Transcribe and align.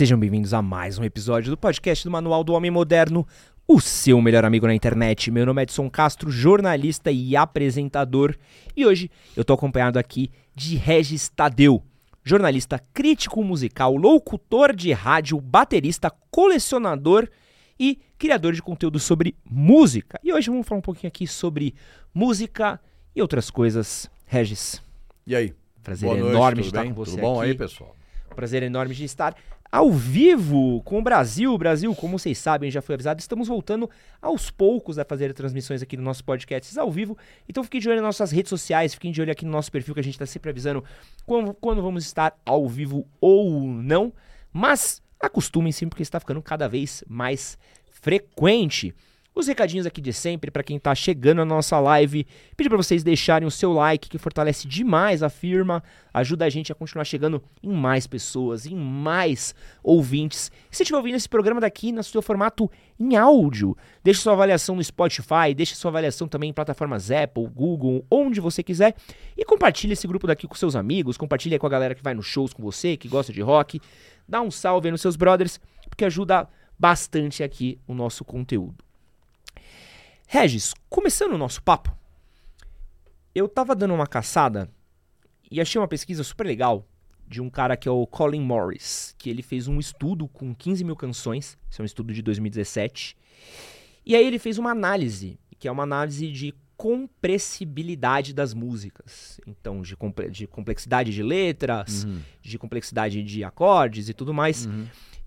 Sejam 0.00 0.18
bem-vindos 0.18 0.54
a 0.54 0.62
mais 0.62 0.98
um 0.98 1.04
episódio 1.04 1.50
do 1.50 1.58
podcast 1.58 2.04
do 2.04 2.10
Manual 2.10 2.42
do 2.42 2.54
Homem 2.54 2.70
Moderno, 2.70 3.28
o 3.68 3.78
seu 3.82 4.18
melhor 4.22 4.46
amigo 4.46 4.66
na 4.66 4.74
internet. 4.74 5.30
Meu 5.30 5.44
nome 5.44 5.60
é 5.60 5.64
Edson 5.64 5.90
Castro, 5.90 6.30
jornalista 6.30 7.12
e 7.12 7.36
apresentador, 7.36 8.34
e 8.74 8.86
hoje 8.86 9.10
eu 9.36 9.44
tô 9.44 9.52
acompanhado 9.52 9.98
aqui 9.98 10.30
de 10.54 10.74
Regis 10.74 11.28
Tadeu, 11.28 11.82
jornalista 12.24 12.82
crítico 12.94 13.44
musical, 13.44 13.94
locutor 13.94 14.74
de 14.74 14.90
rádio, 14.90 15.38
baterista, 15.38 16.10
colecionador 16.30 17.28
e 17.78 17.98
criador 18.16 18.54
de 18.54 18.62
conteúdo 18.62 18.98
sobre 18.98 19.36
música. 19.44 20.18
E 20.24 20.32
hoje 20.32 20.48
vamos 20.48 20.66
falar 20.66 20.78
um 20.78 20.82
pouquinho 20.82 21.08
aqui 21.08 21.26
sobre 21.26 21.74
música 22.14 22.80
e 23.14 23.20
outras 23.20 23.50
coisas. 23.50 24.10
Regis, 24.24 24.82
E 25.26 25.36
aí? 25.36 25.52
prazer 25.82 26.08
Boa 26.08 26.18
noite, 26.18 26.34
enorme 26.34 26.62
de 26.62 26.68
tudo 26.68 26.74
estar 26.74 26.82
bem? 26.84 26.94
com 26.94 27.04
você 27.04 27.10
Tudo 27.10 27.20
bom 27.20 27.38
aqui. 27.38 27.50
aí, 27.50 27.54
pessoal? 27.54 27.94
Prazer 28.34 28.62
enorme 28.62 28.94
de 28.94 29.04
estar 29.04 29.36
ao 29.70 29.92
vivo 29.92 30.82
com 30.82 30.98
o 30.98 31.02
Brasil. 31.02 31.56
Brasil, 31.56 31.94
como 31.94 32.18
vocês 32.18 32.38
sabem, 32.38 32.70
já 32.70 32.82
foi 32.82 32.94
avisado, 32.94 33.20
estamos 33.20 33.48
voltando 33.48 33.88
aos 34.20 34.50
poucos 34.50 34.98
a 34.98 35.04
fazer 35.04 35.32
transmissões 35.32 35.82
aqui 35.82 35.96
no 35.96 36.02
nosso 36.02 36.24
podcast 36.24 36.78
ao 36.78 36.90
vivo. 36.90 37.16
Então 37.48 37.62
fiquem 37.62 37.80
de 37.80 37.88
olho 37.88 38.02
nas 38.02 38.18
nossas 38.18 38.30
redes 38.30 38.50
sociais, 38.50 38.94
fiquem 38.94 39.12
de 39.12 39.20
olho 39.20 39.30
aqui 39.30 39.44
no 39.44 39.52
nosso 39.52 39.70
perfil 39.70 39.94
que 39.94 40.00
a 40.00 40.04
gente 40.04 40.14
está 40.14 40.26
sempre 40.26 40.50
avisando 40.50 40.84
quando, 41.24 41.54
quando 41.54 41.82
vamos 41.82 42.04
estar 42.04 42.36
ao 42.44 42.68
vivo 42.68 43.06
ou 43.20 43.66
não. 43.66 44.12
Mas 44.52 45.02
acostumem-se 45.20 45.86
porque 45.86 46.02
está 46.02 46.18
ficando 46.18 46.42
cada 46.42 46.68
vez 46.68 47.04
mais 47.08 47.56
frequente. 47.90 48.94
Os 49.32 49.46
recadinhos 49.46 49.86
aqui 49.86 50.00
de 50.00 50.12
sempre 50.12 50.50
para 50.50 50.62
quem 50.62 50.76
está 50.76 50.92
chegando 50.92 51.38
na 51.38 51.44
nossa 51.44 51.78
live, 51.78 52.26
pedir 52.56 52.68
para 52.68 52.76
vocês 52.76 53.04
deixarem 53.04 53.46
o 53.46 53.50
seu 53.50 53.72
like 53.72 54.08
que 54.08 54.18
fortalece 54.18 54.66
demais 54.66 55.22
a 55.22 55.28
firma, 55.28 55.84
ajuda 56.12 56.46
a 56.46 56.50
gente 56.50 56.72
a 56.72 56.74
continuar 56.74 57.04
chegando 57.04 57.40
em 57.62 57.72
mais 57.72 58.08
pessoas, 58.08 58.66
em 58.66 58.74
mais 58.74 59.54
ouvintes. 59.84 60.50
E 60.70 60.76
se 60.76 60.82
estiver 60.82 60.98
ouvindo 60.98 61.14
esse 61.14 61.28
programa 61.28 61.60
daqui 61.60 61.92
no 61.92 62.02
seu 62.02 62.20
formato 62.20 62.68
em 62.98 63.14
áudio, 63.16 63.76
deixe 64.02 64.20
sua 64.20 64.32
avaliação 64.32 64.74
no 64.74 64.82
Spotify, 64.82 65.54
deixe 65.54 65.76
sua 65.76 65.92
avaliação 65.92 66.26
também 66.26 66.50
em 66.50 66.52
plataformas 66.52 67.08
Apple, 67.12 67.46
Google, 67.46 68.04
onde 68.10 68.40
você 68.40 68.64
quiser 68.64 68.96
e 69.36 69.44
compartilhe 69.44 69.92
esse 69.92 70.08
grupo 70.08 70.26
daqui 70.26 70.48
com 70.48 70.56
seus 70.56 70.74
amigos, 70.74 71.16
compartilhe 71.16 71.56
com 71.56 71.66
a 71.68 71.70
galera 71.70 71.94
que 71.94 72.02
vai 72.02 72.14
nos 72.14 72.26
shows 72.26 72.52
com 72.52 72.64
você, 72.64 72.96
que 72.96 73.06
gosta 73.06 73.32
de 73.32 73.40
rock. 73.40 73.80
Dá 74.28 74.42
um 74.42 74.50
salve 74.50 74.88
aí 74.88 74.92
nos 74.92 75.00
seus 75.00 75.14
brothers, 75.14 75.60
porque 75.88 76.04
ajuda 76.04 76.48
bastante 76.76 77.44
aqui 77.44 77.78
o 77.86 77.94
nosso 77.94 78.24
conteúdo. 78.24 78.89
Regis, 80.32 80.72
começando 80.88 81.32
o 81.32 81.38
nosso 81.38 81.60
papo, 81.60 81.90
eu 83.34 83.48
tava 83.48 83.74
dando 83.74 83.92
uma 83.94 84.06
caçada 84.06 84.70
e 85.50 85.60
achei 85.60 85.80
uma 85.80 85.88
pesquisa 85.88 86.22
super 86.22 86.46
legal 86.46 86.86
de 87.26 87.40
um 87.40 87.50
cara 87.50 87.76
que 87.76 87.88
é 87.88 87.90
o 87.90 88.06
Colin 88.06 88.40
Morris, 88.40 89.12
que 89.18 89.28
ele 89.28 89.42
fez 89.42 89.66
um 89.66 89.80
estudo 89.80 90.28
com 90.28 90.54
15 90.54 90.84
mil 90.84 90.94
canções, 90.94 91.58
isso 91.68 91.80
é 91.80 91.82
um 91.82 91.86
estudo 91.86 92.12
de 92.14 92.22
2017, 92.22 93.16
e 94.06 94.14
aí 94.14 94.24
ele 94.24 94.38
fez 94.38 94.56
uma 94.56 94.70
análise, 94.70 95.36
que 95.58 95.66
é 95.66 95.72
uma 95.72 95.82
análise 95.82 96.30
de 96.30 96.54
compressibilidade 96.76 98.32
das 98.32 98.54
músicas. 98.54 99.38
Então, 99.46 99.82
de, 99.82 99.94
comple- 99.96 100.30
de 100.30 100.46
complexidade 100.46 101.12
de 101.12 101.22
letras, 101.24 102.04
Uhum. 102.04 102.20
de 102.40 102.56
complexidade 102.58 103.22
de 103.22 103.44
acordes 103.44 104.08
e 104.08 104.14
tudo 104.14 104.32
mais. 104.32 104.66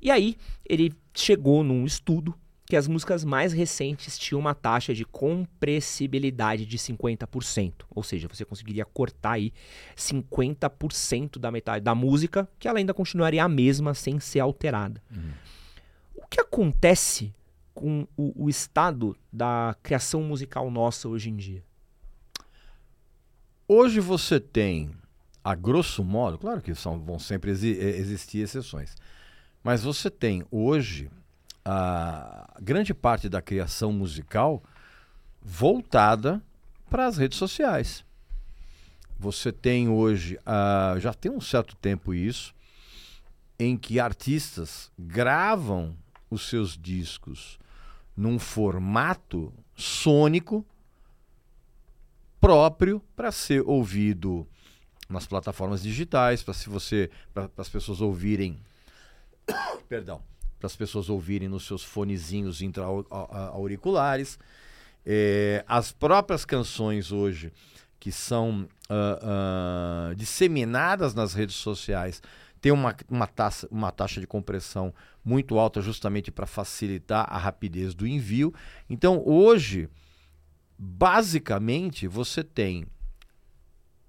E 0.01 0.09
aí, 0.09 0.35
ele 0.65 0.91
chegou 1.13 1.61
num 1.63 1.85
estudo 1.85 2.33
que 2.73 2.77
as 2.77 2.87
músicas 2.87 3.23
mais 3.23 3.53
recentes 3.53 4.17
tinham 4.17 4.39
uma 4.39 4.55
taxa 4.55 4.95
de 4.95 5.05
compressibilidade 5.05 6.65
de 6.65 6.79
50%. 6.79 7.85
Ou 7.93 8.01
seja, 8.01 8.27
você 8.27 8.43
conseguiria 8.43 8.83
cortar 8.83 9.33
aí 9.33 9.53
50% 9.95 11.37
da 11.37 11.51
metade 11.51 11.85
da 11.85 11.93
música, 11.93 12.49
que 12.57 12.67
ela 12.67 12.79
ainda 12.79 12.91
continuaria 12.91 13.43
a 13.43 13.47
mesma 13.47 13.93
sem 13.93 14.19
ser 14.19 14.39
alterada. 14.39 14.99
O 16.15 16.25
que 16.25 16.41
acontece 16.41 17.31
com 17.75 18.07
o, 18.17 18.45
o 18.45 18.49
estado 18.49 19.15
da 19.31 19.75
criação 19.83 20.23
musical 20.23 20.71
nossa 20.71 21.07
hoje 21.07 21.29
em 21.29 21.35
dia? 21.35 21.63
Hoje 23.67 23.99
você 23.99 24.39
tem, 24.39 24.89
a 25.43 25.53
grosso 25.53 26.03
modo, 26.03 26.39
claro 26.39 26.59
que 26.59 26.73
são, 26.73 26.99
vão 26.99 27.19
sempre 27.19 27.51
eh, 27.51 27.99
existir 27.99 28.39
exceções, 28.39 28.95
mas 29.63 29.83
você 29.83 30.09
tem 30.09 30.43
hoje 30.49 31.11
a 31.65 32.53
grande 32.61 32.93
parte 32.93 33.29
da 33.29 33.41
criação 33.41 33.91
musical 33.91 34.63
voltada 35.41 36.41
para 36.89 37.05
as 37.05 37.17
redes 37.17 37.37
sociais. 37.37 38.05
Você 39.17 39.51
tem 39.51 39.89
hoje, 39.89 40.39
ah, 40.45 40.95
já 40.99 41.13
tem 41.13 41.31
um 41.31 41.41
certo 41.41 41.75
tempo 41.75 42.13
isso, 42.13 42.53
em 43.57 43.77
que 43.77 43.99
artistas 43.99 44.91
gravam 44.97 45.95
os 46.29 46.49
seus 46.49 46.77
discos 46.77 47.59
num 48.15 48.37
formato 48.37 49.53
sônico 49.75 50.65
próprio 52.39 53.01
para 53.15 53.31
ser 53.31 53.61
ouvido 53.65 54.47
nas 55.07 55.25
plataformas 55.25 55.81
digitais, 55.81 56.43
para 56.43 56.53
se 56.53 56.69
você 56.69 57.09
para 57.33 57.49
as 57.57 57.69
pessoas 57.69 58.01
ouvirem 58.01 58.59
perdão, 59.87 60.21
para 60.63 60.67
as 60.67 60.75
pessoas 60.77 61.09
ouvirem 61.09 61.49
nos 61.49 61.65
seus 61.67 61.83
fonezinhos 61.83 62.61
intra-auriculares. 62.61 64.39
É, 65.05 65.61
as 65.67 65.91
próprias 65.91 66.45
canções 66.45 67.11
hoje 67.11 67.51
que 67.99 68.13
são 68.13 68.65
ah, 68.89 69.19
ah, 69.21 70.13
disseminadas 70.15 71.13
nas 71.13 71.33
redes 71.33 71.57
sociais 71.57 72.21
têm 72.61 72.71
uma, 72.71 72.95
uma, 73.09 73.27
taxa, 73.27 73.67
uma 73.69 73.91
taxa 73.91 74.21
de 74.21 74.27
compressão 74.27 74.93
muito 75.23 75.59
alta 75.59 75.81
justamente 75.81 76.31
para 76.31 76.45
facilitar 76.47 77.27
a 77.29 77.37
rapidez 77.37 77.93
do 77.93 78.07
envio. 78.07 78.53
Então 78.89 79.21
hoje, 79.25 79.89
basicamente, 80.79 82.07
você 82.07 82.41
tem 82.41 82.85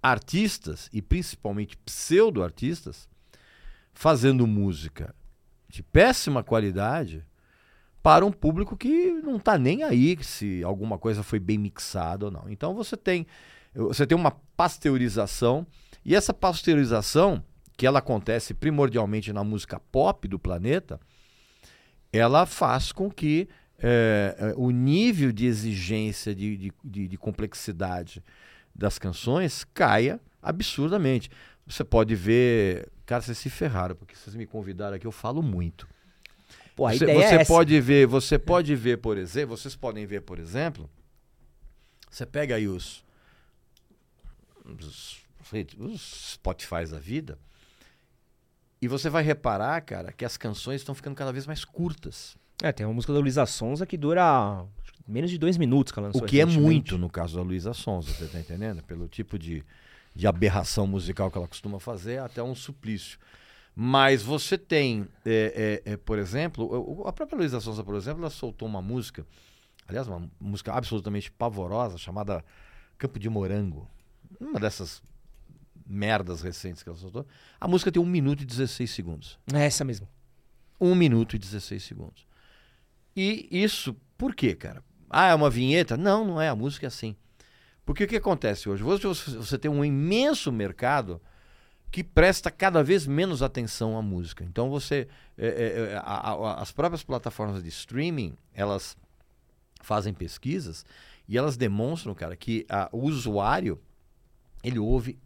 artistas 0.00 0.88
e 0.93 1.03
principalmente 1.03 1.76
pseudo-artistas 1.78 3.09
fazendo 3.93 4.47
música 4.47 5.12
de 5.75 5.83
péssima 5.83 6.43
qualidade 6.43 7.25
para 8.01 8.25
um 8.25 8.31
público 8.31 8.77
que 8.77 9.11
não 9.12 9.37
está 9.37 9.59
nem 9.59 9.83
aí 9.83 10.17
se 10.23 10.62
alguma 10.62 10.99
coisa 10.99 11.23
foi 11.23 11.41
bem 11.41 11.59
mixada 11.59 12.27
ou 12.27 12.31
não. 12.31 12.49
Então 12.49 12.75
você 12.75 12.97
tem 12.97 13.27
você 13.75 14.07
tem 14.07 14.17
uma 14.17 14.31
pasteurização 14.57 15.67
e 16.05 16.15
essa 16.15 16.33
pasteurização 16.33 17.43
que 17.77 17.85
ela 17.87 17.99
acontece 17.99 18.55
primordialmente 18.55 19.33
na 19.33 19.43
música 19.43 19.81
pop 19.91 20.29
do 20.29 20.39
planeta, 20.39 21.01
ela 22.12 22.47
faz 22.47 22.93
com 22.93 23.11
que 23.11 23.49
eh, 23.81 24.55
o 24.56 24.71
nível 24.71 25.33
de 25.33 25.47
exigência 25.47 26.33
de, 26.33 26.73
de- 26.85 27.09
de 27.09 27.17
complexidade 27.19 28.23
das 28.73 28.97
canções 28.97 29.65
caia 29.75 30.21
absurdamente. 30.41 31.29
Você 31.66 31.84
pode 31.84 32.14
ver. 32.14 32.88
Cara, 33.06 33.22
vocês 33.22 33.38
se 33.38 33.50
ferraram, 33.50 33.94
porque 33.94 34.14
vocês 34.14 34.34
me 34.34 34.46
convidaram 34.46 34.96
aqui, 34.96 35.06
eu 35.06 35.12
falo 35.12 35.43
muito. 35.43 35.88
Pô, 36.75 36.88
você 36.90 37.06
você 37.06 37.34
é 37.37 37.44
pode 37.44 37.81
ver, 37.81 38.06
você 38.06 38.38
pode 38.38 38.75
ver, 38.75 38.99
por 38.99 39.16
exemplo, 39.16 39.56
vocês 39.56 39.76
podem 39.76 40.05
ver, 40.06 40.22
por 40.22 40.38
exemplo, 40.38 40.90
você 42.11 42.26
pega 42.26 42.56
aí 42.56 42.66
os, 42.66 43.05
os, 44.64 45.20
os 45.78 46.32
Spotify 46.32 46.84
da 46.90 46.99
vida 46.99 47.38
e 48.82 48.88
você 48.88 49.08
vai 49.08 49.22
reparar, 49.22 49.81
cara, 49.82 50.12
que 50.12 50.25
as 50.25 50.37
canções 50.37 50.81
estão 50.81 50.94
ficando 50.94 51.14
cada 51.14 51.32
vez 51.32 51.46
mais 51.46 51.64
curtas. 51.64 52.37
É, 52.62 52.72
tem 52.72 52.84
uma 52.84 52.93
música 52.93 53.12
da 53.12 53.19
Luísa 53.19 53.46
Sonza 53.46 53.87
que 53.87 53.96
dura 53.96 54.64
menos 55.06 55.31
de 55.31 55.38
dois 55.38 55.56
minutos 55.56 55.93
que 55.93 55.99
ela 55.99 56.08
lançou 56.08 56.22
O 56.22 56.26
que 56.26 56.40
é 56.40 56.46
muito 56.46 56.99
no 56.99 57.08
caso 57.08 57.37
da 57.37 57.43
Luísa 57.43 57.72
Sonza, 57.72 58.12
você 58.12 58.26
tá 58.26 58.38
entendendo? 58.38 58.82
Pelo 58.82 59.06
tipo 59.06 59.38
de, 59.38 59.64
de 60.14 60.26
aberração 60.26 60.87
musical 60.87 61.31
que 61.31 61.37
ela 61.37 61.49
costuma 61.49 61.81
fazer, 61.81 62.14
é 62.14 62.19
até 62.19 62.43
um 62.43 62.55
suplício. 62.55 63.19
Mas 63.75 64.22
você 64.22 64.56
tem, 64.56 65.08
é, 65.26 65.82
é, 65.84 65.93
é, 65.93 65.96
por 65.96 66.19
exemplo, 66.19 67.02
a 67.06 67.12
própria 67.12 67.37
Luísa 67.37 67.61
Sonza, 67.61 67.82
por 67.82 67.96
exemplo, 67.96 68.20
ela 68.20 68.31
soltou 68.31 68.69
uma 68.69 68.81
música, 68.81 69.26
aliás, 69.88 70.06
uma 70.06 70.31
música 70.38 70.72
absolutamente 70.72 71.32
pavorosa, 71.32 71.99
chamada 71.99 72.44
Campo 72.96 73.19
de 73.19 73.28
Morango. 73.28 73.90
Uma 74.40 74.61
dessas 74.61 75.02
merdas 75.87 76.40
recentes 76.40 76.82
que 76.82 76.88
ela 76.88 76.99
soltou. 76.99 77.26
A 77.60 77.67
música 77.67 77.90
tem 77.90 78.00
1 78.00 78.06
minuto 78.06 78.43
e 78.43 78.46
16 78.46 78.90
segundos. 78.90 79.38
É 79.52 79.64
essa 79.64 79.84
mesmo. 79.84 80.08
1 80.81 80.94
minuto 80.94 81.34
e 81.34 81.38
16 81.38 81.82
segundos. 81.82 82.26
E 83.17 83.49
isso, 83.50 83.96
por 84.17 84.34
quê, 84.34 84.55
cara? 84.55 84.82
Ah, 85.10 85.28
é 85.28 85.34
uma 85.34 85.50
vinheta? 85.50 85.96
Não, 85.96 86.25
não 86.25 86.40
é. 86.40 86.49
A 86.49 86.56
música 86.56 86.87
é 86.87 86.88
assim. 86.88 87.17
Porque 87.84 88.04
o 88.04 88.08
que 88.08 88.16
acontece 88.16 88.69
hoje? 88.69 88.82
Hoje 88.82 89.06
você, 89.06 89.58
tem 89.58 89.70
um 89.70 89.84
imenso 89.84 90.50
mercado 90.50 91.20
que 91.90 92.02
presta 92.02 92.50
cada 92.50 92.82
vez 92.82 93.06
menos 93.06 93.42
atenção 93.42 93.96
à 93.96 94.02
música. 94.02 94.42
Então 94.44 94.69
você. 94.70 95.06
é, 95.36 95.46
é, 95.46 95.92
é, 95.92 95.96
a- 95.96 96.00
a- 96.00 96.62
as 96.62 96.72
próprias 96.72 97.02
plataformas 97.02 97.62
de 97.62 97.69
streaming, 97.69 98.34
elas 98.52 98.96
fazem 99.81 100.14
pesquisas 100.14 100.84
e 101.28 101.36
elas 101.36 101.56
demonstram, 101.56 102.14
cara, 102.14 102.34
que 102.36 102.64
a- 102.69 102.88
o 102.92 103.00
usuário 103.02 103.81
ele 104.62 104.78
ouve 104.78 105.19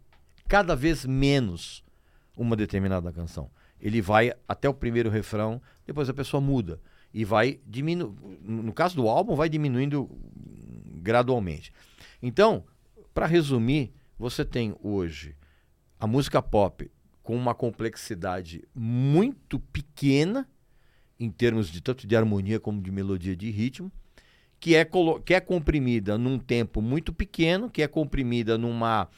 cada 0.47 0.75
vez 0.75 1.05
menos 1.05 1.83
uma 2.35 2.55
determinada 2.55 3.11
canção. 3.11 3.49
ele 3.81 4.01
vai 4.01 4.33
até 4.45 4.67
o 4.67 4.73
primeiro 4.73 5.09
refrão, 5.09 5.61
depois 5.87 6.09
a 6.09 6.13
pessoa 6.13 6.41
muda. 6.41 6.81
E 7.13 7.23
vai 7.23 7.61
diminuindo. 7.65 8.13
No 8.43 8.73
caso 8.73 8.93
do 8.93 9.07
álbum, 9.07 9.35
vai 9.35 9.47
diminuindo 9.47 10.09
gradualmente. 11.01 11.71
Então, 12.21 12.65
para 13.13 13.25
resumir, 13.25 13.93
você 14.17 14.43
tem 14.43 14.75
hoje 14.81 15.35
a 15.99 16.07
música 16.07 16.41
pop 16.41 16.89
com 17.21 17.35
uma 17.35 17.53
complexidade 17.53 18.67
muito 18.73 19.59
pequena, 19.59 20.47
em 21.19 21.29
termos 21.29 21.69
de 21.69 21.81
tanto 21.81 22.07
de 22.07 22.15
harmonia 22.15 22.59
como 22.59 22.81
de 22.81 22.91
melodia 22.91 23.35
de 23.35 23.51
ritmo, 23.51 23.91
que 24.59 24.75
é, 24.75 24.87
que 25.25 25.33
é 25.33 25.39
comprimida 25.39 26.17
num 26.17 26.37
tempo 26.37 26.81
muito 26.81 27.13
pequeno, 27.13 27.69
que 27.69 27.81
é 27.81 27.87
comprimida 27.87 28.57
numa, 28.57 29.09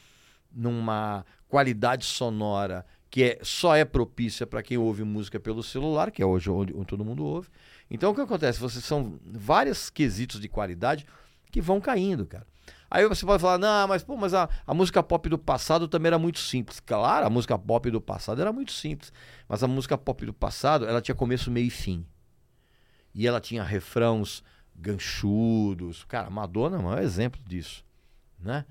numa 0.52 1.26
qualidade 1.48 2.06
sonora 2.06 2.86
que 3.12 3.24
é, 3.24 3.40
só 3.44 3.76
é 3.76 3.84
propícia 3.84 4.48
para 4.48 4.64
quem 4.64 4.78
ouve 4.78 5.04
música 5.04 5.38
pelo 5.38 5.62
celular, 5.62 6.12
que 6.12 6.22
é 6.22 6.26
hoje 6.26 6.50
onde, 6.50 6.74
onde, 6.74 6.86
todo 6.86 7.04
mundo 7.04 7.26
ouve. 7.26 7.50
Então 7.90 8.12
o 8.12 8.16
que 8.16 8.22
acontece? 8.22 8.58
Você 8.60 8.80
são 8.80 9.20
vários 9.26 9.90
quesitos 9.90 10.40
de 10.40 10.48
qualidade 10.48 11.06
que 11.52 11.60
vão 11.60 11.82
caindo, 11.82 12.26
cara. 12.26 12.48
Aí 12.94 13.08
você 13.08 13.26
pode 13.26 13.42
falar, 13.42 13.58
não, 13.58 13.88
mas 13.88 14.04
pô, 14.04 14.18
mas 14.18 14.34
a, 14.34 14.50
a 14.68 14.74
música 14.74 15.02
pop 15.02 15.30
do 15.30 15.38
passado 15.38 15.88
também 15.88 16.08
era 16.08 16.20
muito 16.20 16.40
simples. 16.40 16.82
Claro, 16.82 17.26
a 17.26 17.30
música 17.30 17.58
pop 17.58 17.90
do 17.90 18.02
passado 18.02 18.42
era 18.42 18.52
muito 18.52 18.74
simples. 18.74 19.14
Mas 19.48 19.64
a 19.64 19.68
música 19.68 19.98
pop 19.98 20.26
do 20.26 20.34
passado, 20.34 20.86
ela 20.86 21.02
tinha 21.02 21.16
começo, 21.16 21.50
meio 21.50 21.68
e 21.68 21.70
fim. 21.70 22.06
E 23.16 23.26
ela 23.26 23.40
tinha 23.40 23.64
refrãos 23.64 24.44
ganchudos. 24.76 26.04
Cara, 26.04 26.30
Madonna 26.30 26.80
é 26.80 26.82
maior 26.82 27.02
exemplo 27.02 27.40
disso, 27.48 27.86
né? 28.38 28.66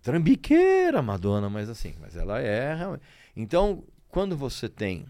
Trambiqueira 0.00 1.02
Madonna, 1.02 1.50
mas 1.50 1.68
assim, 1.68 1.94
mas 2.00 2.16
ela 2.16 2.40
é 2.40 2.74
realmente. 2.74 3.02
Então, 3.36 3.84
quando 4.08 4.38
você 4.38 4.70
tem, 4.70 5.04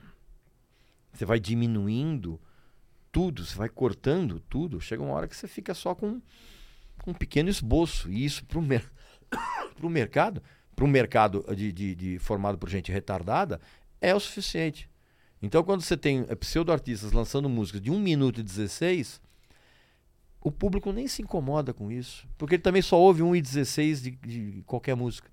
você 1.13 1.25
vai 1.25 1.39
diminuindo 1.39 2.41
tudo, 3.13 3.45
você 3.47 3.57
vai 3.57 3.69
cortando 3.69 4.41
tudo, 4.41 4.81
chega 4.81 5.01
uma 5.01 5.15
hora 5.15 5.29
que 5.29 5.37
você 5.37 5.47
fica 5.47 5.73
só 5.73 5.95
com 5.95 6.21
um 7.07 7.15
pequeno 7.15 7.49
esboço. 7.49 8.11
E 8.11 8.25
isso 8.25 8.45
para 8.45 8.59
o 8.59 8.63
mer 8.63 8.85
mercado, 9.83 10.43
para 10.75 10.85
um 10.85 10.89
mercado 10.89 11.45
de, 11.55 11.73
de, 11.73 11.95
de, 11.95 12.19
formado 12.19 12.59
por 12.59 12.69
gente 12.69 12.91
retardada, 12.93 13.61
é 14.01 14.15
o 14.15 14.21
suficiente. 14.21 14.89
Então, 15.43 15.63
quando 15.63 15.81
você 15.83 15.97
tem 15.97 16.27
é, 16.29 16.35
pseudo-artistas 16.35 17.13
lançando 17.13 17.49
músicas 17.49 17.81
de 17.81 17.91
1 17.91 17.99
minuto 17.99 18.41
e 18.41 18.43
16, 18.43 19.21
o 20.41 20.51
público 20.51 20.93
nem 20.93 21.07
se 21.07 21.23
incomoda 21.23 21.73
com 21.73 21.91
isso. 21.91 22.27
Porque 22.37 22.57
ele 22.57 22.63
também 22.63 22.83
só 22.83 22.99
ouve 22.99 23.23
1 23.23 23.37
e 23.37 23.43
16 23.43 24.03
de, 24.03 24.11
de 24.11 24.63
qualquer 24.67 24.95
música. 24.95 25.31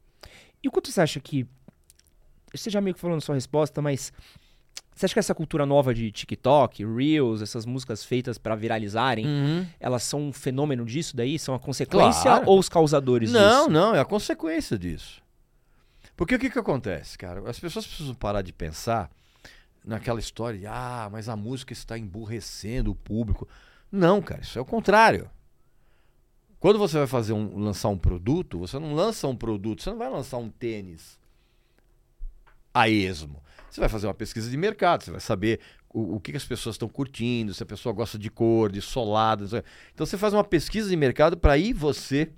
E 0.63 0.67
o 0.67 0.71
quanto 0.71 0.91
você 0.91 1.01
acha 1.01 1.19
que. 1.19 1.45
Você 2.53 2.69
já 2.69 2.79
meio 2.79 2.93
que 2.93 3.01
falou 3.01 3.15
na 3.15 3.21
sua 3.21 3.35
resposta, 3.35 3.81
mas. 3.81 4.11
Você 4.97 5.05
acha 5.05 5.13
que 5.13 5.19
essa 5.19 5.35
cultura 5.35 5.63
nova 5.63 5.93
de 5.93 6.11
TikTok, 6.11 6.83
Reels, 6.83 7.43
essas 7.43 7.67
músicas 7.67 8.03
feitas 8.03 8.39
para 8.39 8.55
viralizarem, 8.55 9.27
uhum. 9.27 9.67
elas 9.79 10.01
são 10.01 10.29
um 10.29 10.33
fenômeno 10.33 10.83
disso 10.83 11.15
daí? 11.15 11.37
São 11.37 11.53
a 11.53 11.59
consequência 11.59 12.23
claro. 12.23 12.47
ou 12.47 12.57
os 12.57 12.67
causadores 12.67 13.31
não, 13.31 13.39
disso? 13.39 13.69
Não, 13.69 13.89
não, 13.89 13.95
é 13.95 13.99
a 13.99 14.05
consequência 14.05 14.75
disso. 14.75 15.21
Porque 16.15 16.33
o 16.33 16.39
que, 16.39 16.49
que 16.49 16.57
acontece, 16.57 17.15
cara? 17.15 17.47
As 17.47 17.59
pessoas 17.59 17.85
precisam 17.85 18.15
parar 18.15 18.41
de 18.41 18.51
pensar 18.51 19.11
naquela 19.85 20.19
história 20.19 20.57
de, 20.57 20.65
ah, 20.65 21.07
mas 21.11 21.29
a 21.29 21.35
música 21.35 21.73
está 21.73 21.95
emburrecendo 21.95 22.89
o 22.89 22.95
público. 22.95 23.47
Não, 23.91 24.19
cara, 24.19 24.41
isso 24.41 24.57
é 24.57 24.61
o 24.63 24.65
contrário. 24.65 25.29
Quando 26.59 26.79
você 26.79 26.97
vai 26.97 27.05
fazer 27.05 27.33
um, 27.33 27.59
lançar 27.59 27.89
um 27.89 27.99
produto, 27.99 28.57
você 28.57 28.79
não 28.79 28.95
lança 28.95 29.27
um 29.27 29.35
produto, 29.35 29.83
você 29.83 29.91
não 29.91 29.97
vai 29.99 30.09
lançar 30.09 30.37
um 30.37 30.49
tênis 30.49 31.19
a 32.73 32.89
esmo. 32.89 33.43
Você 33.69 33.79
vai 33.79 33.89
fazer 33.89 34.07
uma 34.07 34.13
pesquisa 34.13 34.49
de 34.49 34.57
mercado, 34.57 35.03
você 35.03 35.11
vai 35.11 35.19
saber 35.19 35.59
o, 35.93 36.15
o 36.15 36.19
que, 36.19 36.31
que, 36.31 36.37
as 36.37 36.45
pessoas 36.45 36.75
estão 36.75 36.87
curtindo, 36.87 37.53
se 37.53 37.61
a 37.63 37.65
pessoa 37.65 37.93
gosta 37.93 38.17
de 38.17 38.29
cor, 38.29 38.71
de 38.71 38.81
solado. 38.81 39.45
Então 39.93 40.05
você 40.05 40.17
faz 40.17 40.33
uma 40.33 40.43
pesquisa 40.43 40.89
de 40.89 40.95
mercado 40.95 41.37
para 41.37 41.53
aí 41.53 41.73
você. 41.73 42.31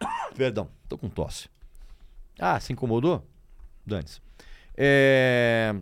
Perdão, 0.36 0.68
tô 0.88 0.96
com 0.96 1.08
tosse. 1.08 1.48
Ah, 2.38 2.58
se 2.58 2.72
incomodou? 2.72 3.26
Dane-se. 3.86 4.20
É... 4.76 5.74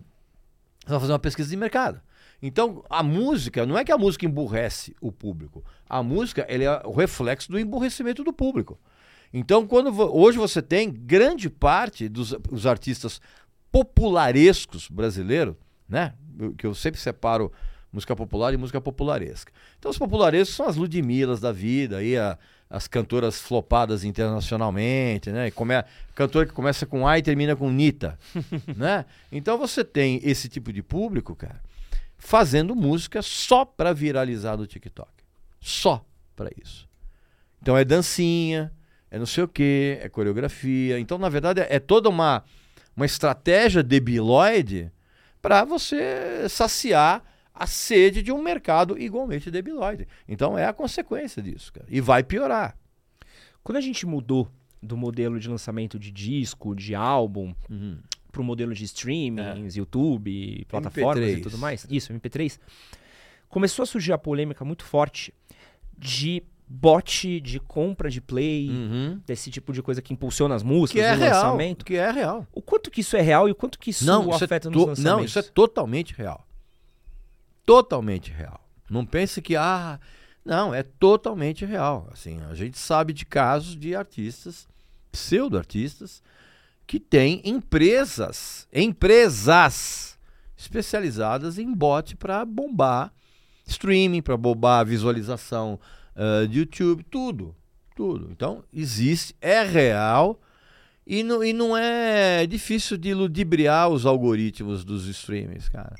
Você 0.84 0.90
vai 0.90 1.00
fazer 1.00 1.12
uma 1.12 1.18
pesquisa 1.18 1.48
de 1.48 1.56
mercado. 1.56 2.00
Então, 2.42 2.82
a 2.88 3.02
música, 3.02 3.66
não 3.66 3.76
é 3.76 3.84
que 3.84 3.92
a 3.92 3.98
música 3.98 4.24
emburrece 4.24 4.96
o 5.00 5.12
público. 5.12 5.62
A 5.88 6.02
música 6.02 6.42
é 6.48 6.86
o 6.86 6.92
reflexo 6.92 7.50
do 7.50 7.58
emburrecimento 7.58 8.24
do 8.24 8.32
público. 8.32 8.78
Então, 9.32 9.66
quando 9.66 9.90
hoje 10.12 10.38
você 10.38 10.60
tem 10.60 10.90
grande 10.90 11.48
parte 11.48 12.08
dos, 12.08 12.30
dos 12.30 12.66
artistas 12.66 13.20
popularescos 13.70 14.88
brasileiros, 14.88 15.54
né? 15.88 16.14
Que 16.56 16.66
eu 16.66 16.74
sempre 16.74 17.00
separo 17.00 17.52
música 17.92 18.14
popular 18.14 18.54
e 18.54 18.56
música 18.56 18.80
popularesca. 18.80 19.52
Então, 19.78 19.90
os 19.90 19.98
popularescos 19.98 20.56
são 20.56 20.66
as 20.66 20.76
Ludmilas 20.76 21.40
da 21.40 21.52
vida, 21.52 21.98
aí 21.98 22.16
a, 22.16 22.38
as 22.68 22.86
cantoras 22.86 23.40
flopadas 23.40 24.04
internacionalmente, 24.04 25.30
né? 25.30 25.50
Come, 25.50 25.74
cantora 26.14 26.46
que 26.46 26.52
começa 26.52 26.86
com 26.86 27.06
A 27.06 27.18
e 27.18 27.22
termina 27.22 27.56
com 27.56 27.70
Nita, 27.70 28.18
né? 28.76 29.04
Então, 29.30 29.58
você 29.58 29.84
tem 29.84 30.20
esse 30.22 30.48
tipo 30.48 30.72
de 30.72 30.82
público, 30.82 31.34
cara, 31.34 31.60
fazendo 32.16 32.76
música 32.76 33.22
só 33.22 33.64
para 33.64 33.92
viralizar 33.92 34.56
no 34.56 34.66
TikTok. 34.66 35.10
Só 35.60 36.04
para 36.36 36.50
isso. 36.62 36.88
Então 37.60 37.76
é 37.76 37.84
dancinha, 37.84 38.72
é 39.10 39.18
não 39.18 39.26
sei 39.26 39.44
o 39.44 39.48
que, 39.48 39.98
é 40.00 40.08
coreografia. 40.08 40.98
Então, 40.98 41.18
na 41.18 41.28
verdade, 41.28 41.60
é 41.60 41.78
toda 41.78 42.08
uma, 42.08 42.42
uma 42.96 43.06
estratégia 43.06 43.82
debilóide 43.82 44.90
para 45.40 45.64
você 45.64 46.48
saciar 46.48 47.24
a 47.54 47.66
sede 47.66 48.22
de 48.22 48.32
um 48.32 48.42
mercado 48.42 48.98
igualmente 48.98 49.50
debilóide. 49.50 50.06
Então 50.28 50.58
é 50.58 50.66
a 50.66 50.72
consequência 50.72 51.42
disso, 51.42 51.72
cara. 51.72 51.86
E 51.88 52.00
vai 52.00 52.22
piorar. 52.22 52.76
Quando 53.62 53.76
a 53.76 53.80
gente 53.80 54.06
mudou 54.06 54.50
do 54.82 54.96
modelo 54.96 55.38
de 55.38 55.48
lançamento 55.48 55.98
de 55.98 56.10
disco, 56.10 56.74
de 56.74 56.94
álbum, 56.94 57.54
uhum 57.68 57.98
para 58.30 58.40
o 58.40 58.44
modelo 58.44 58.72
de 58.72 58.84
streamings, 58.84 59.76
é. 59.76 59.78
YouTube, 59.78 60.64
plataformas 60.68 61.24
MP3. 61.24 61.38
e 61.38 61.40
tudo 61.40 61.58
mais, 61.58 61.86
isso, 61.90 62.12
MP3, 62.12 62.58
começou 63.48 63.82
a 63.82 63.86
surgir 63.86 64.12
a 64.12 64.18
polêmica 64.18 64.64
muito 64.64 64.84
forte 64.84 65.34
de 65.98 66.42
bot 66.72 67.40
de 67.40 67.58
compra 67.58 68.08
de 68.08 68.20
play, 68.20 68.70
uhum. 68.70 69.20
desse 69.26 69.50
tipo 69.50 69.72
de 69.72 69.82
coisa 69.82 70.00
que 70.00 70.12
impulsiona 70.12 70.54
as 70.54 70.62
músicas, 70.62 71.02
que 71.02 71.06
é 71.06 71.14
real, 71.14 71.42
lançamento. 71.42 71.84
Que 71.84 71.96
é 71.96 72.10
real. 72.12 72.46
O 72.52 72.62
quanto 72.62 72.92
que 72.92 73.00
isso 73.00 73.16
é 73.16 73.20
real 73.20 73.48
e 73.48 73.50
o 73.50 73.54
quanto 73.56 73.76
que 73.76 73.90
isso 73.90 74.06
não, 74.06 74.32
afeta 74.32 74.68
isso 74.68 74.68
é 74.68 74.70
nos 74.70 74.86
lançamentos? 74.86 75.02
Não, 75.02 75.24
isso 75.24 75.38
é 75.40 75.42
totalmente 75.42 76.14
real. 76.14 76.46
Totalmente 77.66 78.30
real. 78.30 78.64
Não 78.88 79.04
pense 79.04 79.42
que, 79.42 79.56
ah, 79.56 79.98
não, 80.44 80.72
é 80.72 80.84
totalmente 80.84 81.64
real. 81.64 82.08
Assim, 82.12 82.40
a 82.48 82.54
gente 82.54 82.78
sabe 82.78 83.12
de 83.12 83.26
casos 83.26 83.76
de 83.76 83.96
artistas, 83.96 84.68
pseudo-artistas, 85.10 86.22
que 86.86 87.00
tem 87.00 87.42
empresas, 87.44 88.68
empresas 88.72 90.16
especializadas 90.56 91.58
em 91.58 91.74
bot 91.74 92.14
para 92.14 92.44
bombar 92.44 93.12
streaming, 93.66 94.22
para 94.22 94.36
bombar 94.36 94.86
visualização 94.86 95.80
uh, 96.16 96.46
de 96.46 96.60
YouTube, 96.60 97.02
tudo, 97.04 97.54
tudo. 97.96 98.28
Então 98.30 98.64
existe, 98.72 99.34
é 99.40 99.62
real 99.62 100.40
e 101.06 101.22
não, 101.22 101.42
e 101.42 101.52
não 101.52 101.76
é 101.76 102.46
difícil 102.46 102.96
de 102.96 103.12
ludibriar 103.14 103.88
os 103.88 104.06
algoritmos 104.06 104.84
dos 104.84 105.06
streamings, 105.06 105.68
cara. 105.68 105.96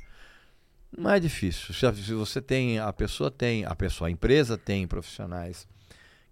Não 0.97 1.11
é 1.11 1.21
difícil. 1.21 1.75
Se 1.75 2.15
você 2.15 2.41
tem, 2.43 2.79
a 2.79 2.93
pessoa 2.93 3.31
tem, 3.31 3.65
a 3.65 3.75
pessoa, 3.75 4.09
a 4.09 4.11
empresa 4.11 4.59
tem 4.59 4.87
profissionais 4.87 5.67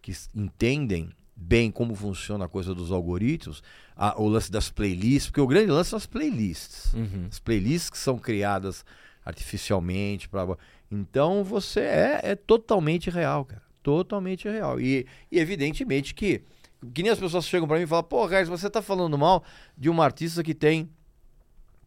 que 0.03 0.13
entendem 0.35 1.11
bem 1.35 1.71
como 1.71 1.95
funciona 1.95 2.47
a 2.47 2.49
coisa 2.49 2.75
dos 2.75 2.91
algoritmos, 2.91 3.63
a, 3.97 4.21
o 4.21 4.29
lance 4.29 4.51
das 4.51 4.71
playlists, 4.71 5.27
porque 5.27 5.41
o 5.41 5.47
grande 5.47 5.71
lance 5.71 5.91
são 5.91 5.97
as 5.97 6.07
playlists. 6.07 6.93
Uhum. 6.95 7.29
As 7.31 7.39
playlists 7.39 7.91
que 7.91 7.99
são 7.99 8.19
criadas 8.19 8.85
artificialmente. 9.25 10.29
Pra... 10.29 10.47
Então 10.91 11.45
você 11.45 11.81
é, 11.81 12.21
é 12.23 12.35
totalmente 12.35 13.11
real, 13.11 13.45
cara. 13.45 13.68
Totalmente 13.83 14.49
real. 14.49 14.81
E, 14.81 15.07
e 15.31 15.39
evidentemente 15.39 16.15
que. 16.15 16.43
Que 16.95 17.03
nem 17.03 17.11
as 17.11 17.19
pessoas 17.19 17.45
chegam 17.47 17.67
para 17.67 17.77
mim 17.77 17.83
e 17.83 17.87
falam, 17.89 18.05
pô, 18.05 18.25
Regis, 18.25 18.49
você 18.49 18.71
tá 18.71 18.81
falando 18.81 19.19
mal 19.19 19.43
de 19.77 19.91
uma 19.91 20.05
artista 20.05 20.45
que 20.45 20.55
tem 20.55 20.89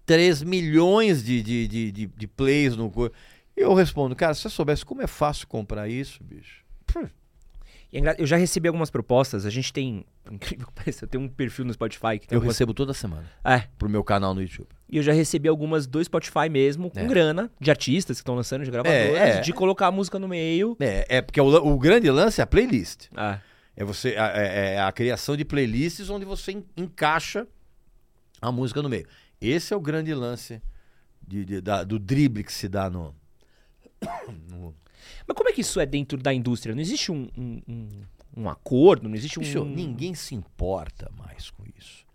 3 0.05 0.43
milhões 0.43 1.23
de, 1.23 1.41
de, 1.41 1.67
de, 1.67 1.91
de, 1.93 2.07
de 2.07 2.27
plays 2.27 2.75
no 2.75 2.91
corpo. 2.91 3.15
Eu 3.55 3.73
respondo, 3.73 4.15
cara, 4.15 4.33
se 4.33 4.41
você 4.41 4.49
soubesse 4.49 4.85
como 4.85 5.01
é 5.01 5.07
fácil 5.07 5.47
comprar 5.47 5.87
isso, 5.87 6.21
bicho. 6.21 6.60
Pff, 7.91 8.15
eu 8.17 8.25
já 8.25 8.37
recebi 8.37 8.67
algumas 8.67 8.89
propostas. 8.89 9.45
A 9.45 9.49
gente 9.49 9.71
tem. 9.73 10.05
Incrível 10.31 10.67
que 10.67 10.73
pareça, 10.83 11.03
eu 11.05 11.09
tenho 11.09 11.23
um 11.23 11.27
perfil 11.27 11.65
no 11.65 11.73
Spotify 11.73 12.19
que 12.19 12.33
Eu 12.33 12.37
algumas... 12.37 12.55
recebo 12.55 12.73
toda 12.73 12.93
semana. 12.93 13.25
É. 13.43 13.59
Pro 13.77 13.89
meu 13.89 14.03
canal 14.03 14.33
no 14.33 14.41
YouTube. 14.41 14.69
E 14.89 14.97
eu 14.97 15.03
já 15.03 15.11
recebi 15.13 15.47
algumas 15.47 15.87
do 15.87 16.03
Spotify 16.03 16.49
mesmo, 16.49 16.89
com 16.89 16.99
é. 16.99 17.05
grana, 17.05 17.51
de 17.59 17.69
artistas 17.69 18.17
que 18.17 18.21
estão 18.21 18.35
lançando, 18.35 18.63
de 18.63 18.71
gravadoras, 18.71 19.15
é, 19.17 19.37
é. 19.37 19.41
de 19.41 19.53
colocar 19.53 19.87
a 19.87 19.91
música 19.91 20.17
no 20.19 20.27
meio. 20.27 20.75
É, 20.79 21.17
é 21.17 21.21
porque 21.21 21.39
o, 21.39 21.47
o 21.47 21.77
grande 21.79 22.09
lance 22.09 22.39
é 22.41 22.43
a 22.43 22.47
playlist. 22.47 23.07
É. 23.15 23.39
É, 23.75 23.83
você, 23.85 24.09
é, 24.17 24.73
é 24.75 24.81
a 24.81 24.91
criação 24.91 25.35
de 25.37 25.45
playlists 25.45 26.09
onde 26.09 26.25
você 26.25 26.61
encaixa 26.75 27.47
a 28.41 28.51
música 28.51 28.81
no 28.81 28.89
meio. 28.89 29.07
Esse 29.39 29.73
é 29.73 29.77
o 29.77 29.79
grande 29.81 30.13
lance 30.13 30.61
de- 31.25 31.45
de- 31.45 31.61
da- 31.61 31.83
do 31.83 31.97
drible 31.97 32.43
que 32.43 32.51
se 32.53 32.67
dá 32.67 32.89
no. 32.89 33.15
no- 34.49 34.75
Mas 35.27 35.35
como 35.35 35.49
é 35.49 35.53
que 35.53 35.61
isso 35.61 35.79
é 35.79 35.85
dentro 35.85 36.17
da 36.17 36.33
indústria? 36.33 36.73
Não 36.75 36.81
existe 36.81 37.11
um, 37.11 37.29
um, 37.37 37.61
um- 38.37 38.49
acordo? 38.49 39.07
Não 39.07 39.15
existe 39.15 39.39
um. 39.39 39.43
Ninguém 39.65 40.13
se 40.15 40.35
importa 40.35 41.11
mais 41.17 41.49
com 41.49 41.63
isso. 41.77 42.05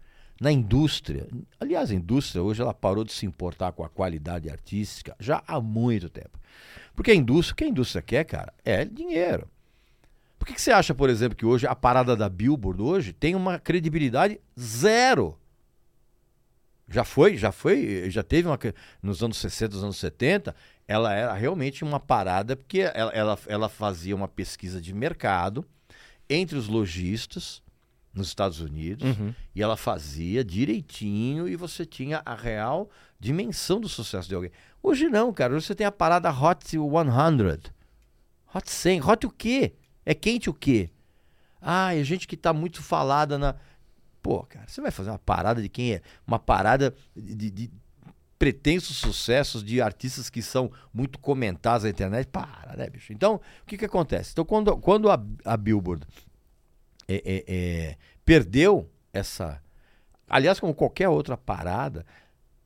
Na 0.40 0.52
indústria, 0.52 1.26
aliás, 1.58 1.90
a 1.90 1.94
indústria 1.94 2.42
hoje 2.42 2.60
ela 2.60 2.74
parou 2.74 3.04
de 3.04 3.12
se 3.12 3.24
importar 3.24 3.72
com 3.72 3.82
a 3.82 3.88
qualidade 3.88 4.50
artística 4.50 5.16
já 5.18 5.42
há 5.46 5.60
muito 5.60 6.10
tempo. 6.10 6.38
Porque 6.94 7.10
a 7.10 7.14
indústria, 7.14 7.52
o 7.54 7.56
que 7.56 7.64
a 7.64 7.68
indústria 7.68 8.02
quer, 8.02 8.24
cara, 8.24 8.52
é 8.64 8.84
dinheiro. 8.84 9.48
Por 10.38 10.46
que, 10.46 10.54
que 10.54 10.60
você 10.60 10.70
acha, 10.70 10.94
por 10.94 11.08
exemplo, 11.08 11.36
que 11.36 11.46
hoje 11.46 11.66
a 11.66 11.74
parada 11.74 12.14
da 12.14 12.28
Billboard 12.28 12.82
hoje 12.82 13.12
tem 13.12 13.34
uma 13.34 13.58
credibilidade 13.58 14.38
zero? 14.58 15.38
Já 16.88 17.02
foi, 17.02 17.36
já 17.36 17.50
foi, 17.50 18.08
já 18.10 18.22
teve 18.22 18.46
uma. 18.46 18.58
Nos 19.02 19.22
anos 19.22 19.38
60, 19.38 19.74
nos 19.74 19.82
anos 19.82 19.96
70, 19.96 20.54
ela 20.88 21.12
era 21.12 21.33
realmente 21.35 21.83
uma 21.85 21.99
parada, 22.00 22.57
porque 22.57 22.81
ela, 22.81 23.11
ela, 23.12 23.38
ela 23.47 23.69
fazia 23.69 24.14
uma 24.14 24.28
pesquisa 24.28 24.81
de 24.81 24.95
mercado 24.95 25.64
entre 26.28 26.57
os 26.57 26.69
lojistas 26.69 27.62
nos 28.14 28.28
Estados 28.28 28.61
Unidos 28.61 29.05
Uhum. 29.19 29.35
e 29.55 29.62
ela 29.62 29.76
fazia 29.76 30.43
direitinho 30.45 31.47
e 31.49 31.55
você 31.57 31.85
tinha 31.85 32.23
a 32.25 32.35
real 32.35 32.88
dimensão 33.21 33.81
do 33.81 33.88
sucesso 33.88 34.28
de 34.28 34.35
alguém. 34.35 34.50
Hoje 34.83 35.09
não, 35.09 35.33
cara. 35.33 35.55
Hoje 35.55 35.66
você 35.66 35.75
tem 35.75 35.87
a 35.87 35.93
parada 35.93 36.31
Hot 36.31 36.64
100. 36.66 36.78
Hot 38.55 38.71
100. 38.71 39.02
Hot 39.02 39.26
o 39.26 39.31
quê? 39.31 39.75
É 40.05 40.14
quente 40.14 40.49
o 40.49 40.55
quê? 40.55 40.90
Ah, 41.61 41.95
é 41.95 42.02
gente 42.05 42.26
que 42.28 42.37
tá 42.37 42.52
muito 42.52 42.83
falada 42.83 43.37
na. 43.37 43.55
Pô, 44.23 44.45
cara, 44.45 44.66
você 44.69 44.81
vai 44.81 44.90
fazer 44.90 45.11
uma 45.11 45.19
parada 45.19 45.61
de 45.61 45.69
quem 45.69 45.95
é? 45.95 46.02
Uma 46.26 46.38
parada 46.38 46.95
de, 47.14 47.50
de 47.50 47.71
pretensos 48.38 48.97
sucessos 48.97 49.64
de 49.64 49.81
artistas 49.81 50.28
que 50.28 50.43
são 50.43 50.71
muito 50.93 51.19
comentados 51.19 51.85
na 51.85 51.90
internet. 51.90 52.28
Para, 52.28 52.75
né, 52.76 52.88
bicho? 52.88 53.12
Então, 53.12 53.37
o 53.62 53.66
que 53.66 53.78
que 53.78 53.85
acontece? 53.85 54.33
Então, 54.33 54.45
quando, 54.45 54.76
quando 54.78 55.11
a, 55.11 55.23
a 55.45 55.57
Billboard 55.57 56.07
é, 57.09 57.14
é, 57.25 57.45
é, 57.47 57.97
perdeu 58.25 58.90
essa. 59.12 59.62
Aliás, 60.28 60.59
como 60.59 60.75
qualquer 60.75 61.09
outra 61.09 61.37
parada, 61.37 62.05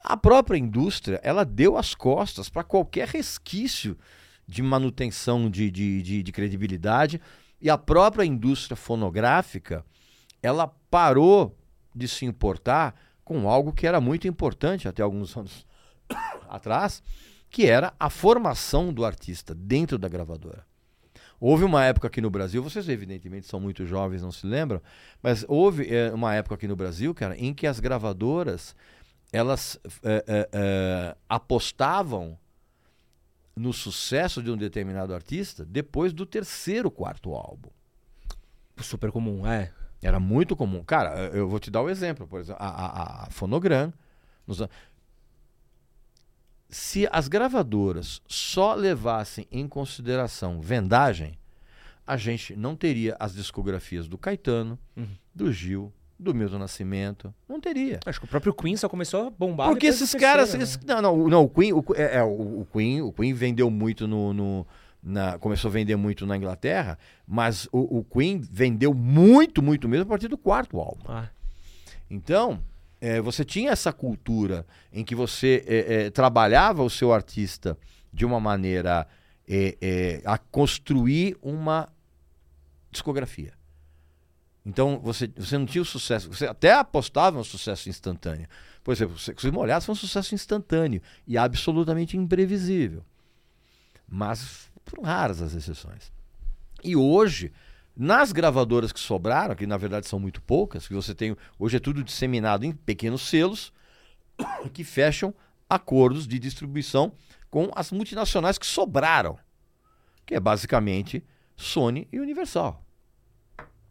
a 0.02 0.16
própria 0.16 0.56
indústria 0.56 1.20
ela 1.22 1.44
deu 1.44 1.76
as 1.76 1.94
costas 1.94 2.48
para 2.48 2.64
qualquer 2.64 3.06
resquício 3.08 3.96
de 4.46 4.62
manutenção 4.62 5.50
de, 5.50 5.70
de, 5.70 6.02
de, 6.02 6.22
de 6.22 6.32
credibilidade 6.32 7.20
e 7.60 7.68
a 7.68 7.76
própria 7.76 8.24
indústria 8.24 8.76
fonográfica 8.76 9.84
ela 10.42 10.66
parou 10.90 11.54
de 11.94 12.08
se 12.08 12.24
importar 12.24 12.94
com 13.30 13.48
algo 13.48 13.72
que 13.72 13.86
era 13.86 14.00
muito 14.00 14.26
importante 14.26 14.88
até 14.88 15.02
alguns 15.02 15.36
anos 15.36 15.64
atrás, 16.50 17.00
que 17.48 17.64
era 17.64 17.94
a 17.96 18.10
formação 18.10 18.92
do 18.92 19.04
artista 19.04 19.54
dentro 19.54 19.96
da 19.96 20.08
gravadora. 20.08 20.66
Houve 21.38 21.62
uma 21.62 21.84
época 21.84 22.08
aqui 22.08 22.20
no 22.20 22.28
Brasil, 22.28 22.60
vocês 22.60 22.88
evidentemente 22.88 23.46
são 23.46 23.60
muito 23.60 23.86
jovens, 23.86 24.20
não 24.20 24.32
se 24.32 24.44
lembram, 24.44 24.82
mas 25.22 25.44
houve 25.46 25.86
eh, 25.94 26.10
uma 26.12 26.34
época 26.34 26.56
aqui 26.56 26.66
no 26.66 26.74
Brasil, 26.74 27.14
cara, 27.14 27.36
em 27.38 27.54
que 27.54 27.68
as 27.68 27.78
gravadoras 27.78 28.74
elas 29.32 29.78
eh, 30.02 30.48
eh, 30.52 31.16
apostavam 31.28 32.36
no 33.54 33.72
sucesso 33.72 34.42
de 34.42 34.50
um 34.50 34.56
determinado 34.56 35.14
artista 35.14 35.64
depois 35.64 36.12
do 36.12 36.26
terceiro, 36.26 36.90
quarto 36.90 37.32
álbum. 37.32 37.70
Super 38.80 39.12
comum, 39.12 39.46
é. 39.46 39.72
Era 40.02 40.18
muito 40.18 40.56
comum. 40.56 40.82
Cara, 40.82 41.26
eu 41.34 41.48
vou 41.48 41.58
te 41.60 41.70
dar 41.70 41.82
o 41.82 41.86
um 41.86 41.90
exemplo, 41.90 42.26
por 42.26 42.40
exemplo, 42.40 42.62
a, 42.62 42.68
a, 42.68 43.24
a 43.26 43.30
Fonogram. 43.30 43.92
nos 44.46 44.62
Se 46.68 47.08
as 47.10 47.26
gravadoras 47.28 48.22
só 48.26 48.74
levassem 48.74 49.46
em 49.50 49.66
consideração 49.66 50.60
vendagem, 50.60 51.36
a 52.06 52.16
gente 52.16 52.54
não 52.56 52.76
teria 52.76 53.16
as 53.18 53.34
discografias 53.34 54.08
do 54.08 54.16
Caetano, 54.16 54.78
Uhum. 54.96 55.06
do 55.34 55.52
Gil, 55.52 55.92
do 56.18 56.34
Milton 56.34 56.58
Nascimento. 56.58 57.34
Não 57.48 57.60
teria. 57.60 57.98
Acho 58.06 58.20
que 58.20 58.26
o 58.26 58.28
próprio 58.28 58.54
Queen 58.54 58.76
só 58.76 58.88
começou 58.88 59.26
a 59.26 59.30
bombar. 59.30 59.68
Porque 59.68 59.86
esses 59.86 60.14
caras. 60.14 60.54
esses- 60.54 60.76
né? 60.78 60.94
não, 60.94 61.02
não, 61.02 61.28
não, 61.28 61.44
o 61.44 61.48
Queen, 61.48 61.72
o, 61.72 61.84
é, 61.96 62.16
é, 62.18 62.22
o, 62.22 62.60
o 62.60 62.68
Queen, 62.72 63.00
o 63.02 63.12
Queen 63.12 63.32
vendeu 63.34 63.70
muito 63.70 64.06
no. 64.06 64.32
no- 64.32 64.66
na- 65.02 65.38
começou 65.38 65.68
a 65.68 65.72
vender 65.72 65.96
muito 65.96 66.26
na 66.26 66.36
Inglaterra, 66.36 66.98
mas 67.26 67.66
o, 67.72 67.98
o 67.98 68.04
Queen 68.04 68.40
vendeu 68.40 68.92
muito, 68.94 69.62
muito 69.62 69.88
mesmo 69.88 70.04
a 70.04 70.08
partir 70.08 70.28
do 70.28 70.36
quarto 70.38 70.78
álbum. 70.78 71.04
Ah, 71.08 71.28
Então, 72.10 72.62
eh, 73.00 73.20
você 73.20 73.44
tinha 73.44 73.70
essa 73.70 73.92
cultura 73.92 74.66
em 74.92 75.04
que 75.04 75.14
você 75.14 75.64
eh, 75.66 75.86
eh, 76.06 76.10
trabalhava 76.10 76.82
o 76.82 76.90
seu 76.90 77.12
artista 77.12 77.76
de 78.12 78.24
uma 78.24 78.40
maneira 78.40 79.06
a 80.24 80.38
construir 80.38 81.36
uma 81.42 81.88
discografia. 82.90 83.52
Então, 84.64 85.00
você, 85.02 85.28
você 85.36 85.58
não 85.58 85.66
tinha 85.66 85.82
o 85.82 85.84
sucesso, 85.84 86.32
você 86.32 86.46
até 86.46 86.72
apostava 86.72 87.38
no 87.38 87.44
sucesso 87.44 87.88
instantâneo. 87.88 88.46
Por 88.84 88.92
exemplo, 88.92 89.18
Secos 89.18 89.42
e 89.44 89.50
Molhados 89.50 89.86
foi 89.86 89.92
um 89.92 89.96
sucesso 89.96 90.34
instantâneo 90.36 91.02
e 91.26 91.36
absolutamente 91.36 92.16
imprevisível. 92.16 93.02
Mas 94.08 94.69
foram 94.90 95.04
raras 95.04 95.40
as 95.40 95.54
exceções. 95.54 96.12
E 96.82 96.96
hoje, 96.96 97.52
nas 97.96 98.32
gravadoras 98.32 98.92
que 98.92 99.00
sobraram, 99.00 99.54
que 99.54 99.66
na 99.66 99.76
verdade 99.76 100.06
são 100.06 100.18
muito 100.18 100.40
poucas, 100.42 100.86
que 100.88 100.94
você 100.94 101.14
tem. 101.14 101.36
Hoje 101.58 101.76
é 101.76 101.80
tudo 101.80 102.02
disseminado 102.04 102.64
em 102.64 102.72
pequenos 102.72 103.22
selos 103.22 103.72
que 104.72 104.84
fecham 104.84 105.34
acordos 105.68 106.26
de 106.26 106.38
distribuição 106.38 107.12
com 107.50 107.70
as 107.74 107.90
multinacionais 107.92 108.58
que 108.58 108.66
sobraram. 108.66 109.38
Que 110.26 110.34
é 110.34 110.40
basicamente 110.40 111.24
Sony 111.56 112.08
e 112.12 112.18
Universal. 112.20 112.84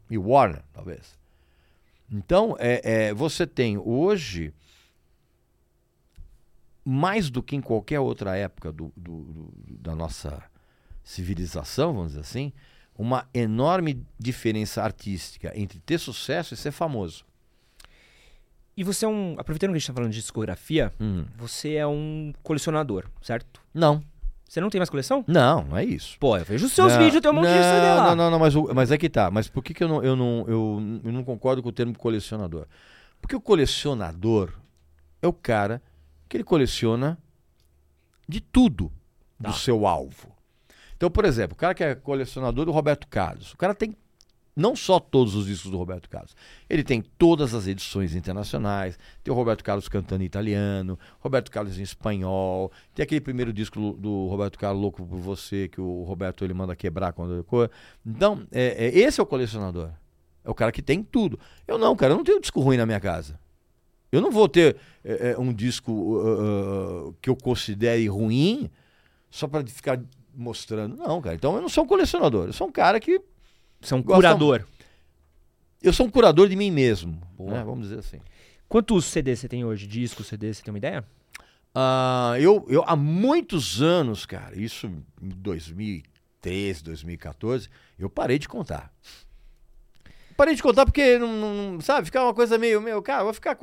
E 0.10 0.18
Warner, 0.18 0.64
talvez. 0.74 1.18
Então, 2.12 2.56
é, 2.58 2.82
é, 3.10 3.14
você 3.14 3.46
tem 3.46 3.78
hoje, 3.78 4.52
mais 6.84 7.30
do 7.30 7.44
que 7.44 7.56
em 7.56 7.62
qualquer 7.62 8.00
outra 8.00 8.36
época 8.36 8.72
do- 8.72 8.92
do- 8.96 9.24
do- 9.24 9.54
da 9.78 9.96
nossa 9.96 10.42
civilização, 11.14 11.94
vamos 11.94 12.10
dizer 12.10 12.22
assim, 12.22 12.54
uma 12.96 13.28
enorme 13.34 14.06
diferença 14.20 14.84
artística 14.84 15.52
entre 15.56 15.80
ter 15.80 15.98
sucesso 15.98 16.54
e 16.54 16.58
ser 16.58 16.72
famoso. 16.72 17.26
E 18.78 18.84
você 18.84 19.06
é 19.06 19.08
um. 19.10 19.36
Aproveitando 19.38 19.72
que 19.72 19.76
a 19.78 19.80
gente 19.80 19.88
tá 19.88 19.94
falando 19.94 20.12
de 20.12 20.20
discografia, 20.20 20.92
Hum. 21.00 21.26
você 21.36 21.74
é 21.76 21.88
um 21.88 22.32
colecionador, 22.44 23.06
certo? 23.22 23.60
Não, 23.74 24.02
Você 24.48 24.62
não 24.62 24.70
tem 24.70 24.80
mais 24.80 24.90
coleção? 24.90 25.24
não, 25.28 25.64
não 25.66 25.78
é 25.78 25.84
isso. 25.84 26.18
Pô, 26.20 26.38
eu 26.38 26.46
vejo 26.46 26.66
os 26.68 26.72
seus 26.74 26.94
Não, 26.94 27.00
vídeos, 27.04 27.22
tem 27.22 27.30
um 27.32 27.34
monte 27.36 27.48
de 27.48 27.54
não, 27.56 27.62
CD 27.64 27.82
lá. 27.88 28.04
Não, 28.08 28.16
não, 28.16 28.32
não, 28.32 28.40
mas, 28.40 28.54
mas 28.74 28.92
é 28.92 28.98
que 28.98 29.10
tá. 29.10 29.30
Mas 29.30 29.48
por 29.50 29.64
que, 29.64 29.74
que 29.74 29.84
eu, 29.84 29.88
não, 29.88 30.04
eu, 30.04 30.16
não, 30.16 30.46
eu, 30.48 31.02
eu 31.04 31.12
não 31.12 31.24
concordo 31.24 31.62
com 31.62 31.70
o 31.70 31.72
termo 31.72 31.96
colecionador? 31.98 32.66
Porque 33.22 33.36
o 33.36 33.42
colecionador 33.42 34.52
é 35.22 35.28
o 35.28 35.34
cara 35.34 35.82
que 36.28 36.38
ele 36.38 36.44
coleciona 36.44 37.18
de 38.28 38.40
tudo 38.42 38.92
Tá. 39.42 39.50
do 39.50 39.56
seu 39.56 39.86
alvo. 39.88 40.36
Então, 41.00 41.10
por 41.10 41.24
exemplo, 41.24 41.54
o 41.54 41.56
cara 41.56 41.74
que 41.74 41.82
é 41.82 41.96
colecionador 41.96 42.66
do 42.66 42.74
Roberto 42.74 43.08
Carlos, 43.08 43.54
o 43.54 43.58
cara 43.58 43.74
tem 43.74 43.96
não 44.54 44.76
só 44.76 45.00
todos 45.00 45.34
os 45.34 45.46
discos 45.46 45.72
do 45.72 45.78
Roberto 45.78 46.10
Carlos, 46.10 46.36
ele 46.70 46.84
tem 46.84 47.02
todas 47.02 47.54
as 47.54 47.68
edições 47.68 48.14
internacionais, 48.14 49.00
tem 49.24 49.34
o 49.34 49.36
Roberto 49.38 49.64
Carlos 49.64 49.88
cantando 49.88 50.24
em 50.24 50.26
italiano, 50.26 51.00
Roberto 51.22 51.50
Carlos 51.50 51.80
em 51.80 51.84
espanhol, 51.84 52.70
tem 52.94 53.02
aquele 53.02 53.22
primeiro 53.22 53.54
disco 53.54 53.94
do 53.94 54.28
Roberto 54.28 54.60
Carlos 54.60 54.82
Louco 54.82 55.06
por 55.06 55.20
Você, 55.20 55.70
que 55.70 55.80
o 55.80 56.04
Roberto 56.04 56.44
ele 56.44 56.54
manda 56.54 56.76
quebrar 56.76 57.14
quando 57.14 57.36
ele 57.36 57.44
cor. 57.44 57.72
Então, 58.06 58.46
é, 58.52 58.88
é- 58.88 59.00
esse 59.00 59.22
é 59.22 59.24
o 59.24 59.26
colecionador. 59.26 59.92
É 60.44 60.50
o 60.50 60.54
cara 60.54 60.74
que 60.74 60.82
tem 60.82 61.02
tudo. 61.02 61.40
Eu 61.66 61.78
não, 61.78 61.96
cara, 61.96 62.12
eu 62.12 62.18
não 62.18 62.26
tenho 62.26 62.42
disco 62.42 62.60
ruim 62.60 62.76
na 62.76 62.86
minha 62.86 63.00
casa. 63.00 63.40
Eu 64.12 64.20
não 64.20 64.32
vou 64.32 64.50
ter 64.50 64.76
é, 65.06 65.32
é, 65.32 65.40
um 65.40 65.54
disco 65.54 65.94
uh, 65.94 67.08
uh, 67.08 67.16
que 67.22 67.30
eu 67.30 67.38
considere 67.38 68.06
ruim 68.10 68.70
só 69.30 69.48
para 69.48 69.66
ficar 69.66 70.02
mostrando. 70.40 70.96
Não, 70.98 71.22
cara. 71.22 71.36
Então 71.36 71.56
eu 71.56 71.62
não 71.62 71.70
sou 71.70 71.84
um 71.84 71.88
colecionador. 71.88 72.48
Eu 72.48 72.54
sou 72.54 72.68
um 72.68 72.72
cara 72.72 73.00
que. 73.00 73.22
Você 73.82 73.94
é 73.94 73.98
um 73.98 74.02
Gosta- 74.02 74.16
curador. 74.22 74.66
Eu 75.82 75.94
sou 75.94 76.06
um 76.06 76.10
curador 76.10 76.50
de 76.50 76.56
mim 76.56 76.72
mesmo. 76.72 77.22
Né? 77.40 77.64
Vamos 77.64 77.88
dizer 77.88 78.00
assim. 78.00 78.20
Quantos 78.68 79.06
CDs 79.06 79.40
você 79.40 79.48
tem 79.48 79.64
hoje? 79.66 79.88
Discos, 79.88 80.28
CDs, 80.28 80.58
você 80.58 80.64
tem 80.64 80.72
uma 80.72 80.78
ideia? 80.78 81.04
Ah, 81.74 82.36
eu, 82.40 82.66
eu, 82.70 82.84
há 82.86 82.96
muitos 82.96 83.82
anos, 83.82 84.26
cara, 84.26 84.60
isso 84.60 84.88
em 84.88 85.30
2013, 85.30 86.84
2014, 86.84 87.70
eu 87.98 88.10
parei 88.10 88.38
de 88.40 88.48
contar. 88.48 88.92
Parei 90.36 90.56
de 90.56 90.64
contar 90.64 90.86
porque, 90.86 91.18
não, 91.18 91.74
não- 91.74 91.82
sabe, 91.82 92.06
ficar 92.06 92.24
uma 92.24 92.34
coisa 92.34 92.58
meio, 92.58 92.82
meio, 92.82 93.02
cara, 93.02 93.24
vou 93.24 93.34
ficar 93.34 93.58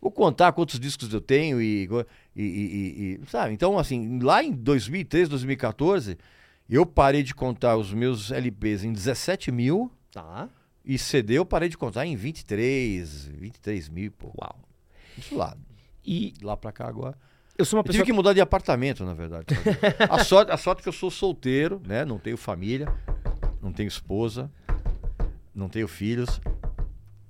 vou 0.00 0.10
contar 0.10 0.52
quantos 0.52 0.78
discos 0.80 1.12
eu 1.12 1.20
tenho 1.20 1.60
e, 1.60 1.88
e, 2.36 2.42
e- 2.42 3.14
e- 3.24 3.30
sabe, 3.30 3.52
então 3.54 3.78
assim, 3.78 4.18
lá 4.20 4.42
em 4.44 4.52
2013, 4.52 5.30
2014, 5.30 6.18
eu 6.68 6.84
parei 6.84 7.22
de 7.22 7.34
contar 7.34 7.76
os 7.76 7.92
meus 7.94 8.30
LPs 8.30 8.84
em 8.84 8.92
17 8.92 9.50
mil 9.50 9.90
Tá. 10.12 10.48
e 10.84 10.98
CD 10.98 11.34
eu 11.38 11.46
parei 11.46 11.68
de 11.68 11.76
contar 11.78 12.04
em 12.06 12.14
23, 12.16 13.26
23 13.26 13.88
mil, 13.88 14.12
pô. 14.12 14.32
Uau. 14.38 14.58
Isso 15.16 15.34
lá, 15.36 15.56
E 16.04 16.34
lá 16.42 16.56
pra 16.56 16.70
cá 16.72 16.86
agora. 16.86 17.16
Eu 17.58 17.64
sou 17.64 17.78
uma 17.78 17.80
Eu 17.80 17.84
pessoa 17.84 18.04
tive 18.04 18.12
que 18.12 18.16
mudar 18.16 18.32
de 18.34 18.40
apartamento, 18.40 19.02
na 19.04 19.14
verdade. 19.14 19.46
a, 20.10 20.22
sorte, 20.22 20.52
a 20.52 20.56
sorte 20.58 20.80
é 20.80 20.82
que 20.82 20.88
eu 20.88 20.92
sou 20.92 21.10
solteiro, 21.10 21.80
né? 21.86 22.04
Não 22.04 22.18
tenho 22.18 22.36
família, 22.36 22.86
não 23.62 23.72
tenho 23.72 23.88
esposa, 23.88 24.50
não 25.54 25.68
tenho 25.68 25.88
filhos, 25.88 26.38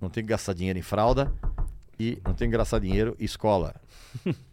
não 0.00 0.10
tenho 0.10 0.26
que 0.26 0.30
gastar 0.32 0.52
dinheiro 0.52 0.78
em 0.78 0.82
fralda 0.82 1.32
e 1.98 2.18
não 2.25 2.34
tenho 2.34 2.50
que 2.50 2.56
gastar 2.56 2.80
dinheiro 2.80 3.16
em 3.20 3.25
escola. 3.25 3.75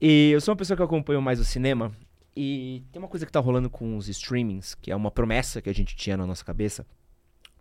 E 0.00 0.30
eu 0.32 0.40
sou 0.40 0.52
uma 0.52 0.56
pessoa 0.56 0.76
que 0.76 0.82
acompanha 0.82 1.20
mais 1.20 1.40
o 1.40 1.44
cinema. 1.44 1.92
E 2.36 2.82
tem 2.92 3.00
uma 3.00 3.08
coisa 3.08 3.24
que 3.24 3.32
tá 3.32 3.40
rolando 3.40 3.70
com 3.70 3.96
os 3.96 4.08
streamings, 4.08 4.74
que 4.74 4.90
é 4.90 4.96
uma 4.96 5.10
promessa 5.10 5.62
que 5.62 5.70
a 5.70 5.74
gente 5.74 5.96
tinha 5.96 6.16
na 6.16 6.26
nossa 6.26 6.44
cabeça, 6.44 6.86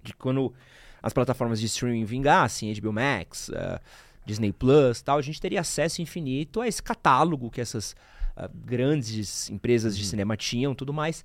de 0.03 0.13
quando 0.13 0.53
as 1.01 1.13
plataformas 1.13 1.60
de 1.62 1.67
streaming 1.67 2.03
vingassem, 2.03 2.74
HBO 2.74 2.91
Max, 2.91 3.50
eh, 3.53 3.79
Disney 4.25 4.51
Plus 4.51 5.01
tal, 5.01 5.17
a 5.17 5.22
gente 5.22 5.39
teria 5.39 5.62
acesso 5.62 6.01
infinito 6.01 6.60
a 6.60 6.67
esse 6.67 6.84
catálogo 6.84 7.50
que 7.50 7.62
essas 7.62 7.96
ah, 8.36 8.50
grandes 8.53 9.50
empresas 9.50 9.98
de 9.98 10.05
cinema 10.05 10.36
tinham 10.36 10.75
tudo 10.75 10.91
mais. 10.91 11.24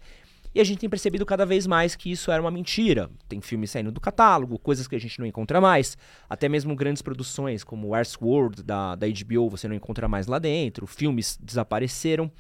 E 0.55 0.61
a 0.61 0.65
gente 0.65 0.79
tem 0.81 0.89
percebido 0.91 1.25
cada 1.25 1.47
vez 1.47 1.65
mais 1.67 1.95
que 1.95 2.11
isso 2.11 2.31
era 2.31 2.43
uma 2.43 2.51
mentira. 2.51 3.09
Tem 3.29 3.41
filmes 3.41 3.71
saindo 3.71 3.93
do 3.93 4.01
catálogo, 4.01 4.59
coisas 4.59 4.89
que 4.89 4.97
a 4.97 4.99
gente 4.99 5.19
não 5.21 5.27
encontra 5.27 5.61
mais. 5.61 5.97
Até 6.29 6.49
mesmo 6.49 6.75
grandes 6.75 7.03
produções 7.03 7.63
como 7.63 7.91
Westworld 7.91 8.63
da, 8.65 8.97
da 8.97 9.07
HBO 9.07 9.49
você 9.49 9.69
não 9.69 9.77
encontra 9.77 10.09
mais 10.09 10.27
lá 10.27 10.39
dentro. 10.41 10.87
Filmes 10.89 11.39
desapareceram. 11.41 12.31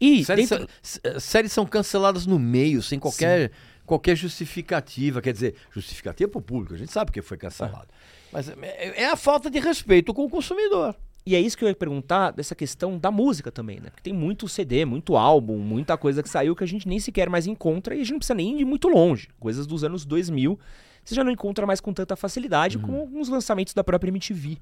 E 0.00 0.24
Séries, 0.24 0.48
dentro- 0.48 0.68
são, 0.82 1.00
s- 1.12 1.20
séries 1.20 1.52
são 1.52 1.64
canceladas 1.66 2.26
no 2.26 2.38
meio, 2.38 2.82
sem 2.82 2.98
qualquer, 2.98 3.52
qualquer 3.84 4.16
justificativa. 4.16 5.20
Quer 5.20 5.32
dizer, 5.32 5.54
justificativa 5.70 6.30
para 6.30 6.38
o 6.38 6.42
público, 6.42 6.74
a 6.74 6.78
gente 6.78 6.90
sabe 6.90 7.12
que 7.12 7.22
foi 7.22 7.36
cancelado. 7.36 7.88
Mas 8.32 8.48
é, 8.48 9.02
é 9.02 9.06
a 9.10 9.16
falta 9.16 9.50
de 9.50 9.58
respeito 9.60 10.12
com 10.14 10.24
o 10.24 10.30
consumidor. 10.30 10.96
E 11.24 11.36
é 11.36 11.40
isso 11.40 11.56
que 11.56 11.64
eu 11.64 11.68
ia 11.68 11.74
perguntar 11.74 12.32
dessa 12.32 12.54
questão 12.54 12.98
da 12.98 13.10
música 13.10 13.52
também, 13.52 13.78
né? 13.78 13.90
Porque 13.90 14.02
tem 14.02 14.12
muito 14.12 14.48
CD, 14.48 14.84
muito 14.84 15.16
álbum, 15.16 15.56
muita 15.58 15.96
coisa 15.96 16.22
que 16.22 16.28
saiu 16.28 16.56
que 16.56 16.64
a 16.64 16.66
gente 16.66 16.88
nem 16.88 16.98
sequer 16.98 17.30
mais 17.30 17.46
encontra 17.46 17.94
e 17.94 17.98
a 17.98 18.00
gente 18.00 18.12
não 18.12 18.18
precisa 18.18 18.34
nem 18.34 18.60
ir 18.60 18.64
muito 18.64 18.88
longe. 18.88 19.28
Coisas 19.38 19.64
dos 19.66 19.84
anos 19.84 20.04
2000, 20.04 20.58
você 21.04 21.14
já 21.14 21.22
não 21.22 21.30
encontra 21.30 21.64
mais 21.64 21.80
com 21.80 21.92
tanta 21.92 22.16
facilidade 22.16 22.76
como 22.78 22.98
alguns 22.98 23.28
lançamentos 23.28 23.72
da 23.72 23.84
própria 23.84 24.10
MTV. 24.10 24.58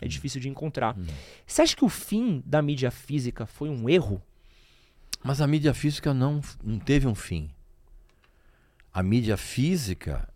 É 0.00 0.08
difícil 0.08 0.40
de 0.40 0.48
encontrar. 0.48 0.96
Você 1.46 1.62
acha 1.62 1.76
que 1.76 1.84
o 1.84 1.88
fim 1.88 2.42
da 2.44 2.60
mídia 2.60 2.90
física 2.90 3.46
foi 3.46 3.70
um 3.70 3.88
erro? 3.88 4.20
Mas 5.22 5.40
a 5.40 5.46
mídia 5.46 5.72
física 5.72 6.12
não, 6.12 6.40
não 6.62 6.78
teve 6.78 7.06
um 7.06 7.14
fim. 7.14 7.50
A 8.92 9.02
mídia 9.02 9.36
física, 9.36 10.28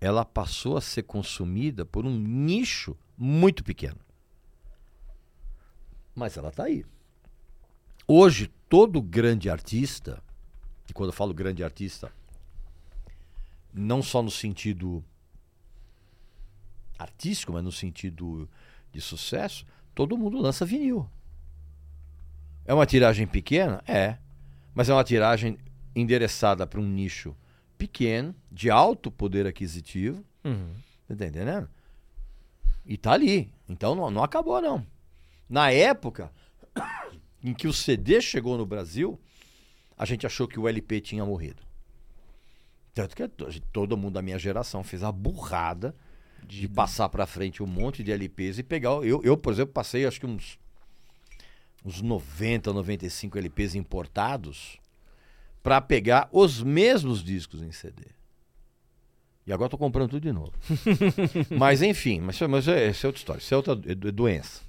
ela 0.00 0.24
passou 0.24 0.76
a 0.76 0.80
ser 0.80 1.02
consumida 1.02 1.84
por 1.84 2.04
um 2.04 2.16
nicho 2.16 2.96
muito 3.16 3.64
pequeno. 3.64 3.98
Mas 6.14 6.36
ela 6.36 6.48
está 6.48 6.64
aí. 6.64 6.84
Hoje, 8.06 8.48
todo 8.68 9.00
grande 9.00 9.48
artista, 9.48 10.22
e 10.88 10.92
quando 10.92 11.10
eu 11.10 11.14
falo 11.14 11.32
grande 11.32 11.62
artista, 11.62 12.12
não 13.72 14.02
só 14.02 14.22
no 14.22 14.30
sentido 14.30 15.02
artístico, 16.98 17.52
mas 17.52 17.64
no 17.64 17.72
sentido 17.72 18.48
de 18.92 19.00
sucesso, 19.00 19.64
todo 19.94 20.18
mundo 20.18 20.38
lança 20.38 20.64
vinil. 20.64 21.08
É 22.64 22.74
uma 22.74 22.86
tiragem 22.86 23.26
pequena? 23.26 23.82
É. 23.86 24.18
Mas 24.74 24.88
é 24.88 24.92
uma 24.94 25.04
tiragem 25.04 25.58
endereçada 25.94 26.66
para 26.66 26.80
um 26.80 26.86
nicho 26.86 27.36
pequeno, 27.76 28.34
de 28.50 28.70
alto 28.70 29.10
poder 29.10 29.46
aquisitivo. 29.46 30.24
Você 31.08 31.16
tá 31.16 31.26
entendendo? 31.26 31.68
E 32.86 32.96
tá 32.96 33.12
ali. 33.12 33.52
Então 33.68 33.94
não, 33.94 34.10
não 34.10 34.22
acabou, 34.22 34.60
não. 34.60 34.86
Na 35.48 35.70
época 35.70 36.32
em 37.42 37.52
que 37.54 37.66
o 37.68 37.72
CD 37.72 38.20
chegou 38.20 38.56
no 38.56 38.64
Brasil, 38.66 39.20
a 39.96 40.04
gente 40.04 40.26
achou 40.26 40.46
que 40.48 40.58
o 40.58 40.68
LP 40.68 41.00
tinha 41.00 41.24
morrido. 41.24 41.62
Tanto 42.94 43.16
que 43.16 43.26
to- 43.28 43.48
todo 43.72 43.96
mundo 43.96 44.14
da 44.14 44.22
minha 44.22 44.38
geração 44.38 44.82
fez 44.84 45.02
a 45.02 45.10
burrada 45.12 45.94
de 46.46 46.68
passar 46.68 47.08
para 47.08 47.26
frente 47.26 47.62
um 47.62 47.66
monte 47.66 48.02
de 48.02 48.10
LPs 48.12 48.58
e 48.58 48.62
pegar. 48.62 48.90
Eu, 49.04 49.22
eu, 49.22 49.36
por 49.36 49.52
exemplo, 49.52 49.72
passei 49.72 50.04
acho 50.06 50.20
que 50.20 50.26
uns 50.26 50.58
uns 51.84 52.00
90, 52.00 52.72
95 52.72 53.36
LPs 53.38 53.74
importados 53.74 54.78
para 55.64 55.80
pegar 55.80 56.28
os 56.30 56.62
mesmos 56.62 57.24
discos 57.24 57.60
em 57.62 57.72
CD. 57.72 58.04
E 59.44 59.52
agora 59.52 59.66
estou 59.66 59.78
comprando 59.78 60.10
tudo 60.10 60.22
de 60.22 60.30
novo. 60.32 60.52
mas 61.58 61.82
enfim, 61.82 62.20
mas, 62.20 62.36
isso- 62.36 62.48
mas 62.48 62.68
é- 62.68 62.86
é 62.86 62.88
outra 62.90 63.16
história, 63.16 63.40
isso 63.40 63.52
é 63.52 63.56
outra 63.56 63.72
é 63.86 63.92
é 63.92 63.94
doença. 64.12 64.60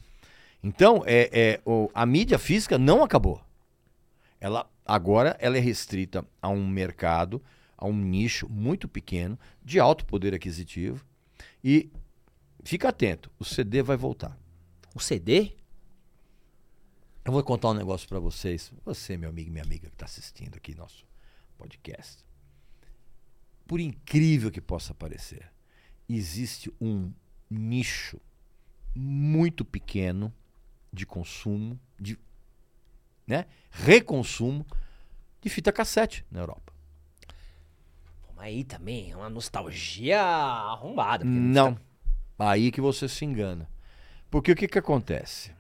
Então, 0.63 1.04
é, 1.06 1.30
é, 1.32 1.62
o- 1.65 1.89
a 1.93 2.06
mídia 2.06 2.39
física 2.39 2.78
não 2.78 3.04
acabou. 3.04 3.43
Ela 4.39 4.69
agora 4.86 5.36
ela 5.39 5.58
é 5.58 5.60
restrita 5.60 6.26
a 6.41 6.49
um 6.49 6.67
mercado, 6.67 7.41
a 7.78 7.86
um 7.86 7.95
nicho 7.95 8.47
muito 8.49 8.88
pequeno, 8.88 9.38
de 9.63 9.80
alto 9.80 10.06
poder 10.06 10.34
aquisitivo. 10.34 11.06
E 11.63 11.89
fica 12.63 12.89
atento, 12.89 13.30
o 13.39 13.43
CD 13.45 13.82
vai 13.82 13.97
voltar. 13.97 14.38
O 14.95 14.99
CD? 14.99 15.54
Eu 17.26 17.32
vou 17.32 17.43
contar 17.43 17.69
um 17.69 17.73
negócio 17.73 18.08
pra 18.08 18.19
vocês. 18.19 18.71
Você, 18.86 19.15
meu 19.17 19.30
amigo 19.30 19.49
e 19.49 19.52
minha 19.52 19.63
amiga 19.63 19.88
que 19.88 19.95
está 19.95 20.06
assistindo 20.06 20.56
aqui 20.58 20.76
nosso 20.76 21.06
podcast. 21.58 22.23
Por 23.65 23.80
incrível 23.80 24.52
que 24.52 24.60
possa 24.62 24.93
parecer, 24.93 25.49
existe 26.08 26.71
um 26.82 27.12
nicho 27.49 28.19
muito 28.93 29.63
pequeno 29.63 30.34
de 30.94 31.06
consumo, 31.06 31.80
de 32.00 32.18
né, 33.26 33.46
reconsumo 33.72 34.66
de 35.42 35.50
fita 35.50 35.72
cassete 35.72 36.26
na 36.32 36.42
Europa. 36.42 36.72
Aí 38.38 38.64
também 38.66 39.10
é 39.10 39.16
uma 39.16 39.30
nostalgia 39.30 40.22
arrombada. 40.22 41.24
Não. 41.24 41.78
Aí 42.38 42.72
que 42.72 42.82
você 42.82 43.08
se 43.08 43.24
engana. 43.24 43.70
Porque 44.30 44.52
o 44.52 44.56
que, 44.56 44.68
que 44.68 44.78
acontece? 44.78 45.52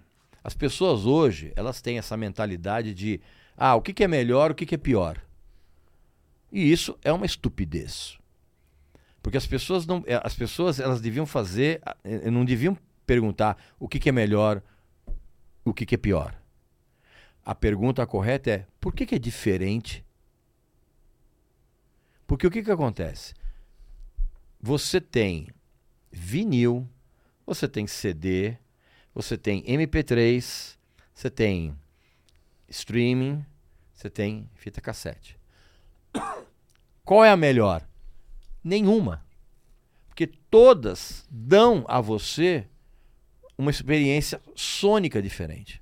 As 0.43 0.53
pessoas 0.53 1.05
hoje, 1.05 1.53
elas 1.55 1.81
têm 1.81 1.97
essa 1.97 2.17
mentalidade 2.17 2.93
de 2.93 3.21
ah, 3.55 3.75
o 3.75 3.81
que, 3.81 3.93
que 3.93 4.03
é 4.03 4.07
melhor, 4.07 4.51
o 4.51 4.55
que, 4.55 4.65
que 4.65 4.75
é 4.75 4.77
pior. 4.77 5.17
E 6.51 6.71
isso 6.71 6.99
é 7.03 7.13
uma 7.13 7.25
estupidez. 7.25 8.17
Porque 9.21 9.37
as 9.37 9.47
pessoas 9.47 9.85
não, 9.85 10.03
eh, 10.05 10.19
as 10.21 10.35
pessoas 10.35 10.77
elas 10.79 10.99
deviam 10.99 11.25
fazer, 11.25 11.81
ah, 11.85 11.95
eh, 12.03 12.29
não 12.29 12.43
deviam 12.43 12.77
perguntar 13.05 13.57
o 13.79 13.87
que, 13.87 13.97
que 13.97 14.09
é 14.09 14.11
melhor, 14.11 14.61
o 15.63 15.73
que, 15.73 15.85
que 15.85 15.95
é 15.95 15.97
pior. 15.97 16.35
A 17.45 17.53
pergunta 17.53 18.05
correta 18.05 18.49
é 18.49 18.67
por 18.79 18.93
que, 18.93 19.05
que 19.05 19.15
é 19.15 19.19
diferente? 19.19 20.05
Porque 22.25 22.47
o 22.47 22.51
que, 22.51 22.63
que 22.63 22.71
acontece? 22.71 23.33
Você 24.61 25.01
tem 25.01 25.49
vinil, 26.11 26.87
você 27.45 27.67
tem 27.67 27.85
CD, 27.85 28.57
você 29.13 29.37
tem 29.37 29.63
MP3, 29.63 30.77
você 31.13 31.29
tem 31.29 31.77
streaming, 32.69 33.45
você 33.93 34.09
tem 34.09 34.49
fita 34.55 34.81
cassete. 34.81 35.37
Qual 37.03 37.23
é 37.23 37.29
a 37.29 37.37
melhor? 37.37 37.85
Nenhuma. 38.63 39.25
Porque 40.07 40.27
todas 40.27 41.27
dão 41.29 41.83
a 41.87 41.99
você 41.99 42.67
uma 43.63 43.71
experiência 43.71 44.41
sônica 44.55 45.21
diferente. 45.21 45.81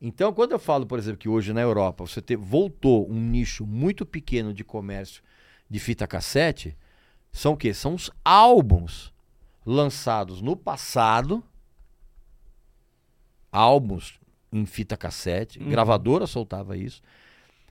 Então, 0.00 0.32
quando 0.34 0.52
eu 0.52 0.58
falo, 0.58 0.86
por 0.86 0.98
exemplo, 0.98 1.18
que 1.18 1.28
hoje 1.28 1.52
na 1.52 1.62
Europa 1.62 2.06
você 2.06 2.20
te- 2.20 2.36
voltou 2.36 3.10
um 3.10 3.18
nicho 3.18 3.66
muito 3.66 4.04
pequeno 4.04 4.52
de 4.52 4.62
comércio 4.62 5.22
de 5.68 5.78
fita 5.80 6.06
cassete, 6.06 6.76
são 7.32 7.54
o 7.54 7.56
quê? 7.56 7.72
São 7.72 7.94
os 7.94 8.10
álbuns 8.24 9.12
lançados 9.64 10.42
no 10.42 10.54
passado, 10.54 11.42
álbuns 13.50 14.20
em 14.52 14.66
fita 14.66 14.96
cassete, 14.96 15.58
gravadora 15.58 16.26
soltava 16.26 16.76
isso, 16.76 17.02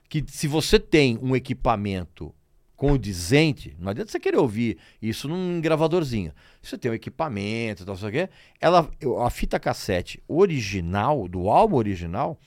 que 0.08 0.24
se 0.26 0.48
você 0.48 0.78
tem 0.78 1.18
um 1.22 1.34
equipamento 1.36 2.34
condizente, 2.76 3.76
não 3.78 3.90
adianta 3.90 4.10
você 4.10 4.18
querer 4.18 4.38
ouvir 4.38 4.78
isso 5.00 5.28
num 5.28 5.60
gravadorzinho. 5.60 6.32
Você 6.60 6.76
tem 6.76 6.90
um 6.90 6.94
equipamento, 6.94 7.84
tal, 7.84 7.96
sei 7.96 8.08
o 8.08 8.12
quê, 8.12 8.28
ela, 8.60 8.90
a 9.24 9.30
fita 9.30 9.60
cassete 9.60 10.22
original, 10.26 11.28
do 11.28 11.48
álbum 11.48 11.76
original, 11.76 12.38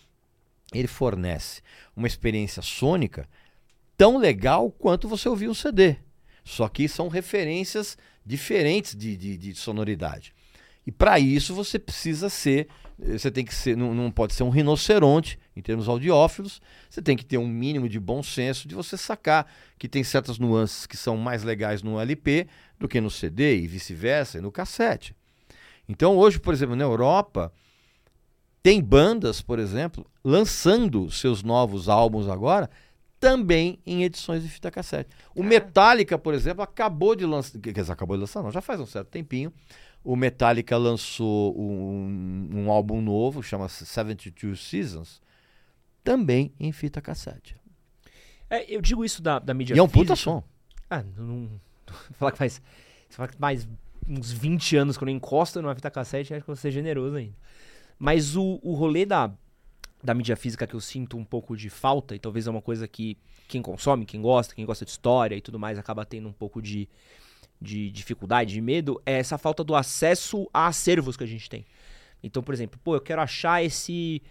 ele 0.74 0.88
fornece 0.88 1.62
uma 1.96 2.08
experiência 2.08 2.62
sônica 2.62 3.28
tão 3.96 4.18
legal 4.18 4.70
quanto 4.70 5.08
você 5.08 5.30
ouvir 5.30 5.48
um 5.48 5.54
CD. 5.54 5.96
Só 6.44 6.68
que 6.68 6.88
são 6.88 7.08
referências 7.08 7.98
diferentes 8.26 8.96
de, 8.96 9.16
de, 9.16 9.38
de 9.38 9.56
sonoridade. 9.56 10.34
E 10.86 10.92
para 10.92 11.20
isso 11.20 11.54
você 11.54 11.80
precisa 11.80 12.30
ser, 12.30 12.68
você 13.00 13.30
tem 13.30 13.46
que 13.46 13.54
ser, 13.54 13.78
não, 13.78 13.94
não 13.94 14.10
pode 14.10 14.34
ser 14.34 14.44
um 14.44 14.50
rinoceronte 14.50 15.38
em 15.56 15.62
termos 15.62 15.88
audiófilos, 15.88 16.62
você 16.90 17.02
tem 17.02 17.16
que 17.16 17.24
ter 17.24 17.38
um 17.38 17.48
mínimo 17.48 17.88
de 17.88 18.00
bom 18.00 18.24
senso 18.24 18.68
de 18.68 18.74
você 18.74 18.98
sacar 18.98 19.46
que 19.78 19.88
tem 19.88 20.04
certas 20.04 20.40
nuances 20.40 20.88
que 20.88 20.98
são 20.98 21.16
mais 21.16 21.44
legais 21.44 21.84
no 21.84 22.00
LP 22.00 22.48
do 22.80 22.88
que 22.88 23.00
no 23.00 23.12
CD 23.12 23.58
e 23.58 23.68
vice-versa, 23.68 24.40
e 24.40 24.42
no 24.42 24.52
cassete. 24.52 25.16
Então 25.88 26.18
hoje, 26.18 26.40
por 26.40 26.54
exemplo, 26.54 26.76
na 26.76 26.84
Europa, 26.84 27.54
tem 28.64 28.82
bandas, 28.82 29.42
por 29.42 29.60
exemplo, 29.60 30.06
lançando 30.24 31.10
seus 31.12 31.44
novos 31.44 31.88
álbuns 31.88 32.28
agora 32.28 32.70
também 33.20 33.80
em 33.86 34.04
edições 34.04 34.44
de 34.44 34.50
fita 34.50 34.70
cassete. 34.70 35.10
O 35.36 35.44
Metallica, 35.44 36.18
por 36.18 36.34
exemplo, 36.34 36.62
acabou 36.62 37.16
de 37.16 37.26
lançar, 37.26 37.60
quer 37.60 37.72
dizer, 37.74 37.92
acabou 37.92 38.16
de 38.16 38.22
lançar, 38.22 38.44
não, 38.44 38.52
já 38.52 38.62
faz 38.62 38.80
um 38.80 38.86
certo 38.86 39.08
tempinho. 39.08 39.52
O 40.08 40.16
Metallica 40.16 40.78
lançou 40.78 41.54
um, 41.60 42.50
um 42.54 42.72
álbum 42.72 43.02
novo, 43.02 43.44
chama-se 43.44 43.86
72 43.86 44.58
Seasons, 44.58 45.22
também 46.02 46.54
em 46.58 46.72
fita 46.72 47.02
cassete. 47.02 47.58
É, 48.50 48.74
eu 48.74 48.82
digo 48.82 49.04
isso 49.04 49.22
da, 49.22 49.38
da 49.38 49.54
mídia 49.54 49.76
E 49.76 49.80
é 49.80 49.84
um 49.84 49.88
física. 49.90 50.06
puta 50.06 50.16
som. 50.16 50.42
Ah, 50.90 51.04
não, 51.18 51.26
não 51.26 51.50
falar 52.14 52.32
que 52.32 52.38
faz, 52.38 52.62
falar 53.10 53.28
que 53.28 53.36
mais 53.38 53.68
uns 54.08 54.32
20 54.32 54.78
anos 54.78 54.98
que 54.98 55.04
eu 55.04 55.08
não 55.08 55.12
encosto 55.12 55.62
numa 55.62 55.76
fita 55.76 55.92
cassete, 55.92 56.34
acho 56.34 56.42
que 56.46 56.50
eu 56.50 56.56
vou 56.56 56.62
ser 56.62 56.72
generoso 56.72 57.18
ainda. 57.18 57.36
Mas 58.00 58.38
o, 58.38 58.62
o 58.64 58.76
rolê 58.76 59.06
da, 59.06 59.30
da 60.02 60.14
mídia 60.14 60.38
física 60.38 60.66
que 60.66 60.74
eu 60.74 60.80
sinto 60.80 61.18
um 61.18 61.26
pouco 61.26 61.58
de 61.58 61.70
falta, 61.70 62.16
e 62.16 62.20
talvez 62.20 62.48
é 62.48 62.50
uma 62.50 62.62
coisa 62.62 62.88
que 62.88 63.18
quem 63.46 63.62
consome, 63.62 64.06
quem 64.06 64.22
gosta, 64.22 64.56
quem 64.56 64.66
gosta 64.66 64.86
de 64.86 64.92
história 64.92 65.36
e 65.36 65.42
tudo 65.42 65.60
mais, 65.60 65.78
acaba 65.78 66.06
tendo 66.06 66.30
um 66.30 66.34
pouco 66.34 66.62
de, 66.62 66.88
de 67.62 67.90
dificuldade, 67.92 68.54
de 68.54 68.62
medo, 68.62 69.02
é 69.06 69.14
essa 69.14 69.38
falta 69.38 69.64
do 69.64 69.76
acesso 69.76 70.48
a 70.54 70.68
acervos 70.68 71.18
que 71.18 71.24
a 71.24 71.28
gente 71.28 71.50
tem. 71.50 71.66
Então, 72.24 72.42
por 72.44 72.54
exemplo, 72.54 72.80
pô, 72.84 72.96
eu 72.96 73.02
quero 73.02 73.22
achar 73.22 73.64
esse 73.64 74.22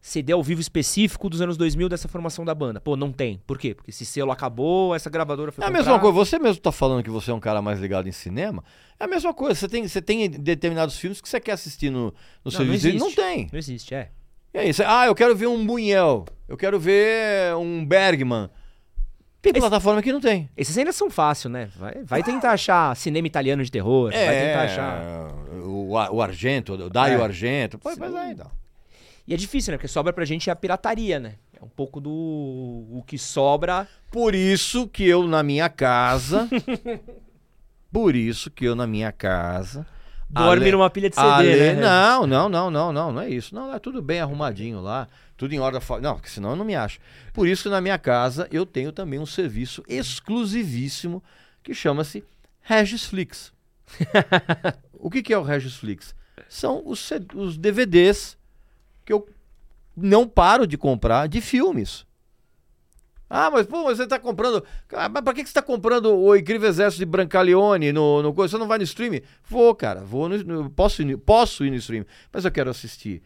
CD 0.00 0.32
ao 0.32 0.42
vivo 0.42 0.60
específico 0.60 1.30
dos 1.30 1.40
anos 1.40 1.56
2000 1.56 1.88
dessa 1.88 2.08
formação 2.08 2.44
da 2.44 2.54
banda. 2.54 2.80
Pô, 2.80 2.96
não 2.96 3.12
tem. 3.12 3.40
Por 3.46 3.56
quê? 3.56 3.72
Porque 3.72 3.90
esse 3.90 4.04
selo 4.04 4.32
acabou, 4.32 4.94
essa 4.94 5.08
gravadora 5.08 5.52
foi 5.52 5.62
É 5.62 5.68
a 5.68 5.70
mesma 5.70 5.98
coisa, 6.00 6.12
você 6.12 6.38
mesmo 6.40 6.60
tá 6.60 6.72
falando 6.72 7.04
que 7.04 7.10
você 7.10 7.30
é 7.30 7.34
um 7.34 7.38
cara 7.40 7.62
mais 7.62 7.78
ligado 7.78 8.08
em 8.08 8.12
cinema. 8.12 8.64
É 8.98 9.04
a 9.04 9.06
mesma 9.06 9.32
coisa, 9.32 9.54
você 9.54 9.68
tem, 9.68 9.86
você 9.86 10.02
tem 10.02 10.28
determinados 10.28 10.98
filmes 10.98 11.20
que 11.20 11.28
você 11.28 11.38
quer 11.40 11.52
assistir 11.52 11.90
no, 11.90 12.06
no 12.06 12.12
Não, 12.44 12.50
seu 12.50 12.64
não 12.64 12.72
vídeo. 12.72 12.98
Não 12.98 13.06
existe. 13.06 13.16
tem. 13.16 13.48
Não 13.52 13.58
existe, 13.58 13.94
é. 13.94 14.10
E 14.52 14.58
aí, 14.58 14.72
você, 14.74 14.82
ah, 14.84 15.06
eu 15.06 15.14
quero 15.14 15.34
ver 15.36 15.46
um 15.46 15.64
Buñuel, 15.64 16.26
eu 16.48 16.56
quero 16.56 16.78
ver 16.78 17.54
um 17.56 17.86
Bergman. 17.86 18.50
Tem 19.42 19.50
Esse- 19.50 19.60
plataforma 19.60 20.00
que 20.00 20.12
não 20.12 20.20
tem. 20.20 20.48
Esses 20.56 20.78
ainda 20.78 20.92
são 20.92 21.10
fáceis, 21.10 21.52
né? 21.52 21.68
Vai, 21.76 21.94
vai 22.04 22.22
tentar 22.22 22.52
achar 22.52 22.94
cinema 22.94 23.26
italiano 23.26 23.64
de 23.64 23.70
terror. 23.72 24.12
Vai 24.12 24.40
tentar 24.40 24.62
achar. 24.62 25.02
É, 25.02 25.56
o, 25.64 25.88
o 26.12 26.22
Argento, 26.22 26.74
o 26.74 26.88
Dario 26.88 27.20
É. 27.20 27.24
Argento. 27.24 27.76
Pois, 27.78 27.98
pois 27.98 28.12
Sim. 28.12 28.18
é, 28.18 28.30
então. 28.30 28.50
E 29.26 29.34
é 29.34 29.36
difícil, 29.36 29.72
né? 29.72 29.78
Porque 29.78 29.88
sobra 29.88 30.12
pra 30.12 30.24
gente 30.24 30.48
a 30.50 30.54
pirataria, 30.56 31.18
né? 31.18 31.34
É 31.60 31.64
um 31.64 31.68
pouco 31.68 32.00
do. 32.00 32.10
O 32.10 33.02
que 33.06 33.18
sobra. 33.18 33.86
Por 34.12 34.32
isso 34.34 34.86
que 34.88 35.04
eu 35.08 35.26
na 35.26 35.42
minha 35.42 35.68
casa. 35.68 36.48
por 37.92 38.14
isso 38.14 38.50
que 38.50 38.64
eu 38.64 38.74
na 38.76 38.86
minha 38.86 39.10
casa. 39.12 39.84
Dorme 40.32 40.62
ale- 40.62 40.72
numa 40.72 40.88
pilha 40.90 41.10
de 41.10 41.14
CD, 41.16 41.26
ale- 41.26 41.56
né? 41.74 41.80
Não, 41.80 42.26
não, 42.26 42.48
não, 42.48 42.70
não, 42.70 42.92
não, 42.92 43.12
não 43.12 43.20
é 43.20 43.28
isso. 43.28 43.54
Não, 43.54 43.72
é 43.74 43.78
tudo 43.78 44.00
bem 44.00 44.20
arrumadinho 44.20 44.80
lá. 44.80 45.06
Tudo 45.36 45.54
em 45.54 45.58
ordem. 45.60 45.80
Não, 46.00 46.14
porque 46.14 46.30
senão 46.30 46.50
eu 46.50 46.56
não 46.56 46.64
me 46.64 46.74
acho. 46.74 46.98
Por 47.32 47.46
isso 47.46 47.64
que 47.64 47.68
na 47.68 47.80
minha 47.80 47.98
casa 47.98 48.48
eu 48.50 48.64
tenho 48.64 48.92
também 48.92 49.18
um 49.18 49.26
serviço 49.26 49.82
exclusivíssimo 49.88 51.22
que 51.62 51.74
chama-se 51.74 52.24
Regisflix. 52.62 53.52
o 54.94 55.10
que, 55.10 55.22
que 55.22 55.32
é 55.32 55.38
o 55.38 55.42
Regisflix? 55.42 56.14
São 56.48 56.82
os, 56.84 57.10
os 57.34 57.58
DVDs 57.58 58.36
que 59.04 59.12
eu 59.12 59.28
não 59.96 60.26
paro 60.26 60.66
de 60.66 60.78
comprar 60.78 61.28
de 61.28 61.40
filmes. 61.40 62.06
Ah, 63.34 63.50
mas 63.50 63.66
pô, 63.66 63.84
você 63.84 64.06
tá 64.06 64.18
comprando. 64.18 64.62
Ah, 64.92 65.08
mas 65.08 65.22
pra 65.24 65.32
que 65.32 65.42
que 65.42 65.48
você 65.48 65.54
tá 65.54 65.62
comprando 65.62 66.14
o 66.14 66.36
Incrível 66.36 66.68
Exército 66.68 66.98
de 66.98 67.06
Brancaleone 67.06 67.90
no, 67.90 68.22
no? 68.22 68.30
Você 68.34 68.58
não 68.58 68.68
vai 68.68 68.76
no 68.76 68.84
stream? 68.84 69.22
Vou, 69.48 69.74
cara, 69.74 70.02
vou 70.04 70.28
no, 70.28 70.36
no- 70.44 70.70
posso, 70.70 71.00
ir, 71.00 71.06
no- 71.06 71.18
posso 71.18 71.64
ir 71.64 71.70
no 71.70 71.76
stream, 71.76 72.04
mas 72.30 72.44
eu 72.44 72.52
quero 72.52 72.68
assistir 72.68 73.22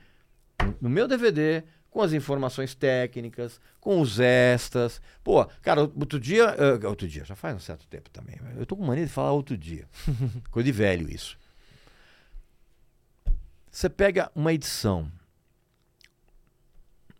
no- 0.81 0.89
meu 0.89 1.09
DVD, 1.09 1.65
com 1.91 2.01
as 2.03 2.13
informações 2.13 2.73
técnicas, 2.73 3.61
com 3.81 4.01
os 4.01 4.21
extras. 4.21 5.01
Pô, 5.25 5.45
cara, 5.61 5.81
outro 5.81 6.21
dia. 6.21 6.55
ah, 6.57 6.89
outro 6.89 7.09
dia, 7.09 7.25
já 7.25 7.35
faz 7.35 7.57
um 7.57 7.59
certo 7.59 7.85
tempo 7.89 8.09
também. 8.11 8.37
Eu 8.57 8.65
tô 8.65 8.77
com 8.77 8.85
mania 8.85 9.07
de 9.07 9.11
falar 9.13 9.33
outro 9.33 9.57
dia. 9.59 9.89
Coisa 10.53 10.67
de 10.67 10.73
velho 10.73 11.11
isso. 11.11 11.37
Você 13.73 13.89
pega 13.91 14.31
uma 14.37 14.53
edição. 14.53 15.11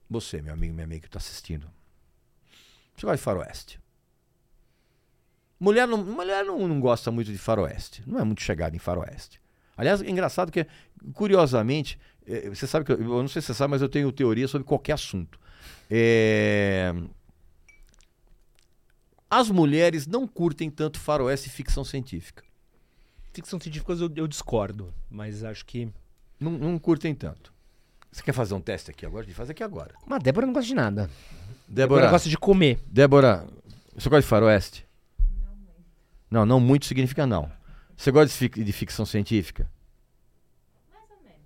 Você, 0.09 0.41
meu 0.41 0.55
amigo, 0.55 0.73
minha 0.73 0.85
amiga 0.85 1.01
que 1.03 1.11
tá 1.11 1.19
assistindo. 1.19 1.67
Você 2.97 3.07
gosta 3.07 3.17
de 3.17 3.23
faroeste. 3.23 3.81
Mulher 5.59 5.87
não, 5.87 5.99
mulher 6.05 6.45
não, 6.45 6.67
não 6.67 6.81
gosta 6.81 7.11
muito 7.11 7.31
de 7.31 7.39
faroeste. 7.39 8.03
Não 8.07 8.19
é 8.19 8.25
muito 8.25 8.43
chegada 8.43 8.75
em 8.75 8.79
faroeste. 8.79 9.41
Aliás, 9.77 10.01
é 10.01 10.09
engraçado 10.09 10.51
que, 10.51 10.67
curiosamente, 11.13 11.99
eh, 12.27 12.49
você 12.49 12.67
sabe 12.67 12.85
que 12.85 12.93
eu, 12.93 12.99
eu 13.01 13.21
não 13.21 13.29
sei 13.29 13.43
se 13.43 13.49
você 13.49 13.55
sabe, 13.55 13.73
mas 13.73 13.83
eu 13.83 13.89
tenho 13.89 14.11
teoria 14.11 14.49
sobre 14.49 14.67
qualquer 14.67 14.93
assunto. 14.95 15.39
É, 15.91 16.95
As 19.31 19.51
mulheres 19.51 20.07
não 20.07 20.27
curtem 20.27 20.71
tanto 20.71 20.99
faroeste 20.99 21.49
e 21.49 21.53
ficção 21.53 21.85
científica. 21.85 22.43
Ficção 23.33 23.61
científica 23.61 23.93
eu, 23.93 24.11
eu 24.17 24.27
discordo. 24.27 24.95
Mas 25.11 25.45
acho 25.45 25.65
que. 25.67 25.91
Não, 26.41 26.53
não 26.53 26.79
curtem 26.79 27.15
tanto. 27.15 27.53
Você 28.11 28.23
quer 28.23 28.33
fazer 28.33 28.55
um 28.55 28.61
teste 28.61 28.91
aqui 28.91 29.05
agora? 29.05 29.25
A 29.25 29.27
gente 29.27 29.37
faz 29.37 29.51
aqui 29.51 29.63
agora. 29.63 29.95
Mas 30.07 30.17
a 30.17 30.23
Débora 30.23 30.47
não 30.47 30.55
gosta 30.55 30.69
de 30.69 30.75
nada. 30.75 31.11
Débora, 31.69 32.11
gosta 32.11 32.29
de 32.29 32.37
comer. 32.39 32.79
Débora, 32.87 33.47
você 33.95 34.09
gosta 34.09 34.23
de 34.23 34.27
faroeste? 34.29 34.87
Não, 36.31 36.45
não 36.47 36.61
muito 36.61 36.87
significa 36.87 37.27
não. 37.27 37.51
Você 37.97 38.11
gosta 38.11 38.29
de, 38.29 38.35
fic- 38.35 38.63
de 38.65 38.73
ficção 38.73 39.07
científica? 39.07 39.71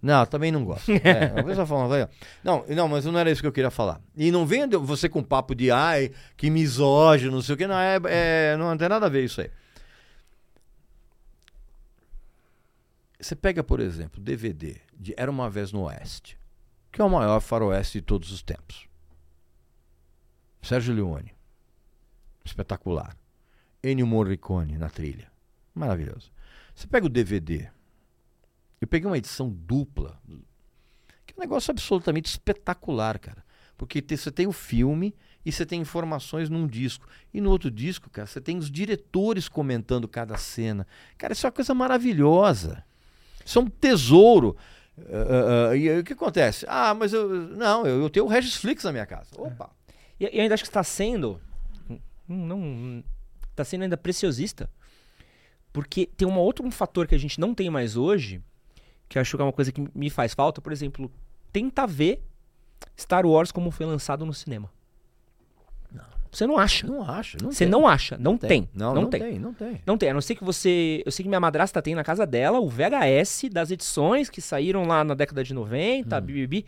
Não, 0.02 0.24
também 0.24 0.50
não 0.50 0.64
gosto. 0.64 0.90
É, 1.04 1.38
a 1.38 1.44
pessoa 1.44 1.66
fala, 1.66 1.86
vai, 1.88 2.02
ó. 2.04 2.08
não, 2.42 2.64
não, 2.68 2.88
mas 2.88 3.04
não 3.04 3.18
era 3.18 3.30
isso 3.30 3.40
que 3.42 3.46
eu 3.46 3.52
queria 3.52 3.70
falar. 3.70 4.00
E 4.16 4.30
não 4.30 4.46
venha 4.46 4.66
você 4.78 5.08
com 5.08 5.22
papo 5.22 5.54
de 5.54 5.70
ai, 5.70 6.10
que 6.36 6.48
misógino, 6.50 7.32
não 7.32 7.42
sei 7.42 7.54
o 7.54 7.58
que, 7.58 7.66
não, 7.66 7.78
é, 7.78 7.98
é- 8.06 8.56
não 8.56 8.74
tem 8.76 8.88
nada 8.88 9.06
a 9.06 9.10
ver 9.10 9.24
isso 9.24 9.40
aí. 9.42 9.50
Você 13.20 13.36
pega, 13.36 13.62
por 13.62 13.80
exemplo, 13.80 14.20
DVD 14.20 14.76
de 14.98 15.14
Era 15.16 15.30
Uma 15.30 15.50
Vez 15.50 15.72
no 15.72 15.82
Oeste, 15.82 16.38
que 16.90 17.00
é 17.00 17.04
o 17.04 17.10
maior 17.10 17.40
faroeste 17.40 17.98
de 18.00 18.02
todos 18.06 18.32
os 18.32 18.42
tempos. 18.42 18.88
Sérgio 20.62 20.94
Leone. 20.94 21.34
Espetacular. 22.44 23.16
Ennio 23.82 24.06
Morricone 24.06 24.76
na 24.76 24.88
trilha. 24.88 25.30
Maravilhoso. 25.74 26.30
Você 26.74 26.86
pega 26.86 27.06
o 27.06 27.10
DVD. 27.10 27.68
Eu 28.80 28.88
peguei 28.88 29.06
uma 29.06 29.18
edição 29.18 29.50
dupla. 29.50 30.20
Que 31.26 31.34
é 31.34 31.36
um 31.36 31.40
negócio 31.40 31.70
absolutamente 31.70 32.30
espetacular, 32.30 33.18
cara. 33.18 33.44
Porque 33.76 34.04
você 34.16 34.30
tem 34.30 34.46
o 34.46 34.52
filme 34.52 35.14
e 35.44 35.50
você 35.50 35.64
tem 35.64 35.80
informações 35.80 36.50
num 36.50 36.66
disco. 36.66 37.06
E 37.32 37.40
no 37.40 37.50
outro 37.50 37.70
disco, 37.70 38.10
cara, 38.10 38.26
você 38.26 38.40
tem 38.40 38.58
os 38.58 38.70
diretores 38.70 39.48
comentando 39.48 40.06
cada 40.06 40.36
cena. 40.36 40.86
Cara, 41.16 41.32
isso 41.32 41.46
é 41.46 41.48
uma 41.48 41.52
coisa 41.54 41.74
maravilhosa. 41.74 42.84
Isso 43.44 43.58
é 43.58 43.62
um 43.62 43.66
tesouro. 43.66 44.56
Ah, 44.98 45.02
ah, 45.02 45.68
ah, 45.70 45.76
e 45.76 46.00
o 46.00 46.04
que 46.04 46.12
acontece? 46.12 46.66
Ah, 46.68 46.94
mas 46.94 47.12
eu. 47.12 47.28
Não, 47.28 47.86
eu, 47.86 48.02
eu 48.02 48.10
tenho 48.10 48.26
o 48.26 48.28
Regis 48.28 48.56
Flix 48.56 48.84
na 48.84 48.92
minha 48.92 49.06
casa. 49.06 49.30
Opa! 49.36 49.70
E 50.20 50.24
e 50.26 50.36
eu 50.36 50.42
ainda 50.42 50.54
acho 50.54 50.62
que 50.62 50.68
está 50.68 50.84
sendo. 50.84 51.40
hum, 51.88 51.98
Não. 52.28 53.04
Está 53.50 53.64
sendo 53.64 53.82
ainda 53.82 53.96
preciosista. 53.96 54.70
Porque 55.72 56.06
tem 56.06 56.26
um 56.28 56.36
outro 56.38 56.64
um 56.66 56.70
fator 56.70 57.06
que 57.06 57.14
a 57.14 57.18
gente 57.18 57.40
não 57.40 57.54
tem 57.54 57.70
mais 57.70 57.96
hoje. 57.96 58.42
Que 59.08 59.18
eu 59.18 59.22
acho 59.22 59.36
que 59.36 59.40
é 59.42 59.44
uma 59.44 59.52
coisa 59.52 59.72
que 59.72 59.84
me 59.94 60.10
faz 60.10 60.34
falta. 60.34 60.60
Por 60.60 60.72
exemplo, 60.72 61.10
tenta 61.52 61.86
ver 61.86 62.22
Star 62.98 63.24
Wars 63.26 63.50
como 63.50 63.70
foi 63.70 63.86
lançado 63.86 64.24
no 64.26 64.32
cinema. 64.34 64.70
Você 66.32 66.46
não 66.46 66.56
acha. 66.58 66.86
Não 66.86 67.02
acha. 67.02 67.38
Não 67.42 67.50
Você 67.50 67.64
tem. 67.64 67.68
não 67.72 67.88
acha. 67.88 68.16
Não 68.16 68.38
tem. 68.38 68.68
Não, 68.72 68.94
não, 68.94 69.02
não 69.02 69.10
tem. 69.10 69.20
tem. 69.20 69.38
Não 69.40 69.52
tem. 69.52 69.80
Não 69.84 69.98
tem, 69.98 70.10
a 70.10 70.14
não 70.14 70.20
ser 70.20 70.36
que 70.36 70.44
você. 70.44 71.02
Eu 71.04 71.10
sei 71.10 71.24
que 71.24 71.28
minha 71.28 71.40
madrasta 71.40 71.82
tem 71.82 71.92
na 71.92 72.04
casa 72.04 72.24
dela 72.24 72.60
o 72.60 72.68
VHS 72.68 73.48
das 73.50 73.72
edições 73.72 74.30
que 74.30 74.40
saíram 74.40 74.84
lá 74.84 75.02
na 75.02 75.14
década 75.14 75.42
de 75.42 75.52
90, 75.52 76.16
Hum. 76.16 76.20
bibibi. 76.20 76.64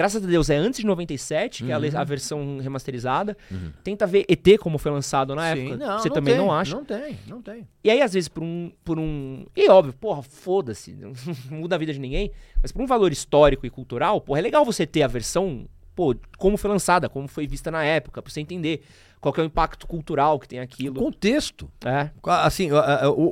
Graças 0.00 0.24
a 0.24 0.26
Deus 0.26 0.48
é 0.48 0.56
antes 0.56 0.80
de 0.80 0.86
97, 0.86 1.62
que 1.62 1.70
é 1.70 1.74
a 1.74 1.78
Uhum. 1.78 1.90
a, 1.94 2.04
versão 2.04 2.58
remasterizada. 2.58 3.36
Tenta 3.84 4.06
ver 4.06 4.24
ET 4.30 4.56
como 4.58 4.78
foi 4.78 4.90
lançado 4.90 5.34
na 5.34 5.54
Sim, 5.54 5.60
época. 5.72 5.76
não, 5.76 5.98
você 5.98 6.08
não 6.08 6.14
também 6.14 6.34
tem, 6.34 6.42
não 6.42 6.50
acha. 6.50 6.74
Não 6.74 6.84
tem, 6.86 7.18
não 7.26 7.42
tem. 7.42 7.68
E 7.84 7.90
aí, 7.90 8.00
às 8.00 8.14
vezes, 8.14 8.26
por 8.26 8.42
um. 8.42 8.72
Por 8.82 8.98
um... 8.98 9.44
E 9.54 9.68
óbvio, 9.68 9.92
porra, 9.92 10.22
foda-se. 10.22 10.94
Não 10.94 11.12
muda 11.54 11.74
a 11.74 11.78
vida 11.78 11.92
de 11.92 11.98
ninguém. 11.98 12.30
Mas 12.62 12.72
por 12.72 12.80
um 12.80 12.86
valor 12.86 13.12
histórico 13.12 13.66
e 13.66 13.68
cultural, 13.68 14.22
porra, 14.22 14.38
é 14.38 14.42
legal 14.42 14.64
você 14.64 14.86
ter 14.86 15.02
a 15.02 15.06
versão, 15.06 15.68
pô, 15.94 16.16
como 16.38 16.56
foi 16.56 16.70
lançada, 16.70 17.06
como 17.06 17.28
foi 17.28 17.46
vista 17.46 17.70
na 17.70 17.84
época, 17.84 18.22
pra 18.22 18.32
você 18.32 18.40
entender 18.40 18.80
qual 19.20 19.34
é 19.36 19.42
o 19.42 19.44
impacto 19.44 19.86
cultural 19.86 20.40
que 20.40 20.48
tem 20.48 20.60
aquilo. 20.60 20.94
Contexto. 20.94 21.70
É. 21.84 22.08
Assim, 22.24 22.70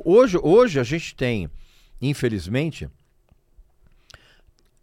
hoje, 0.05 0.37
hoje 0.39 0.79
a 0.79 0.83
gente 0.83 1.15
tem, 1.15 1.49
infelizmente, 1.99 2.87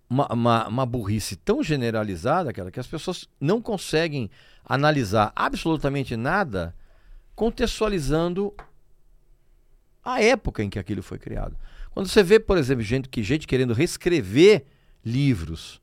uma, 0.08 0.32
uma, 0.32 0.68
uma 0.68 0.86
burrice 0.86 1.36
tão 1.36 1.62
generalizada, 1.62 2.52
cara, 2.52 2.70
que 2.70 2.80
as 2.80 2.86
pessoas 2.86 3.28
não 3.40 3.60
conseguem 3.60 4.30
analisar 4.64 5.32
absolutamente 5.34 6.16
nada 6.16 6.74
contextualizando 7.34 8.54
a 10.04 10.22
época 10.22 10.62
em 10.62 10.70
que 10.70 10.78
aquilo 10.78 11.02
foi 11.02 11.18
criado. 11.18 11.56
Quando 11.92 12.08
você 12.08 12.22
vê, 12.22 12.38
por 12.38 12.56
exemplo, 12.56 12.82
gente, 12.82 13.08
que, 13.08 13.22
gente 13.22 13.46
querendo 13.46 13.72
reescrever 13.72 14.64
livros 15.04 15.80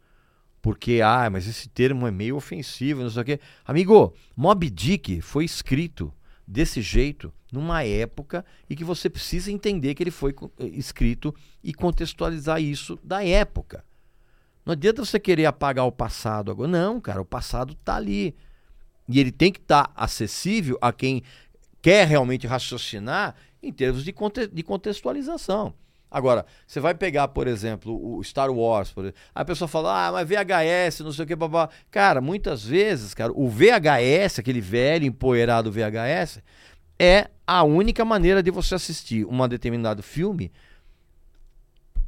porque, 0.64 1.02
ah, 1.04 1.30
mas 1.30 1.46
esse 1.46 1.68
termo 1.68 2.08
é 2.08 2.12
meio 2.12 2.38
ofensivo, 2.38 3.04
não 3.04 3.10
sei 3.10 3.22
o 3.22 3.26
quê. 3.26 3.40
Amigo, 3.66 4.16
Mob 4.34 4.70
Dick 4.70 5.20
foi 5.20 5.44
escrito 5.44 6.12
desse 6.48 6.82
jeito 6.82 7.34
numa 7.52 7.84
época 7.84 8.46
e 8.70 8.76
que 8.76 8.84
você 8.86 9.10
precisa 9.10 9.52
entender 9.52 9.94
que 9.94 10.02
ele 10.02 10.10
foi 10.10 10.34
eh, 10.58 10.68
escrito 10.68 11.36
e 11.62 11.74
contextualizar 11.74 12.62
isso 12.62 12.98
da 13.04 13.22
época. 13.26 13.84
Não 14.66 14.74
adianta 14.74 15.04
você 15.04 15.20
querer 15.20 15.46
apagar 15.46 15.86
o 15.86 15.92
passado 15.92 16.52
agora. 16.52 16.70
Não, 16.70 17.00
cara, 17.02 17.22
o 17.22 17.26
passado 17.26 17.74
está 17.74 17.96
ali. 17.96 18.36
E 19.08 19.20
ele 19.20 19.32
tem 19.32 19.52
que 19.52 19.60
estar 19.60 19.88
tá 19.88 19.94
acessível 19.96 20.78
a 20.82 20.92
quem 20.94 21.24
quer 21.82 22.08
realmente 22.08 22.48
raciocinar 22.48 23.36
em 23.62 23.72
termos 23.72 24.04
de, 24.04 24.14
conte 24.14 24.48
de 24.48 24.64
contextualização. 24.64 25.74
Agora, 26.10 26.46
você 26.68 26.80
vai 26.80 26.94
pegar, 26.94 27.30
por 27.30 27.48
exemplo, 27.48 28.18
o 28.18 28.24
Star 28.24 28.52
Wars, 28.52 28.92
por 28.92 29.06
exemplo, 29.06 29.20
a 29.34 29.44
pessoa 29.44 29.68
fala, 29.68 30.08
ah, 30.08 30.12
mas 30.12 30.30
VHS, 30.30 31.00
não 31.00 31.12
sei 31.12 31.26
o 31.26 31.28
que, 31.28 31.36
babá. 31.36 31.70
Cara, 31.90 32.22
muitas 32.22 32.64
vezes, 32.64 33.16
cara, 33.16 33.34
o 33.34 33.50
VHS, 33.50 34.38
aquele 34.38 34.62
velho 34.62 35.06
empoeirado 35.06 35.72
VHS, 35.72 36.40
é 37.00 37.30
a 37.48 37.64
única 37.64 38.06
maneira 38.06 38.44
de 38.44 38.52
você 38.52 38.76
assistir 38.76 39.26
um 39.26 39.48
determinado 39.48 40.04
filme 40.04 40.52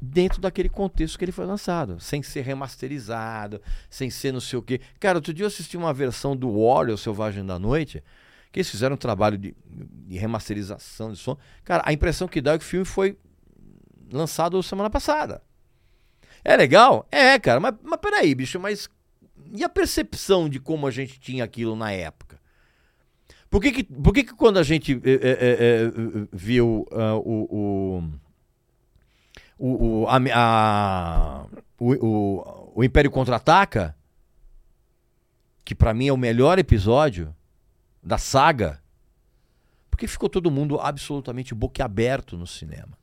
dentro 0.01 0.41
daquele 0.41 0.69
contexto 0.69 1.17
que 1.17 1.25
ele 1.25 1.31
foi 1.31 1.45
lançado, 1.45 1.99
sem 1.99 2.21
ser 2.21 2.41
remasterizado, 2.41 3.61
sem 3.89 4.09
ser 4.09 4.31
não 4.31 4.41
sei 4.41 4.59
o 4.59 4.61
quê. 4.61 4.81
Cara, 4.99 5.17
outro 5.17 5.33
dia 5.33 5.43
eu 5.43 5.47
assisti 5.47 5.77
uma 5.77 5.93
versão 5.93 6.35
do 6.35 6.49
Warrior 6.49 6.97
Selvagem 6.97 7.45
da 7.45 7.57
Noite, 7.57 8.03
que 8.51 8.59
eles 8.59 8.69
fizeram 8.69 8.95
um 8.95 8.97
trabalho 8.97 9.37
de, 9.37 9.55
de 9.65 10.17
remasterização 10.17 11.11
de 11.11 11.17
som. 11.17 11.37
Cara, 11.63 11.83
a 11.85 11.93
impressão 11.93 12.27
que 12.27 12.41
dá 12.41 12.53
é 12.53 12.57
que 12.57 12.63
o 12.63 12.67
filme 12.67 12.85
foi 12.85 13.17
lançado 14.11 14.61
semana 14.61 14.89
passada. 14.89 15.41
É 16.43 16.55
legal? 16.55 17.07
É, 17.11 17.39
cara, 17.39 17.59
mas, 17.59 17.73
mas 17.83 17.99
peraí, 17.99 18.35
bicho, 18.35 18.59
mas 18.59 18.87
e 19.53 19.63
a 19.63 19.69
percepção 19.69 20.47
de 20.49 20.59
como 20.59 20.87
a 20.87 20.91
gente 20.91 21.19
tinha 21.19 21.43
aquilo 21.43 21.75
na 21.75 21.91
época? 21.91 22.39
Por 23.49 23.61
que 23.61 23.71
que, 23.71 23.83
por 23.83 24.13
que, 24.13 24.23
que 24.23 24.33
quando 24.33 24.57
a 24.57 24.63
gente 24.63 25.01
é, 25.03 25.11
é, 25.11 25.19
é, 25.21 25.91
viu 26.31 26.85
uh, 26.91 27.17
o, 27.23 28.03
o, 29.57 30.03
o, 30.03 30.07
a, 30.07 30.17
a, 30.33 31.45
o, 31.79 31.93
o, 31.93 32.71
o 32.75 32.83
Império 32.83 33.11
Contra-Ataca, 33.11 33.95
que 35.63 35.73
para 35.73 35.93
mim 35.93 36.07
é 36.07 36.13
o 36.13 36.17
melhor 36.17 36.59
episódio 36.59 37.35
da 38.01 38.17
saga, 38.17 38.81
porque 39.89 40.07
ficou 40.07 40.29
todo 40.29 40.51
mundo 40.51 40.79
absolutamente 40.79 41.55
boquiaberto 41.55 42.37
no 42.37 42.45
cinema. 42.45 42.97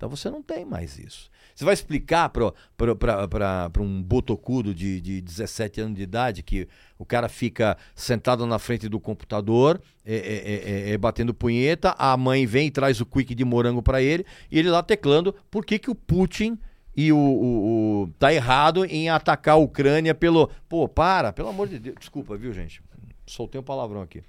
Então 0.00 0.08
você 0.08 0.30
não 0.30 0.42
tem 0.42 0.64
mais 0.64 0.98
isso. 0.98 1.30
Você 1.54 1.62
vai 1.62 1.74
explicar 1.74 2.30
para 2.30 3.82
um 3.82 4.02
botocudo 4.02 4.74
de, 4.74 4.98
de 4.98 5.20
17 5.20 5.82
anos 5.82 5.94
de 5.94 6.02
idade 6.02 6.42
que 6.42 6.66
o 6.98 7.04
cara 7.04 7.28
fica 7.28 7.76
sentado 7.94 8.46
na 8.46 8.58
frente 8.58 8.88
do 8.88 8.98
computador, 8.98 9.78
é, 10.02 10.14
é, 10.14 10.88
é, 10.88 10.90
é 10.92 10.96
batendo 10.96 11.34
punheta, 11.34 11.94
a 11.98 12.16
mãe 12.16 12.46
vem 12.46 12.68
e 12.68 12.70
traz 12.70 12.98
o 13.02 13.04
quick 13.04 13.34
de 13.34 13.44
morango 13.44 13.82
para 13.82 14.00
ele, 14.00 14.24
e 14.50 14.58
ele 14.58 14.70
lá 14.70 14.82
teclando 14.82 15.34
por 15.50 15.66
que, 15.66 15.78
que 15.78 15.90
o 15.90 15.94
Putin 15.94 16.58
e 16.96 17.12
o, 17.12 17.18
o, 17.18 18.04
o, 18.04 18.08
tá 18.18 18.32
errado 18.32 18.86
em 18.86 19.10
atacar 19.10 19.56
a 19.56 19.58
Ucrânia 19.58 20.14
pelo. 20.14 20.48
Pô, 20.66 20.88
para, 20.88 21.30
pelo 21.30 21.50
amor 21.50 21.68
de 21.68 21.78
Deus. 21.78 21.96
Desculpa, 21.98 22.38
viu, 22.38 22.54
gente? 22.54 22.82
Soltei 23.26 23.60
um 23.60 23.64
palavrão 23.64 24.00
aqui. 24.00 24.22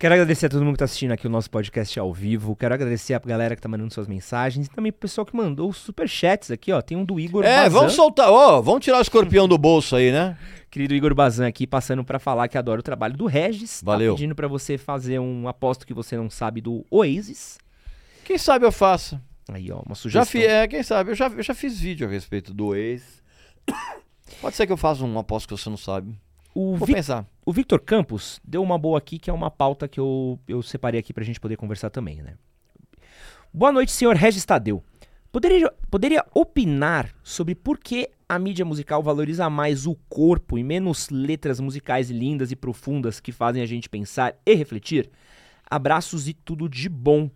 Quero 0.00 0.14
agradecer 0.14 0.46
a 0.46 0.48
todo 0.48 0.64
mundo 0.64 0.72
que 0.72 0.76
está 0.76 0.86
assistindo 0.86 1.12
aqui 1.12 1.26
o 1.26 1.30
nosso 1.30 1.50
podcast 1.50 2.00
ao 2.00 2.10
vivo. 2.10 2.56
Quero 2.56 2.72
agradecer 2.72 3.12
a 3.12 3.18
galera 3.18 3.54
que 3.54 3.58
está 3.58 3.68
mandando 3.68 3.92
suas 3.92 4.08
mensagens 4.08 4.66
e 4.66 4.70
também 4.70 4.88
o 4.88 4.94
pessoal 4.94 5.26
que 5.26 5.36
mandou 5.36 5.68
os 5.68 5.76
superchats 5.76 6.50
aqui, 6.50 6.72
ó. 6.72 6.80
Tem 6.80 6.96
um 6.96 7.04
do 7.04 7.20
Igor 7.20 7.44
É, 7.44 7.64
Bazan. 7.64 7.68
vamos 7.68 7.92
soltar, 7.92 8.30
ó, 8.30 8.62
vamos 8.62 8.82
tirar 8.82 8.96
o 8.96 9.02
escorpião 9.02 9.46
do 9.46 9.58
bolso 9.58 9.94
aí, 9.94 10.10
né? 10.10 10.38
Querido 10.70 10.94
Igor 10.94 11.14
Bazan 11.14 11.46
aqui, 11.46 11.66
passando 11.66 12.02
para 12.02 12.18
falar 12.18 12.48
que 12.48 12.56
adora 12.56 12.80
o 12.80 12.82
trabalho 12.82 13.14
do 13.14 13.26
Regis. 13.26 13.80
Tá 13.80 13.92
Valeu. 13.92 14.14
Tá 14.14 14.16
pedindo 14.16 14.34
para 14.34 14.48
você 14.48 14.78
fazer 14.78 15.18
um 15.18 15.46
aposto 15.46 15.86
que 15.86 15.92
você 15.92 16.16
não 16.16 16.30
sabe 16.30 16.62
do 16.62 16.82
Oasis. 16.90 17.58
Quem 18.24 18.38
sabe 18.38 18.64
eu 18.64 18.72
faço. 18.72 19.20
Aí, 19.52 19.70
ó, 19.70 19.82
uma 19.84 19.94
sugestão. 19.94 20.22
Já 20.22 20.24
fiz, 20.24 20.44
é, 20.44 20.66
quem 20.66 20.82
sabe, 20.82 21.10
eu 21.10 21.14
já, 21.14 21.26
eu 21.26 21.42
já 21.42 21.52
fiz 21.52 21.78
vídeo 21.78 22.08
a 22.08 22.10
respeito 22.10 22.54
do 22.54 22.68
Oasis. 22.68 23.22
Pode 24.40 24.56
ser 24.56 24.66
que 24.66 24.72
eu 24.72 24.78
faça 24.78 25.04
um 25.04 25.18
aposto 25.18 25.46
que 25.46 25.54
você 25.54 25.68
não 25.68 25.76
sabe. 25.76 26.18
O 26.54 26.76
Vou 26.76 26.86
Vi 26.86 26.94
pensar. 26.94 27.26
O 27.44 27.52
Victor 27.52 27.80
Campos 27.80 28.40
deu 28.44 28.62
uma 28.62 28.78
boa 28.78 28.98
aqui, 28.98 29.18
que 29.18 29.30
é 29.30 29.32
uma 29.32 29.50
pauta 29.50 29.88
que 29.88 29.98
eu, 29.98 30.38
eu 30.46 30.62
separei 30.62 31.00
aqui 31.00 31.12
pra 31.12 31.24
gente 31.24 31.40
poder 31.40 31.56
conversar 31.56 31.90
também, 31.90 32.22
né? 32.22 32.34
Boa 33.52 33.72
noite, 33.72 33.92
senhor 33.92 34.14
Regis 34.14 34.44
Tadeu. 34.44 34.82
Poderia, 35.32 35.72
poderia 35.90 36.24
opinar 36.34 37.14
sobre 37.22 37.54
por 37.54 37.78
que 37.78 38.08
a 38.28 38.38
mídia 38.38 38.64
musical 38.64 39.02
valoriza 39.02 39.48
mais 39.48 39.86
o 39.86 39.94
corpo 40.08 40.58
e 40.58 40.62
menos 40.62 41.08
letras 41.10 41.60
musicais 41.60 42.10
lindas 42.10 42.50
e 42.50 42.56
profundas 42.56 43.20
que 43.20 43.32
fazem 43.32 43.62
a 43.62 43.66
gente 43.66 43.88
pensar 43.88 44.36
e 44.44 44.54
refletir? 44.54 45.10
Abraços 45.68 46.26
e 46.26 46.34
tudo 46.34 46.68
de 46.68 46.88
bom. 46.88 47.30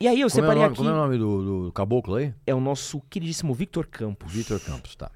E 0.00 0.06
aí 0.06 0.20
eu 0.20 0.28
como 0.28 0.42
separei 0.42 0.62
é 0.62 0.66
aqui. 0.66 0.76
Como 0.76 0.88
é 0.88 0.92
o 0.92 0.96
nome 0.96 1.18
do, 1.18 1.64
do 1.64 1.72
caboclo 1.72 2.14
aí? 2.14 2.32
É 2.46 2.54
o 2.54 2.60
nosso 2.60 3.00
queridíssimo 3.10 3.52
Victor 3.52 3.86
Campos. 3.86 4.32
Victor 4.32 4.60
Campos, 4.60 4.96
tá. 4.96 5.10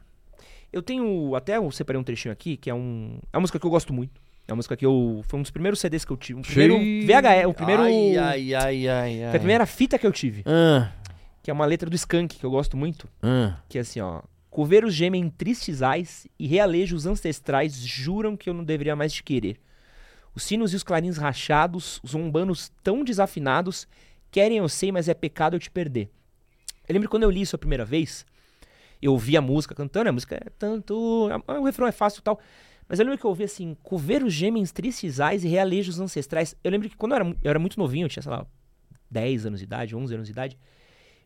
Eu 0.72 0.82
tenho. 0.82 1.34
Até 1.34 1.56
eu 1.58 1.70
separei 1.70 2.00
um 2.00 2.04
trechinho 2.04 2.32
aqui, 2.32 2.56
que 2.56 2.70
é 2.70 2.74
um. 2.74 3.18
É 3.32 3.36
uma 3.36 3.42
música 3.42 3.58
que 3.58 3.66
eu 3.66 3.70
gosto 3.70 3.92
muito. 3.92 4.20
É 4.48 4.52
uma 4.52 4.56
música 4.56 4.76
que 4.76 4.84
eu. 4.84 5.22
Foi 5.28 5.38
um 5.38 5.42
dos 5.42 5.50
primeiros 5.50 5.78
CDs 5.78 6.04
que 6.04 6.12
eu 6.12 6.16
tive. 6.16 6.40
O 6.40 6.42
primeiro 6.42 6.78
VHS, 7.06 7.46
o 7.46 7.54
primeiro. 7.54 7.82
Ai, 7.82 8.16
ai, 8.16 8.54
ai, 8.54 8.88
ai, 8.88 9.16
Foi 9.30 9.36
a 9.36 9.40
primeira 9.40 9.66
fita 9.66 9.98
que 9.98 10.06
eu 10.06 10.12
tive. 10.12 10.42
Ah. 10.46 10.90
Que 11.42 11.50
é 11.50 11.54
uma 11.54 11.66
letra 11.66 11.90
do 11.90 11.96
Skank, 11.96 12.36
que 12.38 12.44
eu 12.44 12.50
gosto 12.50 12.76
muito. 12.76 13.08
Ah. 13.22 13.56
Que 13.68 13.78
é 13.78 13.80
assim, 13.82 14.00
ó. 14.00 14.22
Coveiros 14.50 14.94
gemem 14.94 15.30
tristes 15.30 15.82
ais 15.82 16.26
e 16.38 16.46
realejos 16.46 17.06
ancestrais 17.06 17.74
juram 17.74 18.36
que 18.36 18.50
eu 18.50 18.54
não 18.54 18.62
deveria 18.62 18.94
mais 18.94 19.12
te 19.12 19.22
querer. 19.22 19.58
Os 20.34 20.42
sinos 20.42 20.72
e 20.72 20.76
os 20.76 20.82
clarins 20.82 21.16
rachados, 21.16 22.00
os 22.02 22.14
umbanos 22.14 22.70
tão 22.82 23.02
desafinados, 23.02 23.86
querem 24.30 24.58
eu 24.58 24.68
sei, 24.68 24.92
mas 24.92 25.08
é 25.08 25.14
pecado 25.14 25.56
eu 25.56 25.60
te 25.60 25.70
perder. 25.70 26.10
Eu 26.88 26.92
lembro 26.92 27.08
quando 27.08 27.22
eu 27.22 27.30
li 27.30 27.42
isso 27.42 27.56
a 27.56 27.58
primeira 27.58 27.84
vez, 27.84 28.26
eu 29.02 29.12
ouvi 29.12 29.36
a 29.36 29.42
música 29.42 29.74
cantando, 29.74 30.08
a 30.08 30.12
música 30.12 30.36
é 30.36 30.50
tanto. 30.58 31.28
O 31.48 31.64
refrão 31.64 31.88
é 31.88 31.92
fácil 31.92 32.20
e 32.20 32.22
tal. 32.22 32.40
Mas 32.88 32.98
eu 32.98 33.04
lembro 33.04 33.18
que 33.18 33.24
eu 33.24 33.30
ouvi 33.30 33.44
assim, 33.44 33.76
coveiros 33.82 34.32
gemens 34.32 34.70
tristes 34.70 35.18
ais 35.18 35.44
e 35.44 35.48
realejos 35.48 35.98
ancestrais. 35.98 36.54
Eu 36.62 36.70
lembro 36.70 36.88
que 36.88 36.96
quando 36.96 37.12
eu 37.12 37.16
era, 37.16 37.36
eu 37.42 37.50
era 37.50 37.58
muito 37.58 37.78
novinho, 37.78 38.04
eu 38.04 38.08
tinha, 38.08 38.22
sei 38.22 38.30
lá, 38.30 38.46
10 39.10 39.46
anos 39.46 39.60
de 39.60 39.64
idade, 39.64 39.96
11 39.96 40.14
anos 40.14 40.26
de 40.26 40.32
idade, 40.32 40.58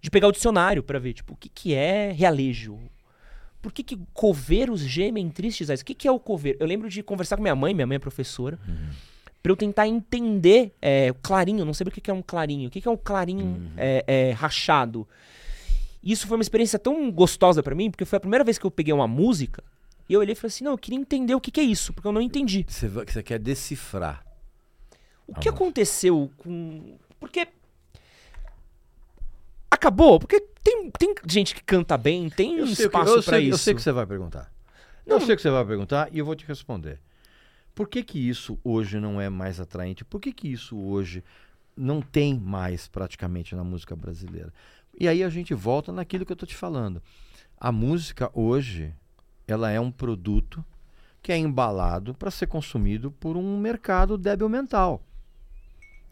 de 0.00 0.10
pegar 0.10 0.28
o 0.28 0.32
dicionário 0.32 0.82
para 0.82 0.98
ver, 0.98 1.12
tipo, 1.12 1.34
o 1.34 1.36
que, 1.36 1.48
que 1.48 1.74
é 1.74 2.12
realejo? 2.12 2.78
Por 3.60 3.72
que, 3.72 3.82
que 3.82 3.98
coveiros 4.12 4.80
gemem 4.80 5.28
tristes 5.28 5.70
ais? 5.70 5.80
O 5.80 5.84
que, 5.84 5.94
que 5.94 6.06
é 6.06 6.12
o 6.12 6.20
coveiro? 6.20 6.58
Eu 6.60 6.66
lembro 6.66 6.88
de 6.88 7.02
conversar 7.02 7.36
com 7.36 7.42
minha 7.42 7.56
mãe, 7.56 7.74
minha 7.74 7.86
mãe 7.86 7.96
é 7.96 7.98
professora, 7.98 8.58
uhum. 8.68 8.88
para 9.42 9.52
eu 9.52 9.56
tentar 9.56 9.88
entender 9.88 10.72
é, 10.80 11.10
o 11.10 11.14
clarinho, 11.14 11.64
não 11.64 11.74
sei 11.74 11.86
o 11.86 11.90
que, 11.90 12.00
que 12.00 12.10
é 12.10 12.14
um 12.14 12.22
clarinho, 12.22 12.68
o 12.68 12.70
que, 12.70 12.80
que 12.80 12.86
é 12.86 12.90
um 12.90 12.96
clarinho 12.96 13.44
uhum. 13.44 13.70
é, 13.76 14.04
é, 14.06 14.32
rachado. 14.32 15.08
Isso 16.06 16.28
foi 16.28 16.36
uma 16.36 16.42
experiência 16.42 16.78
tão 16.78 17.10
gostosa 17.10 17.64
para 17.64 17.74
mim, 17.74 17.90
porque 17.90 18.04
foi 18.04 18.16
a 18.18 18.20
primeira 18.20 18.44
vez 18.44 18.58
que 18.58 18.64
eu 18.64 18.70
peguei 18.70 18.94
uma 18.94 19.08
música 19.08 19.62
e 20.08 20.12
eu 20.12 20.20
olhei 20.20 20.34
e 20.34 20.36
falei 20.36 20.48
assim: 20.48 20.62
não, 20.62 20.70
eu 20.70 20.78
queria 20.78 21.00
entender 21.00 21.34
o 21.34 21.40
que, 21.40 21.50
que 21.50 21.58
é 21.58 21.64
isso, 21.64 21.92
porque 21.92 22.06
eu 22.06 22.12
não 22.12 22.20
entendi. 22.20 22.64
Você, 22.68 22.86
você 22.86 23.24
quer 23.24 23.40
decifrar. 23.40 24.24
O 25.26 25.34
que 25.34 25.48
aconteceu 25.48 26.30
com. 26.36 26.96
Porque. 27.18 27.48
Acabou? 29.68 30.20
Porque 30.20 30.40
tem, 30.62 30.90
tem 30.92 31.14
gente 31.26 31.54
que 31.54 31.62
canta 31.64 31.98
bem, 31.98 32.30
tem 32.30 32.58
eu 32.58 32.66
espaço 32.66 33.22
para 33.24 33.40
isso. 33.40 33.54
Eu 33.54 33.58
sei 33.58 33.74
que 33.74 33.82
você 33.82 33.90
vai 33.90 34.06
perguntar. 34.06 34.50
Não, 35.04 35.16
eu 35.16 35.26
sei 35.26 35.34
que 35.34 35.42
você 35.42 35.50
vai 35.50 35.64
perguntar 35.64 36.08
e 36.12 36.18
eu 36.18 36.24
vou 36.24 36.36
te 36.36 36.46
responder. 36.46 37.00
Por 37.74 37.88
que, 37.88 38.02
que 38.02 38.28
isso 38.28 38.58
hoje 38.64 38.98
não 39.00 39.20
é 39.20 39.28
mais 39.28 39.60
atraente? 39.60 40.04
Por 40.04 40.20
que, 40.20 40.32
que 40.32 40.48
isso 40.50 40.78
hoje 40.78 41.22
não 41.76 42.00
tem 42.00 42.38
mais 42.38 42.88
praticamente 42.88 43.54
na 43.54 43.62
música 43.62 43.94
brasileira? 43.94 44.52
E 44.98 45.06
aí 45.06 45.22
a 45.22 45.28
gente 45.28 45.52
volta 45.52 45.92
naquilo 45.92 46.24
que 46.24 46.32
eu 46.32 46.34
estou 46.34 46.48
te 46.48 46.56
falando. 46.56 47.02
A 47.58 47.70
música 47.70 48.30
hoje, 48.32 48.94
ela 49.46 49.70
é 49.70 49.78
um 49.78 49.90
produto 49.90 50.64
que 51.22 51.32
é 51.32 51.36
embalado 51.36 52.14
para 52.14 52.30
ser 52.30 52.46
consumido 52.46 53.10
por 53.10 53.36
um 53.36 53.58
mercado 53.58 54.16
débil 54.16 54.48
mental. 54.48 55.02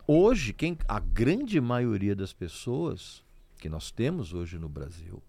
Hoje, 0.06 0.52
quem 0.52 0.76
a 0.86 0.98
grande 0.98 1.60
maioria 1.60 2.14
das 2.14 2.32
pessoas 2.32 3.24
que 3.58 3.68
nós 3.68 3.90
temos 3.90 4.34
hoje 4.34 4.58
no 4.58 4.68
Brasil, 4.68 5.22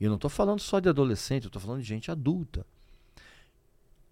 e 0.00 0.04
eu 0.04 0.08
não 0.08 0.16
estou 0.16 0.30
falando 0.30 0.58
só 0.58 0.80
de 0.80 0.88
adolescente, 0.88 1.44
eu 1.44 1.48
estou 1.48 1.62
falando 1.62 1.82
de 1.82 1.86
gente 1.86 2.10
adulta, 2.10 2.66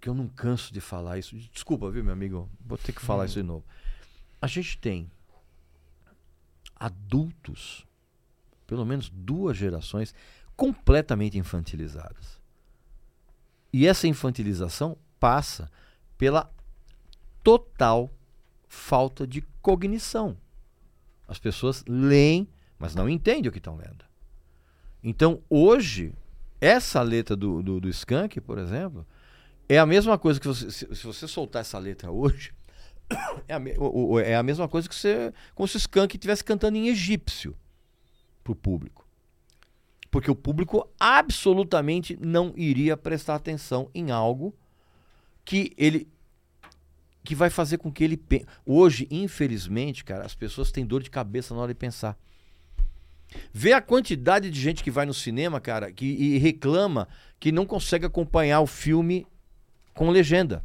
que 0.00 0.08
eu 0.08 0.14
não 0.14 0.28
canso 0.28 0.72
de 0.72 0.80
falar 0.80 1.18
isso. 1.18 1.36
Desculpa, 1.36 1.90
viu, 1.90 2.04
meu 2.04 2.12
amigo? 2.12 2.48
Vou 2.60 2.78
ter 2.78 2.92
que 2.92 3.00
falar 3.00 3.22
hum. 3.22 3.26
isso 3.26 3.40
de 3.40 3.42
novo. 3.42 3.64
A 4.40 4.46
gente 4.46 4.78
tem 4.78 5.10
adultos 6.76 7.87
pelo 8.68 8.84
menos 8.84 9.08
duas 9.08 9.56
gerações 9.56 10.14
completamente 10.54 11.38
infantilizadas. 11.38 12.38
E 13.72 13.86
essa 13.86 14.06
infantilização 14.06 14.96
passa 15.18 15.70
pela 16.18 16.52
total 17.42 18.12
falta 18.68 19.26
de 19.26 19.40
cognição. 19.62 20.36
As 21.26 21.38
pessoas 21.38 21.82
leem, 21.88 22.46
mas 22.78 22.94
não 22.94 23.08
entendem 23.08 23.48
o 23.48 23.52
que 23.52 23.58
estão 23.58 23.76
lendo. 23.76 24.04
Então, 25.02 25.42
hoje, 25.48 26.12
essa 26.60 27.00
letra 27.00 27.34
do, 27.34 27.62
do, 27.62 27.80
do 27.80 27.88
Skank, 27.88 28.38
por 28.42 28.58
exemplo, 28.58 29.06
é 29.66 29.78
a 29.78 29.86
mesma 29.86 30.18
coisa 30.18 30.38
que 30.38 30.46
você, 30.46 30.70
se, 30.70 30.94
se 30.94 31.06
você 31.06 31.26
soltar 31.26 31.60
essa 31.62 31.78
letra 31.78 32.10
hoje, 32.10 32.52
é 33.48 33.54
a, 33.54 33.58
me- 33.58 33.74
é 34.24 34.36
a 34.36 34.42
mesma 34.42 34.68
coisa 34.68 34.86
que 34.86 34.94
você. 34.94 35.32
Como 35.54 35.66
se 35.66 35.76
o 35.76 35.78
Skank 35.78 36.16
estivesse 36.16 36.44
cantando 36.44 36.76
em 36.76 36.88
egípcio 36.88 37.56
pro 38.48 38.54
público. 38.54 39.06
Porque 40.10 40.30
o 40.30 40.34
público 40.34 40.88
absolutamente 40.98 42.16
não 42.20 42.54
iria 42.56 42.96
prestar 42.96 43.34
atenção 43.34 43.90
em 43.94 44.10
algo 44.10 44.54
que 45.44 45.72
ele. 45.76 46.08
que 47.22 47.34
vai 47.34 47.50
fazer 47.50 47.76
com 47.76 47.92
que 47.92 48.02
ele. 48.04 48.16
pe- 48.16 48.46
Hoje, 48.64 49.06
infelizmente, 49.10 50.02
cara, 50.04 50.24
as 50.24 50.34
pessoas 50.34 50.72
têm 50.72 50.86
dor 50.86 51.02
de 51.02 51.10
cabeça 51.10 51.54
na 51.54 51.60
hora 51.60 51.74
de 51.74 51.78
pensar. 51.78 52.18
Vê 53.52 53.74
a 53.74 53.82
quantidade 53.82 54.50
de 54.50 54.58
gente 54.58 54.82
que 54.82 54.90
vai 54.90 55.04
no 55.04 55.12
cinema, 55.12 55.60
cara, 55.60 55.92
que, 55.92 56.06
e 56.06 56.38
reclama 56.38 57.06
que 57.38 57.52
não 57.52 57.66
consegue 57.66 58.06
acompanhar 58.06 58.60
o 58.60 58.66
filme 58.66 59.26
com 59.92 60.08
legenda. 60.08 60.64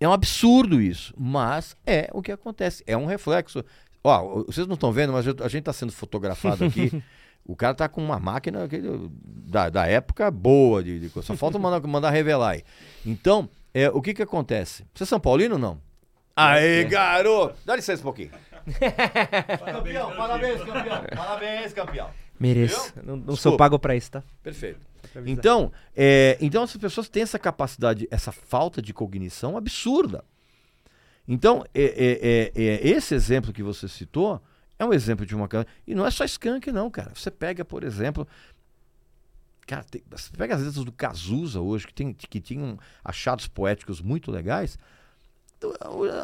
É 0.00 0.08
um 0.08 0.12
absurdo 0.12 0.80
isso, 0.80 1.14
mas 1.16 1.76
é 1.86 2.10
o 2.12 2.20
que 2.20 2.32
acontece. 2.32 2.82
É 2.86 2.96
um 2.96 3.06
reflexo. 3.06 3.64
Ó, 4.06 4.44
vocês 4.44 4.68
não 4.68 4.74
estão 4.74 4.92
vendo, 4.92 5.12
mas 5.12 5.26
a 5.26 5.48
gente 5.48 5.58
está 5.58 5.72
sendo 5.72 5.90
fotografado 5.90 6.64
aqui. 6.64 7.02
o 7.44 7.56
cara 7.56 7.74
tá 7.74 7.88
com 7.88 8.00
uma 8.00 8.20
máquina 8.20 8.68
da, 9.24 9.68
da 9.68 9.86
época 9.86 10.30
boa, 10.30 10.80
de, 10.80 11.00
de 11.00 11.08
coisa. 11.08 11.26
só 11.26 11.34
falta 11.36 11.58
mandar, 11.58 11.84
mandar 11.88 12.10
revelar 12.10 12.50
aí. 12.50 12.62
Então, 13.04 13.48
é, 13.74 13.90
o 13.90 14.00
que 14.00 14.14
que 14.14 14.22
acontece? 14.22 14.84
Você 14.94 15.02
é 15.02 15.06
São 15.06 15.18
Paulino 15.18 15.56
ou 15.56 15.60
não? 15.60 15.80
Aê, 16.36 16.84
garoto! 16.84 17.56
Dá 17.64 17.74
licença 17.74 18.00
um 18.00 18.04
pouquinho. 18.04 18.30
campeão, 19.72 20.14
parabéns, 20.16 20.62
campeão. 20.62 21.04
Parabéns, 21.16 21.72
campeão. 21.72 22.10
Mereço. 22.38 22.92
Não, 23.02 23.16
não 23.16 23.34
sou 23.34 23.56
pago 23.56 23.76
pra 23.76 23.96
isso, 23.96 24.12
tá? 24.12 24.22
Perfeito. 24.40 24.78
Então, 25.26 25.72
é, 25.96 26.36
então 26.40 26.62
essas 26.62 26.76
pessoas 26.76 27.08
têm 27.08 27.24
essa 27.24 27.38
capacidade, 27.38 28.06
essa 28.10 28.30
falta 28.30 28.80
de 28.80 28.92
cognição 28.92 29.56
absurda. 29.56 30.24
Então, 31.28 31.64
é, 31.74 31.82
é, 31.82 32.52
é, 32.54 32.64
é, 32.64 32.88
esse 32.88 33.14
exemplo 33.14 33.52
que 33.52 33.62
você 33.62 33.88
citou 33.88 34.40
é 34.78 34.84
um 34.84 34.92
exemplo 34.92 35.26
de 35.26 35.34
uma 35.34 35.48
canção. 35.48 35.66
E 35.86 35.94
não 35.94 36.06
é 36.06 36.10
só 36.10 36.24
skunk, 36.24 36.70
não, 36.70 36.90
cara. 36.90 37.12
Você 37.14 37.30
pega, 37.30 37.64
por 37.64 37.82
exemplo. 37.82 38.26
Cara, 39.66 39.82
tem- 39.84 40.02
você 40.08 40.30
pega 40.36 40.54
as 40.54 40.62
letras 40.62 40.84
do 40.84 40.92
Cazuza 40.92 41.60
hoje, 41.60 41.86
que, 41.88 41.94
tem, 41.94 42.12
que 42.12 42.40
tinham 42.40 42.78
achados 43.04 43.48
poéticos 43.48 44.00
muito 44.00 44.30
legais. 44.30 44.78
Então, 45.58 45.72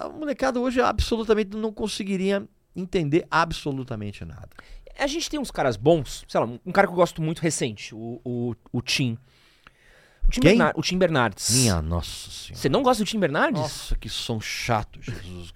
a 0.01 0.09
molecada 0.09 0.61
hoje 0.61 0.81
absolutamente 0.81 1.57
não 1.57 1.73
conseguiria 1.73 2.47
entender 2.77 3.27
absolutamente 3.31 4.25
nada. 4.25 4.49
A 4.99 5.07
gente 5.07 5.29
tem 5.29 5.41
uns 5.41 5.51
caras 5.51 5.77
bons, 5.77 6.25
sei 6.29 6.39
lá, 6.39 6.47
um 6.47 6.71
cara 6.73 6.87
que 6.87 6.93
eu 6.93 6.97
gosto 6.97 7.21
muito 7.23 7.41
recente, 7.41 7.95
o, 7.95 8.21
o, 8.25 8.55
o 8.71 8.83
Tim. 8.83 9.19
O 10.27 10.31
Tim, 10.31 10.41
Quem? 10.41 10.51
Bernar- 10.57 10.73
o 10.77 10.83
Tim 10.83 10.99
Bernardes. 10.99 11.51
Minha 11.51 11.83
nossa 11.83 12.31
senhora. 12.31 12.61
Você 12.61 12.69
não 12.69 12.83
gosta 12.83 13.03
do 13.05 13.07
Tim 13.07 13.19
Bernardes? 13.19 13.61
Nossa, 13.61 13.97
que 13.97 14.09
som 14.09 14.41
chato, 14.41 14.99
Jesus. 15.03 15.53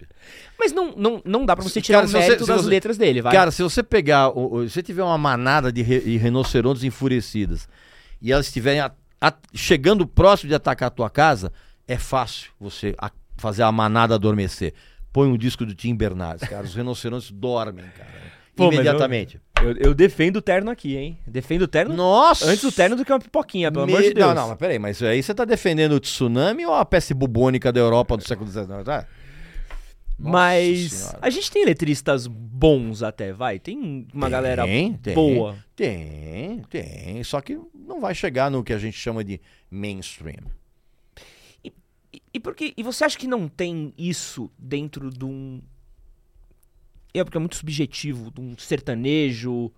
Mas 0.59 0.73
não, 0.73 0.93
não, 0.97 1.23
não 1.25 1.47
dá 1.47 1.55
pra 1.57 1.65
você 1.65 1.81
tirar 1.81 1.99
Cara, 1.99 2.07
o 2.07 2.11
você- 2.11 2.19
mérito 2.19 2.45
se 2.45 2.49
das 2.49 2.63
você- 2.63 2.69
letras 2.69 2.99
dele, 2.99 3.23
vai. 3.23 3.33
Cara, 3.33 3.51
se 3.51 3.63
você 3.63 3.83
pegar, 3.83 4.31
se 4.33 4.71
você 4.71 4.83
tiver 4.83 5.03
uma 5.03 5.17
manada 5.19 5.73
de, 5.73 5.83
re- 5.83 6.01
de 6.01 6.17
rinocerontes 6.17 6.83
enfurecidas 6.85 7.69
e 8.21 8.33
elas 8.33 8.47
estiverem 8.47 8.81
a- 8.81 8.93
a- 9.21 9.35
chegando 9.55 10.07
próximo 10.07 10.49
de 10.49 10.55
atacar 10.55 10.89
a 10.89 10.91
tua 10.91 11.09
casa, 11.09 11.53
é 11.89 11.97
fácil 11.97 12.51
você 12.61 12.95
a- 12.99 13.11
fazer 13.37 13.63
a 13.63 13.71
manada 13.73 14.15
adormecer. 14.15 14.75
Põe 15.13 15.29
um 15.29 15.39
disco 15.39 15.65
do 15.65 15.75
Tim 15.75 15.95
Bernardes, 15.95 16.47
cara. 16.49 16.65
Os 16.67 16.75
rinocerontes 16.75 17.31
dormem, 17.31 17.85
cara. 17.97 18.11
Pô, 18.57 18.73
imediatamente. 18.73 19.41
Eu, 19.63 19.77
eu 19.79 19.95
defendo 19.95 20.37
o 20.37 20.43
terno 20.43 20.71
aqui, 20.71 20.97
hein? 20.97 21.19
Defendo 21.27 21.63
o 21.63 21.69
terno 21.69 21.95
Nossa! 21.95 22.47
antes 22.47 22.63
do 22.63 22.71
terno 22.73 22.95
do 22.97 23.05
que 23.05 23.13
uma 23.13 23.19
pipoquinha, 23.19 23.71
pelo 23.73 23.85
amor 23.85 24.01
Me- 24.01 24.09
de 24.09 24.15
Deus. 24.15 24.27
Não, 24.29 24.35
não, 24.35 24.49
mas 24.49 24.59
peraí, 24.59 24.79
mas 24.79 25.03
aí 25.03 25.23
você 25.23 25.35
tá 25.35 25.45
defendendo 25.45 25.93
o 25.93 26.01
tsunami 26.01 26.65
ou 26.67 26.75
a 26.75 26.85
peste 26.85 27.13
bubônica 27.15 27.73
da 27.73 27.81
Europa 27.81 28.17
do 28.17 28.27
século 28.27 28.51
XIX? 28.51 28.69
Tá? 28.85 29.07
Mas 30.19 30.93
Senhora. 30.93 31.19
a 31.21 31.29
gente 31.31 31.51
tem 31.51 31.65
letristas 31.65 32.27
bons 32.27 33.03
até, 33.03 33.33
vai. 33.33 33.59
Tem 33.59 34.07
uma 34.15 34.31
galera 34.31 34.65
Tem, 34.65 34.95
tem. 34.95 35.15
boa. 35.15 35.57
Tem, 35.75 36.63
tem. 36.71 37.23
Só 37.23 37.41
que 37.43 37.59
não 37.75 38.01
vai 38.01 38.15
chegar 38.15 38.51
no 38.51 38.65
que 38.65 38.73
a 38.73 38.79
gente 38.79 38.97
chama 38.97 39.23
de 39.23 39.39
mainstream. 39.71 40.45
E, 41.63 41.71
e 42.33 42.41
por 42.41 42.55
que- 42.55 42.73
e 42.77 42.83
você 42.83 43.05
acha 43.05 43.19
que 43.19 43.27
não 43.27 43.47
tem 43.47 43.93
isso 43.99 44.51
dentro 44.59 45.11
de 45.11 45.25
um. 45.25 45.61
É 47.19 47.25
porque 47.25 47.37
é 47.37 47.41
muito 47.41 47.57
subjetivo, 47.57 48.31
de 48.31 48.41
um 48.41 48.57
sertanejo. 48.59 49.71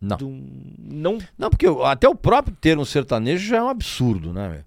Não. 0.00 0.16
De 0.16 0.24
um. 0.24 0.74
Não. 0.78 1.18
Não, 1.38 1.50
porque 1.50 1.66
o- 1.68 1.84
até 1.84 2.08
o 2.08 2.14
próprio 2.14 2.54
termo 2.60 2.84
sertanejo 2.84 3.46
já 3.46 3.56
é 3.58 3.62
um 3.62 3.68
absurdo, 3.68 4.32
né, 4.32 4.48
meu? 4.48 4.64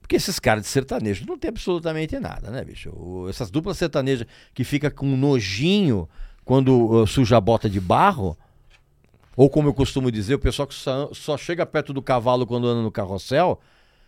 Porque 0.00 0.16
esses 0.16 0.38
caras 0.38 0.62
de 0.64 0.68
sertanejo 0.68 1.24
não 1.26 1.36
tem 1.36 1.48
absolutamente 1.48 2.18
nada, 2.18 2.50
né, 2.50 2.64
bicho? 2.64 2.90
O- 2.90 3.28
essas 3.28 3.50
duplas 3.50 3.76
sertanejas 3.76 4.26
que 4.54 4.64
fica 4.64 4.90
com 4.90 5.06
nojinho 5.16 6.08
quando 6.44 6.90
uh, 7.02 7.06
suja 7.06 7.36
a 7.36 7.40
bota 7.40 7.68
de 7.68 7.80
barro, 7.80 8.36
ou 9.36 9.50
como 9.50 9.68
eu 9.68 9.74
costumo 9.74 10.10
dizer, 10.10 10.34
o 10.34 10.38
pessoal 10.38 10.66
que 10.66 10.74
só, 10.74 11.10
só 11.12 11.36
chega 11.36 11.66
perto 11.66 11.92
do 11.92 12.00
cavalo 12.00 12.46
quando 12.46 12.66
anda 12.68 12.82
no 12.82 12.90
carrossel, 12.90 13.60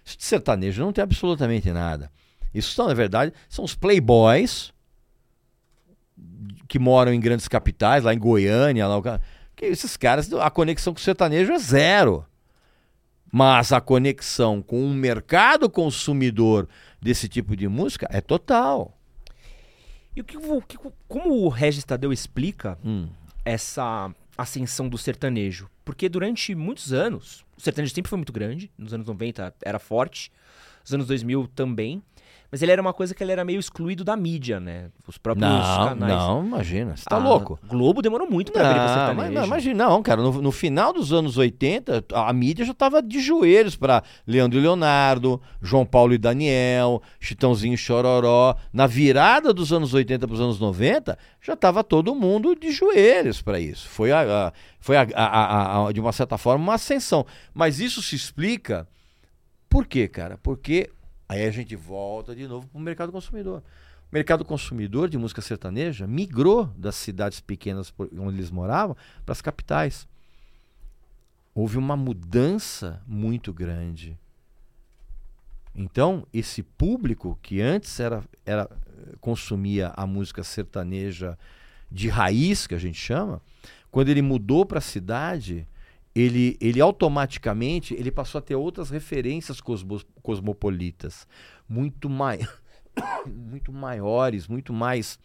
isso 0.04 0.16
de 0.16 0.24
sertanejo 0.24 0.80
não 0.80 0.92
tem 0.92 1.02
absolutamente 1.02 1.70
nada. 1.70 2.10
Isso, 2.54 2.72
são, 2.72 2.86
na 2.88 2.94
verdade, 2.94 3.32
são 3.48 3.64
os 3.64 3.74
playboys 3.74 4.72
que 6.68 6.78
moram 6.78 7.12
em 7.12 7.18
grandes 7.20 7.48
capitais, 7.48 8.04
lá 8.04 8.12
em 8.14 8.18
Goiânia, 8.18 8.86
lá 8.86 9.20
que 9.56 9.64
esses 9.66 9.96
caras, 9.96 10.32
a 10.32 10.50
conexão 10.50 10.92
com 10.92 11.00
o 11.00 11.02
sertanejo 11.02 11.50
é 11.52 11.58
zero. 11.58 12.24
Mas 13.30 13.72
a 13.72 13.80
conexão 13.80 14.62
com 14.62 14.84
o 14.84 14.90
mercado 14.94 15.68
consumidor 15.68 16.68
desse 17.00 17.28
tipo 17.28 17.54
de 17.56 17.68
música 17.68 18.06
é 18.10 18.20
total. 18.20 18.96
E 20.16 20.20
o 20.20 20.24
que, 20.24 20.36
o 20.36 20.62
que- 20.62 20.78
como 21.06 21.30
o 21.44 21.48
Regis 21.48 21.84
Tadeu 21.84 22.12
explica 22.12 22.78
Hum. 22.84 23.08
essa 23.44 24.10
ascensão 24.36 24.88
do 24.88 24.96
sertanejo? 24.96 25.68
Porque 25.84 26.08
durante 26.08 26.54
muitos 26.54 26.92
anos, 26.92 27.44
o 27.56 27.60
sertanejo 27.60 27.94
sempre 27.94 28.08
foi 28.08 28.16
muito 28.18 28.32
grande, 28.32 28.70
nos 28.78 28.94
anos 28.94 29.06
90 29.06 29.54
era 29.62 29.78
forte, 29.78 30.32
nos 30.82 30.94
anos 30.94 31.06
2000 31.06 31.46
também, 31.54 32.02
mas 32.50 32.62
ele 32.62 32.72
era 32.72 32.80
uma 32.80 32.92
coisa 32.94 33.14
que 33.14 33.22
ele 33.22 33.30
era 33.32 33.44
meio 33.44 33.60
excluído 33.60 34.02
da 34.04 34.16
mídia, 34.16 34.58
né? 34.58 34.88
Os 35.06 35.18
próprios 35.18 35.46
Não, 35.50 35.88
canais. 35.88 36.12
não, 36.12 36.44
imagina. 36.46 36.96
Você 36.96 37.04
tá 37.04 37.16
Ah, 37.16 37.18
louco? 37.18 37.58
Globo 37.66 38.00
demorou 38.00 38.28
muito 38.30 38.50
pra 38.52 38.66
abrir 38.70 38.78
Não, 38.78 38.84
mas, 38.86 38.94
sertanejo. 38.94 39.32
não, 39.34 39.44
imagina, 39.46 39.84
não, 39.88 40.02
cara. 40.02 40.22
No, 40.22 40.32
no 40.40 40.50
final 40.52 40.92
dos 40.92 41.12
anos 41.12 41.36
80, 41.36 42.04
a, 42.14 42.30
a 42.30 42.32
mídia 42.32 42.64
já 42.64 42.72
tava 42.72 43.02
de 43.02 43.20
joelhos 43.20 43.76
para 43.76 44.02
Leandro 44.26 44.58
e 44.58 44.62
Leonardo, 44.62 45.40
João 45.60 45.84
Paulo 45.84 46.14
e 46.14 46.18
Daniel, 46.18 47.02
Chitãozinho 47.20 47.74
e 47.74 47.78
Chororó. 47.78 48.54
Na 48.72 48.86
virada 48.86 49.52
dos 49.52 49.72
anos 49.72 49.92
80 49.92 50.26
para 50.26 50.34
os 50.34 50.40
anos 50.40 50.58
90, 50.58 51.18
já 51.42 51.54
tava 51.54 51.84
todo 51.84 52.14
mundo 52.14 52.54
de 52.56 52.70
joelhos 52.70 53.42
para 53.42 53.60
isso. 53.60 53.88
Foi, 53.88 54.10
a, 54.10 54.20
a- 54.48 54.52
foi 54.80 54.96
a- 54.96 55.92
de 55.92 56.00
uma 56.00 56.12
certa 56.12 56.38
forma, 56.38 56.62
uma 56.64 56.74
ascensão. 56.74 57.26
Mas 57.52 57.78
isso 57.80 58.02
se 58.02 58.16
explica 58.16 58.88
por 59.68 59.86
quê, 59.86 60.08
cara? 60.08 60.38
Porque 60.42 60.88
aí 61.28 61.44
a 61.44 61.50
gente 61.50 61.76
volta 61.76 62.34
de 62.34 62.46
novo 62.46 62.66
para 62.68 62.78
o 62.78 62.80
mercado 62.80 63.12
consumidor. 63.12 63.62
O 64.10 64.14
mercado 64.14 64.44
consumidor 64.44 65.08
de 65.08 65.18
música 65.18 65.42
sertaneja 65.42 66.06
migrou 66.06 66.64
das 66.76 66.96
cidades 66.96 67.40
pequenas 67.40 67.92
onde 68.18 68.38
eles 68.38 68.50
moravam 68.50 68.96
para 69.24 69.32
as 69.32 69.42
capitais. 69.42 70.08
Houve 71.54 71.76
uma 71.76 71.96
mudança 71.96 73.02
muito 73.06 73.52
grande. 73.52 74.18
Então, 75.74 76.26
esse 76.32 76.62
público 76.62 77.38
que 77.42 77.60
antes 77.60 78.00
era, 78.00 78.24
era 78.46 78.68
consumia 79.20 79.92
a 79.94 80.06
música 80.06 80.42
sertaneja 80.42 81.38
de 81.90 82.08
raiz, 82.08 82.66
que 82.66 82.74
a 82.74 82.78
gente 82.78 82.98
chama, 82.98 83.40
quando 83.90 84.08
ele 84.08 84.22
mudou 84.22 84.64
para 84.66 84.78
a 84.78 84.82
cidade, 84.82 85.68
ele, 86.20 86.56
ele 86.60 86.80
automaticamente 86.80 87.94
ele 87.94 88.10
passou 88.10 88.40
a 88.40 88.42
ter 88.42 88.56
outras 88.56 88.90
referências 88.90 89.60
cosmos- 89.60 90.06
cosmopolitas, 90.22 91.26
muito 91.68 92.10
mais 92.10 92.46
muito 93.26 93.72
maiores, 93.72 94.48
muito 94.48 94.72
mais 94.72 95.18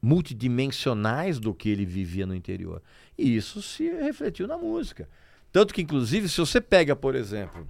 multidimensionais 0.00 1.38
do 1.38 1.52
que 1.52 1.68
ele 1.68 1.84
vivia 1.84 2.24
no 2.24 2.34
interior. 2.34 2.82
E 3.18 3.36
isso 3.36 3.60
se 3.60 3.90
refletiu 3.90 4.46
na 4.46 4.56
música. 4.56 5.06
Tanto 5.52 5.74
que, 5.74 5.82
inclusive, 5.82 6.28
se 6.28 6.38
você 6.38 6.60
pega, 6.60 6.96
por 6.96 7.14
exemplo, 7.14 7.68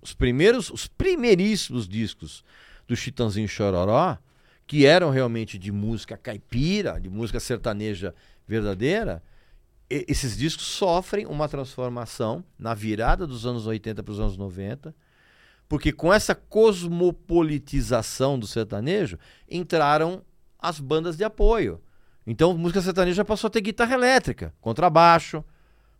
os 0.00 0.14
primeiros, 0.14 0.70
os 0.70 0.86
primeiríssimos 0.86 1.86
discos 1.86 2.42
do 2.86 2.96
Chitãozinho 2.96 3.48
Chororó, 3.48 4.16
que 4.66 4.86
eram 4.86 5.10
realmente 5.10 5.58
de 5.58 5.70
música 5.70 6.16
caipira, 6.16 6.98
de 6.98 7.10
música 7.10 7.38
sertaneja 7.40 8.14
verdadeira, 8.46 9.22
esses 9.90 10.36
discos 10.36 10.66
sofrem 10.66 11.26
uma 11.26 11.48
transformação 11.48 12.44
na 12.58 12.74
virada 12.74 13.26
dos 13.26 13.46
anos 13.46 13.66
80 13.66 14.02
para 14.02 14.12
os 14.12 14.20
anos 14.20 14.36
90, 14.36 14.94
porque 15.68 15.92
com 15.92 16.12
essa 16.12 16.34
cosmopolitização 16.34 18.38
do 18.38 18.46
sertanejo, 18.46 19.18
entraram 19.50 20.22
as 20.58 20.80
bandas 20.80 21.16
de 21.16 21.24
apoio. 21.24 21.80
Então, 22.26 22.56
música 22.56 22.82
sertaneja 22.82 23.24
passou 23.24 23.48
a 23.48 23.50
ter 23.50 23.60
guitarra 23.60 23.94
elétrica, 23.94 24.52
contrabaixo, 24.60 25.42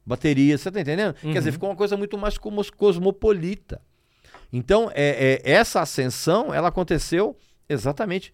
bateria, 0.05 0.57
você 0.59 0.71
tá 0.71 0.81
entendendo? 0.81 1.15
Uhum. 1.23 1.33
Quer 1.33 1.39
dizer, 1.39 1.53
ficou 1.53 1.71
uma 1.71 1.77
coisa 1.77 1.97
muito 1.97 2.19
mais 2.19 2.37
cosmopolita. 2.39 3.81
Então, 4.53 4.91
é, 4.95 5.41
é, 5.45 5.51
essa 5.51 5.81
ascensão, 5.81 6.53
ela 6.53 6.69
aconteceu 6.69 7.37
exatamente 7.69 8.33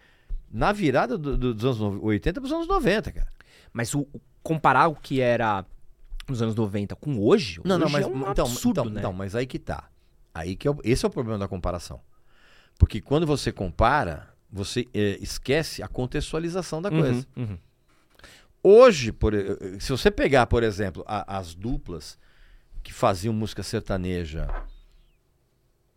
na 0.50 0.72
virada 0.72 1.18
do- 1.18 1.36
do- 1.36 1.54
dos 1.54 1.64
anos 1.64 1.78
no- 1.78 2.04
80 2.04 2.40
para 2.40 2.46
os 2.46 2.52
anos 2.52 2.66
90, 2.68 3.10
cara. 3.12 3.28
Mas 3.72 3.92
o- 3.94 4.06
comparar 4.44 4.86
o 4.86 4.94
que 4.94 5.20
era 5.20 5.64
nos 6.28 6.40
anos 6.40 6.54
90 6.54 6.94
com 6.94 7.18
hoje, 7.18 7.60
Não, 7.64 7.76
não, 7.78 7.86
hoje 7.86 7.92
mas 7.94 8.04
é 8.04 8.08
um 8.08 8.30
então, 8.30 8.46
absurdo, 8.46 8.80
então, 8.82 8.84
né? 8.92 9.00
então, 9.00 9.12
mas 9.12 9.34
aí 9.34 9.46
que 9.46 9.58
tá. 9.58 9.88
Aí 10.32 10.54
que 10.54 10.68
é 10.68 10.70
o- 10.70 10.78
esse 10.84 11.04
é 11.04 11.08
o 11.08 11.10
problema 11.10 11.38
da 11.38 11.48
comparação. 11.48 12.00
Porque 12.78 13.00
quando 13.00 13.26
você 13.26 13.50
compara, 13.50 14.28
você 14.50 14.86
é, 14.94 15.18
esquece 15.20 15.82
a 15.82 15.88
contextualização 15.88 16.80
da 16.80 16.90
coisa. 16.90 17.26
Uhum, 17.36 17.42
uhum. 17.44 17.58
Hoje, 18.62 19.12
por 19.12 19.34
e- 19.34 19.80
se 19.80 19.90
você 19.90 20.10
pegar, 20.10 20.46
por 20.46 20.62
exemplo, 20.62 21.04
a- 21.06 21.36
as 21.38 21.54
duplas 21.54 22.18
que 22.82 22.92
faziam 22.92 23.32
música 23.34 23.62
sertaneja 23.62 24.48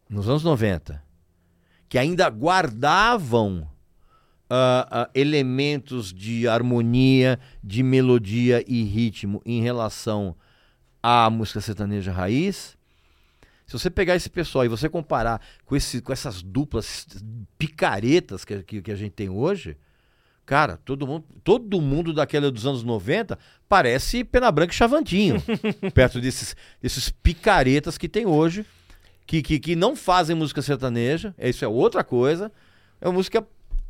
nos 0.09 0.27
anos 0.29 0.43
90, 0.43 1.03
que 1.89 1.97
ainda 1.97 2.29
guardavam 2.29 3.67
ah, 4.49 4.87
ah, 4.89 5.09
elementos 5.13 6.13
de 6.13 6.47
harmonia, 6.47 7.39
de 7.63 7.83
melodia 7.83 8.63
e 8.67 8.83
ritmo 8.83 9.41
em 9.45 9.61
relação 9.61 10.35
à 11.01 11.29
música 11.29 11.61
sertaneja 11.61 12.11
raiz. 12.11 12.77
Se 13.65 13.73
você 13.73 13.89
pegar 13.89 14.15
esse 14.15 14.29
pessoal 14.29 14.63
e 14.63 14.69
você 14.69 14.87
comparar 14.87 15.41
com, 15.65 15.75
esse, 15.75 16.01
com 16.01 16.13
essas 16.13 16.41
duplas 16.41 17.05
picaretas 17.57 18.45
que, 18.45 18.63
que, 18.63 18.81
que 18.81 18.91
a 18.91 18.95
gente 18.95 19.11
tem 19.11 19.27
hoje, 19.27 19.75
cara, 20.45 20.77
todo 20.77 21.05
mundo, 21.05 21.25
todo 21.43 21.81
mundo 21.81 22.13
daquela 22.13 22.49
dos 22.49 22.65
anos 22.65 22.81
90 22.83 23.37
parece 23.67 24.23
Pena 24.23 24.49
Branca 24.49 24.71
e 24.71 24.75
Chavantinho, 24.75 25.43
perto 25.93 26.21
desses, 26.21 26.55
desses 26.81 27.09
picaretas 27.09 27.97
que 27.97 28.07
tem 28.07 28.25
hoje, 28.25 28.65
que, 29.25 29.41
que, 29.41 29.59
que 29.59 29.75
não 29.75 29.93
fazem 29.93 30.33
música 30.33 30.61
sertaneja, 30.61 31.35
isso 31.37 31.65
é 31.65 31.67
outra 31.67 32.05
coisa, 32.05 32.49
é 33.01 33.07
uma 33.09 33.15
música 33.15 33.45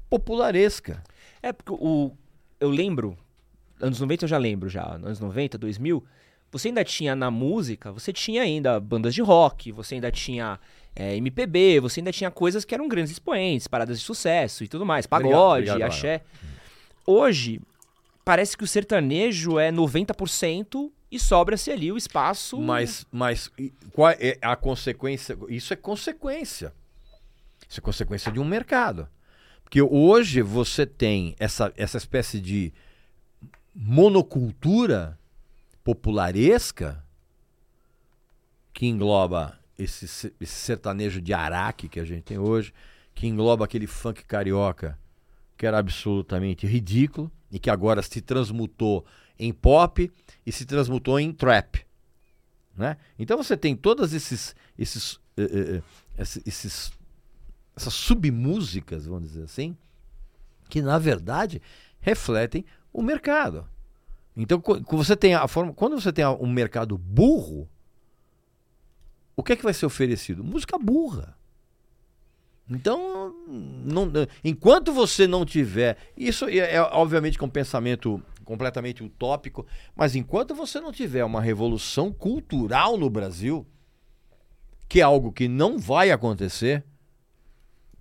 popularesca. 0.10 1.04
É, 1.42 1.52
porque 1.54 1.72
o. 1.72 2.12
Eu 2.60 2.70
lembro. 2.70 3.18
Anos 3.80 4.00
90 4.00 4.26
eu 4.26 4.30
já 4.30 4.38
lembro 4.38 4.70
já. 4.70 4.96
Anos 4.96 5.20
90, 5.20 5.58
2000. 5.58 6.04
Você 6.52 6.70
ainda 6.70 6.84
tinha 6.84 7.16
na 7.16 7.30
música, 7.30 7.92
você 7.92 8.14
tinha 8.14 8.42
ainda 8.42 8.80
bandas 8.80 9.14
de 9.14 9.22
rock, 9.22 9.72
você 9.72 9.96
ainda 9.96 10.10
tinha 10.10 10.58
é, 10.96 11.16
MPB, 11.18 11.82
você 11.82 12.00
ainda 12.00 12.12
tinha 12.12 12.32
coisas 12.32 12.64
que 12.64 12.74
eram 12.74 12.88
grandes 12.88 13.12
expoentes, 13.12 13.68
paradas 13.68 14.00
de 14.00 14.06
sucesso 14.06 14.64
e 14.64 14.68
tudo 14.68 14.86
mais. 14.86 15.06
Obrigado, 15.06 15.32
Pagode, 15.32 15.70
obrigado, 15.70 15.90
axé. 15.90 16.22
Hoje, 17.06 17.62
parece 18.24 18.58
que 18.58 18.64
o 18.64 18.68
sertanejo 18.68 19.60
é 19.60 19.72
90% 19.72 20.90
e 21.12 21.20
sobra-se 21.20 21.70
ali 21.70 21.92
o 21.92 21.98
espaço. 21.98 22.60
Mas, 22.60 23.06
mas 23.12 23.52
qual 23.92 24.10
é 24.10 24.38
a 24.42 24.56
consequência? 24.56 25.38
Isso 25.50 25.74
é 25.74 25.76
consequência. 25.76 26.74
Isso 27.70 27.80
é 27.80 27.82
consequência 27.82 28.32
de 28.32 28.40
um 28.40 28.46
mercado. 28.46 29.08
Porque 29.68 29.82
hoje 29.82 30.42
você 30.42 30.86
tem 30.86 31.36
essa, 31.38 31.74
essa 31.76 31.98
espécie 31.98 32.40
de 32.40 32.72
monocultura 33.76 35.20
popularesca 35.84 37.04
que 38.74 38.86
engloba 38.88 39.60
esse, 39.78 40.08
se- 40.08 40.34
esse 40.40 40.54
sertanejo 40.56 41.20
de 41.20 41.34
araque 41.34 41.90
que 41.90 42.00
a 42.00 42.06
gente 42.06 42.24
tem 42.24 42.38
hoje, 42.38 42.74
que 43.14 43.28
engloba 43.28 43.66
aquele 43.66 43.88
funk 43.88 44.24
carioca 44.24 44.98
que 45.58 45.66
era 45.66 45.80
absolutamente 45.80 46.66
ridículo 46.66 47.30
e 47.52 47.60
que 47.60 47.70
agora 47.70 48.02
se 48.02 48.22
transmutou 48.22 49.06
em 49.38 49.52
pop 49.52 50.10
e 50.46 50.52
se 50.54 50.66
transmutou 50.66 51.20
em 51.20 51.34
trap. 51.34 51.86
Né? 52.74 52.96
Então 53.20 53.36
você 53.36 53.58
tem 53.58 53.76
todas 53.76 54.14
esses, 54.14 54.56
esses, 54.80 55.20
eh, 55.36 55.82
esses, 56.18 56.42
esses- 56.48 56.92
essas 57.78 57.94
submúsicas, 57.94 59.06
vamos 59.06 59.30
dizer 59.30 59.44
assim, 59.44 59.78
que 60.68 60.82
na 60.82 60.98
verdade 60.98 61.62
refletem 62.00 62.66
o 62.92 63.02
mercado. 63.02 63.66
Então 64.36 64.62
você 64.90 65.16
tem 65.16 65.36
a 65.36 65.48
forma, 65.48 65.74
quando 65.74 66.00
você 66.00 66.12
tem 66.12 66.26
um 66.26 66.52
mercado 66.52 66.98
burro, 66.98 67.70
o 69.36 69.44
que 69.44 69.54
é 69.54 69.56
que 69.56 69.64
vai 69.64 69.74
ser 69.74 69.86
oferecido? 69.86 70.44
Música 70.44 70.78
burra. 70.78 71.38
Então, 72.70 73.34
não- 73.86 74.12
enquanto 74.44 74.92
você 74.92 75.26
não 75.26 75.46
tiver. 75.46 75.98
Isso 76.18 76.46
é, 76.46 76.76
é, 76.76 76.82
obviamente 76.82 77.40
é 77.40 77.44
um 77.46 77.50
pensamento 77.50 78.22
completamente 78.44 79.04
utópico, 79.04 79.66
mas 79.96 80.16
enquanto 80.16 80.54
você 80.54 80.82
não 80.82 80.92
tiver 80.92 81.24
uma 81.24 81.40
revolução 81.40 82.12
cultural 82.12 82.98
no 82.98 83.10
Brasil, 83.10 83.66
que 84.90 85.00
é 85.00 85.04
algo 85.04 85.32
que 85.32 85.48
não 85.48 85.78
vai 85.78 86.12
acontecer 86.12 86.84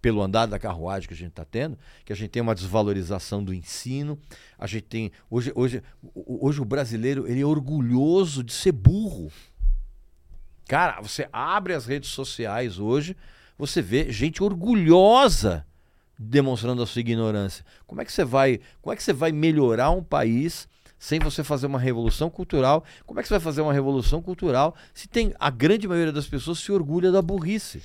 pelo 0.07 0.22
andar 0.22 0.46
da 0.46 0.57
carruagem 0.57 1.09
que 1.09 1.14
a 1.14 1.16
gente 1.16 1.30
está 1.30 1.44
tendo, 1.44 1.76
que 2.04 2.12
a 2.12 2.16
gente 2.16 2.30
tem 2.30 2.40
uma 2.40 2.54
desvalorização 2.54 3.42
do 3.42 3.52
ensino, 3.52 4.16
a 4.57 4.64
gente 4.64 4.84
tem 4.84 5.11
hoje 5.28 5.50
hoje 5.52 5.82
hoje 6.14 6.61
o 6.61 6.64
brasileiro 6.64 7.26
ele 7.26 7.40
é 7.40 7.44
orgulhoso 7.44 8.44
de 8.44 8.52
ser 8.52 8.70
burro. 8.70 9.32
Cara, 10.68 11.00
você 11.00 11.28
abre 11.32 11.74
as 11.74 11.86
redes 11.86 12.11
sociais 12.11 12.78
hoje, 12.78 13.16
você 13.59 13.82
vê 13.82 14.12
gente 14.12 14.44
orgulhosa 14.44 15.66
demonstrando 16.16 16.84
a 16.84 16.86
sua 16.86 17.00
ignorância. 17.00 17.64
Como 17.84 18.00
é 18.00 18.04
que 18.04 18.12
você 18.12 18.24
vai, 18.24 18.61
como 18.80 18.92
é 18.92 18.96
que 18.96 19.02
você 19.02 19.12
vai 19.12 19.32
melhorar 19.32 19.90
um 19.90 20.04
país 20.04 20.68
sem 21.00 21.18
você 21.18 21.42
fazer 21.42 21.66
uma 21.66 21.80
revolução 21.80 22.30
cultural? 22.30 22.84
Como 23.04 23.18
é 23.18 23.24
que 23.24 23.28
você 23.28 23.34
vai 23.34 23.40
fazer 23.40 23.61
uma 23.61 23.72
revolução 23.72 24.22
cultural 24.22 24.76
se 24.94 25.09
tem 25.09 25.34
a 25.40 25.50
grande 25.50 25.88
maioria 25.88 26.12
das 26.12 26.28
pessoas 26.28 26.61
se 26.61 26.70
orgulha 26.70 27.11
da 27.11 27.20
burrice? 27.20 27.82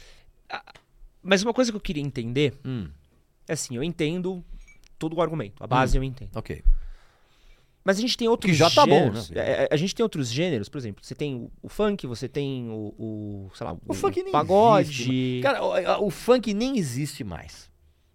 Mas 1.24 1.44
uma 1.44 1.54
coisa 1.54 1.72
que 1.72 1.78
eu 1.78 1.82
queria 1.82 2.04
entender 2.04 2.54
Hum, 2.66 2.90
é 3.48 3.54
assim: 3.54 3.76
eu 3.76 3.84
entendo 3.84 4.44
todo 4.98 5.16
o 5.16 5.22
argumento, 5.22 5.64
a 5.64 5.68
base 5.68 5.98
eu 5.98 6.04
entendo. 6.04 6.32
ok. 6.36 6.64
Mas 7.84 7.98
a 7.98 8.02
gente 8.02 8.16
tem 8.16 8.28
outros 8.28 8.52
Que 8.52 8.56
já 8.56 8.70
tá 8.70 8.86
bom, 8.86 8.92
gêneros. 9.06 9.32
né? 9.32 9.42
É, 9.42 9.64
é, 9.64 9.68
a 9.72 9.76
gente 9.76 9.96
tem 9.96 10.04
outros 10.04 10.30
gêneros, 10.32 10.70
por 10.70 10.78
exemplo, 10.78 11.04
você 11.04 11.16
tem 11.16 11.34
o, 11.36 11.52
o 11.64 11.68
funk, 11.68 12.06
você 12.06 12.30
tem 12.30 12.70
o, 12.70 12.94
o, 12.96 13.52
sei 13.56 13.66
lá, 13.66 13.76
O 13.88 13.94
funk 13.96 14.22
nem 14.22 14.32
pagode. 14.32 14.88
existe, 14.90 15.40
Cara, 15.42 15.64
o, 16.00 16.06
o 16.06 16.12
funk 16.12 16.54
nem 16.54 16.78
existe 16.78 17.24
mais. 17.24 17.72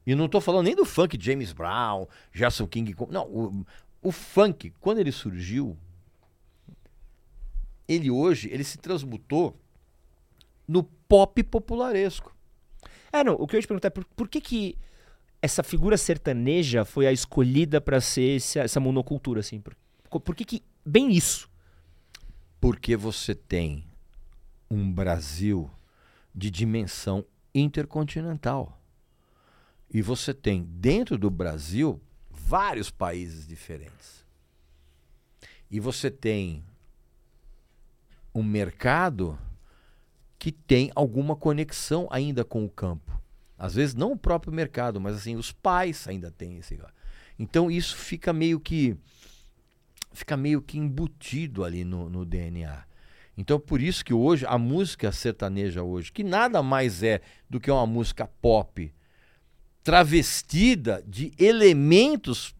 E 0.07 0.15
não 0.15 0.29
tô 0.29 0.41
falando 0.41 0.67
nem 0.67 0.77
do 0.77 0.85
funk 0.85 1.19
James 1.21 1.53
Brown, 1.53 2.07
Gerson 2.33 2.65
King. 2.69 2.95
Não, 3.11 3.25
o, 3.27 3.67
o 4.03 4.13
funk, 4.13 4.73
quando 4.79 4.99
ele 4.99 5.11
surgiu, 5.11 5.77
ele 7.89 8.09
hoje, 8.09 8.49
ele 8.53 8.63
se 8.63 8.79
transmutou 8.79 9.59
no 10.69 10.85
pop 10.85 11.43
popularesco. 11.43 12.36
É, 13.21 13.25
não, 13.25 13.35
o 13.35 13.47
que 13.47 13.57
eu 13.57 13.59
ia 13.59 13.63
te 13.63 13.69
perguntar 13.69 13.89
é 13.89 13.91
por, 13.91 14.05
por 14.05 14.29
que 14.29 14.41
que 14.41 14.79
essa 15.41 15.63
figura 15.63 15.97
sertaneja 15.97 16.85
foi 16.85 17.07
a 17.07 17.13
escolhida 17.13 17.81
pra 17.81 18.01
ser 18.01 18.37
esse- 18.37 18.59
essa 18.59 18.81
monocultura, 18.81 19.41
assim? 19.41 19.61
Por, 19.61 19.75
por 20.21 20.35
que 20.35 20.45
que 20.45 20.63
bem 20.85 21.13
isso? 21.13 21.49
Porque 22.61 22.97
você 22.97 23.35
tem 23.35 23.85
um 24.71 24.91
Brasil 24.93 25.71
de 26.35 26.51
dimensão 26.51 27.25
intercontinental. 27.55 28.81
E 29.93 30.03
você 30.03 30.35
tem 30.35 30.65
dentro 30.65 31.17
do 31.17 31.31
Brasil 31.31 32.01
vários 32.31 32.91
países 32.91 33.47
diferentes. 33.47 34.25
E 35.71 35.79
você 35.81 36.11
tem 36.11 36.63
um 38.35 38.43
mercado 38.43 39.39
que 40.39 40.53
tem 40.53 40.91
alguma 40.95 41.35
conexão 41.35 42.07
ainda 42.11 42.45
com 42.45 42.65
o 42.65 42.71
campo. 42.71 43.21
Às 43.59 43.75
vezes 43.75 43.95
não 43.95 44.13
o 44.13 44.19
próprio 44.19 44.53
mercado, 44.53 45.01
mas 45.01 45.17
assim, 45.17 45.37
os 45.37 45.51
pais 45.51 46.07
ainda 46.07 46.31
têm 46.31 46.59
esse. 46.59 46.79
Então 47.39 47.71
isso 47.71 47.97
fica 47.97 48.33
meio 48.33 48.61
que 48.61 48.97
fica 50.13 50.37
meio 50.37 50.63
que 50.63 50.79
embutido 50.79 51.65
ali 51.65 51.85
no, 51.85 52.09
no 52.09 52.25
DNA. 52.25 52.85
Então 53.37 53.61
por 53.61 53.81
isso 53.81 54.05
que 54.05 54.15
hoje 54.15 54.47
a 54.47 54.59
música 54.59 55.13
sertaneja 55.13 55.83
hoje, 55.83 56.11
que 56.11 56.25
nada 56.25 56.63
mais 56.63 57.03
é 57.03 57.21
do 57.49 57.61
que 57.61 57.71
uma 57.71 57.87
música 57.87 58.27
pop 58.41 58.93
travestida 59.83 61.03
de 61.07 61.33
elementos 61.39 62.56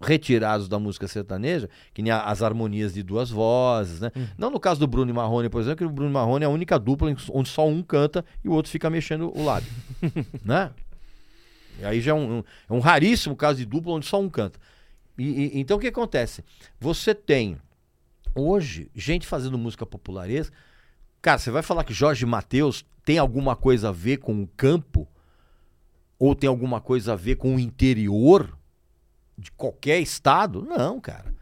retirados 0.00 0.68
da 0.68 0.78
música 0.78 1.08
sertaneja, 1.08 1.68
que 1.94 2.02
nem 2.02 2.12
as 2.12 2.42
harmonias 2.42 2.92
de 2.92 3.02
duas 3.02 3.30
vozes, 3.30 4.00
né? 4.00 4.10
Não 4.36 4.50
no 4.50 4.60
caso 4.60 4.78
do 4.80 4.86
Bruno 4.86 5.10
e 5.10 5.14
Marrone, 5.14 5.48
por 5.48 5.60
exemplo, 5.60 5.78
que 5.78 5.84
o 5.84 5.90
Bruno 5.90 6.10
e 6.10 6.12
Marrone 6.12 6.44
é 6.44 6.46
a 6.46 6.50
única 6.50 6.78
dupla 6.78 7.14
onde 7.32 7.48
só 7.48 7.66
um 7.66 7.82
canta 7.82 8.24
e 8.44 8.48
o 8.48 8.52
outro 8.52 8.70
fica 8.70 8.90
mexendo 8.90 9.32
o 9.36 9.44
lábio, 9.44 9.70
né? 10.44 10.70
E 11.80 11.84
aí 11.84 12.00
já 12.00 12.10
é 12.12 12.14
um, 12.14 12.38
um- 12.38 12.44
é 12.70 12.72
um 12.72 12.78
raríssimo 12.80 13.34
caso 13.34 13.58
de 13.58 13.64
dupla 13.64 13.92
onde 13.94 14.06
só 14.06 14.20
um 14.20 14.28
canta. 14.28 14.58
E- 15.16 15.22
e- 15.54 15.60
então 15.60 15.76
o 15.76 15.80
que 15.80 15.86
acontece? 15.88 16.44
Você 16.78 17.14
tem 17.14 17.56
hoje 18.34 18.90
gente 18.94 19.26
fazendo 19.26 19.56
música 19.56 19.86
popularesca. 19.86 20.54
Cara, 21.22 21.38
você 21.38 21.50
vai 21.50 21.62
falar 21.62 21.84
que 21.84 21.94
Jorge 21.94 22.26
Mateus 22.26 22.84
tem 23.04 23.18
alguma 23.18 23.56
coisa 23.56 23.88
a 23.88 23.92
ver 23.92 24.18
com 24.18 24.42
o 24.42 24.46
campo? 24.56 25.08
Ou 26.18 26.34
tem 26.34 26.48
alguma 26.48 26.80
coisa 26.80 27.12
a 27.12 27.16
ver 27.16 27.36
com 27.36 27.56
o 27.56 27.60
interior 27.60 28.56
de 29.36 29.50
qualquer 29.52 30.00
estado? 30.00 30.62
Não, 30.62 31.00
cara. 31.00 31.34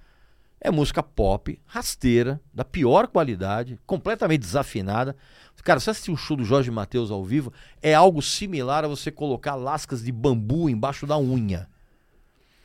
É 0.60 0.70
música 0.70 1.02
pop, 1.02 1.58
rasteira, 1.66 2.40
da 2.54 2.64
pior 2.64 3.08
qualidade, 3.08 3.78
completamente 3.84 4.40
desafinada. 4.40 5.16
Cara, 5.64 5.80
você 5.80 5.90
assistiu 5.90 6.14
o 6.14 6.16
show 6.16 6.36
do 6.36 6.44
Jorge 6.44 6.70
Matheus 6.70 7.10
ao 7.10 7.24
vivo, 7.24 7.52
é 7.80 7.94
algo 7.94 8.22
similar 8.22 8.84
a 8.84 8.88
você 8.88 9.10
colocar 9.10 9.54
lascas 9.56 10.02
de 10.04 10.10
bambu 10.12 10.68
embaixo 10.68 11.06
da 11.06 11.18
unha. 11.18 11.68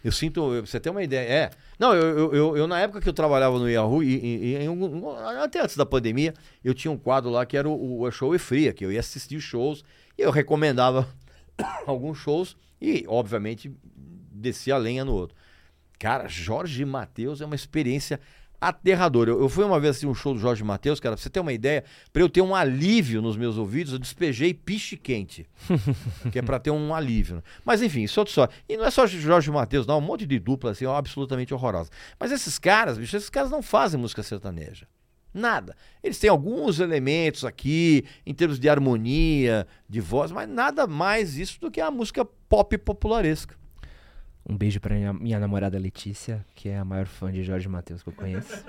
Eu 0.03 0.11
sinto, 0.11 0.53
eu- 0.53 0.65
você 0.65 0.79
ter 0.79 0.89
uma 0.89 1.03
ideia. 1.03 1.27
É. 1.27 1.49
Não, 1.79 1.93
eu, 1.93 2.17
eu, 2.17 2.33
eu, 2.33 2.57
eu, 2.57 2.67
na 2.67 2.79
época 2.79 3.01
que 3.01 3.09
eu 3.09 3.13
trabalhava 3.13 3.57
no 3.59 3.69
Yahoo, 3.69 4.01
e, 4.03 4.15
e- 4.15 4.53
e 4.63 4.67
até 5.43 5.61
antes 5.61 5.75
da 5.75 5.85
pandemia, 5.85 6.33
eu 6.63 6.73
tinha 6.73 6.91
um 6.91 6.97
quadro 6.97 7.29
lá 7.29 7.45
que 7.45 7.57
era 7.57 7.67
o, 7.67 8.01
o 8.03 8.11
Show 8.11 8.33
e 8.33 8.39
Fria, 8.39 8.73
que 8.73 8.85
eu 8.85 8.91
ia 8.91 8.99
assistir 8.99 9.39
shows 9.41 9.83
e 10.17 10.21
eu 10.21 10.31
recomendava 10.31 11.07
alguns 11.85 12.19
shows 12.19 12.55
e, 12.79 13.03
obviamente, 13.07 13.71
descia 14.37 14.75
a 14.75 14.77
lenha 14.77 15.03
no 15.03 15.13
outro. 15.13 15.35
Cara, 15.99 16.27
Jorge 16.27 16.85
Matheus 16.85 17.41
é 17.41 17.45
uma 17.45 17.55
experiência 17.55 18.19
aterradora. 18.59 19.31
Eu, 19.31 19.41
eu 19.41 19.49
fui 19.49 19.63
uma 19.63 19.79
vez 19.79 19.91
assistir 19.91 20.07
um 20.07 20.13
show 20.13 20.33
do 20.33 20.39
Jorge 20.39 20.63
Matheus, 20.63 20.99
cara, 20.99 21.15
pra 21.15 21.23
você 21.23 21.29
ter 21.29 21.39
uma 21.39 21.53
ideia, 21.53 21.83
pra 22.11 22.21
eu 22.21 22.29
ter 22.29 22.41
um 22.41 22.55
alívio 22.55 23.21
nos 23.21 23.37
meus 23.37 23.57
ouvidos, 23.57 23.93
eu 23.93 23.99
despejei 23.99 24.53
piche 24.53 24.97
quente. 24.97 25.47
que 26.31 26.39
é 26.39 26.41
pra 26.41 26.59
ter 26.59 26.71
um 26.71 26.93
alívio. 26.93 27.37
né? 27.37 27.43
Mas 27.63 27.81
enfim, 27.81 28.03
isso 28.03 28.19
é 28.19 28.21
outra 28.21 28.31
história. 28.31 28.53
E 28.67 28.77
não 28.77 28.85
é 28.85 28.91
só 28.91 29.05
Jorge 29.07 29.51
Matheus, 29.51 29.85
não, 29.85 29.99
um 29.99 30.01
monte 30.01 30.25
de 30.25 30.39
dupla 30.39 30.71
assim, 30.71 30.85
ó, 30.85 30.95
absolutamente 30.95 31.53
horrorosa. 31.53 31.89
Mas 32.19 32.31
esses 32.31 32.57
caras, 32.59 32.97
bicho, 32.97 33.15
esses 33.15 33.29
caras 33.29 33.51
não 33.51 33.61
fazem 33.61 33.99
música 33.99 34.23
sertaneja. 34.23 34.87
Nada. 35.33 35.75
Eles 36.01 36.17
têm 36.17 36.29
alguns 36.29 36.79
elementos 36.79 37.45
aqui, 37.45 38.05
em 38.25 38.33
termos 38.33 38.59
de 38.59 38.67
harmonia, 38.67 39.67
de 39.87 40.01
voz, 40.01 40.31
mas 40.31 40.49
nada 40.49 40.87
mais 40.87 41.37
isso 41.37 41.59
do 41.59 41.69
que 41.69 41.79
a 41.79 41.91
música 41.91 42.25
pop 42.25 42.75
popularesca. 42.79 43.55
Um 44.49 44.55
beijo 44.57 44.79
pra 44.79 44.95
minha, 44.95 45.11
minha 45.13 45.39
namorada 45.39 45.77
Letícia, 45.77 46.45
que 46.55 46.69
é 46.69 46.77
a 46.77 46.85
maior 46.85 47.05
fã 47.05 47.29
de 47.31 47.43
Jorge 47.43 47.67
Matheus 47.67 48.01
que 48.01 48.09
eu 48.09 48.13
conheço. 48.13 48.63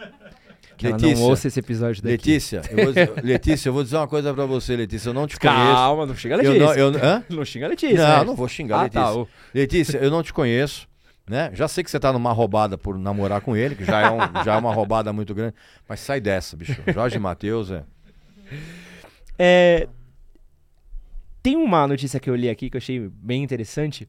Que 0.77 0.87
ela 0.89 0.97
Letícia, 0.97 1.17
não 1.17 1.23
ouça 1.31 1.47
esse 1.49 1.61
episódio 1.61 2.03
daqui. 2.03 2.13
Letícia, 2.13 2.63
eu 2.71 2.85
vou, 2.93 2.95
Letícia, 3.23 3.69
eu 3.69 3.73
vou 3.73 3.85
dizer 3.85 3.97
uma 3.97 4.09
coisa 4.09 4.35
pra 4.35 4.45
você, 4.45 4.75
Letícia. 4.77 5.09
Eu 5.11 5.15
não 5.15 5.27
te 5.27 5.39
conheço. 5.39 5.57
Calma, 5.57 6.07
não 6.07 6.15
xinga 6.17 6.35
a 6.37 6.39
Eu 6.43 6.53
Letícia. 6.53 6.91
não, 6.91 6.99
eu? 6.99 7.23
Não 7.31 7.45
xinga 7.45 7.67
a 7.67 7.69
Letícia. 7.69 7.97
Não, 8.09 8.19
né? 8.19 8.25
não 8.25 8.35
vou 8.35 8.49
xingar 8.49 8.77
a 8.77 8.81
Ah, 8.81 8.83
Letícia. 8.85 9.03
tá. 9.05 9.15
ô. 9.15 9.29
Letícia, 9.55 9.99
eu 9.99 10.11
não 10.11 10.23
te 10.23 10.33
conheço, 10.33 10.89
né? 11.29 11.51
Já 11.55 11.69
sei 11.69 11.85
que 11.85 11.91
você 11.91 11.99
tá 12.01 12.13
numa 12.13 12.33
roubada 12.33 12.77
por 12.77 12.99
namorar 12.99 13.41
com 13.41 13.57
ele, 13.57 13.75
que 13.77 13.85
já 13.85 14.01
é, 14.01 14.11
um- 14.11 14.45
já 14.45 14.55
é 14.55 14.59
uma 14.59 14.75
roubada 14.75 15.13
muito 15.13 15.33
grande. 15.35 15.55
Mas 15.89 16.01
sai 16.01 16.21
dessa, 16.21 16.57
bicho. 16.57 16.77
Jorge 16.93 17.19
Matheus 17.21 17.71
é. 17.71 17.85
É, 19.39 19.89
Tem 21.43 21.57
uma 21.57 21.87
notícia 21.87 22.19
que 22.19 22.29
eu 22.29 22.35
li 22.35 22.49
aqui 22.51 22.69
que 22.69 22.77
eu 22.77 22.81
achei 22.81 23.09
bem 23.09 23.43
interessante, 23.45 24.09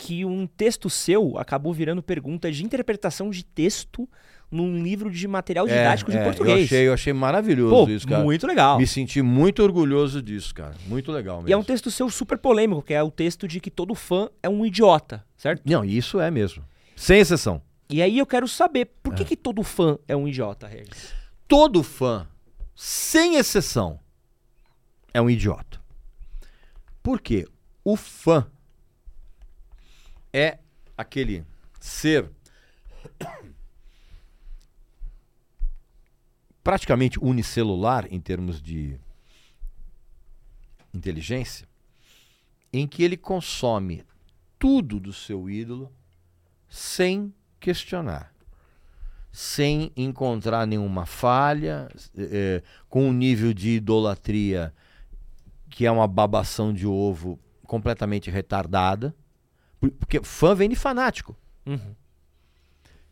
que 0.00 0.24
um 0.24 0.46
texto 0.46 0.88
seu 0.88 1.36
acabou 1.38 1.72
virando 1.74 2.02
pergunta 2.02 2.50
de 2.50 2.64
interpretação 2.64 3.28
de 3.30 3.44
texto 3.44 4.08
num 4.50 4.82
livro 4.82 5.10
de 5.10 5.28
material 5.28 5.66
didático 5.66 6.10
é, 6.10 6.14
de 6.14 6.20
é, 6.20 6.24
português. 6.24 6.58
Eu 6.58 6.64
achei, 6.64 6.88
eu 6.88 6.92
achei 6.94 7.12
maravilhoso 7.12 7.86
Pô, 7.86 7.88
isso, 7.90 8.08
cara. 8.08 8.24
muito 8.24 8.46
legal. 8.46 8.78
Me 8.78 8.86
senti 8.86 9.20
muito 9.22 9.62
orgulhoso 9.62 10.22
disso, 10.22 10.54
cara. 10.54 10.74
Muito 10.86 11.12
legal 11.12 11.36
mesmo. 11.36 11.50
E 11.50 11.52
é 11.52 11.56
um 11.56 11.62
texto 11.62 11.90
seu 11.90 12.08
super 12.08 12.38
polêmico, 12.38 12.82
que 12.82 12.94
é 12.94 13.02
o 13.02 13.10
texto 13.10 13.46
de 13.46 13.60
que 13.60 13.70
todo 13.70 13.94
fã 13.94 14.28
é 14.42 14.48
um 14.48 14.64
idiota, 14.64 15.24
certo? 15.36 15.62
Não, 15.64 15.84
isso 15.84 16.18
é 16.18 16.30
mesmo. 16.30 16.64
Sem 16.96 17.20
exceção. 17.20 17.62
E 17.88 18.00
aí 18.00 18.18
eu 18.18 18.26
quero 18.26 18.48
saber, 18.48 18.86
por 19.02 19.12
É. 19.12 19.16
que, 19.18 19.24
que 19.24 19.36
todo 19.36 19.62
fã 19.62 19.98
é 20.08 20.16
um 20.16 20.26
idiota, 20.26 20.66
Regis? 20.66 21.12
Todo 21.46 21.82
fã, 21.82 22.26
sem 22.74 23.36
exceção, 23.36 24.00
é 25.12 25.20
um 25.20 25.28
idiota. 25.28 25.78
Por 27.02 27.20
quê? 27.20 27.46
O 27.84 27.96
fã 27.96 28.46
é 30.32 30.58
aquele 30.96 31.44
ser 31.80 32.30
praticamente 36.62 37.18
unicelular 37.18 38.06
em 38.10 38.20
termos 38.20 38.60
de 38.60 38.98
inteligência, 40.92 41.66
em 42.72 42.86
que 42.86 43.02
ele 43.02 43.16
consome 43.16 44.04
tudo 44.58 45.00
do 45.00 45.12
seu 45.12 45.48
ídolo 45.48 45.90
sem 46.68 47.34
questionar, 47.58 48.32
sem 49.32 49.90
encontrar 49.96 50.66
nenhuma 50.66 51.06
falha, 51.06 51.88
eh, 52.16 52.62
com 52.88 53.08
um 53.08 53.12
nível 53.12 53.52
de 53.52 53.70
idolatria 53.70 54.74
que 55.70 55.86
é 55.86 55.90
uma 55.90 56.06
babação 56.06 56.74
de 56.74 56.86
ovo 56.86 57.38
completamente 57.62 58.30
retardada, 58.30 59.14
porque 59.88 60.22
fã 60.22 60.54
vem 60.54 60.68
de 60.68 60.76
fanático. 60.76 61.36
Uhum. 61.64 61.94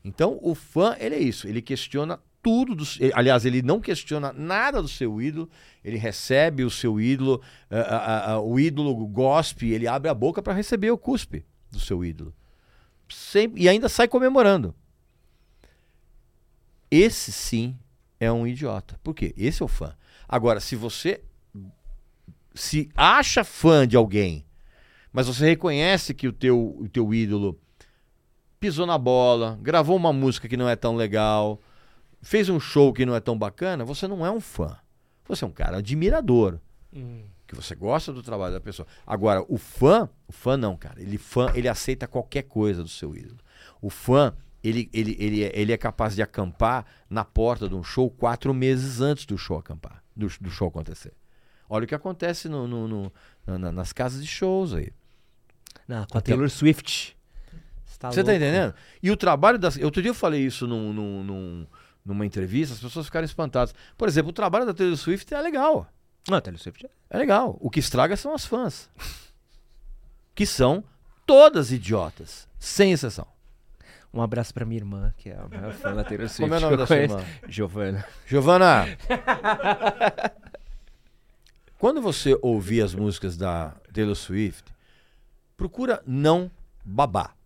Então, 0.05 0.39
o 0.43 0.55
fã, 0.55 0.97
ele 0.99 1.15
é 1.15 1.19
isso. 1.19 1.49
Ele 1.49 1.63
questiona 1.63 2.21
tudo. 2.43 2.75
Do, 2.75 2.85
aliás, 3.15 3.45
ele 3.45 3.63
não 3.63 3.81
questiona 3.81 4.33
nada 4.33 4.83
do 4.83 4.89
seu 4.89 5.21
ídolo. 5.21 5.51
Ele 5.83 5.97
recebe 5.97 6.65
o 6.65 6.71
seu 6.71 7.01
ídolo. 7.01 7.43
ah, 7.71 7.77
ah, 7.81 8.33
ah, 8.33 8.41
o 8.41 8.59
ídolo 8.59 8.95
gospe, 9.07 9.71
ele 9.71 9.87
abre 9.87 10.09
a 10.09 10.15
boca 10.15 10.43
para 10.43 10.53
receber 10.53 10.91
o 10.91 10.99
cuspe 10.99 11.45
do 11.71 11.81
seu 11.81 12.05
ídolo. 12.05 12.35
Sempre, 13.09 13.63
e 13.63 13.69
ainda 13.69 13.89
sai 13.89 14.07
comemorando. 14.07 14.75
Esse 16.91 17.33
sim 17.33 17.79
é 18.21 18.31
um 18.31 18.47
idiota. 18.47 18.99
Por 19.03 19.15
quê? 19.15 19.35
Esse 19.37 19.63
é 19.63 19.65
o 19.65 19.69
fã. 19.69 19.97
Agora, 20.29 20.61
se 20.61 20.77
você 20.77 21.23
se 22.55 22.91
acha 22.95 23.45
fã 23.45 23.87
de 23.87 23.97
alguém, 23.97 24.45
mas 25.13 25.27
você 25.27 25.45
reconhece 25.47 26.13
que 26.15 26.29
o 26.29 26.33
teu, 26.33 26.77
o 26.79 26.89
teu 26.89 27.13
ídolo 27.15 27.59
pisou 28.61 28.87
na 28.87 28.99
bola, 28.99 29.59
gravou 29.63 29.97
uma 29.97 30.13
música 30.13 30.49
que 30.49 30.57
não 30.57 30.69
é 30.69 30.75
tão 30.77 30.97
legal, 30.97 31.61
fez 32.21 32.49
um 32.49 32.59
show 32.59 32.93
que 32.93 33.07
não 33.07 33.15
é 33.15 33.21
tão 33.21 33.39
bacana, 33.39 33.85
você 33.85 34.07
não 34.09 34.25
é 34.27 34.31
um 34.31 34.41
fã. 34.41 34.77
Você 35.29 35.45
é 35.45 35.47
um 35.47 35.53
cara 35.53 35.79
admirador, 35.79 36.59
que 37.47 37.55
você 37.55 37.75
gosta 37.75 38.13
do 38.13 38.23
trabalho 38.23 38.55
da 38.55 38.61
pessoa. 38.61 38.87
Agora, 39.07 39.45
o 39.49 39.57
fã, 39.59 40.09
o 40.27 40.33
fã 40.33 40.57
não, 40.57 40.77
cara. 40.77 41.01
Ele 41.01 41.17
fã, 41.19 41.51
ele 41.55 41.69
aceita 41.69 42.07
qualquer 42.09 42.43
coisa 42.43 42.83
do 42.83 42.89
seu 42.89 43.15
ídolo. 43.15 43.39
O 43.81 43.91
fã, 43.91 44.35
ele, 44.65 44.89
ele, 44.93 45.17
ele, 45.21 45.45
é- 45.45 45.53
ele 45.55 45.73
é 45.73 45.77
capaz 45.77 46.15
de 46.15 46.23
acampar 46.23 46.85
na 47.09 47.25
porta 47.25 47.69
de 47.69 47.75
um 47.75 47.83
show 47.83 48.11
quatro 48.11 48.53
meses 48.53 49.01
antes 49.01 49.25
do 49.27 49.37
show 49.39 49.57
acampar, 49.59 50.03
do, 50.17 50.27
do 50.41 50.51
show 50.51 50.67
acontecer. 50.69 51.13
Olha 51.69 51.85
o 51.85 51.87
que 51.87 51.95
acontece 51.95 52.49
no, 52.49 52.67
no- 52.67 52.89
no- 52.89 53.13
na- 53.47 53.59
na- 53.59 53.73
nas 53.73 53.93
casas 53.93 54.23
de 54.23 54.27
shows 54.29 54.73
aí. 54.75 54.91
Não, 55.87 56.07
com 56.07 56.19
a 56.19 56.21
Taylor 56.21 56.49
Swift. 56.51 57.17
tá 57.99 58.11
Você 58.11 58.23
tá 58.23 58.31
louco? 58.31 58.45
entendendo? 58.45 58.75
E 59.03 59.11
o 59.11 59.17
trabalho 59.17 59.59
das. 59.59 59.77
Outro 59.79 60.01
dia 60.03 60.11
eu 60.11 60.15
falei 60.15 60.41
isso 60.45 60.67
num, 60.67 60.93
num- 60.93 61.25
num- 61.25 61.67
numa 62.05 62.25
entrevista, 62.25 62.75
as 62.75 62.81
pessoas 62.81 63.07
ficaram 63.07 63.25
espantadas. 63.25 63.75
Por 63.97 64.09
exemplo, 64.09 64.31
o 64.31 64.33
trabalho 64.33 64.65
da 64.67 64.73
Taylor 64.73 64.97
Swift 64.97 65.33
é 65.35 65.41
legal. 65.41 65.87
Não, 66.29 66.37
a 66.39 66.41
Taylor 66.41 66.61
Swift 66.61 66.87
é- 66.87 66.91
É 67.11 67.19
legal. 67.19 67.57
O 67.61 67.69
que 67.71 67.81
estraga 67.81 68.17
são 68.17 68.35
as 68.35 68.45
fãs. 68.47 68.89
Que 70.35 70.47
são 70.47 70.85
todas 71.27 71.73
idiotas, 71.73 72.47
sem 72.59 72.93
exceção. 72.93 73.27
Um 74.13 74.23
abraço 74.23 74.55
pra 74.55 74.65
minha 74.65 74.79
irmã, 74.81 75.13
que 75.19 75.29
é 75.31 75.35
a 75.37 75.47
maior 75.49 75.73
fã 75.75 75.95
da 75.95 76.03
Taylor 76.05 76.29
Swift. 76.29 76.41
Como 76.43 76.55
é 76.55 76.59
o 76.59 76.61
nome 76.61 76.77
da 76.79 76.87
sua 76.87 76.97
irmã? 76.97 77.23
Giovana. 77.49 78.07
Giovana! 78.27 78.87
Quando 81.79 82.03
você 82.03 82.37
ouvir 82.43 82.83
as 82.83 82.93
músicas 82.93 83.37
da 83.37 83.77
Taylor 83.93 84.17
Swift, 84.17 84.65
procura 85.57 86.03
não 86.05 86.51
babar. 86.85 87.37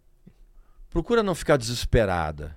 Procura 0.88 1.22
não 1.22 1.34
ficar 1.34 1.58
desesperada. 1.58 2.56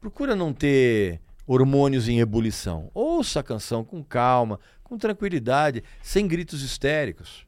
Procura 0.00 0.34
não 0.34 0.52
ter 0.52 1.20
hormônios 1.46 2.08
em 2.08 2.18
ebulição. 2.18 2.90
Ouça 2.92 3.40
a 3.40 3.44
canção 3.44 3.84
com 3.84 4.02
calma, 4.02 4.58
com 4.82 4.98
tranquilidade, 4.98 5.84
sem 6.02 6.26
gritos 6.26 6.62
histéricos. 6.62 7.46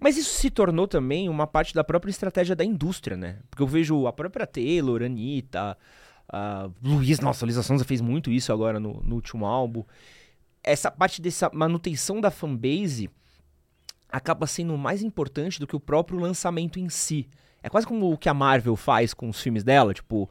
Mas 0.00 0.16
isso 0.16 0.38
se 0.38 0.50
tornou 0.50 0.88
também 0.88 1.28
uma 1.28 1.46
parte 1.46 1.74
da 1.74 1.84
própria 1.84 2.10
estratégia 2.10 2.56
da 2.56 2.64
indústria, 2.64 3.18
né? 3.18 3.38
Porque 3.50 3.62
eu 3.62 3.66
vejo 3.66 4.06
a 4.06 4.12
própria 4.12 4.46
Taylor, 4.46 5.02
Anitta, 5.02 5.76
a 6.28 6.70
Luiz, 6.82 7.20
nossa, 7.20 7.44
a 7.44 7.46
Luísa 7.46 7.62
Sonza 7.62 7.84
fez 7.84 8.00
muito 8.00 8.30
isso 8.30 8.52
agora 8.52 8.80
no, 8.80 9.02
no 9.02 9.14
último 9.14 9.44
álbum. 9.44 9.84
Essa 10.66 10.90
parte 10.90 11.22
dessa 11.22 11.48
manutenção 11.54 12.20
da 12.20 12.30
fanbase 12.30 13.08
acaba 14.08 14.46
sendo 14.46 14.76
mais 14.76 15.02
importante 15.02 15.60
do 15.60 15.66
que 15.66 15.76
o 15.76 15.80
próprio 15.80 16.18
lançamento 16.18 16.78
em 16.80 16.88
si. 16.88 17.28
É 17.62 17.68
quase 17.68 17.86
como 17.86 18.12
o 18.12 18.18
que 18.18 18.28
a 18.28 18.34
Marvel 18.34 18.74
faz 18.76 19.14
com 19.14 19.28
os 19.28 19.40
filmes 19.40 19.62
dela, 19.64 19.94
tipo, 19.94 20.28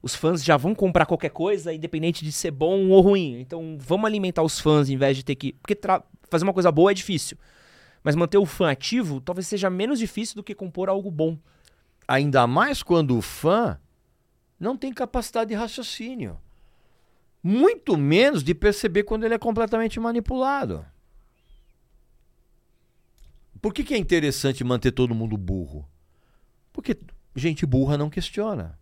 os 0.00 0.14
fãs 0.14 0.42
já 0.42 0.56
vão 0.56 0.74
comprar 0.74 1.06
qualquer 1.06 1.30
coisa, 1.30 1.72
independente 1.72 2.24
de 2.24 2.32
ser 2.32 2.50
bom 2.50 2.88
ou 2.88 3.00
ruim. 3.00 3.40
Então, 3.40 3.76
vamos 3.78 4.06
alimentar 4.06 4.42
os 4.42 4.58
fãs 4.58 4.88
em 4.88 4.96
vez 4.96 5.16
de 5.16 5.24
ter 5.24 5.34
que. 5.34 5.52
Porque 5.54 5.74
tra- 5.74 6.02
fazer 6.28 6.44
uma 6.44 6.52
coisa 6.52 6.72
boa 6.72 6.90
é 6.90 6.94
difícil. 6.94 7.36
Mas 8.02 8.16
manter 8.16 8.38
o 8.38 8.46
fã 8.46 8.70
ativo 8.70 9.20
talvez 9.20 9.46
seja 9.46 9.70
menos 9.70 9.98
difícil 9.98 10.34
do 10.34 10.42
que 10.42 10.54
compor 10.54 10.88
algo 10.88 11.10
bom. 11.10 11.38
Ainda 12.08 12.46
mais 12.48 12.82
quando 12.82 13.16
o 13.16 13.22
fã 13.22 13.78
não 14.58 14.76
tem 14.76 14.92
capacidade 14.92 15.50
de 15.50 15.54
raciocínio. 15.54 16.36
Muito 17.42 17.96
menos 17.96 18.44
de 18.44 18.54
perceber 18.54 19.02
quando 19.02 19.24
ele 19.24 19.34
é 19.34 19.38
completamente 19.38 19.98
manipulado. 19.98 20.84
Por 23.60 23.72
que, 23.72 23.82
que 23.82 23.94
é 23.94 23.98
interessante 23.98 24.64
manter 24.64 24.92
todo 24.92 25.14
mundo 25.14 25.36
burro? 25.36 25.88
Porque 26.72 26.96
gente 27.34 27.66
burra 27.66 27.98
não 27.98 28.10
questiona. 28.10 28.78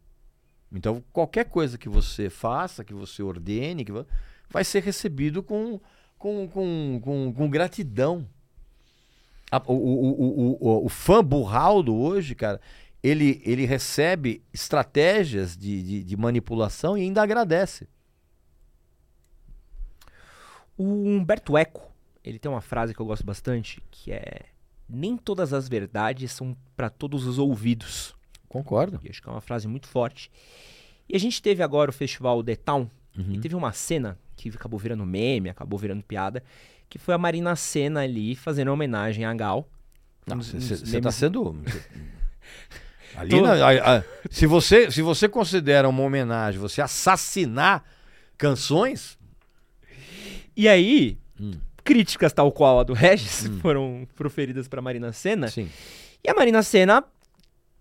Então, 0.73 1.03
qualquer 1.13 1.47
coisa 1.47 1.77
que 1.77 1.89
você 1.89 2.31
faça, 2.31 2.85
que 2.85 2.95
você 2.95 3.23
ordene, 3.23 3.85
que 3.85 3.93
vai 4.49 4.65
ser 4.65 4.83
recebido 4.83 5.43
com, 5.43 5.81
com, 6.19 6.49
com, 6.49 7.01
com, 7.03 7.33
com 7.33 7.51
gratidão. 7.51 8.29
O, 9.67 9.73
o, 9.73 10.57
o, 10.61 10.87
o 10.87 10.89
fã 10.89 11.25
burraldo 11.25 11.95
hoje, 11.95 12.37
cara, 12.37 12.61
ele, 13.03 13.43
ele 13.45 13.65
recebe 13.65 14.45
estratégias 14.53 15.57
de, 15.57 15.83
de, 15.83 16.05
de 16.05 16.17
manipulação 16.17 16.97
e 16.97 17.03
ainda 17.03 17.23
agradece. 17.23 17.89
O 20.83 21.09
Humberto 21.09 21.59
Eco, 21.59 21.83
ele 22.25 22.39
tem 22.39 22.51
uma 22.51 22.61
frase 22.61 22.95
que 22.95 23.01
eu 23.01 23.07
gosto 23.07 23.25
bastante, 23.25 23.83
que 23.91 24.13
é 24.13 24.43
nem 24.89 25.17
todas 25.17 25.53
as 25.53 25.69
verdades 25.69 26.33
são 26.33 26.57
para 26.77 26.89
todos 26.89 27.27
os 27.27 27.39
ouvidos. 27.39 28.15
Concordo. 28.49 28.99
E 29.05 29.11
acho 29.11 29.21
que 29.23 29.29
é 29.29 29.33
uma 29.33 29.41
frase 29.41 29.69
muito 29.69 29.87
forte. 29.89 30.31
E 31.09 31.15
a 31.15 31.19
gente 31.21 31.43
teve 31.43 31.63
agora 31.63 31.91
o 31.91 31.93
festival 31.93 32.43
The 32.43 32.57
Town, 32.57 32.91
Uhum. 33.19 33.33
e 33.33 33.39
teve 33.41 33.55
uma 33.57 33.73
cena 33.73 34.17
que 34.37 34.49
acabou 34.49 34.79
virando 34.79 35.05
meme, 35.05 35.51
acabou 35.51 35.79
virando 35.79 36.03
piada, 36.03 36.43
que 36.89 36.99
foi 36.99 37.13
a 37.13 37.19
Marina 37.19 37.55
Senna 37.57 38.01
ali 38.01 38.35
fazendo 38.35 38.73
homenagem 38.73 39.25
a 39.25 39.35
Gal. 39.35 39.69
Você 40.27 40.57
está 40.97 41.11
sendo. 41.11 41.57
Ali 43.17 43.31
Tô- 43.31 43.43
na- 43.43 43.55
a- 43.67 43.99
a- 43.99 44.05
se, 44.31 44.47
você, 44.47 44.91
se 44.91 45.03
você 45.03 45.29
considera 45.29 45.89
uma 45.89 46.03
homenagem 46.03 46.61
você 46.61 46.81
assassinar 46.81 47.85
canções, 48.39 49.19
E 50.57 50.69
aí, 50.69 51.19
Hum. 51.41 51.53
críticas 51.85 52.33
tal 52.33 52.51
qual 52.53 52.81
a 52.81 52.83
do 52.83 52.93
Regis 52.93 53.47
foram 53.63 54.07
proferidas 54.15 54.69
pra 54.69 54.83
Marina 54.83 55.13
Senna. 55.13 55.49
sim. 55.49 55.69
E 56.23 56.29
a 56.29 56.35
Marina 56.35 56.63
Senna 56.63 57.03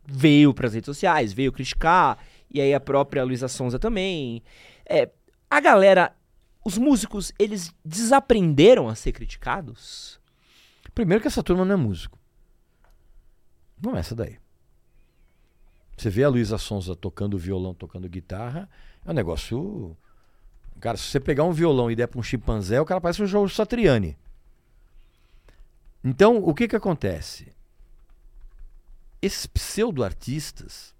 veio 0.05 0.53
pras 0.53 0.73
redes 0.73 0.85
sociais, 0.85 1.33
veio 1.33 1.51
criticar, 1.51 2.17
e 2.49 2.61
aí 2.61 2.73
a 2.73 2.79
própria 2.79 3.23
Luísa 3.23 3.47
Sonza 3.49 3.77
também. 3.77 4.41
É, 4.85 5.09
a 5.49 5.59
galera, 5.59 6.15
os 6.65 6.77
músicos, 6.77 7.31
eles 7.37 7.73
desaprenderam 7.83 8.87
a 8.87 8.95
ser 8.95 9.11
criticados? 9.11 10.19
Primeiro 10.95 11.21
que 11.21 11.27
essa 11.27 11.43
turma 11.43 11.65
não 11.65 11.73
é 11.73 11.77
músico. 11.77 12.17
Começa 13.83 14.15
daí. 14.15 14.37
Você 15.97 16.09
vê 16.09 16.23
a 16.23 16.29
Luísa 16.29 16.57
Sonza 16.57 16.95
tocando 16.95 17.37
violão, 17.37 17.73
tocando 17.73 18.07
guitarra, 18.07 18.69
é 19.05 19.11
um 19.11 19.13
negócio. 19.13 19.97
Cara, 20.79 20.97
se 20.97 21.03
você 21.03 21.19
pegar 21.19 21.43
um 21.43 21.51
violão 21.51 21.91
e 21.91 21.95
der 21.95 22.07
pra 22.07 22.19
um 22.19 22.23
chimpanzé, 22.23 22.79
o 22.79 22.85
cara 22.85 23.01
parece 23.01 23.21
um 23.21 23.27
Jorge 23.27 23.53
Satriani. 23.53 24.17
Então, 26.03 26.37
o 26.37 26.53
que 26.53 26.67
que 26.67 26.75
acontece? 26.75 27.51
Esses 29.21 29.45
pseudo-artistas, 29.45 30.95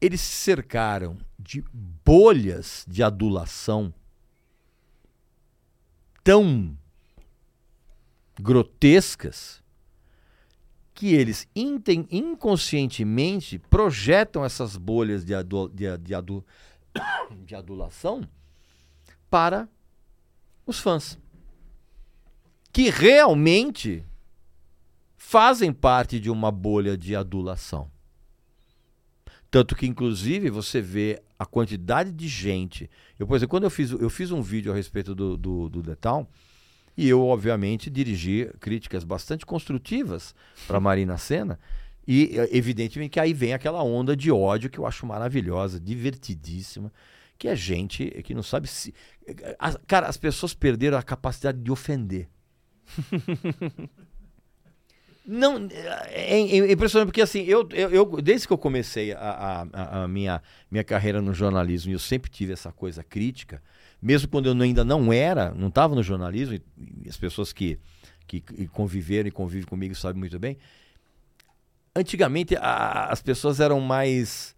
eles 0.00 0.20
se 0.20 0.36
cercaram 0.36 1.16
de 1.38 1.64
bolhas 2.04 2.84
de 2.86 3.02
adulação 3.02 3.92
tão 6.22 6.76
grotescas 8.38 9.62
que 10.94 11.14
eles 11.14 11.48
inconscientemente 11.54 13.58
projetam 13.58 14.44
essas 14.44 14.76
bolhas 14.76 15.24
de, 15.24 15.34
adu- 15.34 15.68
de, 15.68 15.96
de 15.98 16.14
adu- 16.14 16.44
de 17.44 17.54
adulação 17.54 18.28
para 19.30 19.68
os 20.66 20.78
fãs. 20.78 21.18
Que 22.72 22.90
realmente 22.90 24.04
fazem 25.16 25.72
parte 25.72 26.20
de 26.20 26.30
uma 26.30 26.50
bolha 26.50 26.96
de 26.96 27.16
adulação. 27.16 27.90
Tanto 29.50 29.76
que, 29.76 29.86
inclusive, 29.86 30.50
você 30.50 30.80
vê 30.80 31.22
a 31.38 31.46
quantidade 31.46 32.10
de 32.10 32.26
gente. 32.26 32.90
Eu, 33.18 33.26
por 33.26 33.36
exemplo, 33.36 33.50
quando 33.50 33.64
eu 33.64 33.70
fiz, 33.70 33.90
eu 33.92 34.10
fiz 34.10 34.32
um 34.32 34.42
vídeo 34.42 34.72
a 34.72 34.74
respeito 34.74 35.14
do, 35.14 35.36
do, 35.36 35.68
do 35.68 35.96
Town, 35.96 36.26
e 36.96 37.08
eu, 37.08 37.24
obviamente, 37.24 37.90
dirigi 37.90 38.50
críticas 38.60 39.04
bastante 39.04 39.44
construtivas 39.44 40.34
para 40.66 40.80
Marina 40.80 41.16
Senna. 41.18 41.58
E, 42.06 42.38
eh, 42.38 42.48
evidentemente, 42.52 43.10
que 43.10 43.20
aí 43.20 43.32
vem 43.32 43.52
aquela 43.54 43.82
onda 43.82 44.16
de 44.16 44.30
ódio 44.30 44.70
que 44.70 44.78
eu 44.78 44.86
acho 44.86 45.06
maravilhosa, 45.06 45.80
divertidíssima, 45.80 46.92
que 47.38 47.48
é 47.48 47.56
gente 47.56 48.10
que 48.22 48.34
não 48.34 48.42
sabe 48.42 48.68
se. 48.68 48.94
As- 49.58 49.78
cara, 49.86 50.06
as 50.06 50.16
pessoas 50.16 50.54
perderam 50.54 50.98
a 50.98 51.02
capacidade 51.02 51.58
de 51.60 51.70
ofender. 51.72 52.28
Não, 55.26 55.56
é, 56.10 56.38
é 56.38 56.72
impressionante 56.72 57.06
porque 57.08 57.22
assim, 57.22 57.40
eu, 57.44 57.66
eu, 57.72 57.88
eu- 57.90 58.20
desde 58.20 58.46
que 58.46 58.52
eu 58.52 58.58
comecei 58.58 59.12
a, 59.12 59.64
a- 59.72 60.02
a- 60.02 60.08
minha, 60.08 60.42
minha 60.70 60.84
carreira 60.84 61.22
no 61.22 61.32
jornalismo, 61.32 61.90
eu 61.90 61.98
sempre 61.98 62.30
tive 62.30 62.52
essa 62.52 62.70
coisa 62.70 63.02
crítica, 63.02 63.62
mesmo 64.02 64.28
quando 64.28 64.50
eu 64.50 64.60
ainda 64.62 64.84
não 64.84 65.10
era, 65.10 65.50
não 65.54 65.68
estava 65.68 65.94
no 65.94 66.02
jornalismo, 66.02 66.54
e, 66.56 66.62
e 67.04 67.08
as 67.08 67.16
pessoas 67.16 67.52
que 67.52 67.78
que 68.26 68.40
conviveram 68.68 69.28
e 69.28 69.30
convivem 69.30 69.66
comigo 69.68 69.94
sabem 69.94 70.18
muito 70.18 70.38
bem. 70.38 70.56
Antigamente 71.96 72.56
a- 72.56 73.06
as 73.10 73.22
pessoas 73.22 73.60
eram 73.60 73.80
mais 73.80 74.54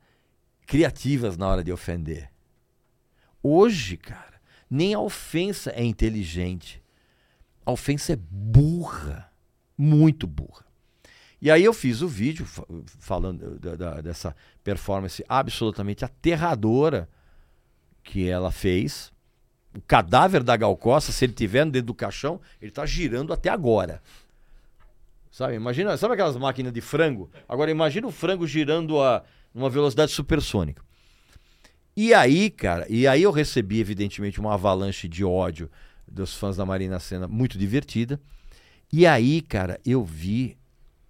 criativas 0.66 1.36
na 1.36 1.46
hora 1.48 1.62
de 1.62 1.70
ofender. 1.72 2.30
Hoje, 3.42 3.96
cara, 3.96 4.40
nem 4.70 4.94
a 4.94 5.00
ofensa 5.00 5.70
é 5.70 5.84
inteligente. 5.84 6.82
A 7.64 7.72
ofensa 7.72 8.12
é 8.14 8.16
burra 8.16 9.30
muito 9.76 10.26
burra. 10.26 10.64
E 11.40 11.50
aí 11.50 11.62
eu 11.62 11.74
fiz 11.74 12.00
o 12.00 12.08
vídeo 12.08 12.46
fa- 12.46 12.64
falando 12.98 13.58
da- 13.58 13.76
da- 13.76 14.00
dessa 14.00 14.34
performance 14.64 15.22
absolutamente 15.28 16.04
aterradora 16.04 17.08
que 18.02 18.26
ela 18.28 18.50
fez. 18.50 19.12
O 19.76 19.80
cadáver 19.82 20.42
da 20.42 20.56
Gal 20.56 20.74
Costa, 20.76 21.12
se 21.12 21.24
ele 21.26 21.34
tiver 21.34 21.66
dentro 21.66 21.88
do 21.88 21.94
caixão, 21.94 22.40
ele 22.60 22.70
está 22.70 22.86
girando 22.86 23.32
até 23.32 23.50
agora. 23.50 24.02
Sabe? 25.36 25.54
Imagina, 25.54 25.94
sabe 25.98 26.14
aquelas 26.14 26.34
máquinas 26.38 26.72
de 26.72 26.80
frango? 26.80 27.30
Agora 27.46 27.70
imagina 27.70 28.06
o 28.06 28.10
frango 28.10 28.46
girando 28.46 29.02
a 29.02 29.22
uma 29.54 29.68
velocidade 29.68 30.10
supersônica. 30.10 30.82
E 31.94 32.14
aí, 32.14 32.48
cara, 32.48 32.86
e 32.88 33.06
aí 33.06 33.22
eu 33.22 33.30
recebi 33.30 33.78
evidentemente 33.78 34.40
uma 34.40 34.54
avalanche 34.54 35.06
de 35.06 35.22
ódio 35.26 35.70
dos 36.10 36.32
fãs 36.32 36.56
da 36.56 36.64
Marina 36.64 36.98
Senna 36.98 37.28
muito 37.28 37.58
divertida. 37.58 38.18
E 38.90 39.06
aí, 39.06 39.42
cara, 39.42 39.78
eu 39.84 40.02
vi 40.02 40.56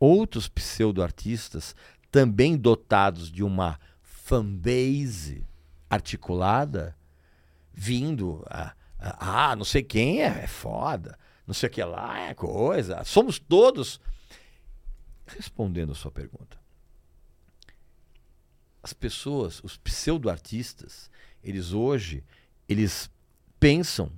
outros 0.01 0.49
pseudo-artistas 0.49 1.77
também 2.11 2.57
dotados 2.57 3.31
de 3.31 3.45
uma 3.45 3.79
fanbase 4.03 5.47
articulada 5.89 6.97
vindo. 7.73 8.45
a- 8.51 8.73
a- 8.99 9.51
Ah, 9.51 9.55
não 9.55 9.65
sei 9.65 9.85
quem 9.85 10.21
é, 10.21 10.43
é 10.43 10.47
foda. 10.49 11.17
Não 11.47 11.55
sei 11.55 11.69
o 11.69 11.73
que 11.73 11.85
lá 11.85 12.19
é 12.21 12.35
coisa. 12.35 13.05
Somos 13.05 13.39
todos. 13.39 14.01
Respondendo 15.27 15.93
a 15.93 15.95
sua 15.95 16.11
pergunta. 16.11 16.59
As 18.83 18.93
pessoas, 18.93 19.63
os 19.65 19.77
pseudo-artistas, 19.77 21.11
eles 21.43 21.73
hoje, 21.73 22.23
eles 22.69 23.11
pensam 23.59 24.13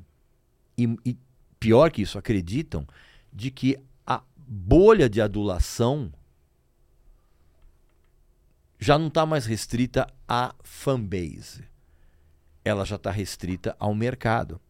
e, 0.76 0.85
e 1.05 1.16
pior 1.59 1.91
que 1.91 2.03
isso, 2.03 2.18
acreditam 2.18 2.87
de 3.33 3.51
que 3.51 3.79
a 4.07 4.22
bolha 4.37 5.09
de 5.09 5.20
adulação 5.20 6.12
já 8.79 8.99
não 8.99 9.09
está 9.09 9.26
mais 9.26 9.45
restrita 9.45 10.07
à 10.26 10.55
fanbase. 10.62 11.64
Ela 12.64 12.85
já 12.85 12.97
está 12.97 13.11
restrita 13.11 13.76
ao 13.79 13.95
mercado. 13.95 14.61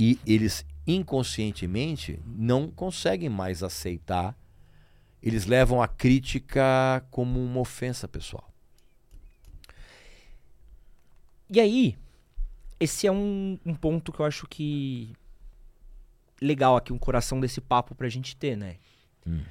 E 0.00 0.18
eles 0.26 0.64
inconscientemente 0.88 2.18
não 2.26 2.68
conseguem 2.70 3.28
mais 3.28 3.62
aceitar. 3.62 4.34
Eles 5.22 5.44
levam 5.44 5.82
a 5.82 5.86
crítica 5.86 7.04
como 7.10 7.44
uma 7.44 7.60
ofensa 7.60 8.08
pessoal. 8.08 8.50
E 11.50 11.60
aí, 11.60 11.98
esse 12.80 13.06
é 13.06 13.12
um, 13.12 13.58
um 13.66 13.74
ponto 13.74 14.12
que 14.12 14.20
eu 14.20 14.24
acho 14.26 14.46
que 14.46 15.14
legal 16.40 16.76
aqui, 16.76 16.92
um 16.92 16.98
coração 16.98 17.38
desse 17.38 17.60
papo 17.60 17.94
pra 17.94 18.08
gente 18.08 18.34
ter, 18.36 18.56
né? 18.56 18.76
Hum. 19.26 19.42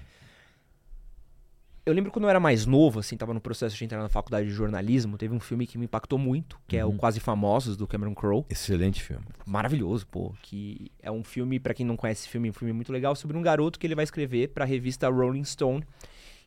Eu 1.87 1.93
lembro 1.93 2.11
quando 2.11 2.25
eu 2.25 2.29
era 2.29 2.39
mais 2.39 2.65
novo, 2.65 2.99
assim, 2.99 3.15
tava 3.15 3.33
no 3.33 3.39
processo 3.39 3.75
de 3.77 3.85
entrar 3.85 3.99
na 4.01 4.09
faculdade 4.09 4.45
de 4.47 4.53
jornalismo, 4.53 5.17
teve 5.17 5.33
um 5.33 5.39
filme 5.39 5.65
que 5.65 5.77
me 5.77 5.85
impactou 5.85 6.19
muito, 6.19 6.59
que 6.67 6.75
é 6.75 6.83
o 6.83 6.89
Uhum. 6.89 6.97
Quase 6.97 7.19
Famosos, 7.21 7.77
do 7.77 7.87
Cameron 7.87 8.13
Crowe. 8.13 8.43
Excelente 8.49 9.01
filme. 9.01 9.23
Maravilhoso, 9.45 10.05
pô. 10.05 10.33
Que 10.41 10.91
é 11.01 11.09
um 11.09 11.23
filme, 11.23 11.59
pra 11.61 11.73
quem 11.73 11.85
não 11.85 11.95
conhece 11.95 12.23
esse 12.23 12.29
filme, 12.29 12.49
um 12.49 12.53
filme 12.53 12.73
muito 12.73 12.91
legal, 12.91 13.15
sobre 13.15 13.37
um 13.37 13.41
garoto 13.41 13.79
que 13.79 13.87
ele 13.87 13.95
vai 13.95 14.03
escrever 14.03 14.49
pra 14.49 14.65
revista 14.65 15.07
Rolling 15.09 15.45
Stone. 15.45 15.81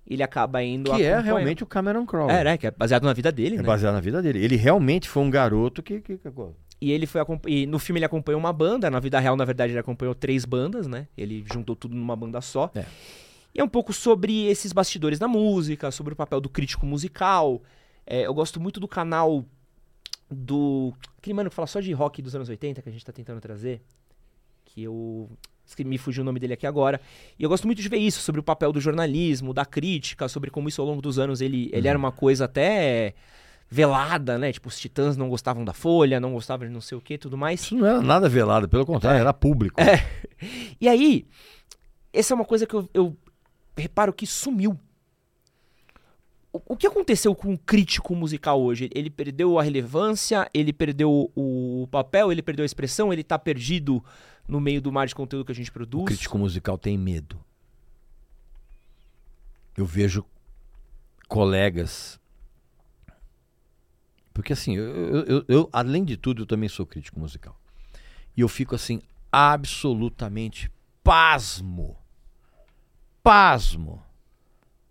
Ele 0.06 0.22
acaba 0.22 0.62
indo 0.62 0.94
Que 0.94 1.04
é 1.04 1.18
realmente 1.20 1.62
o 1.62 1.66
Cameron 1.66 2.04
Crowe. 2.04 2.30
É, 2.30 2.44
né? 2.44 2.58
Que 2.58 2.66
é 2.66 2.70
baseado 2.70 3.04
na 3.04 3.12
vida 3.14 3.32
dele, 3.32 3.54
É 3.54 3.58
né? 3.58 3.64
baseado 3.64 3.94
na 3.94 4.00
vida 4.00 4.20
dele. 4.20 4.44
Ele 4.44 4.56
realmente 4.56 5.08
foi 5.08 5.22
um 5.22 5.30
garoto 5.30 5.82
que. 5.82 6.00
que, 6.02 6.18
que- 6.18 6.28
E 6.82 6.90
ele 6.92 7.06
foi 7.06 7.22
e 7.46 7.66
no 7.66 7.78
filme 7.78 7.98
ele 7.98 8.04
acompanhou 8.06 8.38
uma 8.38 8.52
banda, 8.52 8.90
na 8.90 9.00
vida 9.00 9.18
real, 9.20 9.36
na 9.36 9.44
verdade, 9.46 9.72
ele 9.72 9.78
acompanhou 9.78 10.14
três 10.14 10.44
bandas, 10.44 10.86
né? 10.86 11.06
Ele 11.16 11.44
juntou 11.50 11.74
tudo 11.76 11.94
numa 11.94 12.16
banda 12.16 12.40
só. 12.40 12.70
É. 12.74 12.84
E 13.54 13.60
é 13.60 13.64
um 13.64 13.68
pouco 13.68 13.92
sobre 13.92 14.46
esses 14.46 14.72
bastidores 14.72 15.18
da 15.18 15.26
música, 15.26 15.90
sobre 15.90 16.12
o 16.12 16.16
papel 16.16 16.40
do 16.40 16.48
crítico 16.48 16.86
musical. 16.86 17.62
É, 18.06 18.26
eu 18.26 18.34
gosto 18.34 18.60
muito 18.60 18.78
do 18.78 18.86
canal 18.86 19.44
do. 20.30 20.92
Aquele 21.18 21.34
mano 21.34 21.50
que 21.50 21.56
fala 21.56 21.66
só 21.66 21.80
de 21.80 21.92
rock 21.92 22.22
dos 22.22 22.34
anos 22.34 22.48
80 22.48 22.80
que 22.80 22.88
a 22.88 22.92
gente 22.92 23.04
tá 23.04 23.12
tentando 23.12 23.40
trazer. 23.40 23.82
Que 24.64 24.82
eu. 24.84 25.28
Me 25.84 25.98
fugiu 25.98 26.22
o 26.22 26.24
nome 26.24 26.40
dele 26.40 26.54
aqui 26.54 26.66
agora. 26.66 27.00
E 27.38 27.44
eu 27.44 27.48
gosto 27.48 27.64
muito 27.64 27.80
de 27.80 27.88
ver 27.88 27.98
isso, 27.98 28.20
sobre 28.20 28.40
o 28.40 28.42
papel 28.42 28.72
do 28.72 28.80
jornalismo, 28.80 29.54
da 29.54 29.64
crítica, 29.64 30.28
sobre 30.28 30.50
como 30.50 30.68
isso 30.68 30.80
ao 30.80 30.86
longo 30.86 31.00
dos 31.00 31.16
anos 31.16 31.40
ele, 31.40 31.70
ele 31.72 31.86
era 31.86 31.96
uma 31.96 32.10
coisa 32.10 32.46
até 32.46 33.14
velada, 33.70 34.36
né? 34.36 34.52
Tipo, 34.52 34.68
os 34.68 34.78
titãs 34.78 35.16
não 35.16 35.28
gostavam 35.28 35.64
da 35.64 35.72
Folha, 35.72 36.18
não 36.18 36.32
gostavam 36.32 36.66
de 36.66 36.72
não 36.72 36.80
sei 36.80 36.98
o 36.98 37.00
que 37.00 37.16
tudo 37.16 37.38
mais. 37.38 37.60
Isso 37.60 37.76
não 37.76 37.86
era 37.86 38.02
nada 38.02 38.28
velado, 38.28 38.68
pelo 38.68 38.84
contrário, 38.84 39.20
era 39.20 39.32
público. 39.32 39.80
E 40.80 40.88
aí, 40.88 41.26
essa 42.14 42.32
é 42.32 42.34
uma 42.34 42.46
coisa 42.46 42.66
que 42.66 42.72
eu, 42.72 42.88
eu 42.94 43.14
reparo 43.80 44.12
que 44.12 44.26
sumiu. 44.26 44.78
O, 46.52 46.60
o 46.74 46.76
que 46.76 46.86
aconteceu 46.86 47.34
com 47.34 47.54
o 47.54 47.58
crítico 47.58 48.14
musical 48.14 48.60
hoje? 48.60 48.90
Ele 48.94 49.08
perdeu 49.10 49.58
a 49.58 49.62
relevância, 49.62 50.48
ele 50.52 50.72
perdeu 50.72 51.30
o 51.34 51.88
papel, 51.90 52.30
ele 52.32 52.42
perdeu 52.42 52.62
a 52.62 52.66
expressão, 52.66 53.12
ele 53.12 53.22
tá 53.24 53.38
perdido 53.38 54.04
no 54.48 54.60
meio 54.60 54.80
do 54.80 54.90
mar 54.90 55.06
de 55.06 55.14
conteúdo 55.14 55.44
que 55.46 55.52
a 55.52 55.54
gente 55.54 55.70
produz. 55.70 56.02
O 56.02 56.06
crítico 56.06 56.36
musical 56.38 56.76
tem 56.76 56.98
medo. 56.98 57.38
Eu 59.76 59.86
vejo 59.86 60.24
colegas. 61.28 62.18
Porque 64.34 64.52
assim, 64.52 64.76
eu- 64.76 65.24
eu- 65.24 65.44
eu, 65.48 65.68
além 65.72 66.04
de 66.04 66.16
tudo, 66.16 66.42
eu 66.42 66.46
também 66.46 66.68
sou 66.68 66.84
crítico 66.84 67.20
musical. 67.20 67.56
E 68.36 68.40
eu 68.40 68.48
fico 68.48 68.74
assim, 68.74 69.00
absolutamente 69.30 70.70
pasmo. 71.04 71.96
Pasmo 73.22 74.02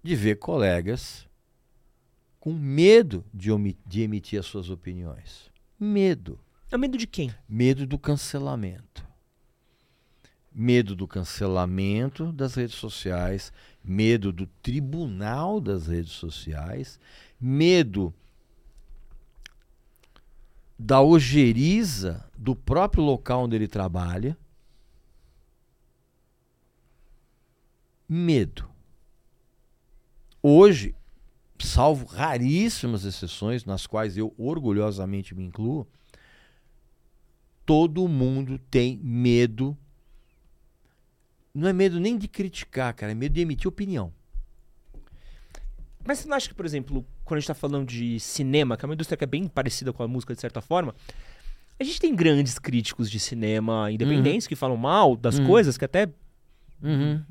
de 0.04 0.16
ver 0.16 0.36
colegas 0.36 1.28
com 2.40 2.54
medo 2.54 3.26
de, 3.34 3.50
de 3.86 4.02
emitir 4.02 4.40
as 4.40 4.46
suas 4.46 4.70
opiniões. 4.70 5.52
Medo. 5.80 6.40
É 6.72 6.78
medo 6.78 6.98
de 6.98 7.08
quem? 7.08 7.34
Medo 7.48 7.86
do 7.86 7.98
cancelamento. 7.98 9.08
Medo 10.52 10.96
do 10.96 11.08
cancelamento 11.08 12.32
das 12.32 12.56
redes 12.56 12.76
sociais, 12.76 13.52
medo 13.84 14.32
do 14.32 14.48
tribunal 14.62 15.60
das 15.60 15.88
redes 15.88 16.12
sociais, 16.12 17.00
medo 17.40 18.14
da 20.78 21.02
ojeriza 21.02 22.30
do 22.38 22.56
próprio 22.56 23.04
local 23.04 23.44
onde 23.44 23.56
ele 23.56 23.68
trabalha. 23.68 24.38
Medo. 28.10 28.68
Hoje, 30.42 30.96
salvo 31.60 32.06
raríssimas 32.08 33.06
exceções, 33.06 33.66
nas 33.66 33.86
quais 33.86 34.18
eu 34.18 34.34
orgulhosamente 34.38 35.36
me 35.36 35.44
incluo, 35.44 35.88
todo 37.66 38.08
mundo 38.08 38.58
tem 38.72 38.98
medo. 39.04 39.78
Não 41.54 41.68
é 41.68 41.74
medo 41.74 42.00
nem 42.00 42.18
de 42.18 42.28
criticar, 42.28 42.94
cara, 42.96 43.12
é 43.12 43.16
medo 43.16 43.34
de 43.34 43.42
emitir 43.42 43.68
opinião. 43.68 44.12
Mas 46.04 46.20
você 46.20 46.28
não 46.28 46.38
acha 46.38 46.48
que, 46.48 46.56
por 46.56 46.66
exemplo, 46.66 47.06
quando 47.24 47.38
a 47.38 47.40
gente 47.42 47.48
tá 47.48 47.54
falando 47.54 47.88
de 47.88 48.20
cinema, 48.20 48.76
que 48.76 48.86
é 48.86 48.88
uma 48.88 48.94
indústria 48.96 49.18
que 49.18 49.24
é 49.24 49.28
bem 49.28 49.48
parecida 49.48 49.94
com 49.94 50.02
a 50.02 50.08
música 50.08 50.34
de 50.34 50.40
certa 50.42 50.62
forma, 50.62 50.96
a 51.80 51.84
gente 51.84 52.00
tem 52.00 52.16
grandes 52.16 52.58
críticos 52.58 53.12
de 53.12 53.20
cinema 53.20 53.92
independentes 53.92 54.48
que 54.48 54.56
falam 54.56 54.78
mal 54.78 55.16
das 55.16 55.38
Uhum. 55.38 55.46
coisas, 55.46 55.78
que 55.78 55.86
até 55.86 56.10
Uhum. 56.82 57.22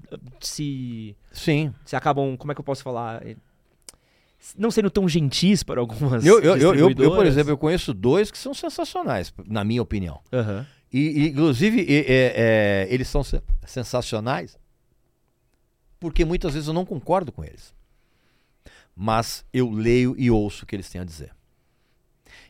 se 0.40 1.16
Sim. 1.32 1.72
se 1.84 1.96
acabam, 1.96 2.36
como 2.36 2.52
é 2.52 2.54
que 2.54 2.60
eu 2.60 2.64
posso 2.64 2.82
falar? 2.82 3.22
Não 4.56 4.70
sendo 4.70 4.90
tão 4.90 5.08
gentis 5.08 5.62
para 5.62 5.80
algumas 5.80 6.24
Eu, 6.24 6.38
eu, 6.40 6.56
eu, 6.56 6.74
eu, 6.74 6.90
eu, 6.90 7.14
por 7.14 7.26
exemplo, 7.26 7.50
eu 7.50 7.58
conheço 7.58 7.92
dois 7.92 8.30
que 8.30 8.38
são 8.38 8.54
sensacionais, 8.54 9.32
na 9.46 9.64
minha 9.64 9.82
opinião. 9.82 10.20
Aham. 10.32 10.66
E, 10.92 10.98
e, 11.24 11.28
inclusive, 11.28 11.80
e- 11.80 12.04
é, 12.06 12.32
é, 12.86 12.88
eles 12.90 13.08
são 13.08 13.22
sen- 13.24 13.42
sensacionais 13.66 14.56
porque 16.00 16.24
muitas 16.24 16.54
vezes 16.54 16.68
eu 16.68 16.72
não 16.74 16.84
concordo 16.86 17.32
com 17.32 17.44
eles. 17.44 17.74
Mas 18.94 19.44
eu 19.52 19.70
leio 19.70 20.14
e 20.18 20.30
ouço 20.30 20.64
o 20.64 20.66
que 20.66 20.76
eles 20.76 20.88
têm 20.88 21.00
a 21.00 21.04
dizer. 21.04 21.30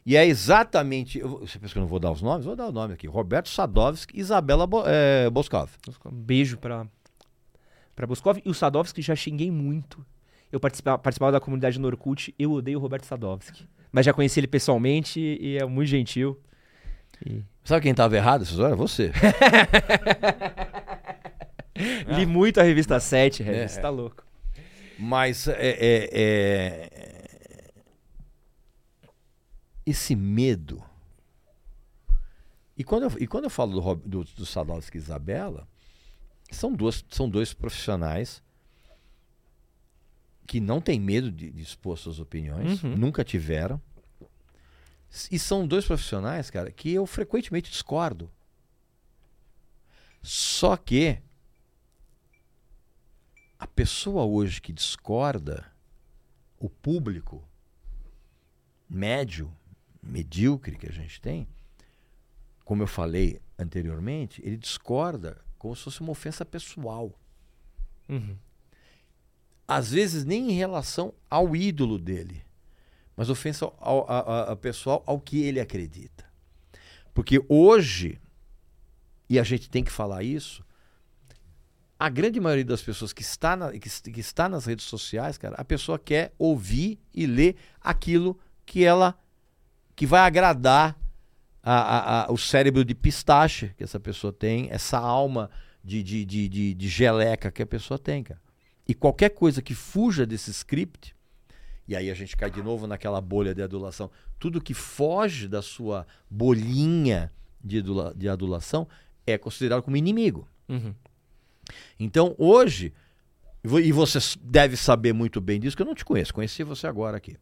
E 0.08 0.16
é 0.16 0.24
exatamente. 0.26 1.20
Você 1.20 1.58
pensa 1.58 1.74
que 1.74 1.78
eu 1.78 1.82
não 1.82 1.86
vou 1.86 1.98
dar 1.98 2.10
os 2.10 2.22
nomes? 2.22 2.46
Vou 2.46 2.56
dar 2.56 2.68
o 2.68 2.72
nome 2.72 2.94
aqui: 2.94 3.06
Roberto 3.06 3.50
Sadovski 3.50 4.16
e 4.16 4.20
Isabela 4.20 4.66
Bo, 4.66 4.82
é, 4.86 5.28
Boscov. 5.28 5.70
Um 6.06 6.10
beijo 6.10 6.56
pra, 6.56 6.86
pra 7.94 8.06
Boscov. 8.06 8.38
E 8.42 8.48
o 8.48 8.54
Sadovski 8.54 9.02
já 9.02 9.14
xinguei 9.14 9.50
muito. 9.50 10.02
Eu 10.50 10.58
participava, 10.58 10.96
participava 10.98 11.32
da 11.32 11.40
comunidade 11.40 11.78
no 11.78 11.86
Orkut, 11.86 12.34
eu 12.38 12.52
odeio 12.52 12.78
o 12.78 12.80
Roberto 12.80 13.04
Sadovski. 13.04 13.68
Mas 13.92 14.06
já 14.06 14.14
conheci 14.14 14.40
ele 14.40 14.46
pessoalmente 14.46 15.20
e 15.20 15.58
é 15.58 15.66
muito 15.66 15.88
gentil. 15.88 16.40
E- 17.26 17.42
Sabe 17.62 17.82
quem 17.82 17.90
estava 17.90 18.16
errado 18.16 18.44
essas 18.44 18.58
horas? 18.58 18.78
Você. 18.78 19.12
Li 22.16 22.24
muito 22.26 22.58
a 22.60 22.62
revista 22.62 22.98
7, 22.98 23.42
Regis, 23.42 23.60
É, 23.62 23.68
você 23.68 23.80
tá 23.82 23.90
louco. 23.90 24.24
Mas 24.98 25.46
é, 25.48 25.52
é- 25.52 26.10
é- 26.12 27.17
esse 29.90 30.14
medo. 30.14 30.82
E 32.76 32.84
quando 32.84 33.04
eu, 33.04 33.18
e 33.18 33.26
quando 33.26 33.44
eu 33.44 33.50
falo 33.50 33.80
do, 33.80 33.94
do, 33.96 34.24
do 34.24 34.46
Sadowski 34.46 34.98
e 34.98 35.00
Isabela, 35.00 35.66
são, 36.50 36.72
duas, 36.72 37.04
são 37.10 37.28
dois 37.28 37.52
profissionais 37.52 38.42
que 40.46 40.60
não 40.60 40.80
têm 40.80 40.98
medo 40.98 41.30
de, 41.30 41.50
de 41.50 41.62
expor 41.62 41.98
suas 41.98 42.18
opiniões, 42.18 42.82
Uhum. 42.82 42.96
nunca 42.96 43.22
tiveram. 43.24 43.80
E 45.30 45.38
são 45.38 45.66
dois 45.66 45.84
profissionais, 45.86 46.50
cara, 46.50 46.70
que 46.70 46.92
eu 46.92 47.06
frequentemente 47.06 47.70
discordo. 47.70 48.30
Só 50.22 50.76
que 50.76 51.20
a 53.58 53.66
pessoa 53.66 54.24
hoje 54.24 54.60
que 54.60 54.72
discorda, 54.72 55.70
o 56.58 56.68
público 56.68 57.42
médio, 58.88 59.52
medíocre 60.02 60.76
que 60.76 60.86
a 60.88 60.92
gente 60.92 61.20
tem, 61.20 61.46
como 62.64 62.82
eu 62.82 62.86
falei 62.86 63.40
anteriormente, 63.58 64.40
ele 64.44 64.56
discorda 64.56 65.40
como 65.58 65.74
se 65.74 65.82
fosse 65.84 66.00
uma 66.00 66.12
ofensa 66.12 66.44
pessoal. 66.44 67.12
Uhum. 68.08 68.36
Às 69.66 69.90
vezes 69.90 70.24
nem 70.24 70.50
em 70.50 70.54
relação 70.54 71.12
ao 71.28 71.54
ídolo 71.54 71.98
dele, 71.98 72.42
mas 73.16 73.28
ofensa 73.28 73.70
ao, 73.78 74.08
a- 74.10 74.52
a- 74.52 74.56
pessoal 74.56 75.02
ao 75.06 75.20
que 75.20 75.42
ele 75.42 75.60
acredita. 75.60 76.24
Porque 77.12 77.44
hoje, 77.48 78.20
e 79.28 79.38
a 79.38 79.42
gente 79.42 79.68
tem 79.68 79.82
que 79.84 79.90
falar 79.90 80.22
isso, 80.22 80.64
a 81.98 82.08
grande 82.08 82.38
maioria 82.38 82.64
das 82.64 82.80
pessoas 82.80 83.12
que 83.12 83.22
está, 83.22 83.56
na- 83.56 83.72
que, 83.72 83.80
que 84.12 84.20
está 84.20 84.48
nas 84.48 84.64
redes 84.66 84.84
sociais, 84.86 85.36
cara, 85.36 85.56
a 85.56 85.64
pessoa 85.64 85.98
quer 85.98 86.32
ouvir 86.38 86.98
e 87.12 87.26
ler 87.26 87.56
aquilo 87.80 88.38
que 88.64 88.84
ela 88.84 89.18
que 89.98 90.06
vai 90.06 90.20
agradar 90.20 90.96
a- 91.60 91.72
a- 91.72 92.24
a- 92.26 92.32
o 92.32 92.38
cérebro 92.38 92.84
de 92.84 92.94
pistache 92.94 93.72
que 93.76 93.82
essa 93.82 93.98
pessoa 93.98 94.32
tem, 94.32 94.68
essa 94.70 94.96
alma 94.96 95.50
de, 95.82 96.04
de, 96.04 96.24
de, 96.24 96.48
de, 96.48 96.72
de 96.74 96.88
geleca 96.88 97.50
que 97.50 97.60
a 97.60 97.66
pessoa 97.66 97.98
tem, 97.98 98.22
cara. 98.22 98.40
E 98.86 98.94
qualquer 98.94 99.30
coisa 99.30 99.60
que 99.60 99.74
fuja 99.74 100.24
desse 100.24 100.52
script, 100.52 101.16
e 101.88 101.96
aí 101.96 102.12
a 102.12 102.14
gente 102.14 102.36
cai 102.36 102.48
de 102.48 102.62
novo 102.62 102.86
naquela 102.86 103.20
bolha 103.20 103.52
de 103.52 103.60
adulação, 103.60 104.08
tudo 104.38 104.60
que 104.60 104.72
foge 104.72 105.48
da 105.48 105.60
sua 105.62 106.06
bolinha 106.30 107.32
de, 107.60 107.78
adula- 107.80 108.14
de 108.16 108.28
adulação 108.28 108.86
é 109.26 109.36
considerado 109.36 109.82
como 109.82 109.96
inimigo. 109.96 110.46
Uhum. 110.68 110.94
Então, 111.98 112.36
hoje, 112.38 112.92
e 113.64 113.68
vo- 113.68 114.04
você 114.06 114.20
deve 114.40 114.76
saber 114.76 115.12
muito 115.12 115.40
bem 115.40 115.58
disso, 115.58 115.76
que 115.76 115.82
eu 115.82 115.86
não 115.86 115.94
te 115.96 116.04
conheço, 116.04 116.32
conheci 116.32 116.62
você 116.62 116.86
agora 116.86 117.16
aqui. 117.16 117.36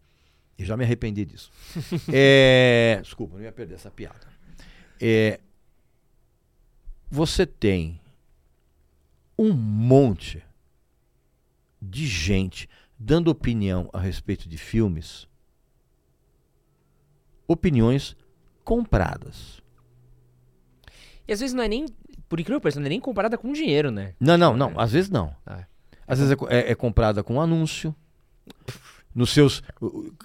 E 0.59 0.65
já 0.65 0.77
me 0.77 0.85
arrependi 0.85 1.25
disso. 1.25 1.51
É, 2.13 2.99
desculpa, 3.03 3.37
não 3.37 3.45
ia 3.45 3.53
perder 3.53 3.75
essa 3.75 3.91
piada. 3.91 4.27
É, 5.01 5.41
você 7.11 7.45
tem 7.47 8.01
um 9.39 9.53
monte 9.53 10.43
de 11.81 12.07
gente 12.07 12.69
dando 12.99 13.29
opinião 13.29 13.91
a 13.93 14.01
respeito 14.01 14.49
de 14.49 14.57
filmes, 14.57 15.29
opiniões 17.47 18.17
compradas. 18.65 19.63
E 21.29 21.33
às 21.33 21.41
vezes 21.41 21.53
não 21.55 21.63
é 21.63 21.69
nem, 21.69 21.87
por 22.29 22.41
incrível 22.41 22.59
que 22.61 22.63
pareça, 22.65 22.81
não 22.81 22.87
é 22.87 22.91
nem 22.91 23.01
comparada 23.01 23.37
com 23.37 23.53
dinheiro, 23.53 23.91
né? 23.91 24.15
Não, 24.19 24.39
não, 24.39 24.57
não. 24.57 24.79
Às 24.81 24.93
vezes 24.93 25.11
não. 25.11 25.37
Ah, 25.45 25.61
é. 25.61 25.67
Às 26.09 26.19
vezes 26.21 26.33
é, 26.49 26.55
é- 26.57 26.71
é 26.73 26.75
comprada 26.75 27.23
com 27.23 27.41
anúncio. 27.41 27.95
Nos 29.17 29.31
seus. 29.31 29.63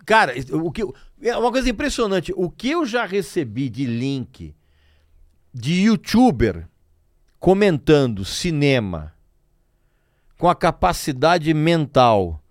Cara, 0.05 0.33
o 0.51 0.69
que, 0.69 0.83
é 1.21 1.37
uma 1.37 1.49
coisa 1.49 1.69
impressionante. 1.69 2.33
O 2.35 2.49
que 2.49 2.71
eu 2.71 2.85
já 2.85 3.05
recebi 3.05 3.69
de 3.69 3.85
link 3.85 4.53
de 5.53 5.85
youtuber 5.85 6.67
comentando 7.39 8.25
cinema 8.25 9.13
com 10.37 10.49
a 10.49 10.55
capacidade 10.55 11.53
mental 11.53 12.43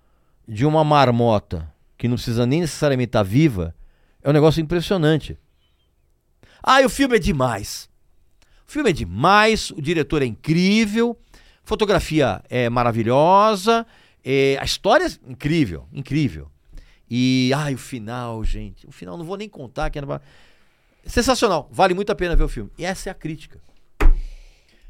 de 0.48 0.64
uma 0.64 0.82
marmota 0.82 1.70
que 1.98 2.08
não 2.08 2.16
precisa 2.16 2.46
nem 2.46 2.62
necessariamente 2.62 3.10
estar 3.10 3.22
viva, 3.22 3.74
é 4.22 4.30
um 4.30 4.32
negócio 4.32 4.62
impressionante. 4.62 5.38
Ah, 6.62 6.80
o 6.80 6.88
filme 6.88 7.16
é 7.16 7.18
demais. 7.18 7.90
O 8.66 8.72
filme 8.72 8.90
é 8.90 8.92
demais, 8.92 9.70
o 9.70 9.82
diretor 9.82 10.22
é 10.22 10.24
incrível, 10.26 11.18
fotografia 11.62 12.42
é 12.48 12.70
maravilhosa, 12.70 13.86
é, 14.24 14.56
a 14.60 14.64
história 14.64 15.06
é 15.06 15.30
incrível, 15.30 15.86
incrível. 15.92 16.50
E, 17.10 17.50
ai, 17.54 17.74
o 17.74 17.78
final, 17.78 18.44
gente. 18.44 18.86
O 18.86 18.92
final, 18.92 19.16
não 19.16 19.24
vou 19.24 19.36
nem 19.36 19.48
contar. 19.48 19.90
Que 19.90 19.98
era... 19.98 20.22
Sensacional. 21.04 21.68
Vale 21.72 21.94
muito 21.94 22.10
a 22.12 22.14
pena 22.14 22.36
ver 22.36 22.44
o 22.44 22.48
filme. 22.48 22.70
E 22.78 22.84
essa 22.84 23.08
é 23.08 23.12
a 23.12 23.14
crítica. 23.14 23.60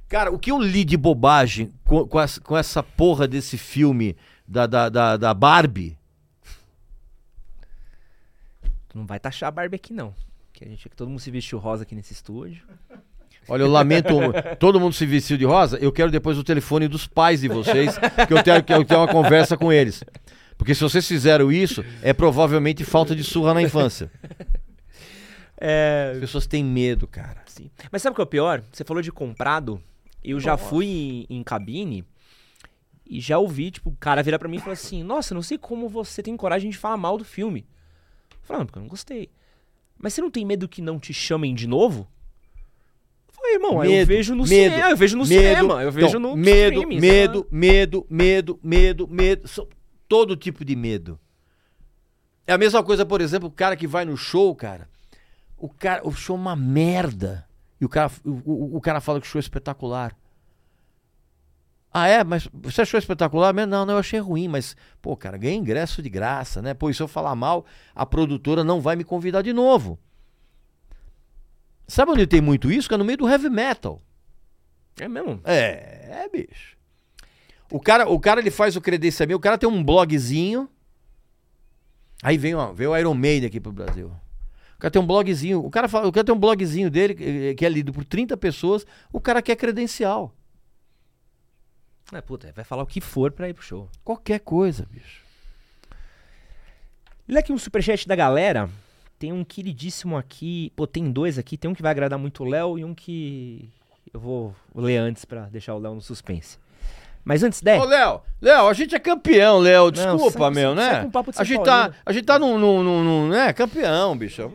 Cara, 0.09 0.31
o 0.31 0.39
que 0.39 0.51
eu 0.51 0.59
li 0.59 0.85
de 0.85 0.97
bobagem 0.97 1.73
com, 1.85 2.07
com, 2.07 2.21
essa, 2.21 2.41
com 2.41 2.57
essa 2.57 2.83
porra 2.83 3.29
desse 3.29 3.57
filme 3.57 4.17
da, 4.47 4.67
da, 4.67 4.89
da, 4.89 5.17
da 5.17 5.33
Barbie. 5.33 5.97
Tu 8.89 8.99
não 8.99 9.07
vai 9.07 9.21
taxar 9.21 9.49
a 9.49 9.53
Barbie 9.53 9.77
aqui, 9.77 9.93
não. 9.93 10.13
Que 10.53 10.65
a 10.65 10.69
gente 10.69 10.89
que 10.89 10.97
todo 10.97 11.09
mundo 11.09 11.21
se 11.21 11.31
vestiu 11.31 11.59
rosa 11.59 11.85
aqui 11.85 11.95
nesse 11.95 12.13
estúdio. 12.13 12.67
Olha, 13.51 13.63
eu 13.63 13.69
lamento. 13.69 14.15
todo 14.59 14.79
mundo 14.79 14.95
se 14.95 15.05
vestiu 15.05 15.37
de 15.37 15.45
rosa. 15.45 15.77
Eu 15.79 15.91
quero 15.91 16.11
depois 16.11 16.39
o 16.39 16.45
telefone 16.45 16.87
dos 16.87 17.07
pais 17.07 17.41
de 17.41 17.49
vocês, 17.49 17.99
que 18.27 18.33
eu 18.33 18.43
tenho, 18.43 18.63
que 18.63 18.73
eu 18.73 18.85
tenho 18.85 19.01
uma 19.01 19.09
conversa 19.09 19.57
com 19.57 19.73
eles. 19.73 20.05
Porque 20.57 20.75
se 20.75 20.83
vocês 20.83 21.07
fizeram 21.07 21.51
isso, 21.51 21.85
é 22.03 22.13
provavelmente 22.13 22.85
falta 22.85 23.17
de 23.17 23.25
surra 23.25 23.53
na 23.53 23.63
infância. 23.63 24.11
É... 25.63 26.13
As 26.15 26.21
pessoas 26.21 26.47
têm 26.47 26.65
medo, 26.65 27.07
cara. 27.07 27.43
Sim. 27.45 27.71
Mas 27.93 28.01
sabe 28.01 28.13
o 28.13 28.15
que 28.15 28.21
é 28.23 28.25
o 28.25 28.27
pior? 28.27 28.63
Você 28.73 28.83
falou 28.83 29.03
de 29.03 29.13
comprado. 29.13 29.83
Eu 30.25 30.41
já 30.41 30.53
Nossa. 30.53 30.65
fui 30.65 30.87
em, 30.87 31.27
em 31.29 31.43
cabine 31.43 32.03
e 33.07 33.21
já 33.21 33.39
ouvi, 33.39 33.71
tipo, 33.71 33.91
o 33.91 33.97
cara 33.99 34.23
virar 34.23 34.39
pra 34.39 34.49
mim 34.49 34.57
e 34.57 34.61
falar 34.61 34.73
assim: 34.73 35.03
Nossa, 35.03 35.35
não 35.35 35.43
sei 35.43 35.59
como 35.59 35.89
você 35.89 36.23
tem 36.23 36.37
coragem 36.37 36.71
de 36.71 36.79
falar 36.79 36.97
mal 36.97 37.19
do 37.19 37.25
filme. 37.25 37.67
Eu 38.31 38.39
falei, 38.43 38.61
não, 38.61 38.67
porque 38.67 38.79
eu 38.79 38.83
não 38.83 38.89
gostei. 38.89 39.29
Mas 39.99 40.15
você 40.15 40.21
não 40.23 40.31
tem 40.31 40.47
medo 40.47 40.69
que 40.69 40.81
não 40.81 40.99
te 40.99 41.13
chamem 41.13 41.55
de 41.55 41.67
novo? 41.67 42.09
Irmão, 43.45 43.81
aí 43.81 43.89
eu 43.89 43.93
Medo, 43.97 44.07
vejo 44.09 44.35
no 44.35 44.43
medo, 44.45 44.73
cinema, 44.75 44.91
eu 44.91 44.97
vejo 44.97 45.17
no 45.17 45.27
medo, 45.27 45.41
cinema, 45.43 45.83
eu 45.83 45.93
vejo 45.93 46.07
então, 46.09 46.21
no 46.21 46.37
medo, 46.37 46.87
medo, 46.89 47.47
medo, 47.51 48.07
medo, 48.11 48.59
medo, 48.63 49.09
medo, 49.09 49.49
São 49.49 49.67
todo 50.09 50.37
tipo 50.37 50.65
de 50.65 50.75
medo. 50.77 51.19
É 52.47 52.53
a 52.53 52.59
mesma 52.59 52.83
coisa, 52.83 53.05
por 53.07 53.21
exemplo, 53.21 53.49
o 53.49 53.53
cara 53.53 53.77
que 53.77 53.87
vai 53.87 54.05
no 54.05 54.17
show, 54.17 54.55
cara. 54.55 54.89
O 55.57 55.69
cara, 55.69 56.07
o 56.07 56.13
show 56.13 56.37
é 56.37 56.39
uma 56.41 56.57
merda. 56.57 57.47
E 57.81 57.85
o 57.85 57.89
cara, 57.89 58.11
o, 58.25 58.31
o- 58.31 58.77
o 58.77 58.81
cara 58.81 59.01
fala 59.01 59.21
que 59.21 59.27
o 59.27 59.31
show 59.31 59.39
é 59.39 59.41
espetacular. 59.41 60.17
Ah, 61.93 62.07
é? 62.07 62.23
Mas 62.23 62.49
você 62.53 62.83
achou 62.83 62.99
espetacular 62.99 63.53
mesmo? 63.53 63.71
Não, 63.71 63.85
não, 63.85 63.95
eu 63.95 64.01
achei 64.01 64.21
ruim, 64.21 64.47
mas, 64.49 64.77
pô, 65.03 65.17
cara, 65.17 65.37
ganhei 65.37 65.57
ingresso 65.57 66.01
de 66.03 66.09
graça, 66.09 66.63
né? 66.63 66.73
Pô, 66.73 66.89
e 66.89 66.95
se 66.95 67.03
eu 67.03 67.09
falar 67.09 67.35
mal, 67.35 67.65
a 67.95 68.07
produtora 68.07 68.63
não 68.63 68.81
vai 68.81 68.95
me 68.97 69.03
convidar 69.05 69.43
de 69.43 69.53
novo. 69.53 69.99
Sabe 71.91 72.13
onde 72.13 72.25
tem 72.25 72.41
muito 72.41 72.71
isso? 72.71 72.89
Que 72.89 72.95
é 72.95 72.97
no 72.99 73.05
meio 73.05 73.19
do 73.19 73.29
heavy 73.29 73.51
metal. 73.51 74.01
É 75.01 75.09
mesmo? 75.09 75.41
É, 75.45 76.25
é, 76.25 76.29
bicho. 76.29 76.77
O 77.69 77.81
cara, 77.81 78.09
o 78.09 78.21
cara 78.21 78.41
ele 78.41 78.51
faz 78.51 78.77
o 78.77 78.81
credenciamento, 78.81 79.37
o 79.37 79.41
cara 79.41 79.59
tem 79.59 79.69
um 79.69 79.83
blogzinho. 79.83 80.69
Aí 82.23 82.39
vem, 82.39 82.55
ó, 82.55 82.73
vem 82.73 82.87
o 82.87 82.97
Iron 82.97 83.15
Maiden 83.15 83.49
aqui 83.49 83.59
pro 83.59 83.73
Brasil. 83.73 84.07
O 84.77 84.79
cara 84.79 84.91
tem 84.91 85.03
um 85.03 85.07
blogzinho, 85.07 85.65
o 85.65 85.69
cara, 85.71 85.89
fala, 85.89 86.07
o 86.07 86.13
cara 86.13 86.25
tem 86.25 86.35
um 86.35 86.39
blogzinho 86.39 86.91
dele 86.91 87.13
que- 87.15 87.55
que 87.57 87.67
é 87.67 87.69
lido 87.69 87.93
por 87.93 88.05
30 88.05 88.37
pessoas, 88.37 88.87
o 89.13 89.21
cara 89.21 89.43
quer 89.43 89.57
credencial. 89.57 90.33
É, 92.13 92.21
puta, 92.21 92.53
vai 92.53 92.65
falar 92.65 92.83
o 92.85 92.87
que 92.87 93.01
for 93.01 93.33
pra 93.33 93.49
ir 93.49 93.55
pro 93.55 93.63
show. 93.65 93.89
Qualquer 94.05 94.39
coisa, 94.41 94.87
bicho. 94.91 95.23
Olha 97.29 97.41
aqui 97.41 97.53
um 97.53 97.59
superchat 97.59 98.07
da 98.07 98.15
galera. 98.17 98.69
Tem 99.21 99.35
um 99.35 99.45
queridíssimo 99.45 100.17
aqui. 100.17 100.73
Pô, 100.75 100.87
tem 100.87 101.13
dois 101.13 101.39
aqui. 101.39 101.59
Tem 101.59 101.71
um 101.71 101.75
que 101.75 101.83
vai 101.83 101.91
agradar 101.91 102.19
muito 102.19 102.43
o 102.43 102.47
Léo 102.49 102.79
e 102.79 102.85
um 102.87 102.95
que 102.95 103.69
eu 104.15 104.19
vou 104.19 104.55
ler 104.75 104.97
antes 104.97 105.27
pra 105.27 105.43
deixar 105.43 105.75
o 105.75 105.79
Léo 105.79 105.95
no 105.95 106.01
suspense. 106.01 106.59
Mas 107.23 107.43
antes, 107.43 107.61
Dé. 107.61 107.79
Ô, 107.79 107.85
Léo, 107.85 108.23
Léo, 108.41 108.67
a 108.67 108.73
gente 108.73 108.95
é 108.95 108.99
campeão, 108.99 109.59
Léo. 109.59 109.91
Desculpa, 109.91 110.39
sai- 110.39 110.51
meu, 110.53 110.75
sai 110.75 110.93
né? 110.95 111.01
com 111.03 111.07
um 111.09 111.11
papo 111.11 111.33
de 111.33 111.39
a 111.39 111.45
gente 111.45 111.63
tá, 111.63 111.93
a 112.07 112.13
gente 112.15 112.25
tá 112.25 112.39
num, 112.39 112.59
num, 112.59 112.83
num, 112.83 113.05
num, 113.05 113.29
né, 113.29 113.53
campeão, 113.53 114.17
bicho. 114.17 114.51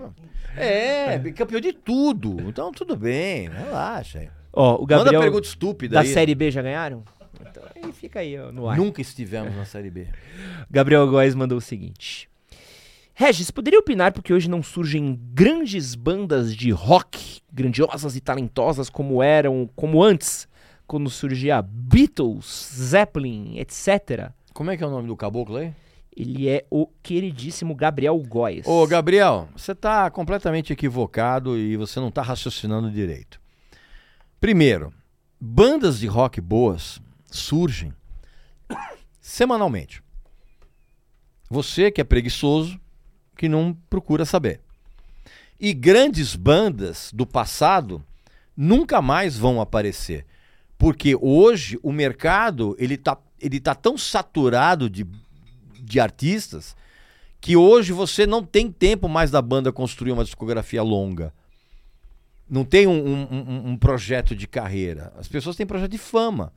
É, 0.57 1.19
campeão 1.35 1.61
de 1.61 1.71
tudo. 1.71 2.37
Então 2.49 2.71
tudo 2.71 2.97
bem, 2.97 3.47
relaxa. 3.47 4.31
Ó, 4.51 4.77
o 4.77 4.81
Manda 4.81 4.95
Gabriel 4.97 5.21
pergunta 5.21 5.47
estúpida 5.47 5.93
da 5.93 5.99
aí. 5.99 6.07
Série 6.07 6.33
B 6.33 6.49
já 6.49 6.63
ganharam? 6.63 7.03
Então 7.39 7.61
aí 7.75 7.93
fica 7.93 8.19
aí 8.19 8.39
ó, 8.39 8.51
no 8.51 8.67
ar. 8.67 8.75
Nunca 8.77 8.99
estivemos 8.99 9.55
na 9.55 9.65
Série 9.65 9.91
B. 9.91 10.07
Gabriel 10.71 11.05
Góes 11.07 11.35
mandou 11.35 11.59
o 11.59 11.61
seguinte. 11.61 12.27
Regis, 13.17 13.49
poderia 13.49 13.79
opinar 13.79 14.11
porque 14.11 14.33
hoje 14.33 14.49
não 14.49 14.61
surgem 14.61 15.17
grandes 15.31 15.95
bandas 15.95 16.53
de 16.53 16.69
rock, 16.71 17.41
grandiosas 17.49 18.17
e 18.17 18.19
talentosas 18.19 18.89
como 18.89 19.23
eram, 19.23 19.69
como 19.73 20.03
antes, 20.03 20.49
quando 20.85 21.09
surgia 21.09 21.61
Beatles, 21.61 22.71
Zeppelin, 22.73 23.57
etc. 23.57 24.31
Como 24.53 24.69
é 24.69 24.75
que 24.75 24.83
é 24.83 24.87
o 24.87 24.89
nome 24.89 25.07
do 25.07 25.15
caboclo 25.15 25.55
aí? 25.55 25.73
Ele 26.13 26.49
é 26.49 26.65
o 26.69 26.87
queridíssimo 27.01 27.73
Gabriel 27.73 28.17
Góes. 28.19 28.67
Ô, 28.67 28.85
Gabriel, 28.85 29.47
você 29.55 29.73
tá 29.73 30.11
completamente 30.11 30.73
equivocado 30.73 31.57
e 31.57 31.77
você 31.77 32.01
não 32.01 32.11
tá 32.11 32.21
raciocinando 32.21 32.91
direito. 32.91 33.39
Primeiro, 34.41 34.93
bandas 35.39 35.99
de 35.99 36.07
rock 36.07 36.41
boas 36.41 37.01
surgem 37.31 37.93
semanalmente. 39.21 40.03
Você 41.49 41.89
que 41.89 42.01
é 42.01 42.03
preguiçoso, 42.03 42.77
que 43.37 43.47
não 43.49 43.75
procura 43.89 44.25
saber. 44.25 44.59
E 45.59 45.73
grandes 45.73 46.35
bandas 46.35 47.09
do 47.13 47.25
passado 47.25 48.03
nunca 48.55 49.01
mais 49.01 49.37
vão 49.37 49.61
aparecer. 49.61 50.25
Porque 50.77 51.15
hoje 51.15 51.79
o 51.81 51.91
mercado 51.91 52.75
ele 52.77 52.97
tá, 52.97 53.17
ele 53.39 53.59
tá 53.59 53.73
tão 53.73 53.97
saturado 53.97 54.89
de, 54.89 55.05
de 55.79 55.99
artistas 55.99 56.75
que 57.39 57.55
hoje 57.55 57.93
você 57.93 58.25
não 58.27 58.43
tem 58.43 58.71
tempo 58.71 59.07
mais 59.07 59.31
da 59.31 59.41
banda 59.41 59.71
construir 59.71 60.11
uma 60.11 60.25
discografia 60.25 60.81
longa. 60.83 61.33
Não 62.49 62.65
tem 62.65 62.85
um, 62.87 62.91
um- 62.91 63.27
um- 63.31 63.69
um 63.71 63.77
projeto 63.77 64.35
de 64.35 64.47
carreira. 64.47 65.13
As 65.17 65.27
pessoas 65.27 65.55
têm 65.55 65.65
projeto 65.65 65.91
de 65.91 65.97
fama. 65.97 66.51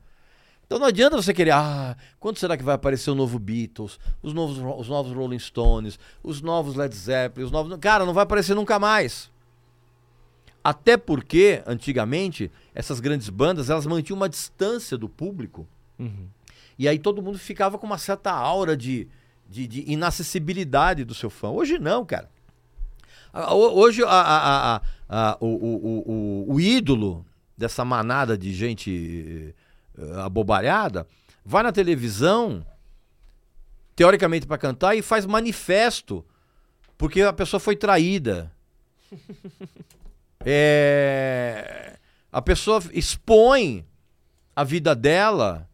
Então 0.69 0.77
não 0.77 0.85
adianta 0.85 1.17
você 1.17 1.33
querer, 1.33 1.49
ah, 1.49 1.97
quando 2.19 2.37
será 2.37 2.55
que 2.55 2.61
vai 2.63 2.75
aparecer 2.75 3.09
o 3.09 3.15
novo 3.15 3.39
Beatles, 3.39 3.99
os 4.21 4.35
novos, 4.35 4.59
os 4.59 4.87
novos 4.87 5.11
Rolling 5.11 5.39
Stones, 5.39 5.97
os 6.21 6.43
novos 6.43 6.75
Led 6.75 6.95
Zeppelin, 6.95 7.43
os 7.47 7.51
novos. 7.51 7.75
Cara, 7.81 8.05
não 8.05 8.13
vai 8.13 8.21
aparecer 8.21 8.53
nunca 8.53 8.77
mais. 8.77 9.31
Até 10.63 10.95
porque, 10.95 11.63
antigamente, 11.65 12.51
essas 12.75 12.99
grandes 12.99 13.29
bandas, 13.29 13.71
elas 13.71 13.87
mantinham 13.87 14.15
uma 14.17 14.29
distância 14.29 14.95
do 14.95 15.09
público. 15.09 15.67
Uhum. 15.97 16.27
E 16.77 16.87
aí 16.87 16.99
todo 16.99 17.19
mundo 17.19 17.39
ficava 17.39 17.79
com 17.79 17.87
uma 17.87 17.97
certa 17.97 18.31
aura 18.31 18.77
de, 18.77 19.07
de, 19.49 19.65
de 19.65 19.91
inacessibilidade 19.91 21.03
do 21.03 21.15
seu 21.15 21.31
fã. 21.31 21.49
Hoje 21.49 21.79
não, 21.79 22.05
cara. 22.05 22.29
Hoje 23.33 24.03
a- 24.03 24.07
a- 24.07 24.81
a- 25.09 25.37
o, 25.39 25.47
o- 25.47 25.75
o- 25.87 26.11
o- 26.51 26.53
o 26.53 26.61
ídolo 26.61 27.25
dessa 27.57 27.83
manada 27.83 28.37
de 28.37 28.53
gente 28.53 29.55
eh, 29.99 30.21
abobalhada 30.21 31.05
vai 31.45 31.63
na 31.63 31.71
televisão, 31.71 32.65
teoricamente 33.95 34.45
para 34.47 34.57
cantar, 34.57 34.95
e 34.95 35.01
faz 35.01 35.25
manifesto 35.25 36.25
porque 36.97 37.21
a 37.21 37.33
pessoa 37.33 37.59
foi 37.59 37.75
traída. 37.75 38.51
É, 40.45 41.97
a 42.31 42.41
pessoa 42.41 42.81
expõe 42.93 43.85
a 44.55 44.63
vida 44.63 44.95
dela 44.95 45.69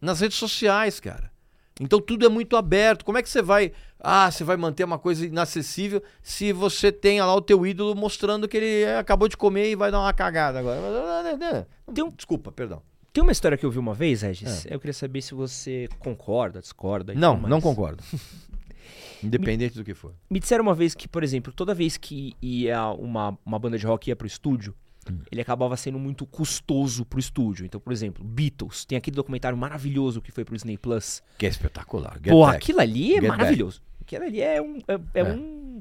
nas 0.00 0.20
redes 0.20 0.38
sociais, 0.38 0.98
cara. 0.98 1.30
Então 1.78 2.00
tudo 2.00 2.24
é 2.24 2.28
muito 2.28 2.56
aberto. 2.56 3.04
Como 3.04 3.18
é 3.18 3.22
que 3.22 3.28
você 3.28 3.42
vai, 3.42 3.72
ah, 3.98 4.30
você 4.30 4.44
vai 4.44 4.56
manter 4.56 4.84
uma 4.84 4.98
coisa 4.98 5.26
inacessível 5.26 6.02
se 6.22 6.52
você 6.52 6.90
tem 6.90 7.20
lá 7.20 7.34
o 7.34 7.40
teu 7.42 7.66
ídolo 7.66 7.94
mostrando 7.94 8.48
que 8.48 8.56
ele 8.56 8.90
acabou 8.98 9.28
de 9.28 9.36
comer 9.36 9.70
e 9.70 9.76
vai 9.76 9.90
dar 9.90 10.00
uma 10.00 10.12
cagada 10.12 10.58
agora? 10.58 11.66
Tem 11.94 12.02
um- 12.04 12.10
Desculpa, 12.10 12.50
perdão. 12.50 12.82
Tem 13.12 13.22
uma 13.22 13.32
história 13.32 13.58
que 13.58 13.64
eu 13.66 13.70
vi 13.70 13.78
uma 13.78 13.94
vez, 13.94 14.22
Regis. 14.22 14.64
Eu 14.66 14.78
queria 14.78 14.94
saber 14.94 15.20
se 15.22 15.34
você 15.34 15.88
concorda, 15.98 16.60
discorda. 16.60 17.12
É. 17.12 17.16
Não, 17.16 17.36
não 17.40 17.60
concordo. 17.60 18.02
Independente 19.22 19.74
do 19.74 19.84
que 19.84 19.94
for. 19.94 20.14
Me 20.30 20.38
disseram 20.40 20.62
uma 20.62 20.74
vez 20.74 20.94
que, 20.94 21.06
por 21.06 21.22
exemplo, 21.22 21.52
toda 21.52 21.74
vez 21.74 21.96
que 21.96 22.34
ia 22.40 22.86
uma, 22.92 23.38
uma 23.44 23.58
banda 23.58 23.76
de 23.78 23.86
rock 23.86 24.08
ia 24.08 24.16
pro 24.16 24.26
estúdio, 24.26 24.74
Hum. 25.10 25.18
ele 25.32 25.40
acabava 25.40 25.74
sendo 25.78 25.98
muito 25.98 26.26
custoso 26.26 27.06
pro 27.06 27.18
estúdio. 27.18 27.64
Então, 27.64 27.80
por 27.80 27.90
exemplo, 27.90 28.22
Beatles. 28.22 28.84
Tem 28.84 28.98
aquele 28.98 29.16
documentário 29.16 29.56
maravilhoso 29.56 30.20
que 30.20 30.30
foi 30.30 30.44
pro 30.44 30.54
Disney 30.54 30.76
Plus. 30.76 31.22
Que 31.38 31.46
é 31.46 31.48
espetacular. 31.48 32.16
Get 32.22 32.28
Pô, 32.28 32.44
Back. 32.44 32.56
aquilo 32.58 32.80
ali 32.82 33.12
é 33.16 33.20
Get 33.22 33.28
maravilhoso. 33.28 33.80
Aquilo 34.02 34.24
ali 34.24 34.42
é 34.42 34.60
um. 34.60 34.76
É, 34.86 34.94
é 35.14 35.20
É. 35.20 35.24
um. 35.32 35.80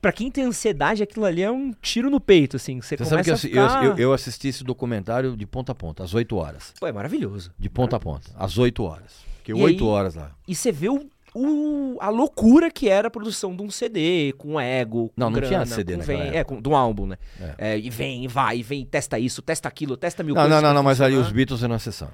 Pra 0.00 0.12
quem 0.12 0.30
tem 0.30 0.44
ansiedade, 0.44 1.02
aquilo 1.02 1.24
ali 1.26 1.42
é 1.42 1.50
um 1.50 1.72
tiro 1.82 2.08
no 2.08 2.20
peito, 2.20 2.56
assim. 2.56 2.80
Você 2.80 2.96
Você 2.96 3.04
sabe 3.04 3.24
que 3.24 3.30
eu, 3.30 3.34
a 3.34 3.36
ficar... 3.36 3.84
eu, 3.84 3.96
eu- 3.98 4.12
assisti 4.12 4.48
esse 4.48 4.62
documentário 4.62 5.36
de 5.36 5.44
ponta 5.46 5.72
a 5.72 5.74
ponta, 5.74 6.04
às 6.04 6.14
8 6.14 6.36
horas. 6.36 6.72
Pô, 6.78 6.86
é 6.86 6.92
maravilhoso. 6.92 7.50
De 7.58 7.68
ponta 7.68 7.96
a 7.96 8.00
ponta, 8.00 8.30
às 8.36 8.56
8 8.58 8.82
horas. 8.84 9.24
Fiquei 9.38 9.54
E 9.54 9.60
8 9.62 9.82
aí- 9.84 9.90
horas 9.90 10.14
lá. 10.14 10.30
E 10.46 10.54
você 10.54 10.70
vê 10.72 10.88
o 10.88 11.06
o- 11.34 11.98
a 12.00 12.08
loucura 12.08 12.70
que 12.70 12.88
era 12.88 13.08
a 13.08 13.10
produção 13.10 13.54
de 13.54 13.62
um 13.62 13.70
CD, 13.70 14.32
com 14.38 14.58
ego, 14.58 15.08
com 15.08 15.12
Não, 15.16 15.28
não 15.30 15.38
tinha 15.40 15.50
grana, 15.60 15.66
CD 15.66 15.96
com 15.96 16.02
vem. 16.02 16.20
É, 16.36 16.42
com, 16.42 16.60
de 16.60 16.68
um 16.68 16.74
álbum, 16.74 17.06
né? 17.06 17.16
É. 17.38 17.54
É, 17.74 17.78
e 17.78 17.90
vem, 17.90 18.26
vai, 18.26 18.62
vem, 18.62 18.84
testa 18.86 19.18
isso, 19.18 19.42
testa 19.42 19.68
aquilo, 19.68 19.96
testa 19.96 20.22
mil 20.22 20.34
Não, 20.34 20.42
coisas. 20.42 20.62
não, 20.62 20.68
não, 20.68 20.74
não, 20.76 20.82
mas 20.82 21.00
ali 21.02 21.14
os. 21.16 21.30
Beatles 21.30 21.62
eram 21.62 21.76
exceção. 21.76 22.08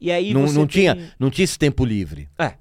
E 0.00 0.12
aí 0.12 0.34
Não, 0.34 0.42
não, 0.42 0.66
tem- 0.66 0.66
tinha, 0.66 1.12
não 1.18 1.30
tinha 1.30 1.44
esse 1.44 1.58
tempo 1.58 1.82
livre. 1.84 2.28
É. 2.38 2.52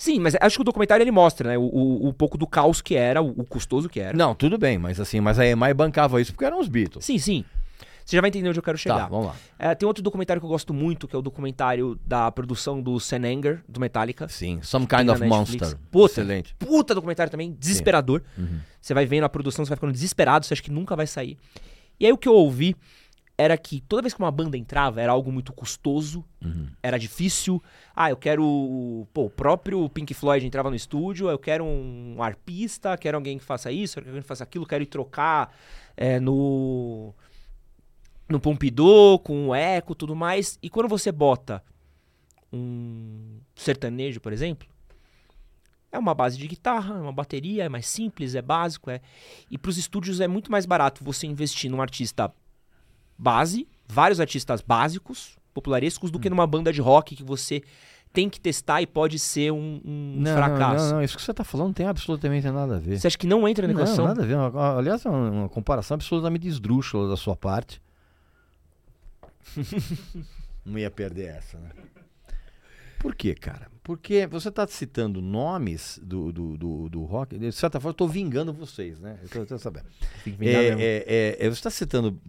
Sim, 0.00 0.18
mas 0.18 0.34
acho 0.40 0.56
que 0.56 0.62
o 0.62 0.64
documentário 0.64 1.04
ele 1.04 1.10
mostra, 1.10 1.50
né? 1.50 1.58
O, 1.58 1.60
o, 1.60 2.08
o 2.08 2.14
pouco 2.14 2.38
do 2.38 2.46
caos 2.46 2.80
que 2.80 2.96
era, 2.96 3.20
o, 3.20 3.34
o 3.36 3.44
custoso 3.44 3.86
que 3.86 4.00
era. 4.00 4.16
Não, 4.16 4.34
tudo 4.34 4.56
bem, 4.56 4.78
mas 4.78 4.98
assim, 4.98 5.20
mas 5.20 5.38
a 5.38 5.46
EMI 5.46 5.74
bancava 5.74 6.18
isso 6.22 6.32
porque 6.32 6.46
eram 6.46 6.58
os 6.58 6.68
Beatles. 6.68 7.04
Sim, 7.04 7.18
sim. 7.18 7.44
Você 8.02 8.16
já 8.16 8.22
vai 8.22 8.28
entender 8.28 8.48
onde 8.48 8.58
eu 8.58 8.62
quero 8.62 8.78
chegar. 8.78 9.00
Tá, 9.00 9.06
vamos 9.08 9.26
lá. 9.26 9.36
É, 9.58 9.74
tem 9.74 9.86
outro 9.86 10.02
documentário 10.02 10.40
que 10.40 10.46
eu 10.46 10.48
gosto 10.48 10.72
muito, 10.72 11.06
que 11.06 11.14
é 11.14 11.18
o 11.18 11.20
documentário 11.20 12.00
da 12.02 12.32
produção 12.32 12.80
do 12.80 12.98
Sam 12.98 13.26
Anger, 13.26 13.62
do 13.68 13.78
Metallica. 13.78 14.26
Sim, 14.26 14.58
Some 14.62 14.86
Kind 14.86 15.10
of 15.10 15.20
Netflix. 15.20 15.60
Monster. 15.60 15.78
Puta. 15.90 16.12
Excelente. 16.12 16.54
Puta 16.58 16.94
documentário 16.94 17.30
também, 17.30 17.54
desesperador. 17.60 18.22
Uhum. 18.38 18.58
Você 18.80 18.94
vai 18.94 19.04
vendo 19.04 19.24
a 19.24 19.28
produção, 19.28 19.66
você 19.66 19.68
vai 19.68 19.76
ficando 19.76 19.92
desesperado, 19.92 20.46
você 20.46 20.54
acha 20.54 20.62
que 20.62 20.70
nunca 20.70 20.96
vai 20.96 21.06
sair. 21.06 21.36
E 22.00 22.06
aí 22.06 22.12
o 22.12 22.16
que 22.16 22.26
eu 22.26 22.34
ouvi 22.34 22.74
era 23.40 23.56
que 23.56 23.80
toda 23.80 24.02
vez 24.02 24.12
que 24.12 24.20
uma 24.20 24.30
banda 24.30 24.58
entrava 24.58 25.00
era 25.00 25.10
algo 25.10 25.32
muito 25.32 25.50
custoso, 25.54 26.22
Uhum. 26.44 26.68
era 26.82 26.98
difícil. 26.98 27.62
Ah, 27.96 28.10
eu 28.10 28.16
quero. 28.16 29.06
Pô, 29.14 29.24
o 29.24 29.30
próprio 29.30 29.88
Pink 29.88 30.12
Floyd 30.12 30.46
entrava 30.46 30.68
no 30.68 30.76
estúdio, 30.76 31.30
eu 31.30 31.38
quero 31.38 31.64
um 31.64 32.22
arpista, 32.22 32.98
quero 32.98 33.16
alguém 33.16 33.38
que 33.38 33.44
faça 33.44 33.72
isso, 33.72 33.94
quero 33.94 34.08
alguém 34.08 34.20
que 34.20 34.28
faça 34.28 34.44
aquilo, 34.44 34.66
quero 34.66 34.82
ir 34.82 34.86
trocar 34.86 35.54
é, 35.96 36.20
no. 36.20 37.14
No 38.28 38.38
Pompidou, 38.38 39.18
com 39.18 39.48
o 39.48 39.54
eco 39.54 39.94
tudo 39.94 40.14
mais. 40.14 40.58
E 40.62 40.68
quando 40.68 40.88
você 40.88 41.10
bota 41.10 41.64
um 42.52 43.40
sertanejo, 43.56 44.20
por 44.20 44.32
exemplo, 44.34 44.68
é 45.90 45.98
uma 45.98 46.14
base 46.14 46.36
de 46.38 46.46
guitarra, 46.46 46.94
é 46.94 47.00
uma 47.00 47.12
bateria, 47.12 47.64
é 47.64 47.68
mais 47.68 47.86
simples, 47.86 48.34
é 48.34 48.42
básico, 48.42 48.90
é. 48.90 49.00
E 49.50 49.56
pros 49.58 49.78
estúdios 49.78 50.20
é 50.20 50.28
muito 50.28 50.52
mais 50.52 50.66
barato 50.66 51.02
você 51.02 51.26
investir 51.26 51.70
num 51.70 51.80
artista 51.80 52.32
base, 53.20 53.68
vários 53.86 54.18
artistas 54.20 54.60
básicos, 54.62 55.36
popularescos, 55.52 56.10
do 56.10 56.18
Hum. 56.18 56.20
que 56.20 56.30
numa 56.30 56.46
banda 56.46 56.72
de 56.72 56.80
rock 56.80 57.14
que 57.16 57.22
você 57.22 57.62
tem 58.12 58.28
que 58.28 58.40
testar 58.40 58.82
e 58.82 58.86
pode 58.86 59.18
ser 59.20 59.52
um, 59.52 59.80
um 59.84 60.14
Não, 60.18 60.34
fracasso. 60.34 60.84
não, 60.86 60.92
não, 60.94 61.02
isso 61.02 61.16
que 61.16 61.22
você 61.22 61.32
tá 61.32 61.44
falando 61.44 61.68
não 61.68 61.74
tem 61.74 61.86
absolutamente 61.86 62.48
nada 62.50 62.76
a 62.76 62.78
ver. 62.78 62.98
Você 62.98 63.06
acha 63.06 63.16
que 63.18 63.26
não 63.26 63.46
entra 63.46 63.66
na 63.68 63.72
Não, 63.72 63.80
equação? 63.80 64.04
nada 64.06 64.22
a 64.22 64.26
ver. 64.26 64.36
Aliás, 64.78 65.04
é 65.04 65.08
uma, 65.08 65.30
uma 65.30 65.48
comparação 65.48 65.94
absolutamente 65.94 66.48
esdrúxula 66.48 67.08
da 67.08 67.16
sua 67.16 67.36
parte. 67.36 67.80
Não 70.64 70.78
ia 70.78 70.90
perder 70.90 71.26
essa, 71.36 71.58
né? 71.58 71.70
Por 72.98 73.14
quê, 73.14 73.34
cara? 73.34 73.68
Porque 73.82 74.26
você 74.26 74.48
está 74.50 74.66
citando 74.66 75.22
nomes 75.22 75.98
do, 76.02 76.30
do, 76.32 76.56
do, 76.58 76.88
do 76.90 77.04
rock. 77.04 77.38
De 77.38 77.50
certa 77.50 77.80
forma, 77.80 77.90
eu 77.90 77.92
estou 77.92 78.08
vingando 78.08 78.52
vocês, 78.52 79.00
né? 79.00 79.18
Eu 79.22 79.28
tô, 79.28 79.46
tô 79.46 79.58
sabendo. 79.58 79.86
É, 80.40 80.50
é, 80.50 81.04
é, 81.06 81.36
é, 81.40 81.48
você 81.48 81.48
está 81.58 81.70
citando 81.70 82.20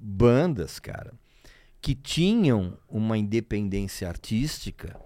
bandas, 0.00 0.78
cara, 0.78 1.12
que 1.80 1.94
tinham 1.94 2.76
uma 2.88 3.16
independência 3.16 4.08
artística 4.08 4.98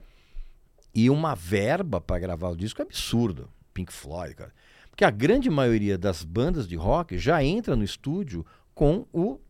e 0.95 1.09
uma 1.09 1.35
verba 1.35 2.01
para 2.01 2.19
gravar 2.19 2.51
o 2.51 2.57
disco 2.57 2.83
absurdo. 2.83 3.51
Pink 3.73 3.93
Floyd, 3.93 4.35
cara. 4.35 4.53
Porque 4.91 5.05
a 5.05 5.11
grande 5.11 5.49
maioria 5.49 5.97
das 5.97 6.23
bandas 6.23 6.69
de 6.69 6.77
rock 6.77 7.17
já 7.19 7.43
entra 7.43 7.75
no 7.75 7.83
estúdio 7.83 8.45
com 8.75 9.07
o 9.13 9.41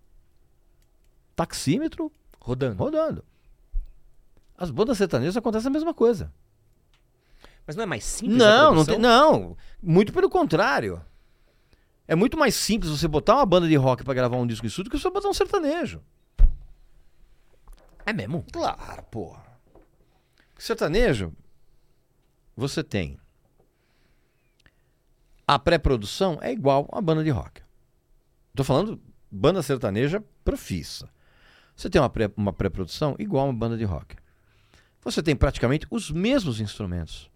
taxímetro 1.35 2.13
Rodando. 2.41 2.77
rodando. 2.77 3.25
As 4.57 4.71
bandas 4.71 4.99
sertanejas 4.99 5.37
acontece 5.37 5.67
a 5.67 5.71
mesma 5.71 5.93
coisa. 5.93 6.33
Mas 7.67 7.77
não 7.77 7.83
é 7.85 7.87
mais 7.87 8.05
simples 8.05 8.39
Não, 8.39 8.75
não 8.75 8.85
tem, 8.85 8.99
não. 8.99 9.57
Muito 9.83 10.13
pelo 10.13 10.29
contrário. 10.29 11.01
É 12.07 12.15
muito 12.15 12.37
mais 12.37 12.55
simples 12.55 12.91
você 12.91 13.07
botar 13.09 13.37
uma 13.37 13.47
banda 13.47 13.69
de 13.69 13.77
rock 13.77 14.05
pra 14.05 14.15
gravar 14.15 14.37
um 14.37 14.47
disco 14.47 14.67
de 14.67 14.69
estúdio 14.71 14.91
do 14.91 14.97
que 14.97 15.03
você 15.03 15.11
botar 15.11 15.29
um 15.29 15.35
sertanejo. 15.35 16.03
É 18.05 18.13
mesmo? 18.13 18.45
Claro, 18.53 19.03
porra. 19.05 19.43
Sertanejo, 20.59 21.33
você 22.57 22.83
tem. 22.83 23.19
A 25.47 25.59
pré-produção 25.59 26.39
é 26.41 26.53
igual 26.53 26.89
a 26.93 27.01
banda 27.01 27.23
de 27.25 27.31
rock. 27.31 27.63
Tô 28.55 28.63
falando 28.65 29.01
banda 29.31 29.63
sertaneja 29.63 30.23
profissa. 30.45 31.09
Você 31.75 31.89
tem 31.89 32.01
uma 32.01 32.11
pré- 32.11 32.31
uma 32.37 32.53
pré-produção 32.53 33.17
igual 33.19 33.47
a 33.47 33.49
uma 33.51 33.59
banda 33.59 33.77
de 33.77 33.85
rock. 33.85 34.17
Você 35.03 35.23
tem 35.23 35.35
praticamente 35.35 35.87
os 35.91 36.11
mesmos 36.11 36.61
instrumentos. 36.61 37.31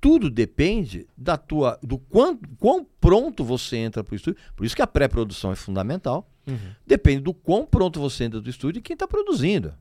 Tudo 0.00 0.30
depende 0.30 1.06
da 1.16 1.36
tua, 1.36 1.78
do 1.82 1.98
quão, 1.98 2.38
quão 2.58 2.86
pronto 3.00 3.44
você 3.44 3.76
entra 3.76 4.02
para 4.02 4.12
o 4.12 4.16
estúdio. 4.16 4.40
Por 4.56 4.64
isso 4.64 4.74
que 4.74 4.80
a 4.82 4.86
pré-produção 4.86 5.52
é 5.52 5.56
fundamental. 5.56 6.26
Uhum. 6.46 6.56
Depende 6.86 7.20
do 7.20 7.34
quão 7.34 7.66
pronto 7.66 8.00
você 8.00 8.24
entra 8.24 8.40
do 8.40 8.48
estúdio 8.48 8.78
e 8.80 8.82
quem 8.82 8.94
está 8.94 9.06
produzindo. 9.06 9.74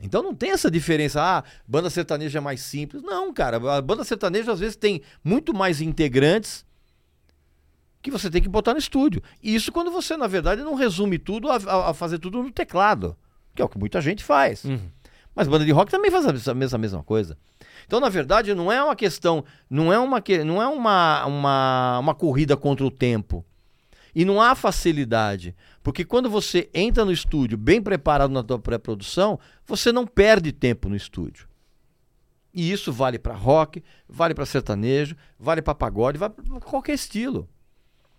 Então 0.00 0.22
não 0.22 0.34
tem 0.34 0.50
essa 0.50 0.70
diferença, 0.70 1.22
ah, 1.22 1.44
banda 1.66 1.88
sertaneja 1.88 2.38
é 2.38 2.40
mais 2.40 2.60
simples. 2.60 3.02
Não, 3.02 3.32
cara, 3.32 3.56
a 3.76 3.80
banda 3.80 4.04
sertaneja 4.04 4.52
às 4.52 4.58
vezes 4.60 4.76
tem 4.76 5.00
muito 5.24 5.54
mais 5.54 5.80
integrantes 5.80 6.66
que 8.02 8.10
você 8.10 8.28
tem 8.30 8.42
que 8.42 8.48
botar 8.48 8.72
no 8.72 8.78
estúdio. 8.78 9.22
E 9.42 9.54
isso 9.54 9.72
quando 9.72 9.90
você, 9.90 10.16
na 10.16 10.26
verdade, 10.26 10.62
não 10.62 10.74
resume 10.74 11.18
tudo 11.18 11.48
a, 11.50 11.56
a- 11.56 11.90
a 11.90 11.94
fazer 11.94 12.18
tudo 12.18 12.42
no 12.42 12.50
teclado, 12.52 13.16
que 13.54 13.62
é 13.62 13.64
o 13.64 13.68
que 13.68 13.78
muita 13.78 14.00
gente 14.00 14.22
faz. 14.22 14.64
Uhum. 14.64 14.90
Mas 15.34 15.48
banda 15.48 15.64
de 15.64 15.70
rock 15.72 15.90
também 15.90 16.10
faz 16.10 16.26
a 16.26 16.54
mesma, 16.54 16.76
a 16.76 16.78
mesma 16.78 17.02
coisa. 17.02 17.36
Então, 17.86 18.00
na 18.00 18.08
verdade, 18.08 18.54
não 18.54 18.70
é 18.70 18.82
uma 18.82 18.96
questão, 18.96 19.44
não 19.70 19.92
é 19.92 19.98
uma, 19.98 20.22
não 20.44 20.60
é 20.60 20.66
uma, 20.66 21.26
uma, 21.26 21.98
uma 22.00 22.14
corrida 22.14 22.56
contra 22.56 22.84
o 22.84 22.90
tempo. 22.90 23.44
E 24.14 24.24
não 24.24 24.40
há 24.40 24.54
facilidade. 24.54 25.54
Porque 25.82 26.04
quando 26.04 26.28
você 26.28 26.68
entra 26.74 27.04
no 27.04 27.12
estúdio 27.12 27.56
bem 27.56 27.80
preparado 27.80 28.30
na 28.30 28.42
tua 28.42 28.58
pré-produção, 28.58 29.38
você 29.64 29.92
não 29.92 30.06
perde 30.06 30.52
tempo 30.52 30.88
no 30.88 30.96
estúdio. 30.96 31.48
E 32.52 32.72
isso 32.72 32.90
vale 32.90 33.18
para 33.18 33.34
rock, 33.34 33.84
vale 34.08 34.34
para 34.34 34.46
sertanejo, 34.46 35.14
vale 35.38 35.60
para 35.60 35.74
pagode, 35.74 36.18
vale 36.18 36.32
para 36.32 36.60
qualquer 36.60 36.94
estilo. 36.94 37.48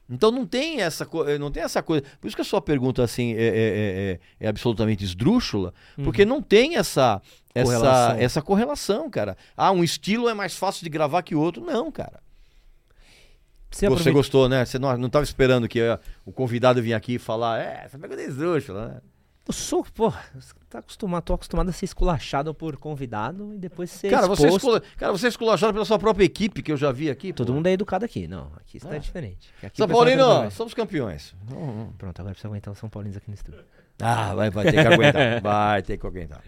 Então 0.09 0.31
não 0.31 0.45
tem 0.45 0.81
essa 0.81 1.07
eh, 1.27 1.37
não 1.37 1.51
tem 1.51 1.63
essa 1.63 1.83
coisa. 1.83 2.03
Por 2.21 2.27
isso 2.27 2.35
que 2.35 2.41
a 2.41 2.45
sua 2.45 2.61
pergunta 2.61 3.03
assim 3.03 3.33
é, 3.33 3.41
é- 3.41 3.47
é- 3.47 4.11
é- 4.13 4.19
é 4.45 4.47
absolutamente 4.47 5.03
esdrúxula, 5.03 5.73
porque 6.03 6.23
não 6.25 6.41
tem 6.41 6.77
essa 6.77 7.21
essa 7.53 7.73
Correlação. 7.73 8.17
essa 8.19 8.41
correlação, 8.41 9.09
cara. 9.09 9.35
Ah, 9.55 9.71
um 9.71 9.83
estilo 9.83 10.29
é 10.29 10.33
mais 10.33 10.55
fácil 10.55 10.83
de 10.83 10.89
gravar 10.89 11.23
que 11.23 11.33
o 11.35 11.39
outro. 11.39 11.63
Não, 11.65 11.91
cara. 11.91 12.19
Você, 13.69 13.79
Você 13.79 13.85
aproveita- 13.87 14.11
gostou, 14.11 14.47
né? 14.47 14.63
Você 14.63 14.79
não, 14.79 14.95
não 14.97 15.09
tava 15.09 15.23
esperando 15.25 15.67
que 15.67 15.79
eh, 15.81 15.99
o 16.25 16.31
convidado 16.31 16.81
vinha 16.81 16.95
aqui 16.95 17.15
e 17.15 17.19
falar, 17.19 17.59
é, 17.59 17.81
essa 17.85 17.97
pergunta 17.99 18.21
é 18.21 18.25
esdrúxula, 18.25 18.87
né? 18.87 19.01
Eu 19.47 19.53
sou, 19.53 19.83
porra, 19.83 20.21
você 20.35 20.53
tá 20.69 20.79
acostumado, 20.79 21.23
tô 21.23 21.33
acostumado 21.33 21.69
a 21.69 21.71
ser 21.71 21.85
esculachado 21.85 22.53
por 22.53 22.75
convidado 22.75 23.53
e 23.53 23.57
depois 23.57 23.89
ser 23.89 24.09
Cara, 24.09 24.27
você, 24.27 24.43
é 24.43 24.47
exposto. 24.47 24.57
escula, 24.67 24.81
cara, 24.97 25.11
você 25.13 25.25
é 25.27 25.29
esculachado 25.29 25.71
pela 25.71 25.85
sua 25.85 25.97
própria 25.97 26.25
equipe, 26.25 26.61
que 26.61 26.69
eu 26.71 26.75
já 26.75 26.91
vi 26.91 27.09
aqui. 27.09 27.31
Todo 27.31 27.47
pô. 27.47 27.53
mundo 27.53 27.67
é 27.67 27.71
educado 27.71 28.03
aqui. 28.03 28.27
Não, 28.27 28.51
aqui 28.57 28.75
isso 28.77 28.85
Ah. 28.87 28.91
tá 28.91 28.97
diferente. 28.97 29.49
Aqui 29.63 29.77
São 29.77 29.85
o 29.85 29.87
tá 29.87 29.93
Paulino, 29.93 30.21
educado. 30.21 30.51
somos 30.51 30.73
campeões. 30.73 31.33
Pronto, 31.97 32.19
agora 32.19 32.33
precisa 32.33 32.49
aguentar 32.49 32.73
os 32.73 32.77
São 32.79 32.89
Paulinos 32.89 33.15
aqui 33.15 33.29
no 33.29 33.35
estúdio. 33.35 33.63
Ah, 34.01 34.35
vai, 34.35 34.49
vai 34.49 34.65
ter 34.65 34.73
que 34.73 34.79
aguentar. 34.79 35.41
Vai 35.41 35.81
ter 35.81 35.97
que 35.97 36.05
aguentar. 36.05 36.43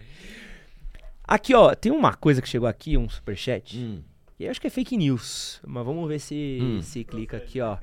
Aqui, 1.26 1.54
ó, 1.54 1.74
tem 1.74 1.90
uma 1.92 2.14
coisa 2.14 2.42
que 2.42 2.48
chegou 2.48 2.68
aqui, 2.68 2.96
um 2.96 3.08
superchat. 3.08 3.78
Hum. 3.78 4.02
E 4.38 4.44
eu 4.44 4.50
acho 4.50 4.60
que 4.60 4.66
é 4.66 4.70
fake 4.70 4.96
news. 4.96 5.60
Mas 5.66 5.84
vamos 5.84 6.06
ver 6.08 6.18
se, 6.18 6.58
Hum. 6.60 6.82
se 6.82 7.02
clica 7.04 7.36
aqui, 7.38 7.60
ó. 7.60 7.76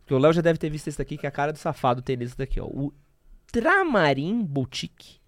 Porque 0.00 0.14
o 0.14 0.18
Léo 0.18 0.32
já 0.32 0.40
deve 0.40 0.58
ter 0.58 0.68
visto 0.70 0.88
esse 0.88 0.98
daqui, 0.98 1.16
que 1.16 1.26
é 1.26 1.28
a 1.28 1.32
cara 1.32 1.52
do 1.52 1.58
safado 1.58 2.02
tem 2.02 2.16
nesse 2.16 2.36
daqui, 2.36 2.60
ó. 2.60 2.64
O 2.66 2.92
Tramarim 3.50 4.42
Boutique 4.44 5.18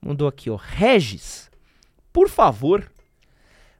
mandou 0.00 0.26
aqui, 0.26 0.50
ó. 0.50 0.56
Regis, 0.56 1.50
por 2.12 2.28
favor, 2.28 2.90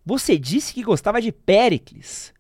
você 0.04 0.38
disse 0.38 0.72
que 0.74 0.82
gostava 0.82 1.20
de 1.20 1.32
Pericles. 1.32 2.32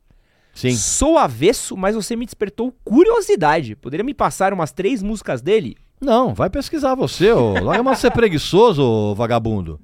Sim. 0.54 0.76
Sou 0.76 1.16
avesso, 1.18 1.76
mas 1.76 1.94
você 1.94 2.14
me 2.14 2.26
despertou 2.26 2.72
curiosidade. 2.84 3.74
Poderia 3.74 4.04
me 4.04 4.12
passar 4.14 4.52
umas 4.52 4.70
três 4.70 5.02
músicas 5.02 5.40
dele? 5.40 5.76
Não, 6.00 6.34
vai 6.34 6.50
pesquisar 6.50 6.94
você, 6.94 7.32
ô. 7.32 7.52
Larga 7.64 7.82
mais 7.82 7.98
de 7.98 8.02
ser 8.02 8.10
preguiçoso, 8.10 8.82
ô 8.82 9.14
vagabundo. 9.14 9.80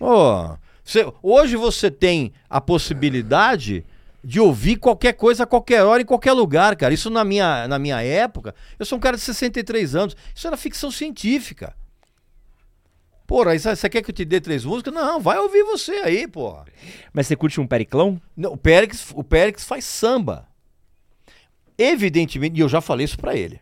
Ô, 0.00 0.56
você- 0.82 1.06
hoje 1.22 1.56
você 1.56 1.90
tem 1.90 2.32
a 2.50 2.60
possibilidade 2.60 3.86
de 4.24 4.40
ouvir 4.40 4.76
qualquer 4.76 5.12
coisa 5.12 5.42
a 5.44 5.46
qualquer 5.46 5.82
hora, 5.82 6.02
em 6.02 6.06
qualquer 6.06 6.32
lugar, 6.32 6.74
cara. 6.76 6.94
Isso 6.94 7.10
na 7.10 7.24
minha, 7.24 7.68
na 7.68 7.78
minha 7.78 8.00
época, 8.02 8.54
eu 8.78 8.86
sou 8.86 8.96
um 8.98 9.00
cara 9.00 9.16
de 9.16 9.22
63 9.22 9.94
anos. 9.94 10.16
Isso 10.34 10.46
era 10.46 10.56
ficção 10.56 10.90
científica. 10.90 11.76
Porra, 13.26 13.52
aí 13.52 13.58
você 13.58 13.88
quer 13.88 14.02
que 14.02 14.10
eu 14.10 14.14
te 14.14 14.24
dê 14.24 14.40
três 14.40 14.64
músicas? 14.64 14.92
Não, 14.92 15.18
vai 15.20 15.38
ouvir 15.38 15.62
você 15.64 15.92
aí, 16.04 16.26
porra. 16.28 16.64
Mas 17.12 17.26
você 17.26 17.34
curte 17.36 17.60
um 17.60 17.66
Periclão? 17.66 18.20
Não, 18.36 18.52
o 18.52 18.56
Périx, 18.56 19.10
o 19.14 19.24
Périx 19.24 19.64
faz 19.64 19.84
samba. 19.84 20.46
Evidentemente, 21.76 22.56
e 22.56 22.60
eu 22.60 22.68
já 22.68 22.80
falei 22.80 23.04
isso 23.04 23.18
pra 23.18 23.34
ele. 23.34 23.60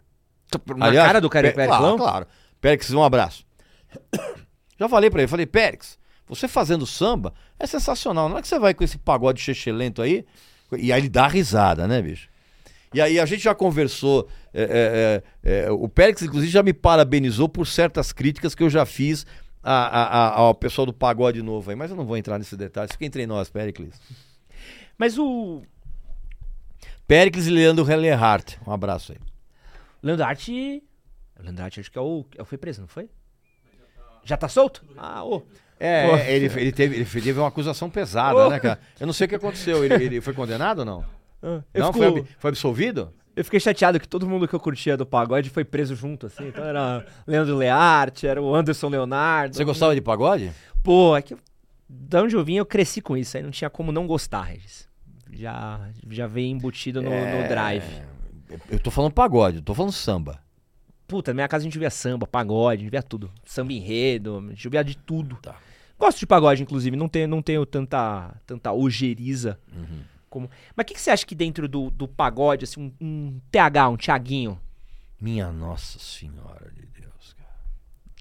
Na 0.76 0.86
Aliás, 0.86 1.06
cara 1.06 1.20
do 1.20 1.30
Cari- 1.30 1.48
Pe- 1.50 1.54
Periclão? 1.54 1.96
Claro, 1.96 2.26
claro. 2.26 2.26
Périx, 2.60 2.90
um 2.92 3.02
abraço. 3.02 3.44
Já 4.78 4.88
falei 4.88 5.08
pra 5.10 5.20
ele, 5.20 5.28
falei, 5.28 5.46
Périx, 5.46 5.96
Você 6.26 6.48
fazendo 6.48 6.84
samba 6.86 7.32
é 7.58 7.66
sensacional. 7.66 8.28
Não 8.28 8.36
é 8.38 8.42
que 8.42 8.48
você 8.48 8.58
vai 8.58 8.74
com 8.74 8.82
esse 8.82 8.98
pagode 8.98 9.40
chechelento 9.40 10.02
aí, 10.02 10.24
e 10.78 10.92
aí 10.92 11.00
ele 11.00 11.08
dá 11.08 11.26
risada, 11.26 11.86
né, 11.88 12.00
bicho? 12.02 12.28
E 12.94 13.00
aí 13.00 13.18
a 13.18 13.24
gente 13.26 13.42
já 13.42 13.54
conversou. 13.54 14.28
é, 14.54 15.22
é, 15.44 15.50
é, 15.50 15.64
é, 15.64 15.70
o 15.70 15.88
Périx, 15.88 16.20
inclusive, 16.22 16.52
já 16.52 16.62
me 16.62 16.74
parabenizou 16.74 17.48
por 17.48 17.66
certas 17.66 18.12
críticas 18.12 18.54
que 18.54 18.62
eu 18.62 18.68
já 18.68 18.84
fiz 18.84 19.26
a- 19.62 19.72
a- 19.72 20.04
a- 20.28 20.34
ao 20.40 20.54
pessoal 20.54 20.84
do 20.84 20.92
pagode 20.92 21.40
novo 21.42 21.70
aí. 21.70 21.76
Mas 21.76 21.90
eu 21.90 21.96
não 21.96 22.04
vou 22.04 22.16
entrar 22.18 22.38
nesse 22.38 22.54
detalhe. 22.56 22.90
Fica 22.92 23.06
entre 23.06 23.26
nós, 23.26 23.48
Péricles. 23.48 23.98
Mas 24.98 25.16
o 25.18 25.62
Péricles 27.06 27.46
e 27.46 27.50
Leandro 27.50 27.90
Hellerhardt. 27.90 28.58
Um 28.66 28.72
abraço 28.72 29.12
aí. 29.12 29.18
Leandro 30.02 30.24
Arte. 30.26 30.82
Leandro 31.40 31.64
Arte, 31.64 31.80
acho 31.80 31.90
que 31.90 31.98
é 31.98 32.00
o. 32.02 32.26
é 32.36 32.44
Foi 32.44 32.58
preso, 32.58 32.82
não 32.82 32.88
foi? 32.88 33.08
Já 34.24 34.36
tá 34.36 34.48
solto? 34.48 34.84
Ah, 34.96 35.24
ô. 35.24 35.42
É, 35.84 36.34
ele, 36.36 36.46
ele, 36.60 36.72
teve, 36.72 36.96
ele 36.96 37.04
teve 37.04 37.32
uma 37.38 37.48
acusação 37.48 37.90
pesada, 37.90 38.48
né, 38.48 38.60
cara? 38.60 38.78
Eu 39.00 39.06
não 39.06 39.12
sei 39.12 39.24
o 39.26 39.28
que 39.28 39.34
aconteceu. 39.34 39.84
Ele, 39.84 39.94
ele 40.04 40.20
foi 40.20 40.32
condenado 40.32 40.80
ou 40.80 40.84
não? 40.84 41.04
Eu, 41.42 41.62
não? 41.74 41.92
fico- 41.92 42.04
Foi, 42.12 42.24
foi 42.38 42.48
absolvido? 42.50 43.12
eu 43.34 43.42
fiquei 43.44 43.58
chateado 43.58 43.98
que 43.98 44.06
todo 44.06 44.28
mundo 44.28 44.46
que 44.46 44.54
eu 44.54 44.60
curtia 44.60 44.96
do 44.96 45.04
pagode 45.06 45.50
foi 45.50 45.64
preso 45.64 45.96
junto, 45.96 46.26
assim. 46.26 46.46
Então 46.48 46.64
era 46.64 47.04
Leandro 47.26 47.56
Learte, 47.56 48.26
era 48.26 48.40
o 48.40 48.54
Anderson 48.54 48.88
Leonardo. 48.88 49.56
Você 49.56 49.64
gostava 49.64 49.94
de 49.94 50.00
pagode? 50.00 50.52
Pô, 50.84 51.16
é 51.16 51.22
que 51.22 51.34
da 51.88 52.22
onde 52.22 52.36
eu 52.36 52.44
vim 52.44 52.54
eu 52.54 52.64
cresci 52.66 53.00
com 53.00 53.16
isso, 53.16 53.36
aí 53.36 53.42
não 53.42 53.50
tinha 53.50 53.68
como 53.68 53.90
não 53.90 54.06
gostar, 54.06 54.42
Regis. 54.42 54.86
Já, 55.32 55.80
já 56.10 56.26
veio 56.26 56.46
embutido 56.48 57.00
no, 57.02 57.10
É. 57.12 57.42
no 57.42 57.48
drive. 57.48 58.02
Eu 58.70 58.78
tô 58.78 58.90
falando 58.90 59.12
pagode, 59.12 59.56
eu 59.56 59.62
tô 59.62 59.74
falando 59.74 59.92
samba. 59.92 60.38
Puta, 61.08 61.30
na 61.32 61.34
minha 61.36 61.48
casa 61.48 61.62
a 61.62 61.64
gente 61.64 61.78
via 61.78 61.90
samba, 61.90 62.26
pagode, 62.26 62.80
a 62.80 62.84
gente 62.84 62.90
via 62.90 63.02
tudo. 63.02 63.30
Samba 63.44 63.72
enredo, 63.72 64.44
a 64.46 64.50
gente 64.50 64.68
via 64.68 64.84
de 64.84 64.96
tudo. 64.96 65.36
Tá. 65.42 65.56
Gosto 66.02 66.18
de 66.18 66.26
pagode, 66.26 66.60
inclusive, 66.64 66.96
não 66.96 67.08
tenho, 67.08 67.28
não 67.28 67.40
tenho 67.40 67.64
tanta, 67.64 68.34
tanta 68.44 68.72
ojeriza 68.72 69.56
Uhum. 69.72 70.00
como. 70.28 70.50
Mas 70.74 70.82
o 70.82 70.86
que, 70.88 70.94
que 70.94 71.00
você 71.00 71.10
acha 71.12 71.24
que 71.24 71.34
dentro 71.34 71.68
do, 71.68 71.90
do 71.90 72.08
pagode, 72.08 72.64
assim, 72.64 72.92
um, 73.00 73.06
um 73.06 73.40
TH, 73.52 73.88
um 73.88 73.96
Thiaguinho, 73.96 74.60
Minha 75.20 75.52
Nossa 75.52 76.00
Senhora 76.00 76.72
de 76.74 76.84
Deus, 76.86 77.34
cara. 77.38 77.48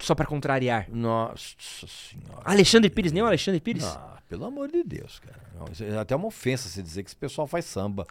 só 0.00 0.14
pra 0.14 0.26
contrariar? 0.26 0.86
Nossa 0.92 1.56
Senhora. 1.88 2.42
Alexandre 2.44 2.88
Pires, 2.88 3.10
nem 3.10 3.20
o 3.20 3.26
Alexandre 3.26 3.60
Pires? 3.60 3.82
Ah, 3.84 4.18
pelo 4.28 4.44
amor 4.44 4.70
de 4.70 4.84
Deus, 4.84 5.18
cara. 5.18 5.40
Não, 5.58 5.66
é 5.84 5.98
até 5.98 6.14
uma 6.14 6.28
ofensa 6.28 6.68
você 6.68 6.80
dizer 6.82 7.02
que 7.02 7.08
esse 7.08 7.16
pessoal 7.16 7.48
faz 7.48 7.64
samba. 7.64 8.06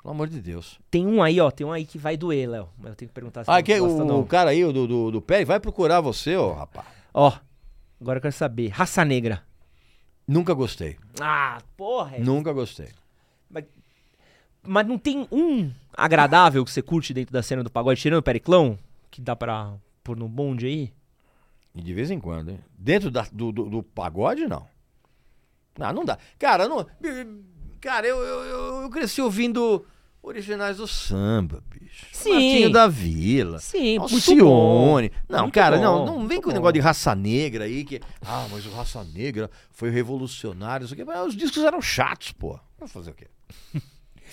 Pelo 0.00 0.14
amor 0.14 0.28
de 0.28 0.40
Deus. 0.40 0.78
Tem 0.88 1.04
um 1.04 1.20
aí, 1.20 1.40
ó, 1.40 1.50
tem 1.50 1.66
um 1.66 1.72
aí 1.72 1.84
que 1.84 1.98
vai 1.98 2.16
doer, 2.16 2.48
Léo. 2.48 2.68
Mas 2.78 2.90
eu 2.90 2.94
tenho 2.94 3.08
que 3.08 3.14
perguntar 3.14 3.42
se 3.42 3.50
Ah, 3.50 3.60
que, 3.60 3.74
o, 3.80 4.20
o 4.20 4.24
cara 4.24 4.50
aí, 4.50 4.64
o 4.64 4.72
do, 4.72 4.86
do, 4.86 5.10
do 5.10 5.20
Pérez, 5.20 5.48
vai 5.48 5.58
procurar 5.58 6.00
você, 6.00 6.36
ô 6.36 6.52
rapaz. 6.52 6.86
Ó, 7.12 7.32
agora 8.00 8.18
eu 8.18 8.22
quero 8.22 8.34
saber. 8.34 8.68
Raça 8.68 9.04
Negra. 9.04 9.42
Nunca 10.26 10.52
gostei. 10.54 10.96
Ah, 11.20 11.58
porra. 11.76 12.16
é- 12.16 12.20
Nunca 12.20 12.52
gostei. 12.52 12.88
Mas 14.68 14.84
não 14.86 14.98
tem 14.98 15.28
um 15.30 15.70
agradável 15.96 16.64
que 16.64 16.70
você 16.72 16.82
curte 16.82 17.14
dentro 17.14 17.32
da 17.32 17.40
cena 17.42 17.62
do 17.62 17.70
pagode, 17.70 18.00
tirando 18.00 18.18
o 18.18 18.22
Periclão? 18.22 18.76
Que 19.12 19.20
dá 19.20 19.36
pra 19.36 19.74
pôr 20.02 20.16
no 20.16 20.28
bonde 20.28 20.66
aí? 20.66 20.92
E 21.72 21.80
de 21.80 21.94
vez 21.94 22.10
em 22.10 22.18
quando, 22.18 22.50
hein? 22.50 22.58
Dentro 22.76 23.08
da- 23.10 23.28
do, 23.30 23.52
do, 23.52 23.70
do 23.70 23.82
pagode, 23.82 24.46
não. 24.48 24.66
Não, 25.78 25.92
não 25.92 26.04
dá. 26.04 26.18
Cara, 26.38 26.66
não. 26.68 26.84
Cara, 27.80 28.06
eu, 28.08 28.16
eu- 28.18 28.82
eu 28.82 28.90
cresci 28.90 29.20
ouvindo 29.22 29.86
originais 30.22 30.78
do 30.78 30.86
samba, 30.86 31.62
bicho. 31.70 32.06
Sim. 32.12 32.30
Martinho 32.30 32.72
da 32.72 32.88
Vila. 32.88 33.58
Sim, 33.58 33.98
Alcione. 33.98 35.12
Não, 35.28 35.42
Muito 35.42 35.54
cara, 35.54 35.76
bom, 35.76 35.82
não, 35.82 36.06
não 36.06 36.28
vem 36.28 36.40
com 36.40 36.50
o 36.50 36.52
negócio 36.52 36.74
de 36.74 36.80
raça 36.80 37.14
negra 37.14 37.64
aí, 37.64 37.84
que. 37.84 38.00
Ah, 38.22 38.46
mas 38.50 38.66
o 38.66 38.70
raça 38.70 39.04
negra 39.04 39.50
foi 39.70 39.90
revolucionário, 39.90 40.84
isso 40.84 40.94
aqui. 40.94 41.04
Mas 41.04 41.28
os 41.28 41.36
discos 41.36 41.62
eram 41.62 41.80
chatos, 41.80 42.32
pô. 42.32 42.58
Vai 42.78 42.88
fazer 42.88 43.10
o 43.10 43.14
quê? 43.14 43.28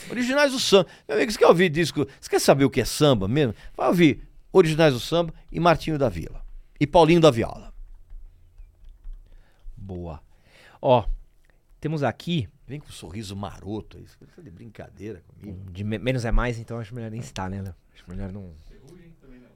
Originais 0.09 0.51
do 0.51 0.59
samba. 0.59 0.87
Meu 1.07 1.17
amigo, 1.17 1.31
você 1.31 1.37
quer 1.37 1.47
ouvir 1.47 1.69
disco? 1.69 2.05
Você 2.19 2.29
quer 2.29 2.39
saber 2.39 2.65
o 2.65 2.69
que 2.69 2.81
é 2.81 2.85
samba 2.85 3.27
mesmo? 3.27 3.53
Vai 3.75 3.87
ouvir 3.87 4.27
Originais 4.53 4.93
do 4.93 4.99
Samba 4.99 5.33
e 5.51 5.59
Martinho 5.59 5.97
da 5.97 6.07
Vila. 6.09 6.45
E 6.79 6.85
Paulinho 6.85 7.19
da 7.19 7.31
Viola. 7.31 7.73
Boa. 9.75 10.21
Ó, 10.79 11.05
temos 11.81 12.03
aqui, 12.03 12.47
Vem 12.67 12.79
com 12.79 12.87
um 12.87 12.91
sorriso 12.91 13.35
maroto 13.35 13.97
aí. 13.97 14.05
Você 14.07 14.25
tá 14.25 14.41
de 14.41 14.49
brincadeira 14.49 15.21
comigo. 15.27 15.71
de 15.71 15.83
me- 15.83 15.99
menos 15.99 16.23
é 16.25 16.31
mais, 16.31 16.57
então 16.57 16.79
acho 16.79 16.95
melhor 16.95 17.11
nem 17.11 17.21
citar, 17.21 17.49
né, 17.49 17.61
Léo? 17.61 17.75
Acho 17.93 18.03
melhor 18.09 18.31
não... 18.31 18.51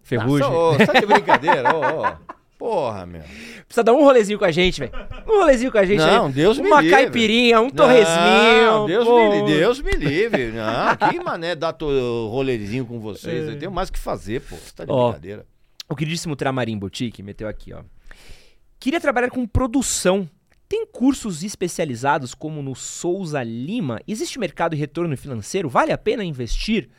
Ferrugem. 0.04 0.40
Nossa, 0.40 0.56
ô, 0.58 0.74
você 0.74 0.86
tá 0.88 1.00
de 1.00 1.06
brincadeira? 1.06 1.76
Ô, 1.76 2.02
ô. 2.02 2.38
Porra, 2.58 3.06
meu. 3.06 3.22
Precisa 3.68 3.84
dar 3.84 3.94
um 3.94 4.04
rolezinho 4.04 4.40
com 4.40 4.46
a 4.46 4.52
gente, 4.52 4.80
velho. 4.80 4.92
Um 5.28 5.40
rolezinho 5.42 5.72
com 5.72 5.78
a 5.78 5.86
gente 5.86 6.00
Não, 6.00 6.26
aí. 6.28 6.32
Deus 6.34 6.58
me 6.58 6.68
Uma 6.68 6.82
livre. 6.82 6.96
caipirinha, 6.98 7.62
um 7.62 7.70
torresminho. 7.70 8.66
Não, 8.66 8.86
Deus, 8.88 9.06
pô. 9.06 9.30
me, 9.30 9.46
Deus 9.46 9.80
me 9.82 9.92
livre. 9.92 10.52
Não, 10.54 11.10
que 11.10 11.20
mané 11.20 11.56
dar 11.56 11.74
to- 11.74 12.30
rolezinho 12.32 12.86
com 12.86 13.00
vocês. 13.00 13.48
Eu 13.48 13.60
tenho 13.60 13.72
mais 13.72 13.90
o 13.90 13.94
que 13.94 14.00
fazer, 14.00 14.42
pô. 14.42 14.56
Você 14.56 14.74
tá 14.74 14.86
de 14.86 14.92
É. 14.92 14.94
Ó. 14.94 15.10
brincadeira. 15.12 15.46
O 15.90 15.96
queridíssimo 15.96 16.36
Tramarim 16.36 16.78
Boutique 16.80 17.22
meteu 17.22 17.48
aqui, 17.48 17.74
ó. 17.74 17.84
Queria 18.80 19.00
trabalhar 19.02 19.30
com 19.30 19.46
produção. 19.46 20.28
Tem 20.68 20.86
cursos 20.86 21.44
especializados 21.44 22.34
como 22.34 22.62
no 22.62 22.76
Souza 22.76 23.42
Lima? 23.42 24.02
Existe 24.08 24.38
mercado 24.38 24.76
e 24.76 24.78
retorno 24.78 25.16
financeiro? 25.16 25.70
Vale 25.70 25.94
a 25.94 25.98
pena 25.98 26.24
investir? 26.24 26.90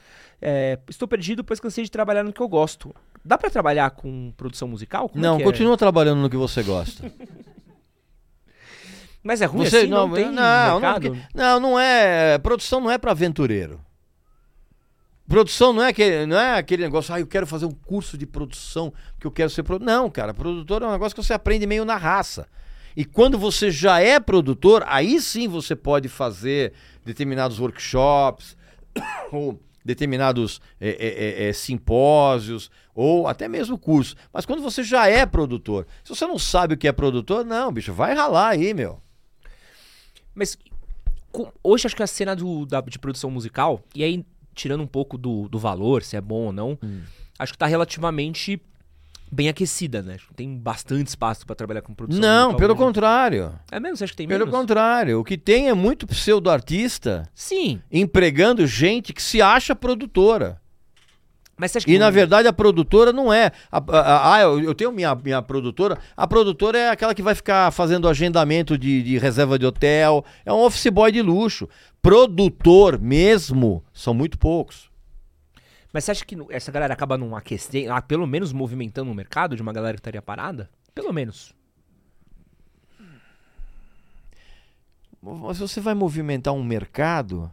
É, 0.40 0.78
estou 0.88 1.06
perdido, 1.06 1.44
pois 1.44 1.60
cansei 1.60 1.84
de 1.84 1.90
trabalhar 1.90 2.22
no 2.22 2.32
que 2.32 2.40
eu 2.40 2.48
gosto. 2.48 2.94
Dá 3.24 3.36
pra 3.36 3.50
trabalhar 3.50 3.90
com 3.90 4.32
produção 4.36 4.68
musical? 4.68 5.08
Como 5.08 5.22
é 5.22 5.28
não, 5.28 5.38
é? 5.38 5.42
continua 5.42 5.76
trabalhando 5.76 6.20
no 6.20 6.30
que 6.30 6.36
você 6.36 6.62
gosta. 6.62 7.12
Mas 9.22 9.42
é 9.42 9.44
ruim 9.44 9.66
Você 9.66 9.78
assim? 9.78 9.88
Não, 9.88 10.10
tem 10.10 10.26
não, 10.26 10.32
não, 10.32 10.80
mercado? 10.80 11.18
não, 11.34 11.60
não 11.60 11.78
é. 11.78 12.38
Produção 12.38 12.80
não 12.80 12.90
é 12.90 12.96
pra 12.96 13.10
aventureiro. 13.10 13.80
Produção 15.28 15.74
não 15.74 15.82
é 15.82 15.88
aquele, 15.88 16.24
não 16.24 16.38
é 16.38 16.56
aquele 16.56 16.84
negócio, 16.84 17.12
ah, 17.12 17.20
eu 17.20 17.26
quero 17.26 17.46
fazer 17.46 17.66
um 17.66 17.70
curso 17.70 18.16
de 18.16 18.24
produção, 18.24 18.90
que 19.20 19.26
eu 19.26 19.30
quero 19.30 19.50
ser 19.50 19.62
produtor. 19.62 19.86
Não, 19.86 20.08
cara, 20.08 20.32
produtor 20.32 20.80
é 20.82 20.86
um 20.86 20.92
negócio 20.92 21.14
que 21.14 21.22
você 21.22 21.34
aprende 21.34 21.66
meio 21.66 21.84
na 21.84 21.96
raça. 21.96 22.48
E 22.98 23.04
quando 23.04 23.38
você 23.38 23.70
já 23.70 24.00
é 24.00 24.18
produtor, 24.18 24.82
aí 24.88 25.20
sim 25.20 25.46
você 25.46 25.76
pode 25.76 26.08
fazer 26.08 26.72
determinados 27.04 27.60
workshops, 27.60 28.56
ou 29.30 29.62
determinados 29.84 30.60
é, 30.80 30.88
é, 30.88 31.48
é, 31.48 31.52
simpósios, 31.52 32.68
ou 32.92 33.28
até 33.28 33.46
mesmo 33.46 33.78
cursos. 33.78 34.16
Mas 34.32 34.44
quando 34.44 34.60
você 34.62 34.82
já 34.82 35.06
é 35.08 35.24
produtor, 35.24 35.86
se 36.02 36.08
você 36.12 36.26
não 36.26 36.40
sabe 36.40 36.74
o 36.74 36.76
que 36.76 36.88
é 36.88 36.92
produtor, 36.92 37.44
não, 37.44 37.70
bicho, 37.70 37.92
vai 37.92 38.14
ralar 38.16 38.48
aí, 38.48 38.74
meu. 38.74 39.00
Mas 40.34 40.58
co- 41.30 41.52
hoje 41.62 41.86
acho 41.86 41.94
que 41.94 42.02
a 42.02 42.06
cena 42.06 42.34
do, 42.34 42.66
da- 42.66 42.80
de 42.80 42.98
produção 42.98 43.30
musical, 43.30 43.80
e 43.94 44.02
aí 44.02 44.26
tirando 44.56 44.82
um 44.82 44.86
pouco 44.88 45.16
do, 45.16 45.48
do 45.48 45.56
valor, 45.58 46.02
se 46.02 46.16
é 46.16 46.20
bom 46.20 46.46
ou 46.46 46.52
não, 46.52 46.76
Hum. 46.82 47.02
acho 47.38 47.52
que 47.52 47.58
tá 47.58 47.66
relativamente 47.66 48.60
bem 49.30 49.48
aquecida, 49.48 50.02
né? 50.02 50.16
Que 50.18 50.34
tem 50.34 50.56
bastante 50.58 51.08
espaço 51.08 51.46
pra 51.46 51.54
trabalhar 51.54 51.82
com 51.82 51.94
produção 51.94 52.20
Não, 52.22 52.54
pelo 52.56 52.74
hoje. 52.74 52.82
contrário. 52.82 53.52
É 53.70 53.78
mesmo? 53.80 53.96
Você 53.96 54.04
acha 54.04 54.12
que 54.12 54.16
tem 54.18 54.28
Pelo 54.28 54.46
menos? 54.46 54.58
contrário. 54.60 55.18
O 55.20 55.24
que 55.24 55.36
tem 55.38 55.68
é 55.68 55.74
muito 55.74 56.06
pseudo-artista 56.06 57.28
Sim, 57.34 57.80
empregando 57.90 58.66
gente 58.66 59.12
que 59.12 59.22
se 59.22 59.40
acha 59.42 59.74
produtora. 59.76 60.60
mas 61.56 61.72
você 61.72 61.78
acha 61.78 61.86
que... 61.86 61.92
E 61.92 61.98
na 61.98 62.06
não- 62.06 62.12
verdade 62.12 62.46
a 62.48 62.52
produtora 62.52 63.12
não 63.12 63.32
é. 63.32 63.50
Ah, 63.70 64.38
eu, 64.42 64.60
eu 64.62 64.74
tenho 64.74 64.92
minha, 64.92 65.14
minha 65.14 65.42
produtora. 65.42 65.98
A 66.16 66.26
produtora 66.26 66.78
é 66.78 66.90
aquela 66.90 67.14
que 67.14 67.22
vai 67.22 67.34
ficar 67.34 67.70
fazendo 67.72 68.08
agendamento 68.08 68.78
de, 68.78 69.02
de 69.02 69.18
reserva 69.18 69.58
de 69.58 69.66
hotel. 69.66 70.24
É 70.46 70.52
um 70.52 70.58
office 70.60 70.86
boy 70.88 71.10
de 71.12 71.20
luxo. 71.22 71.68
Produtor 72.00 73.00
mesmo 73.00 73.82
são 73.92 74.14
muito 74.14 74.38
poucos. 74.38 74.87
Mas 75.92 76.04
você 76.04 76.10
acha 76.10 76.24
que 76.24 76.36
essa 76.50 76.70
galera 76.70 76.92
acaba 76.92 77.16
não 77.16 77.34
aquecendo, 77.34 77.92
ah, 77.92 78.02
pelo 78.02 78.26
menos 78.26 78.52
movimentando 78.52 79.10
o 79.10 79.14
mercado 79.14 79.56
de 79.56 79.62
uma 79.62 79.72
galera 79.72 79.94
que 79.94 80.00
estaria 80.00 80.20
parada? 80.22 80.68
Pelo 80.94 81.12
menos. 81.12 81.54
Mas 85.20 85.58
você 85.58 85.80
vai 85.80 85.94
movimentar 85.94 86.54
um 86.54 86.62
mercado 86.62 87.50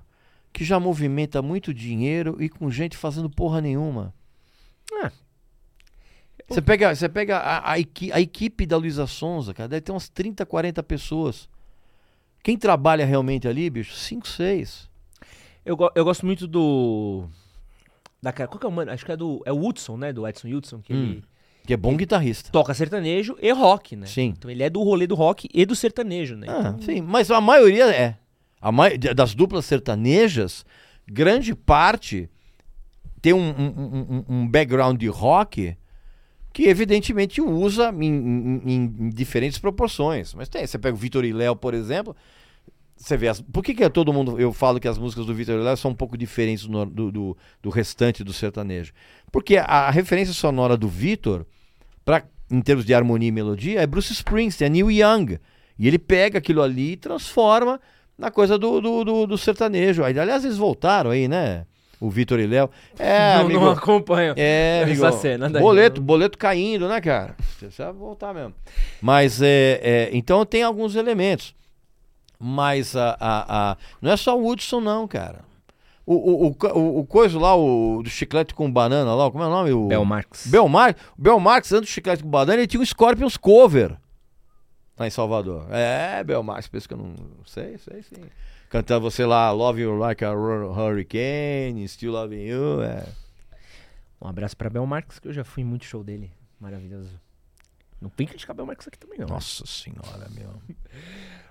que 0.53 0.63
já 0.63 0.79
movimenta 0.79 1.41
muito 1.41 1.73
dinheiro 1.73 2.37
e 2.41 2.47
com 2.47 2.69
gente 2.69 2.95
fazendo 2.95 3.29
porra 3.29 3.59
nenhuma. 3.59 4.13
É. 5.03 5.11
Você 6.47 6.61
pega, 6.61 6.95
você 6.95 7.09
pega 7.09 7.37
a, 7.37 7.71
a 7.71 7.79
equi- 7.79 8.11
a 8.11 8.21
equipe 8.21 8.65
da 8.67 8.77
Luísa 8.77 9.07
Sonza, 9.07 9.53
cara, 9.53 9.67
deve 9.67 9.81
ter 9.81 9.91
umas 9.91 10.07
30, 10.07 10.45
40 10.45 10.83
pessoas. 10.83 11.49
Quem 12.43 12.55
trabalha 12.57 13.03
realmente 13.05 13.47
ali, 13.47 13.67
bicho? 13.69 13.95
5, 13.95 14.27
6. 14.27 14.87
Eu, 15.65 15.75
eu 15.95 16.05
gosto 16.05 16.23
muito 16.25 16.45
do... 16.47 17.27
Da, 18.21 18.31
cara- 18.31 18.47
qual 18.47 18.59
que 18.59 18.65
é 18.65 18.69
o 18.69 18.71
mano? 18.71 18.91
Acho 18.91 19.05
que 19.05 19.11
é 19.11 19.17
do... 19.17 19.41
É 19.45 19.51
o 19.51 19.63
Hudson, 19.65 19.97
né? 19.97 20.11
Do 20.13 20.27
Edson 20.27 20.47
Hudson, 20.49 20.79
que 20.81 20.93
ele... 20.93 21.23
Que 21.65 21.73
é 21.73 21.77
bom 21.77 21.95
guitarrista. 21.97 22.51
toca 22.51 22.73
sertanejo 22.75 23.35
e 23.41 23.51
rock, 23.51 23.95
né? 23.95 24.05
Sim. 24.05 24.35
Então 24.37 24.51
ele 24.51 24.61
é 24.61 24.69
do 24.69 24.83
rolê 24.83 25.07
do 25.07 25.15
rock 25.15 25.49
e 25.51 25.65
do 25.65 25.75
sertanejo, 25.75 26.35
né? 26.35 26.45
Ah, 26.47 26.59
Então, 26.75 26.81
sim, 26.83 27.01
mas 27.01 27.31
a 27.31 27.41
maioria 27.41 27.85
é. 27.89 28.17
A 28.61 28.71
mai- 28.71 28.97
das 28.99 29.33
duplas 29.33 29.65
sertanejas, 29.65 30.63
grande 31.07 31.55
parte 31.55 32.29
tem 33.19 33.33
um, 33.33 33.39
um- 33.39 34.05
um- 34.19 34.25
um- 34.29 34.47
background 34.47 34.99
de 34.99 35.07
rock 35.07 35.75
que 36.53 36.63
evidentemente 36.67 37.41
usa 37.41 37.89
em, 37.99 38.03
em- 38.13 38.61
em- 38.63 38.95
em 38.99 39.09
diferentes 39.09 39.57
proporções. 39.57 40.35
Mas 40.35 40.47
tem, 40.47 40.65
você 40.67 40.77
pega 40.77 40.93
o 40.95 40.97
Vitor 40.99 41.25
e 41.25 41.33
Léo, 41.33 41.55
por 41.55 41.73
exemplo, 41.73 42.15
você 42.95 43.17
vê 43.17 43.27
as, 43.27 43.41
por 43.41 43.63
que, 43.63 43.73
que 43.73 43.84
é 43.84 43.89
todo 43.89 44.13
mundo 44.13 44.39
eu 44.39 44.51
falo 44.53 44.80
que 44.80 44.88
as 44.88 44.97
músicas 44.97 45.26
do 45.26 45.34
Vitor 45.34 45.59
e 45.59 45.63
Léo 45.63 45.76
são 45.77 45.91
um 45.91 45.95
pouco 45.95 46.17
diferentes 46.17 46.65
do, 46.65 46.85
do, 46.85 47.11
do- 47.11 47.38
do 47.61 47.69
restante 47.69 48.23
do 48.23 48.31
sertanejo? 48.34 48.93
Porque 49.31 49.57
a, 49.57 49.63
a 49.65 49.89
referência 49.91 50.34
sonora 50.34 50.77
do 50.77 50.88
Vitor, 50.88 51.45
em 52.49 52.61
termos 52.61 52.85
de 52.85 52.93
harmonia 52.93 53.30
e 53.30 53.31
melodia, 53.31 53.81
é 53.81 53.88
Bruce 53.88 54.13
Springsteen, 54.13 54.67
é 54.67 54.69
Neil 54.69 54.91
Young. 54.91 55.39
E 55.77 55.88
ele 55.88 55.99
pega 55.99 56.38
aquilo 56.38 56.61
ali 56.61 56.91
e 56.93 56.97
transforma 56.97 57.81
na 58.17 58.31
coisa 58.31 58.57
do, 58.57 58.80
do, 58.80 59.03
do- 59.03 59.27
do 59.27 59.38
sertanejo. 59.38 60.03
Aí, 60.03 60.17
aliás, 60.17 60.45
eles 60.45 60.57
voltaram 60.57 61.11
aí, 61.11 61.27
né? 61.27 61.65
O 61.99 62.09
Vitor 62.09 62.39
e 62.39 62.45
Léo. 62.47 62.69
É, 62.99 63.35
não, 63.39 63.41
amigo, 63.45 63.59
não 63.59 63.72
acompanho. 63.72 64.34
é, 64.38 64.85
essa 64.88 65.11
cena 65.13 65.49
daí. 65.49 65.61
boleto, 65.61 66.01
boleto 66.01 66.38
caindo, 66.38 66.88
né, 66.88 67.01
cara? 67.01 67.35
Você 67.59 67.84
vai 67.84 67.91
voltar 67.93 68.34
mesmo. 68.34 68.53
Mas, 69.01 69.41
é, 69.41 69.80
é, 69.84 70.09
então 70.13 70.45
tem 70.45 70.61
alguns 70.63 70.95
elementos. 70.95 71.53
Mas 72.47 72.95
a, 72.95 73.17
a, 73.19 73.72
a- 73.72 73.77
não 73.99 74.11
é 74.11 74.15
só 74.17 74.38
o 74.38 74.43
Woodson, 74.43 74.80
não, 74.80 75.07
cara. 75.07 75.43
O, 76.05 76.13
o, 76.13 76.47
o, 76.51 76.99
o, 76.99 77.05
coisa 77.07 77.39
lá, 77.39 77.55
o 77.55 78.03
do 78.03 78.09
chiclete 78.11 78.53
com 78.53 78.72
banana 78.72 79.15
lá, 79.15 79.31
como 79.31 79.43
é 79.43 79.47
o 79.47 79.49
nome? 79.49 79.72
O, 79.72 79.88
Bel 79.88 80.05
Marx. 80.05 80.45
Bel 80.45 80.69
Marx. 80.69 81.01
O 81.17 81.22
Bel 81.23 81.39
Marx, 81.39 81.72
antes 81.72 81.89
do 81.89 81.91
chiclete 81.91 82.22
com 82.22 82.30
banana, 82.30 82.59
ele 82.59 82.67
tinha 82.67 82.80
um 82.80 82.85
Scorpions 82.85 83.35
cover 83.35 83.97
lá 84.95 85.07
em 85.07 85.09
Salvador. 85.09 85.65
É, 85.72 86.23
Bel 86.23 86.43
Marx, 86.43 86.67
penso 86.67 86.88
que 86.88 86.93
eu 86.93 86.99
não 86.99 87.15
sei, 87.47 87.80
sei 87.80 88.03
sim. 88.03 88.22
Cantando 88.69 89.01
você 89.01 89.26
lá, 89.26 89.49
Love 89.51 89.81
You 89.81 89.97
Like 89.97 90.23
a 90.23 90.31
Hurricane, 90.31 91.88
Still 91.88 92.11
Loving 92.11 92.43
You, 92.43 92.84
é. 92.84 93.03
Um 94.22 94.27
abraço 94.27 94.55
pra 94.55 94.69
Bel 94.69 94.85
Marx, 94.85 95.17
que 95.17 95.27
eu 95.27 95.34
já 95.34 95.43
fui 95.43 95.63
em 95.63 95.65
muito 95.65 95.85
show 95.85 96.03
dele. 96.03 96.31
Maravilhoso. 96.59 97.19
Não 97.99 98.09
tem 98.11 98.27
que 98.27 98.34
criticar 98.34 98.55
Bel 98.55 98.67
Marx 98.67 98.88
aqui 98.88 98.99
também, 98.99 99.17
não. 99.17 99.27
Nossa 99.27 99.65
senhora, 99.65 100.30
meu. 100.30 100.49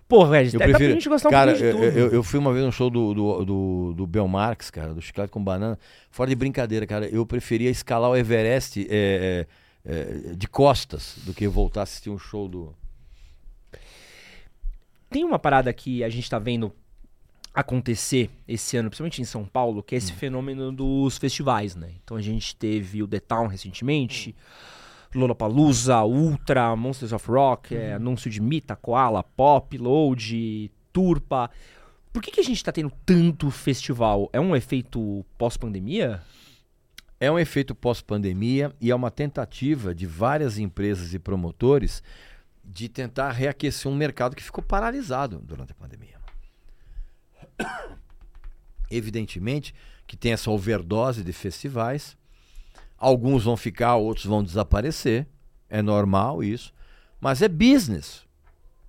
Pô, 0.07 0.27
velho, 0.27 0.49
Eu 0.49 0.53
dá 0.53 0.59
pra 0.59 0.69
prefiro. 0.69 0.93
gente 0.93 1.09
gostar 1.09 1.29
um 1.29 1.33
cara, 1.33 1.53
pouquinho 1.53 1.73
de 1.73 1.79
eu, 1.87 1.91
tudo. 1.91 1.99
eu, 1.99 2.13
eu 2.13 2.23
fui 2.23 2.39
uma 2.39 2.53
vez 2.53 2.65
no 2.65 2.71
show 2.73 2.91
do, 2.91 3.15
do, 3.15 3.45
do, 3.45 3.95
do 3.95 4.07
Bel 4.07 4.29
Marx, 4.29 4.71
cara, 4.71 4.93
do 4.95 5.01
Chiclete 5.01 5.31
com 5.31 5.43
Banana. 5.43 5.79
Fora 6.11 6.29
de 6.29 6.37
brincadeira, 6.37 6.87
cara. 6.87 7.07
Eu 7.09 7.25
preferia 7.25 7.71
escalar 7.71 8.11
o 8.11 8.17
Everest 8.17 8.87
é, 8.91 9.47
é, 9.87 10.31
é, 10.31 10.35
de 10.35 10.47
costas 10.47 11.17
do 11.25 11.33
que 11.33 11.49
voltar 11.49 11.81
a 11.81 11.83
assistir 11.85 12.11
um 12.11 12.19
show 12.19 12.47
do. 12.49 12.75
Tem 15.11 15.25
uma 15.25 15.39
parada 15.39 15.73
que 15.73 16.03
a 16.05 16.09
gente 16.09 16.29
tá 16.29 16.39
vendo 16.39 16.73
acontecer 17.53 18.31
esse 18.49 18.77
ano, 18.77 18.91
principalmente 18.91 19.23
em 19.23 19.25
São 19.25 19.45
Paulo, 19.45 19.83
que 19.83 19.95
é 19.95 19.97
Hum. 19.97 19.99
esse 19.99 20.13
fenômeno 20.13 20.73
dos 20.73 21.17
festivais, 21.19 21.77
né? 21.77 21.93
Então 22.03 22.17
a 22.17 22.21
gente 22.23 22.55
teve 22.57 23.03
o 23.03 23.07
The 23.07 23.21
Town 23.21 23.47
recentemente, 23.47 24.35
Lollapalooza, 25.15 26.03
Ultra, 26.05 26.75
Monsters 26.75 27.13
of 27.13 27.31
Rock, 27.31 27.75
é, 27.75 27.95
anúncio 27.95 28.31
de 28.31 28.41
Mita, 28.41 28.75
Koala, 28.75 29.23
Pop, 29.23 29.77
Load, 29.79 30.71
Turpa. 30.93 31.51
Por 32.13 32.23
que, 32.23 32.31
que 32.31 32.41
a 32.41 32.45
gente 32.45 32.63
tá 32.63 32.73
tendo 32.73 32.93
tanto 33.05 33.51
festival? 33.51 34.29
É 34.33 34.41
um 34.41 34.55
efeito 34.55 35.25
pós-pandemia? 35.37 36.23
É 37.19 37.31
um 37.31 37.39
efeito 37.39 37.75
pós-pandemia 37.75 38.75
e 38.81 38.91
é 38.91 38.95
uma 38.95 39.11
tentativa 39.11 39.95
de 39.95 40.07
várias 40.07 40.59
empresas 40.59 41.15
e 41.15 41.19
promotores 41.19 42.03
de 42.65 42.89
tentar 42.89 43.31
reaquecer 43.33 43.91
um 43.91 43.95
mercado 43.95 44.35
que 44.35 44.43
ficou 44.43 44.63
paralisado 44.63 45.39
durante 45.39 45.73
a 45.73 45.75
pandemia. 45.75 46.19
Evidentemente 48.91 49.75
que 50.07 50.17
tem 50.17 50.33
essa 50.33 50.51
overdose 50.51 51.23
de 51.23 51.33
festivais. 51.33 52.17
Alguns 53.05 53.45
vão 53.45 53.55
ficar, 53.57 53.97
outros 53.97 54.25
vão 54.25 54.43
desaparecer. 54.43 55.27
É 55.69 55.83
normal 55.83 56.43
isso. 56.43 56.73
Mas 57.21 57.43
é 57.43 57.49
business. 57.49 58.23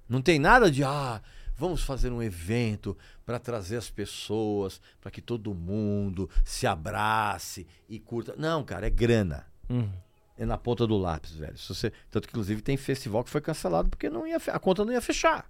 Não 0.08 0.22
tem 0.22 0.40
nada 0.40 0.72
de, 0.72 0.84
ah, 0.86 1.22
vamos 1.58 1.82
fazer 1.84 2.12
um 2.12 2.24
evento 2.24 2.98
para 3.26 3.40
trazer 3.40 3.76
as 3.76 3.90
pessoas, 3.90 4.80
para 5.02 5.12
que 5.12 5.22
todo 5.22 5.54
mundo 5.54 6.30
se 6.46 6.66
abrace 6.66 7.68
e 7.90 8.00
curta. 8.00 8.36
Não, 8.38 8.64
cara, 8.64 8.88
é 8.88 8.90
grana. 8.90 9.46
Hum. 9.70 9.90
É 10.38 10.46
na 10.46 10.58
ponta 10.58 10.88
do 10.88 10.98
lápis, 10.98 11.32
velho. 11.34 11.58
Se 11.58 11.68
você- 11.74 11.92
Tanto 12.10 12.28
que, 12.28 12.32
inclusive, 12.34 12.62
tem 12.62 12.78
festival 12.78 13.24
que 13.24 13.30
foi 13.30 13.42
cancelado 13.42 13.90
porque 13.90 14.10
não 14.10 14.26
ia 14.28 14.40
fe- 14.40 14.52
a 14.52 14.60
conta 14.60 14.86
não 14.86 14.94
ia 14.94 15.02
fechar. 15.02 15.50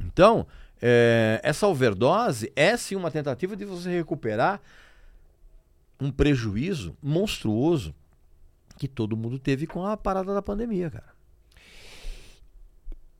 Então, 0.00 0.46
é, 0.80 1.40
essa 1.42 1.66
overdose 1.66 2.52
é 2.56 2.76
sim 2.76 2.96
uma 2.96 3.10
tentativa 3.10 3.56
de 3.56 3.64
você 3.64 3.90
recuperar 3.90 4.60
um 6.00 6.10
prejuízo 6.10 6.96
monstruoso 7.02 7.94
que 8.78 8.88
todo 8.88 9.16
mundo 9.16 9.38
teve 9.38 9.66
com 9.66 9.86
a 9.86 9.96
parada 9.96 10.34
da 10.34 10.42
pandemia, 10.42 10.90
cara. 10.90 11.14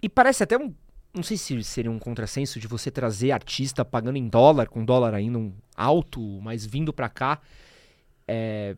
E 0.02 0.09
parece 0.09 0.42
até 0.42 0.59
um. 0.59 0.74
Não 1.14 1.22
sei 1.22 1.36
se 1.36 1.62
seria 1.62 1.90
um 1.90 1.98
contrassenso 1.98 2.59
de 2.59 2.66
você 2.66 2.90
trazer 2.90 3.30
artista 3.30 3.84
pagando 3.84 4.16
em 4.18 4.28
dólar, 4.28 4.68
com 4.68 4.84
dólar 4.84 5.14
ainda 5.14 5.38
um 5.38 5.52
alto, 5.76 6.20
mas 6.42 6.66
vindo 6.66 6.92
pra 6.92 7.09
cá. 7.09 7.40
É, 8.26 8.76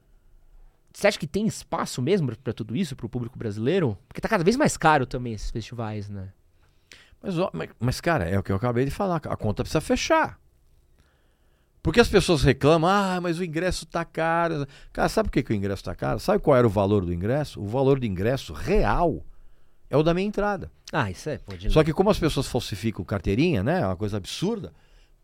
Você 0.92 1.06
acha 1.08 1.18
que 1.18 1.26
tem 1.26 1.46
espaço 1.46 2.00
mesmo 2.00 2.28
pra- 2.28 2.36
pra 2.42 2.52
tudo 2.54 2.74
isso, 2.74 2.96
pro 2.96 3.06
público 3.08 3.38
brasileiro? 3.38 3.98
Porque 4.08 4.18
tá 4.20 4.28
cada 4.30 4.42
vez 4.42 4.56
mais 4.56 4.78
caro 4.78 5.04
também 5.06 5.34
esses 5.34 5.50
festivais, 5.50 6.08
né? 6.08 6.32
Mas, 7.22 7.68
mas, 7.78 8.00
cara, 8.00 8.24
é 8.28 8.38
o 8.38 8.42
que 8.42 8.50
eu 8.50 8.56
acabei 8.56 8.84
de 8.86 8.90
falar. 8.90 9.16
A 9.16 9.36
conta 9.36 9.62
precisa 9.62 9.80
fechar. 9.82 10.38
Porque 11.86 12.00
as 12.00 12.08
pessoas 12.08 12.42
reclamam, 12.42 12.90
ah, 12.90 13.20
mas 13.22 13.38
o 13.38 13.44
ingresso 13.44 13.86
tá 13.86 14.04
caro. 14.04 14.66
Cara, 14.92 15.08
sabe 15.08 15.28
por 15.28 15.34
que, 15.34 15.42
que 15.44 15.52
o 15.52 15.54
ingresso 15.54 15.84
tá 15.84 15.94
caro? 15.94 16.18
Sabe 16.18 16.40
qual 16.40 16.56
era 16.56 16.66
o 16.66 16.70
valor 16.70 17.04
do 17.04 17.14
ingresso? 17.14 17.62
O 17.62 17.66
valor 17.68 18.00
do 18.00 18.04
ingresso 18.04 18.52
real 18.52 19.24
é 19.88 19.96
o 19.96 20.02
da 20.02 20.12
minha 20.12 20.26
entrada. 20.26 20.68
Ah, 20.92 21.08
isso 21.12 21.30
é, 21.30 21.38
pô, 21.38 21.56
de 21.56 21.70
Só 21.70 21.84
que 21.84 21.92
como 21.92 22.10
as 22.10 22.18
pessoas 22.18 22.48
falsificam 22.48 23.04
carteirinha, 23.04 23.62
né? 23.62 23.82
É 23.82 23.86
uma 23.86 23.94
coisa 23.94 24.16
absurda. 24.16 24.72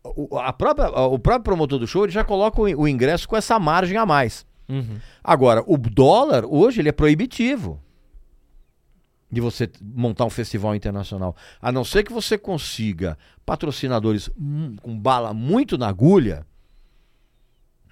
O, 0.05 0.37
a 0.37 0.53
própria, 0.53 0.87
o 0.87 1.19
próprio 1.19 1.43
promotor 1.43 1.79
do 1.79 1.85
show 1.85 2.05
ele 2.05 2.13
já 2.13 2.23
coloca 2.23 2.61
o, 2.61 2.63
o 2.63 2.87
ingresso 2.87 3.27
com 3.27 3.35
essa 3.35 3.59
margem 3.59 3.97
a 3.97 4.05
mais. 4.05 4.45
Uhum. 4.69 4.99
Agora, 5.21 5.65
o 5.67 5.77
dólar 5.77 6.45
hoje 6.45 6.79
ele 6.79 6.87
é 6.87 6.93
proibitivo 6.93 7.77
de 9.29 9.41
você 9.41 9.69
montar 9.81 10.23
um 10.23 10.29
festival 10.29 10.73
internacional. 10.73 11.35
A 11.61 11.73
não 11.73 11.83
ser 11.83 12.03
que 12.03 12.13
você 12.13 12.37
consiga 12.37 13.17
patrocinadores 13.45 14.29
hum, 14.39 14.77
com 14.81 14.97
bala 14.97 15.33
muito 15.33 15.77
na 15.77 15.89
agulha, 15.89 16.47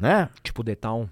né? 0.01 0.29
Tipo 0.43 0.63
The 0.63 0.75
Town. 0.75 1.07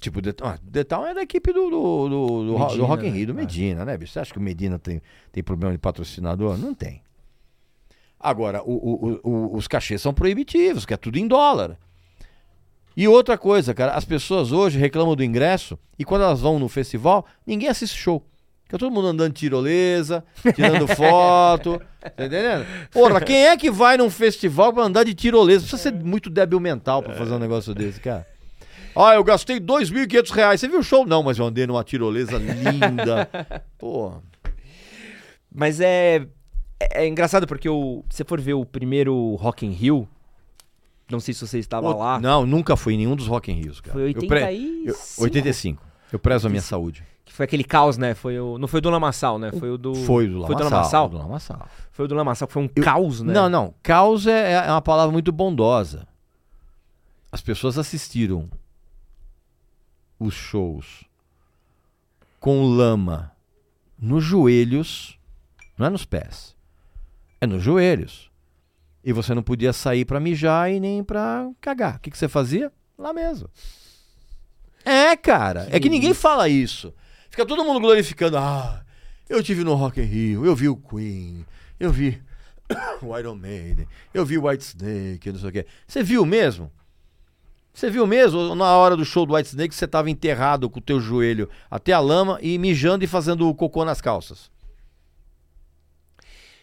Tipo, 0.00 0.20
The, 0.20 0.34
ah, 0.42 0.58
The 0.72 0.82
Town 0.82 1.06
é 1.06 1.14
da 1.14 1.22
equipe 1.22 1.52
do, 1.52 1.70
do, 1.70 2.08
do, 2.08 2.08
do, 2.08 2.56
Ro- 2.56 2.64
do 2.66 2.68
Medina, 2.70 2.86
Rock 2.86 3.06
in 3.06 3.10
né? 3.10 3.16
Rio, 3.18 3.26
do 3.28 3.32
É. 3.32 3.36
Medina, 3.36 3.84
né, 3.84 3.96
bicho? 3.96 4.12
Você 4.12 4.18
acha 4.18 4.32
que 4.32 4.38
o 4.38 4.42
Medina 4.42 4.76
tem, 4.78 5.00
tem 5.30 5.44
problema 5.44 5.72
de 5.72 5.78
patrocinador? 5.78 6.58
Não 6.58 6.74
tem. 6.74 7.00
Agora, 8.18 8.62
o- 8.64 8.72
o- 8.72 9.20
o- 9.22 9.56
os 9.56 9.68
cachês 9.68 10.00
são 10.02 10.12
proibitivos, 10.14 10.84
que 10.84 10.94
é 10.94 10.96
tudo 10.96 11.18
em 11.18 11.28
dólar. 11.28 11.78
E 12.96 13.06
outra 13.08 13.38
coisa, 13.38 13.72
cara, 13.74 13.92
as 13.92 14.04
pessoas 14.04 14.52
hoje 14.52 14.78
reclamam 14.78 15.14
do 15.16 15.24
ingresso 15.24 15.78
e 15.98 16.04
quando 16.04 16.22
elas 16.22 16.40
vão 16.40 16.58
no 16.58 16.68
festival, 16.68 17.24
ninguém 17.46 17.68
assiste 17.68 17.96
show. 17.96 18.24
Fica 18.72 18.78
todo 18.78 18.90
mundo 18.90 19.08
andando 19.08 19.34
de 19.34 19.38
tirolesa, 19.40 20.24
tirando 20.54 20.88
foto, 20.96 21.78
tá 22.00 22.24
entendendo? 22.24 22.64
Porra, 22.90 23.20
quem 23.22 23.46
é 23.48 23.54
que 23.54 23.70
vai 23.70 23.98
num 23.98 24.08
festival 24.08 24.72
pra 24.72 24.84
andar 24.84 25.04
de 25.04 25.12
tirolesa? 25.12 25.60
Precisa 25.66 25.82
ser 25.82 25.92
muito 25.92 26.30
débil 26.30 26.58
mental 26.58 27.02
pra 27.02 27.12
fazer 27.12 27.34
um 27.34 27.38
negócio 27.38 27.74
desse, 27.74 28.00
cara. 28.00 28.26
Ah, 28.96 29.14
eu 29.14 29.22
gastei 29.22 29.60
2.500 29.60 30.30
reais. 30.30 30.58
Você 30.60 30.68
viu 30.68 30.78
o 30.78 30.82
show? 30.82 31.04
Não, 31.06 31.22
mas 31.22 31.38
eu 31.38 31.44
andei 31.44 31.66
numa 31.66 31.84
tirolesa 31.84 32.38
linda. 32.38 33.28
Pô, 33.78 34.14
Mas 35.54 35.78
é, 35.78 36.26
é, 36.80 37.02
é 37.04 37.06
engraçado 37.08 37.46
porque 37.46 37.68
o, 37.68 38.02
se 38.08 38.16
você 38.18 38.24
for 38.24 38.40
ver 38.40 38.54
o 38.54 38.64
primeiro 38.64 39.34
Rock 39.34 39.66
in 39.66 39.70
Rio, 39.72 40.08
não 41.10 41.20
sei 41.20 41.34
se 41.34 41.46
você 41.46 41.58
estava 41.58 41.88
o- 41.90 41.98
lá, 41.98 42.18
Não, 42.18 42.46
nunca 42.46 42.74
fui 42.74 42.94
em 42.94 42.98
nenhum 42.98 43.16
dos 43.16 43.26
Rock 43.26 43.52
in 43.52 43.56
Rios, 43.60 43.80
cara. 43.82 43.92
foi 43.92 44.10
Eu 44.10 44.26
pre- 44.26 44.44
85. 44.44 44.88
eu- 44.88 45.22
85. 45.24 45.82
Eu 46.12 46.18
prezo 46.18 46.46
a 46.46 46.50
minha 46.50 46.62
saúde. 46.62 47.04
Que 47.32 47.36
foi 47.36 47.44
aquele 47.44 47.64
caos, 47.64 47.96
né? 47.96 48.14
Foi 48.14 48.38
o, 48.38 48.58
não 48.58 48.68
foi 48.68 48.76
o 48.76 48.80
do 48.82 48.90
Lamaçal, 48.90 49.38
né? 49.38 49.50
Foi 49.52 49.70
o 49.70 49.78
do. 49.78 49.94
Foi 49.94 50.28
do 50.28 50.44
Foi 50.46 50.54
do 50.54 50.64
Lamaçal. 50.64 50.70
Lamaçal? 50.70 51.08
do 51.08 51.16
Lamaçal. 51.16 51.68
Foi 51.90 52.04
o 52.04 52.08
do 52.08 52.14
Lamaçal, 52.14 52.46
que 52.46 52.52
foi 52.52 52.62
um 52.62 52.68
Eu- 52.76 52.84
caos, 52.84 53.22
né? 53.22 53.32
Não, 53.32 53.48
não. 53.48 53.74
Caos 53.82 54.26
é, 54.26 54.52
é 54.52 54.70
uma 54.70 54.82
palavra 54.82 55.10
muito 55.10 55.32
bondosa. 55.32 56.06
As 57.32 57.40
pessoas 57.40 57.78
assistiram 57.78 58.50
os 60.20 60.34
shows 60.34 61.04
com 62.38 62.66
lama 62.66 63.32
nos 63.98 64.22
joelhos, 64.22 65.18
não 65.78 65.86
é 65.86 65.88
nos 65.90 66.04
pés, 66.04 66.54
é 67.40 67.46
nos 67.46 67.62
joelhos. 67.62 68.30
E 69.02 69.10
você 69.10 69.34
não 69.34 69.42
podia 69.42 69.72
sair 69.72 70.04
pra 70.04 70.20
mijar 70.20 70.70
e 70.70 70.78
nem 70.78 71.02
pra 71.02 71.48
cagar. 71.62 71.96
O 71.96 72.00
que, 72.00 72.10
que 72.10 72.18
você 72.18 72.28
fazia? 72.28 72.70
Lá 72.98 73.14
mesmo. 73.14 73.48
É, 74.84 75.16
cara. 75.16 75.64
Que 75.64 75.76
é 75.76 75.80
que 75.80 75.88
ninguém 75.88 76.12
fala 76.12 76.46
isso. 76.46 76.92
Fica 77.32 77.46
todo 77.46 77.64
mundo 77.64 77.80
glorificando. 77.80 78.36
Ah, 78.36 78.84
eu 79.26 79.42
tive 79.42 79.64
no 79.64 79.74
Rock 79.74 80.00
in 80.00 80.04
Rio, 80.04 80.44
eu 80.44 80.54
vi 80.54 80.68
o 80.68 80.76
Queen, 80.76 81.46
eu 81.80 81.90
vi 81.90 82.22
o 83.02 83.18
Iron 83.18 83.34
Maiden, 83.36 83.88
eu 84.12 84.24
vi 84.26 84.36
o 84.36 84.46
White 84.46 84.62
Snake, 84.62 85.32
não 85.32 85.38
sei 85.40 85.48
o 85.48 85.52
quê. 85.52 85.66
Você 85.88 86.02
viu 86.02 86.26
mesmo? 86.26 86.70
Você 87.72 87.88
viu 87.88 88.06
mesmo, 88.06 88.54
na 88.54 88.76
hora 88.76 88.94
do 88.94 89.02
show 89.02 89.24
do 89.24 89.34
White 89.34 89.48
Snake, 89.48 89.74
você 89.74 89.88
tava 89.88 90.10
enterrado 90.10 90.68
com 90.68 90.78
o 90.78 90.82
teu 90.82 91.00
joelho 91.00 91.48
até 91.70 91.94
a 91.94 92.00
lama 92.00 92.38
e 92.42 92.58
mijando 92.58 93.02
e 93.02 93.06
fazendo 93.06 93.52
cocô 93.54 93.82
nas 93.82 93.98
calças. 93.98 94.50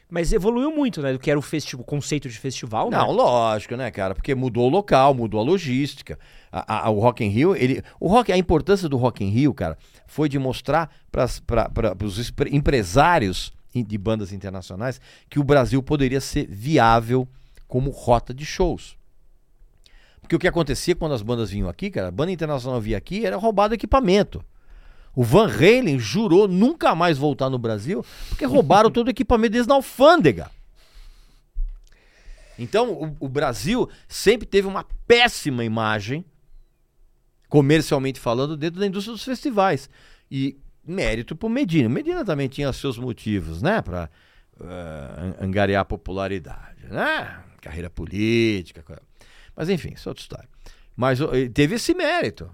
Mas 0.07 0.33
evoluiu 0.33 0.71
muito, 0.71 1.01
né? 1.01 1.13
Do 1.13 1.19
que 1.19 1.29
era 1.29 1.39
o, 1.39 1.43
o 1.43 1.83
conceito 1.83 2.27
de 2.29 2.37
festival, 2.37 2.89
Não, 2.89 3.07
né? 3.07 3.13
lógico, 3.13 3.75
né, 3.75 3.91
cara? 3.91 4.15
Porque 4.15 4.33
mudou 4.33 4.65
o 4.67 4.69
local, 4.69 5.13
mudou 5.13 5.39
a 5.39 5.43
logística. 5.43 6.17
A- 6.51 6.87
a- 6.87 6.89
o 6.89 6.99
Rock 6.99 7.23
in 7.23 7.29
Rio, 7.29 7.55
ele, 7.55 7.83
o 7.99 8.07
rock, 8.07 8.31
a 8.31 8.37
importância 8.37 8.89
do 8.89 8.97
Rock 8.97 9.23
in 9.23 9.29
Rio, 9.29 9.53
cara, 9.53 9.77
foi 10.10 10.27
de 10.27 10.40
mostrar 10.40 10.94
para 11.11 11.95
os 12.03 12.34
empresários 12.52 13.53
de 13.73 13.98
bandas 13.98 14.34
internacionais 14.34 14.99
que 15.30 15.40
o 15.40 15.44
Brasil 15.44 15.81
poderia 15.81 16.19
ser 16.19 16.48
viável 16.48 17.27
como 17.68 17.91
rota 17.91 18.34
de 18.34 18.44
shows. 18.44 18.98
Porque 20.19 20.36
o 20.36 20.40
que 20.40 20.48
acontecia 20.48 20.95
quando 20.95 21.14
as 21.14 21.22
bandas 21.22 21.52
vinham 21.52 21.69
aqui, 21.69 21.90
cara, 21.91 22.07
a 22.07 22.11
banda 22.11 22.31
internacional 22.31 22.81
vinha 22.81 22.98
aqui, 22.98 23.26
era 23.26 23.38
roubado 23.38 23.73
equipamento. 23.73 24.44
O 25.15 25.23
Van 25.23 25.48
Halen 25.48 25.99
jurou 25.99 26.48
nunca 26.48 26.95
mais 26.95 27.18
voltar 27.18 27.49
no 27.49 27.60
Brasil 27.60 28.03
porque 28.30 28.45
roubaram 28.45 28.90
todo 28.91 29.07
o 29.07 29.11
equipamento 29.11 29.53
deles 29.53 29.68
na 29.68 29.76
alfândega. 29.76 30.49
Então, 32.57 32.91
o, 32.91 33.26
o 33.26 33.30
Brasil 33.30 33.88
sempre 34.07 34.48
teve 34.48 34.68
uma 34.68 34.86
péssima 35.07 35.64
imagem, 35.64 36.26
comercialmente 37.49 38.19
falando, 38.19 38.55
dentro 38.55 38.80
da 38.80 38.85
indústria 38.85 39.13
dos 39.13 39.23
festivais. 39.23 39.89
E 40.31 40.57
mérito 40.85 41.35
pro 41.35 41.49
Medina. 41.49 41.89
Medina 41.89 42.23
também 42.23 42.47
tinha 42.47 42.71
seus 42.71 42.97
motivos, 42.97 43.61
né? 43.61 43.81
Pra 43.81 44.09
eh, 44.61 45.35
angariar 45.41 45.84
popularidade, 45.85 46.85
né? 46.89 47.43
Carreira 47.61 47.89
política. 47.89 48.84
Mas 49.55 49.69
enfim, 49.69 49.93
isso 49.95 50.07
é 50.07 50.11
outra 50.11 50.21
história. 50.21 50.49
Mas 50.95 51.19
teve 51.53 51.76
esse 51.76 51.93
mérito, 51.93 52.49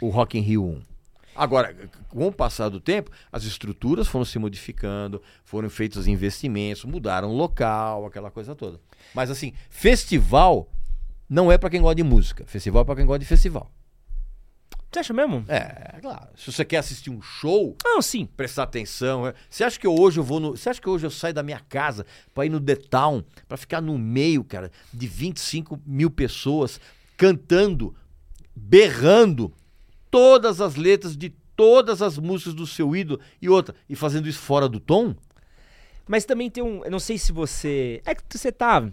o 0.00 0.08
Rock 0.08 0.38
in 0.38 0.40
Rio 0.40 0.64
1. 0.64 0.82
Agora, 1.34 1.74
com 2.08 2.26
o 2.26 2.32
passar 2.32 2.70
do 2.70 2.80
tempo, 2.80 3.10
as 3.30 3.44
estruturas 3.44 4.08
foram 4.08 4.24
se 4.24 4.38
modificando, 4.38 5.22
foram 5.44 5.68
feitos 5.68 6.06
investimentos, 6.06 6.84
mudaram 6.84 7.30
o 7.30 7.36
local, 7.36 8.06
aquela 8.06 8.30
coisa 8.30 8.54
toda. 8.54 8.80
Mas 9.14 9.30
assim, 9.30 9.52
festival 9.68 10.70
não 11.28 11.52
é 11.52 11.58
pra 11.58 11.68
quem 11.68 11.82
gosta 11.82 11.96
de 11.96 12.02
música. 12.02 12.46
Festival 12.46 12.82
é 12.82 12.84
pra 12.86 12.96
quem 12.96 13.04
gosta 13.04 13.18
de 13.18 13.26
festival. 13.26 13.70
Você 14.92 15.00
acha 15.00 15.12
mesmo? 15.12 15.44
É, 15.48 15.98
claro. 16.00 16.28
Se 16.36 16.50
você 16.50 16.64
quer 16.64 16.78
assistir 16.78 17.10
um 17.10 17.20
show, 17.20 17.76
Não, 17.84 18.00
sim. 18.00 18.24
prestar 18.36 18.62
atenção. 18.62 19.26
é. 19.26 19.34
Você 19.50 19.62
acha 19.64 19.78
que 19.78 19.86
eu 19.86 19.94
hoje 19.94 20.18
eu 20.18 20.24
vou 20.24 20.40
no. 20.40 20.56
Você 20.56 20.70
acha 20.70 20.80
que 20.80 20.88
hoje 20.88 21.04
eu 21.06 21.10
saio 21.10 21.34
da 21.34 21.42
minha 21.42 21.60
casa 21.60 22.06
pra 22.32 22.46
ir 22.46 22.48
no 22.48 22.60
The 22.60 22.76
Town, 22.76 23.22
pra 23.46 23.56
ficar 23.58 23.80
no 23.82 23.98
meio, 23.98 24.42
cara, 24.42 24.70
de 24.92 25.06
25 25.06 25.80
mil 25.84 26.10
pessoas 26.10 26.80
cantando, 27.16 27.94
berrando 28.54 29.52
todas 30.10 30.60
as 30.60 30.76
letras 30.76 31.16
de 31.16 31.30
todas 31.54 32.00
as 32.00 32.16
músicas 32.18 32.54
do 32.54 32.66
seu 32.66 32.94
ídolo 32.96 33.20
e 33.40 33.48
outra, 33.48 33.74
e 33.88 33.94
fazendo 33.96 34.28
isso 34.28 34.38
fora 34.40 34.68
do 34.68 34.78
tom? 34.80 35.14
Mas 36.08 36.24
também 36.24 36.48
tem 36.48 36.62
um. 36.62 36.84
Eu 36.84 36.90
não 36.90 37.00
sei 37.00 37.18
se 37.18 37.32
você. 37.32 38.00
É 38.06 38.14
que 38.14 38.22
você 38.30 38.52
tá. 38.52 38.88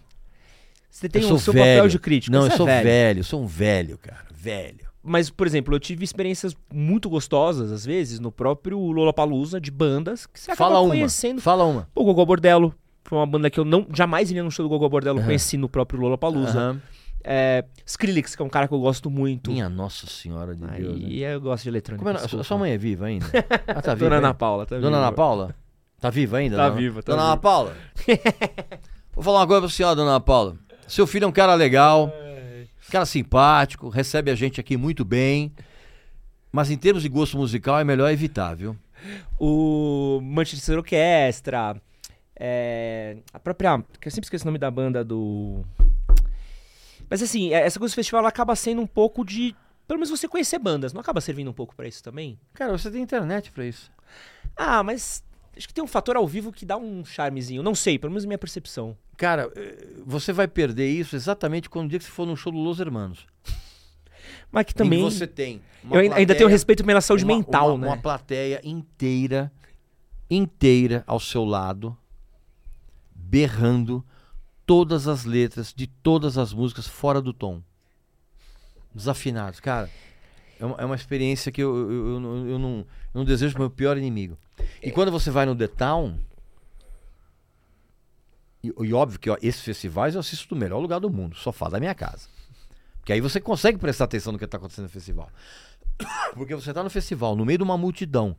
Você 0.89 1.07
tem 1.07 1.23
o 1.23 1.27
sou 1.27 1.39
seu 1.39 1.53
velho. 1.53 1.77
papel 1.77 1.87
de 1.89 1.99
crítico. 1.99 2.35
Não, 2.35 2.45
eu 2.45 2.51
é 2.51 2.57
sou 2.57 2.65
velho. 2.65 2.83
velho. 2.83 3.19
eu 3.19 3.23
sou 3.23 3.41
um 3.41 3.47
velho, 3.47 3.97
cara. 3.97 4.25
Velho. 4.33 4.91
Mas, 5.03 5.29
por 5.29 5.45
exemplo, 5.45 5.75
eu 5.75 5.79
tive 5.79 6.03
experiências 6.05 6.55
muito 6.73 7.09
gostosas, 7.09 7.71
às 7.71 7.85
vezes, 7.85 8.19
no 8.19 8.31
próprio 8.31 8.79
Lollapalooza, 8.79 9.59
de 9.59 9.69
bandas 9.69 10.25
que 10.25 10.39
você 10.39 10.51
acaba 10.51 10.69
Fala 10.69 10.79
uma. 10.81 10.89
conhecendo. 10.91 11.41
Fala 11.41 11.65
uma. 11.65 11.89
O 11.93 12.03
Gogol 12.05 12.25
Bordello. 12.25 12.73
Foi 13.03 13.17
uma 13.17 13.25
banda 13.27 13.49
que 13.49 13.59
eu 13.59 13.65
não 13.65 13.85
jamais 13.93 14.31
iria 14.31 14.41
no 14.43 14.49
show 14.49 14.63
do 14.65 14.69
Gogol 14.69 14.89
Bordello, 14.89 15.17
Aham. 15.19 15.25
conheci 15.27 15.57
no 15.57 15.67
próprio 15.67 15.99
Lollapalooza. 15.99 16.57
Aham. 16.57 16.81
É, 17.25 17.65
Skrillex, 17.85 18.35
que 18.35 18.41
é 18.41 18.45
um 18.45 18.49
cara 18.49 18.67
que 18.67 18.73
eu 18.73 18.79
gosto 18.79 19.09
muito. 19.09 19.51
Minha 19.51 19.69
Nossa 19.69 20.07
Senhora 20.07 20.55
de 20.55 20.61
Deus. 20.61 20.71
né? 20.99 21.05
Aí 21.07 21.23
eu 21.23 21.39
gosto 21.41 21.63
de 21.63 21.69
eletrônica. 21.69 22.03
Como 22.03 22.17
é, 22.17 22.21
desculpa. 22.21 22.43
sua 22.45 22.57
mãe 22.57 22.71
é 22.71 22.77
viva 22.77 23.05
ainda? 23.05 23.25
Ah, 23.67 23.81
tá 23.81 23.93
viva. 23.93 24.05
Dona 24.09 24.17
Ana? 24.17 24.33
Paula, 24.33 24.65
tá 24.65 24.75
Dona 24.77 24.87
viva. 24.87 24.97
Ana 25.07 25.11
Paula? 25.11 25.55
Tá 25.99 26.09
viva 26.09 26.37
ainda? 26.37 26.55
Tá 26.57 26.67
dona- 26.69 26.75
viva, 26.79 27.03
tá 27.03 27.11
Dona 27.13 27.21
viva. 27.23 27.31
Ana 27.33 27.37
Paula? 27.41 27.73
Vou 29.13 29.23
falar 29.23 29.39
uma 29.41 29.47
coisa 29.47 29.61
pra 29.61 29.69
senhora, 29.69 29.95
Dona 29.95 30.11
Ana 30.11 30.19
Paula. 30.19 30.55
Seu 30.87 31.07
filho 31.07 31.23
é 31.25 31.27
um 31.27 31.31
cara 31.31 31.53
legal, 31.55 32.11
cara 32.93 33.05
simpático, 33.07 33.89
recebe 33.89 34.29
a 34.29 34.35
gente 34.35 34.59
aqui 34.59 34.77
muito 34.77 35.03
bem. 35.03 35.51
Mas 36.51 36.69
em 36.69 36.77
termos 36.77 37.01
de 37.01 37.09
gosto 37.09 37.35
musical 37.37 37.79
é 37.79 37.83
melhor 37.83 38.11
evitar, 38.11 38.55
viu? 38.55 38.77
O 39.39 40.19
Manchester 40.21 40.77
Orquestra. 40.77 41.75
é, 42.39 43.17
a 43.33 43.39
própria. 43.39 43.83
que 43.99 44.07
Eu 44.07 44.11
sempre 44.11 44.25
esqueço 44.27 44.43
o 44.45 44.47
nome 44.47 44.59
da 44.59 44.69
banda 44.69 45.03
do. 45.03 45.63
Mas 47.09 47.21
assim, 47.23 47.51
é- 47.53 47.65
essa 47.65 47.79
coisa 47.79 47.93
do 47.93 47.95
festival 47.95 48.25
acaba 48.27 48.55
sendo 48.55 48.81
um 48.81 48.87
pouco 48.87 49.25
de. 49.25 49.55
Pelo 49.87 49.97
menos 49.99 50.09
você 50.11 50.27
conhecer 50.27 50.59
bandas, 50.59 50.93
não 50.93 51.01
acaba 51.01 51.19
servindo 51.19 51.49
um 51.49 51.53
pouco 51.53 51.75
pra 51.75 51.87
isso 51.87 52.01
também? 52.03 52.37
Cara, 52.53 52.71
você 52.77 52.89
tem 52.91 53.01
internet 53.01 53.51
pra 53.51 53.65
isso. 53.65 53.91
Ah, 54.55 54.83
mas 54.83 55.23
acho 55.57 55.67
que 55.67 55.73
tem 55.73 55.83
um 55.83 55.87
fator 55.87 56.15
ao 56.15 56.27
vivo 56.27 56.51
que 56.51 56.65
dá 56.65 56.77
um 56.77 57.03
charmezinho. 57.05 57.61
Não 57.63 57.75
sei, 57.75 57.97
pelo 57.99 58.11
menos 58.11 58.25
minha 58.25 58.37
percepção. 58.37 58.97
Cara, 59.17 59.51
eh, 59.55 59.87
você 60.05 60.33
vai 60.33 60.47
perder 60.47 60.89
isso 60.89 61.15
exatamente 61.15 61.69
quando 61.69 61.85
o 61.85 61.89
dia 61.89 61.99
que 61.99 62.05
você 62.05 62.11
for 62.11 62.25
no 62.25 62.35
show 62.35 62.51
do 62.51 62.57
Los 62.59 62.79
Hermanos. 62.79 63.25
Mas 64.51 64.65
que 64.65 64.73
também. 64.73 65.01
você 65.01 65.25
tem. 65.27 65.61
Eu 65.89 65.99
ainda, 65.99 66.15
ainda 66.15 66.33
tenho 66.33 66.45
plateia- 66.45 66.49
respeito 66.49 66.83
pela 66.83 67.01
saúde 67.01 67.23
uma- 67.23 67.35
mental, 67.35 67.69
uma, 67.75 67.77
né? 67.77 67.87
Uma 67.87 67.97
plateia 67.97 68.61
inteira, 68.63 69.51
inteira 70.29 71.03
ao 71.07 71.19
seu 71.19 71.43
lado, 71.43 71.95
berrando 73.15 74.03
todas 74.65 75.07
as 75.07 75.25
letras 75.25 75.73
de 75.75 75.87
todas 75.87 76.37
as 76.37 76.53
músicas 76.53 76.87
fora 76.87 77.21
do 77.21 77.33
tom. 77.33 77.61
Desafinados, 78.93 79.59
cara. 79.59 79.89
É 80.59 80.65
uma, 80.65 80.75
é 80.77 80.85
uma 80.85 80.95
experiência 80.95 81.51
que 81.51 81.61
eu, 81.61 81.75
eu, 81.75 81.91
eu, 81.91 82.09
eu 82.49 82.59
não, 82.59 82.77
eu 82.77 82.85
não 83.13 83.25
desejo 83.25 83.53
pro 83.53 83.63
meu 83.63 83.69
pior 83.69 83.97
inimigo. 83.97 84.37
E 84.83 84.91
quando 84.91 85.11
você 85.11 85.31
vai 85.31 85.45
no 85.45 85.55
The 85.55 85.67
Town. 85.67 86.17
E, 88.63 88.73
e 88.81 88.93
óbvio 88.93 89.19
que 89.19 89.29
ó, 89.29 89.37
esses 89.41 89.61
festivais 89.61 90.13
eu 90.13 90.19
assisto 90.19 90.47
do 90.49 90.55
melhor 90.59 90.79
lugar 90.79 90.99
do 90.99 91.09
mundo, 91.09 91.35
sofá 91.35 91.69
da 91.69 91.79
minha 91.79 91.93
casa. 91.93 92.27
Porque 92.99 93.11
aí 93.11 93.19
você 93.21 93.39
consegue 93.41 93.77
prestar 93.77 94.05
atenção 94.05 94.31
no 94.31 94.39
que 94.39 94.45
está 94.45 94.57
acontecendo 94.57 94.85
no 94.85 94.89
festival. 94.89 95.29
Porque 96.33 96.55
você 96.55 96.71
está 96.71 96.83
no 96.83 96.89
festival, 96.89 97.35
no 97.35 97.45
meio 97.45 97.57
de 97.57 97.63
uma 97.63 97.77
multidão. 97.77 98.35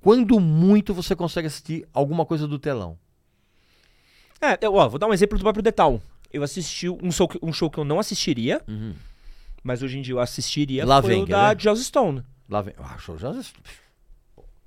Quando 0.00 0.38
muito 0.40 0.92
você 0.94 1.14
consegue 1.14 1.46
assistir 1.46 1.86
alguma 1.92 2.24
coisa 2.26 2.46
do 2.48 2.58
telão. 2.58 2.98
É, 4.40 4.58
eu, 4.64 4.74
ó, 4.74 4.88
vou 4.88 4.98
dar 4.98 5.06
um 5.08 5.12
exemplo 5.12 5.36
do 5.38 5.42
próprio 5.42 5.62
Detal. 5.62 6.00
Eu 6.32 6.42
assisti 6.42 6.88
um 6.88 7.10
show, 7.10 7.26
que- 7.28 7.38
um 7.42 7.52
show 7.52 7.70
que 7.70 7.78
eu 7.78 7.84
não 7.84 7.98
assistiria, 7.98 8.62
mas 9.62 9.82
hoje 9.82 9.98
em 9.98 10.02
dia 10.02 10.14
eu 10.14 10.20
assistiria. 10.20 10.84
Lá 10.84 11.00
foi 11.00 11.10
vem, 11.14 11.22
o 11.22 11.26
da 11.26 11.52
ver? 11.54 11.60
Joss 11.60 11.84
Stone. 11.84 12.22
Lá 12.48 12.62
vem. 12.62 12.74
Ah, 12.78 12.96
show 12.98 13.16
já 13.18 13.32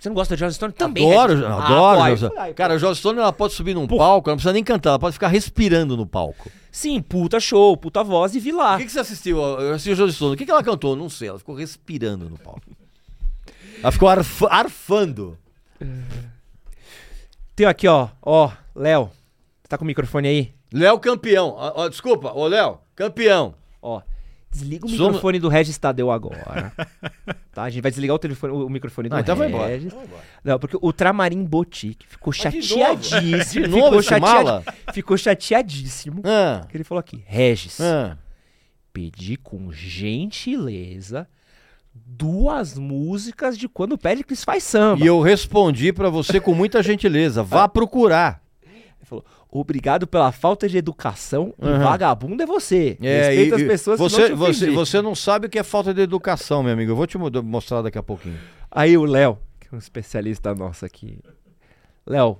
Você 0.01 0.09
não 0.09 0.15
gosta 0.15 0.35
da 0.35 0.39
Joss 0.45 0.55
Stone? 0.55 0.73
Também. 0.73 1.07
Adoro, 1.13 1.37
né? 1.37 1.45
Ah, 1.47 1.63
adoro. 1.63 2.17
Joss- 2.17 2.33
foi- 2.33 2.39
aí, 2.41 2.53
Cara, 2.55 2.79
Joss 2.79 2.97
Stone 2.99 3.19
ela 3.19 3.31
pode 3.31 3.53
subir 3.53 3.75
num 3.75 3.85
palco, 3.85 4.29
ela 4.29 4.33
não 4.33 4.37
precisa 4.37 4.51
nem 4.51 4.63
cantar, 4.63 4.89
ela 4.91 4.99
pode 4.99 5.13
ficar 5.13 5.27
respirando 5.27 5.95
no 5.95 6.07
palco. 6.07 6.49
Sim, 6.71 6.99
puta 7.03 7.39
show, 7.39 7.77
puta 7.77 8.03
voz 8.03 8.33
e 8.33 8.39
vi 8.39 8.51
lá. 8.51 8.75
O 8.75 8.77
que, 8.79 8.85
que 8.85 8.91
você 8.91 8.99
assistiu? 8.99 9.37
Eu 9.37 9.73
assisti 9.75 9.91
a 9.91 9.95
Joss 9.95 10.15
Stone. 10.15 10.33
O 10.33 10.37
que, 10.37 10.45
que 10.45 10.49
ela 10.51 10.63
cantou? 10.63 10.95
Não 10.95 11.07
sei, 11.07 11.27
ela 11.29 11.37
ficou 11.37 11.53
respirando 11.53 12.27
no 12.27 12.35
palco. 12.39 12.61
Ela 13.83 13.91
ficou 13.91 14.09
arf- 14.09 14.43
arfando. 14.49 15.37
Tem 17.55 17.67
aqui, 17.67 17.87
ó. 17.87 18.07
Ó, 18.23 18.51
Léo. 18.75 19.11
Tá 19.69 19.77
com 19.77 19.83
o 19.83 19.87
microfone 19.87 20.27
aí? 20.27 20.53
Léo 20.73 20.97
campeão. 20.99 21.53
Ó, 21.55 21.73
ó, 21.83 21.87
desculpa, 21.89 22.31
ô 22.33 22.47
Léo, 22.47 22.79
campeão. 22.95 23.53
Ó. 23.81 24.01
Desliga 24.51 24.85
o 24.85 24.89
Somos- 24.89 25.07
microfone 25.07 25.39
do 25.39 25.47
Regis 25.47 25.77
Tadeu 25.77 26.11
agora. 26.11 26.73
tá? 27.53 27.63
A 27.63 27.69
gente 27.69 27.81
vai 27.81 27.89
desligar 27.89 28.15
o, 28.15 28.19
telefone, 28.19 28.53
o 28.53 28.67
microfone 28.69 29.07
do 29.07 29.13
Não, 29.13 29.19
então 29.21 29.35
vai 29.35 29.47
embora. 29.47 29.67
Regis. 29.69 29.93
Não, 30.43 30.59
porque 30.59 30.77
o 30.81 30.91
Tramarim 30.91 31.43
Boutique 31.45 32.05
ficou 32.05 32.33
Mas 32.37 32.53
de 32.53 32.61
chateadíssimo. 32.63 33.67
novo? 33.67 33.75
De 33.75 33.81
novo 33.81 33.85
ficou, 33.87 34.03
chatead- 34.03 34.21
mala? 34.21 34.63
ficou 34.93 35.17
chateadíssimo. 35.17 36.21
Ah, 36.25 36.65
Que 36.69 36.75
ele 36.77 36.83
falou 36.83 36.99
aqui, 36.99 37.23
Regis, 37.25 37.79
ah. 37.79 38.17
pedi 38.91 39.37
com 39.37 39.71
gentileza 39.71 41.27
duas 41.93 42.77
músicas 42.77 43.57
de 43.57 43.67
quando 43.67 43.93
o 43.93 43.97
Péricles 43.97 44.43
faz 44.43 44.63
samba. 44.63 45.03
E 45.03 45.07
eu 45.07 45.19
respondi 45.21 45.91
pra 45.93 46.09
você 46.09 46.39
com 46.39 46.53
muita 46.53 46.81
gentileza. 46.83 47.43
Vá 47.43 47.67
procurar. 47.67 48.41
Ele 48.63 49.05
falou, 49.05 49.25
obrigado 49.51 50.07
pela 50.07 50.31
falta 50.31 50.67
de 50.69 50.77
educação 50.77 51.53
Uhum. 51.59 51.79
vagabundo 51.79 52.41
é 52.41 52.45
você. 52.45 52.97
É, 53.01 53.27
Respeita 53.27 53.57
e- 53.59 53.61
as 53.61 53.67
pessoas 53.67 53.99
você, 53.99 54.15
que 54.15 54.21
não 54.21 54.27
te 54.29 54.33
você, 54.39 54.63
ofendi." 54.65 54.75
você 54.75 55.01
não 55.01 55.13
sabe 55.15 55.47
o 55.47 55.49
que 55.49 55.59
é 55.59 55.63
falta 55.63 55.93
de 55.93 56.01
educação, 56.01 56.63
meu 56.63 56.73
amigo. 56.73 56.91
Eu 56.91 56.95
vou 56.95 57.05
te 57.05 57.17
mo- 57.17 57.29
mostrar 57.43 57.81
daqui 57.81 57.97
a 57.97 58.03
pouquinho. 58.03 58.37
Aí 58.71 58.97
o 58.97 59.03
Léo, 59.03 59.37
que 59.59 59.67
é 59.71 59.75
um 59.75 59.79
especialista 59.79 60.55
nosso 60.55 60.85
aqui. 60.85 61.19
Léo, 62.05 62.39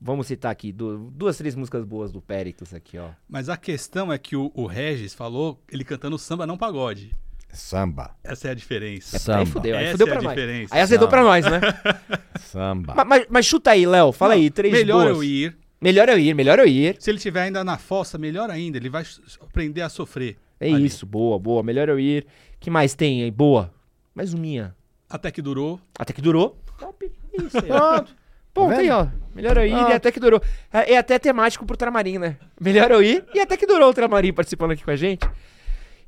vamos 0.00 0.26
citar 0.28 0.50
aqui 0.52 0.72
du- 0.72 1.10
duas, 1.12 1.36
três 1.36 1.54
músicas 1.54 1.84
boas 1.84 2.12
do 2.12 2.20
Péricles 2.20 2.72
aqui, 2.72 2.96
ó. 2.98 3.08
Mas 3.28 3.48
a 3.48 3.56
questão 3.56 4.12
é 4.12 4.16
que 4.18 4.36
o, 4.36 4.50
o 4.54 4.66
Regis 4.66 5.12
falou 5.14 5.60
ele 5.70 5.84
cantando 5.84 6.16
samba, 6.18 6.46
não 6.46 6.56
pagode. 6.56 7.10
Samba. 7.52 8.10
Essa 8.24 8.48
é 8.48 8.50
a 8.50 8.54
diferença. 8.54 9.16
Aí 9.16 9.20
Samba. 9.20 9.46
fudeu, 9.46 9.76
aí 9.76 9.84
Essa 9.84 9.92
fudeu 9.92 10.06
é 10.06 10.10
a 10.10 10.12
pra 10.14 10.22
nós. 10.22 10.34
diferença. 10.34 10.74
Aí 10.74 10.80
azedou 10.80 11.06
pra 11.08 11.22
nós, 11.22 11.44
né? 11.44 11.60
Samba. 12.40 12.94
Ma- 12.96 13.04
mas, 13.04 13.26
mas 13.30 13.46
chuta 13.46 13.70
aí, 13.70 13.86
Léo, 13.86 14.10
fala 14.12 14.34
Não, 14.34 14.40
aí, 14.42 14.50
três 14.50 14.72
Melhor 14.72 15.04
boas. 15.04 15.16
eu 15.16 15.24
ir. 15.24 15.56
Melhor 15.84 16.08
eu 16.08 16.18
ir, 16.18 16.34
melhor 16.34 16.58
eu 16.58 16.66
ir. 16.66 16.96
Se 16.98 17.10
ele 17.10 17.18
estiver 17.18 17.42
ainda 17.42 17.62
na 17.62 17.76
fossa, 17.76 18.16
melhor 18.18 18.48
ainda. 18.50 18.78
Ele 18.78 18.88
vai 18.88 19.04
aprender 19.40 19.82
a 19.82 19.88
sofrer. 19.88 20.36
É 20.58 20.72
Ali. 20.72 20.86
isso, 20.86 21.04
boa, 21.04 21.38
boa. 21.38 21.62
Melhor 21.62 21.88
eu 21.90 22.00
ir. 22.00 22.26
que 22.58 22.70
mais 22.70 22.94
tem 22.94 23.22
aí? 23.22 23.30
Boa. 23.30 23.70
Mais 24.14 24.32
uminha. 24.32 24.74
Até 25.10 25.30
que 25.30 25.42
durou. 25.42 25.78
Até 25.98 26.12
que 26.14 26.22
durou. 26.22 26.58
Top. 26.78 27.04
É 27.04 27.42
Isso 27.42 27.58
aí. 27.58 27.62
Pronto. 27.64 28.16
Ponto 28.54 28.70
Tá 28.70 28.76
aí, 28.78 28.86
vendo? 28.86 28.94
ó. 28.96 29.08
Melhor 29.34 29.56
eu 29.58 29.66
ir 29.66 29.74
Ah. 29.74 29.90
e 29.90 29.92
até 29.92 30.10
que 30.12 30.18
durou. 30.20 30.40
É 30.72 30.94
é 30.94 30.96
até 30.96 31.18
temático 31.18 31.66
pro 31.66 31.76
Tramarim, 31.76 32.18
né? 32.18 32.36
Melhor 32.60 32.90
eu 32.92 33.02
ir 33.02 33.24
e 33.34 33.40
até 33.40 33.56
que 33.56 33.66
durou 33.66 33.90
o 33.90 33.92
Tramarim 33.94 34.32
participando 34.32 34.70
aqui 34.70 34.84
com 34.84 34.90
a 34.92 34.96
gente. 34.96 35.28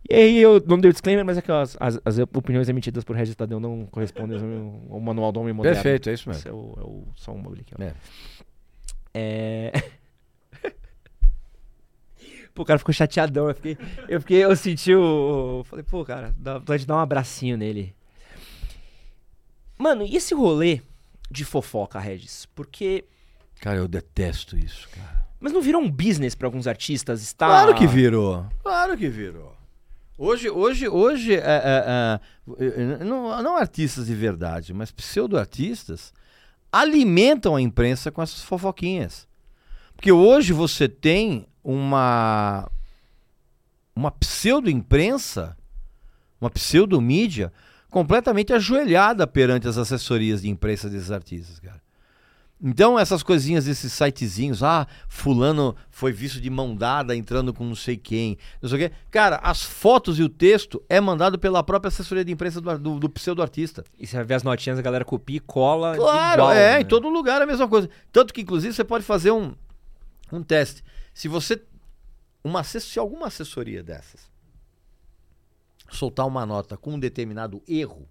E 0.08 0.14
aí 0.14 0.38
eu 0.40 0.62
não 0.66 0.78
dei 0.78 0.88
o 0.88 0.92
disclaimer, 0.92 1.24
mas 1.24 1.36
é 1.36 1.42
que 1.42 1.50
as, 1.50 1.76
as- 1.80 2.00
as 2.04 2.18
opiniões 2.18 2.68
emitidas 2.68 3.02
por 3.02 3.16
Regis 3.16 3.34
Tadeu 3.34 3.58
não 3.58 3.84
correspondem 3.86 4.38
ao, 4.38 4.94
ao 4.94 5.00
manual 5.00 5.32
do 5.32 5.40
homem 5.40 5.52
moderno. 5.52 5.74
Perfeito, 5.82 6.08
é 6.08 6.12
isso 6.14 6.28
mesmo. 6.28 6.40
Esse 6.40 6.48
é 6.48 6.52
o, 6.52 6.74
é 6.78 6.82
o 6.82 7.02
só 7.16 7.32
um 7.32 7.42
bagulho 7.42 7.62
aqui, 7.62 7.74
ó. 7.76 7.82
É. 7.82 7.92
É... 9.18 9.72
pô, 12.54 12.62
o 12.62 12.64
cara 12.66 12.78
ficou 12.78 12.92
chateadão. 12.92 13.48
Eu 13.48 13.54
fiquei, 13.54 13.78
eu 14.08 14.20
fiquei, 14.20 14.44
eu 14.44 14.54
senti 14.54 14.94
o. 14.94 15.64
Falei, 15.64 15.82
pô, 15.82 16.04
cara, 16.04 16.34
dá 16.36 16.58
vontade 16.58 16.80
de 16.80 16.86
dar 16.86 16.96
um 16.96 17.00
abracinho 17.00 17.56
nele. 17.56 17.94
Mano, 19.78 20.04
e 20.04 20.16
esse 20.16 20.34
rolê 20.34 20.82
de 21.30 21.44
fofoca, 21.44 21.98
Regis? 21.98 22.46
Porque. 22.54 23.04
Cara, 23.60 23.78
eu 23.78 23.88
detesto 23.88 24.56
isso, 24.56 24.86
cara. 24.90 25.24
Mas 25.40 25.52
não 25.52 25.62
virou 25.62 25.80
um 25.80 25.90
business 25.90 26.34
pra 26.34 26.46
alguns 26.46 26.66
artistas? 26.66 27.22
Está... 27.22 27.46
Claro 27.46 27.74
que 27.74 27.86
virou. 27.86 28.46
Claro 28.62 28.96
que 28.96 29.08
virou. 29.08 29.56
Hoje, 30.18 30.48
hoje, 30.50 30.88
hoje, 30.88 31.34
é, 31.34 31.38
é, 31.38 32.20
é, 32.58 33.04
não, 33.04 33.42
não 33.42 33.56
artistas 33.56 34.06
de 34.06 34.14
verdade, 34.14 34.72
mas 34.72 34.90
pseudo-artistas 34.90 36.12
alimentam 36.80 37.56
a 37.56 37.60
imprensa 37.60 38.10
com 38.10 38.22
essas 38.22 38.42
fofoquinhas. 38.42 39.26
Porque 39.94 40.12
hoje 40.12 40.52
você 40.52 40.88
tem 40.88 41.46
uma 41.64 42.70
uma 43.94 44.10
pseudo-imprensa, 44.10 45.56
uma 46.38 46.50
pseudo-mídia 46.50 47.50
completamente 47.88 48.52
ajoelhada 48.52 49.26
perante 49.26 49.66
as 49.66 49.78
assessorias 49.78 50.42
de 50.42 50.50
imprensa 50.50 50.90
desses 50.90 51.10
artistas, 51.10 51.58
cara. 51.58 51.85
Então, 52.62 52.98
essas 52.98 53.22
coisinhas 53.22 53.66
desses 53.66 53.92
sitezinhos, 53.92 54.62
ah, 54.62 54.86
fulano 55.08 55.76
foi 55.90 56.10
visto 56.10 56.40
de 56.40 56.48
mão 56.48 56.74
dada 56.74 57.14
entrando 57.14 57.52
com 57.52 57.64
não 57.64 57.74
sei 57.74 57.98
quem, 57.98 58.38
não 58.62 58.68
sei 58.68 58.86
o 58.86 58.88
quê. 58.88 58.96
Cara, 59.10 59.36
as 59.42 59.62
fotos 59.62 60.18
e 60.18 60.22
o 60.22 60.28
texto 60.28 60.82
é 60.88 60.98
mandado 60.98 61.38
pela 61.38 61.62
própria 61.62 61.88
assessoria 61.88 62.24
de 62.24 62.32
imprensa 62.32 62.60
do, 62.60 62.78
do, 62.78 62.98
do 62.98 63.10
pseudo-artista. 63.10 63.84
E 63.98 64.06
você 64.06 64.16
vai 64.16 64.24
ver 64.24 64.34
as 64.34 64.42
notinhas, 64.42 64.78
a 64.78 64.82
galera 64.82 65.04
copia 65.04 65.36
e 65.36 65.40
cola. 65.40 65.96
Claro, 65.96 66.40
igual, 66.40 66.52
é, 66.52 66.76
né? 66.76 66.80
em 66.80 66.84
todo 66.86 67.10
lugar 67.10 67.42
é 67.42 67.44
a 67.44 67.46
mesma 67.46 67.68
coisa. 67.68 67.90
Tanto 68.10 68.32
que, 68.32 68.40
inclusive, 68.40 68.72
você 68.72 68.84
pode 68.84 69.04
fazer 69.04 69.32
um, 69.32 69.54
um 70.32 70.42
teste. 70.42 70.82
Se 71.12 71.28
você. 71.28 71.62
Uma, 72.42 72.62
se 72.62 72.98
alguma 72.98 73.26
assessoria 73.26 73.82
dessas 73.82 74.30
soltar 75.90 76.26
uma 76.26 76.44
nota 76.44 76.76
com 76.76 76.94
um 76.94 76.98
determinado 76.98 77.62
erro 77.66 78.08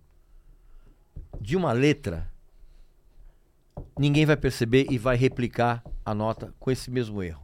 de 1.40 1.56
uma 1.56 1.72
letra, 1.72 2.32
ninguém 3.98 4.26
vai 4.26 4.38
perceber 4.38 4.88
e 4.90 4.98
vai 4.98 5.16
replicar 5.16 5.84
a 6.06 6.14
nota 6.14 6.54
com 6.60 6.72
esse 6.72 6.90
mesmo 6.92 7.22
erro. 7.24 7.44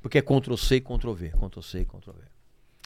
Porque 0.00 0.18
é 0.18 0.22
Ctrl 0.22 0.56
C, 0.56 0.80
Ctrl 0.80 1.12
V, 1.12 1.30
Ctrl 1.30 1.60
C, 1.60 1.84
Ctrl 1.84 2.12
V. 2.12 2.22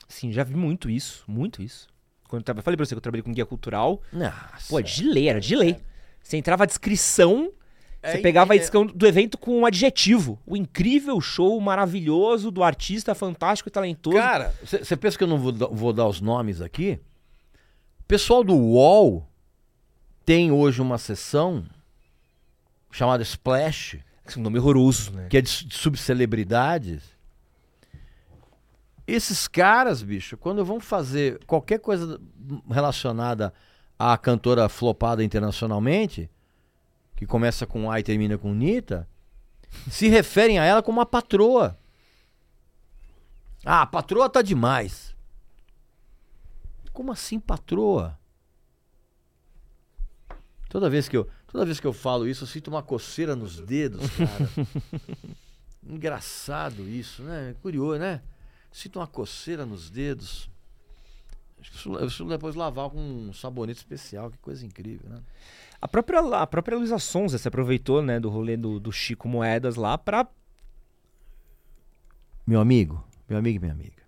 Sim, 0.08 0.32
já 0.32 0.42
vi 0.42 0.54
muito 0.56 0.88
isso, 0.90 1.24
muito 1.28 1.62
isso. 1.62 1.88
Quando 2.28 2.48
eu, 2.48 2.62
falei 2.62 2.76
pra 2.76 2.84
você 2.86 2.94
que 2.94 2.98
eu 2.98 3.02
trabalhei 3.02 3.22
com 3.22 3.32
guia 3.32 3.44
cultural. 3.46 4.00
Nossa. 4.12 4.68
Pô, 4.68 4.80
de 4.80 5.04
lei, 5.04 5.28
era 5.28 5.40
de 5.40 5.54
lei. 5.56 5.76
Você 6.22 6.36
entrava 6.36 6.62
a 6.62 6.66
descrição, 6.66 7.50
É, 8.02 8.12
você 8.12 8.18
pegava 8.18 8.52
a 8.52 8.56
é- 8.56 8.58
descrição 8.58 8.86
do 8.86 9.06
evento 9.06 9.36
com 9.36 9.58
um 9.60 9.66
adjetivo. 9.66 10.38
O 10.46 10.56
incrível 10.56 11.20
show 11.20 11.60
maravilhoso 11.60 12.50
do 12.50 12.62
artista 12.62 13.14
fantástico 13.14 13.68
e 13.68 13.72
talentoso. 13.72 14.16
Cara, 14.16 14.54
você 14.62 14.96
pensa 14.96 15.18
que 15.18 15.24
eu 15.24 15.28
não 15.28 15.38
vou, 15.38 15.52
dar- 15.52 15.66
vou 15.66 15.92
dar 15.92 16.06
os 16.06 16.20
nomes 16.20 16.60
aqui? 16.60 17.00
O 18.00 18.04
pessoal 18.04 18.42
do 18.44 18.54
UOL 18.56 19.28
tem 20.24 20.50
hoje 20.52 20.80
uma 20.80 20.98
sessão 20.98 21.64
chamada 22.90 23.22
Splash, 23.22 23.98
Esse 24.26 24.36
é 24.36 24.40
um 24.40 24.42
nome 24.42 24.58
horroroso, 24.58 25.12
né? 25.12 25.26
que 25.28 25.36
é 25.36 25.40
de, 25.40 25.64
de 25.66 25.74
subcelebridades. 25.74 27.02
Esses 29.06 29.48
caras, 29.48 30.02
bicho, 30.02 30.36
quando 30.36 30.64
vão 30.64 30.78
fazer 30.78 31.44
qualquer 31.44 31.80
coisa 31.80 32.20
relacionada 32.70 33.52
à 33.98 34.16
cantora 34.16 34.68
flopada 34.68 35.24
internacionalmente, 35.24 36.30
que 37.16 37.26
começa 37.26 37.66
com 37.66 37.90
A 37.90 37.98
e 37.98 38.02
termina 38.02 38.38
com 38.38 38.54
Nita, 38.54 39.08
se 39.90 40.08
referem 40.08 40.58
a 40.58 40.64
ela 40.64 40.82
como 40.82 40.98
uma 40.98 41.06
patroa. 41.06 41.78
Ah, 43.64 43.82
a 43.82 43.86
patroa 43.86 44.28
tá 44.28 44.42
demais. 44.42 45.14
Como 46.92 47.12
assim, 47.12 47.38
patroa? 47.38 48.18
Toda 50.68 50.88
vez 50.88 51.08
que 51.08 51.16
eu, 51.16 51.28
toda 51.50 51.64
vez 51.64 51.78
que 51.80 51.86
eu 51.86 51.92
falo 51.92 52.26
isso, 52.28 52.44
eu 52.44 52.48
sinto 52.48 52.68
uma 52.68 52.82
coceira 52.82 53.34
nos 53.36 53.60
dedos, 53.60 54.02
cara. 54.10 54.50
Engraçado 55.86 56.88
isso, 56.88 57.22
né? 57.22 57.54
Curioso, 57.62 57.98
né? 57.98 58.22
Sinto 58.70 58.98
uma 59.00 59.06
coceira 59.06 59.66
nos 59.66 59.90
dedos. 59.90 60.48
Acho 61.60 61.70
que 61.70 61.76
isso- 61.76 61.92
eu 61.92 61.98
preciso 61.98 62.28
depois 62.28 62.54
lavar 62.54 62.88
com 62.90 62.98
um 63.00 63.32
sabonete 63.32 63.78
especial, 63.80 64.30
que 64.30 64.38
coisa 64.38 64.64
incrível, 64.64 65.08
né? 65.10 65.20
A 65.80 65.88
própria, 65.88 66.20
a 66.20 66.46
própria 66.46 66.76
Luísa 66.76 66.98
Sonza 66.98 67.38
se 67.38 67.48
aproveitou, 67.48 68.02
né, 68.02 68.20
do 68.20 68.28
rolê 68.28 68.56
do, 68.56 68.78
do 68.78 68.92
Chico 68.92 69.26
Moedas 69.28 69.76
lá 69.76 69.96
pra. 69.96 70.26
Meu 72.46 72.60
amigo, 72.60 73.02
meu 73.28 73.38
amigo 73.38 73.56
e 73.56 73.60
minha 73.60 73.72
amiga. 73.72 74.02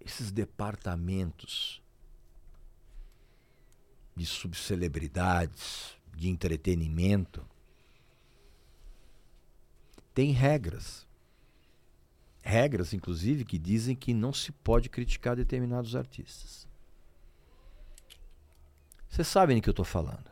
Esses 0.00 0.30
departamentos 0.30 1.82
de 4.18 4.26
subcelebridades, 4.26 5.96
de 6.16 6.28
entretenimento, 6.28 7.46
têm 10.12 10.32
regras. 10.32 11.06
Regras, 12.42 12.92
inclusive, 12.92 13.44
que 13.44 13.56
dizem 13.56 13.94
que 13.94 14.12
não 14.12 14.32
se 14.32 14.50
pode 14.50 14.88
criticar 14.88 15.36
determinados 15.36 15.94
artistas. 15.94 16.66
Vocês 19.08 19.28
sabem 19.28 19.56
do 19.56 19.62
que 19.62 19.68
eu 19.68 19.72
estou 19.72 19.84
falando. 19.84 20.28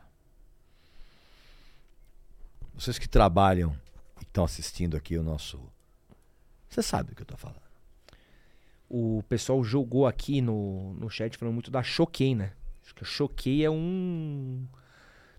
Vocês 2.73 2.99
que 2.99 3.07
trabalham 3.07 3.73
e 4.19 4.23
estão 4.23 4.43
assistindo 4.43 4.97
aqui 4.97 5.17
o 5.17 5.23
nosso. 5.23 5.57
Você 6.69 6.83
sabe 6.83 7.11
do 7.11 7.15
que 7.15 7.21
eu 7.21 7.25
tô 7.25 7.37
falando. 7.37 7.61
O 8.89 9.23
pessoal 9.29 9.63
jogou 9.63 10.05
aqui 10.05 10.41
no, 10.41 10.93
no 10.95 11.09
chat 11.09 11.37
falando 11.37 11.53
muito 11.53 11.71
da 11.71 11.81
Choquei, 11.81 12.35
né? 12.35 12.56
Acho 12.87 12.95
que 12.95 13.03
Choquei 13.03 13.65
é 13.65 13.69
um. 13.69 14.65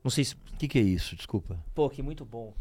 Não 0.04 0.10
sei 0.10 0.22
se. 0.22 0.34
O 0.34 0.58
que, 0.58 0.68
que 0.68 0.78
é 0.78 0.82
isso? 0.82 1.16
Desculpa. 1.16 1.58
Pô, 1.74 1.88
que 1.88 2.02
muito 2.02 2.22
bom. 2.26 2.52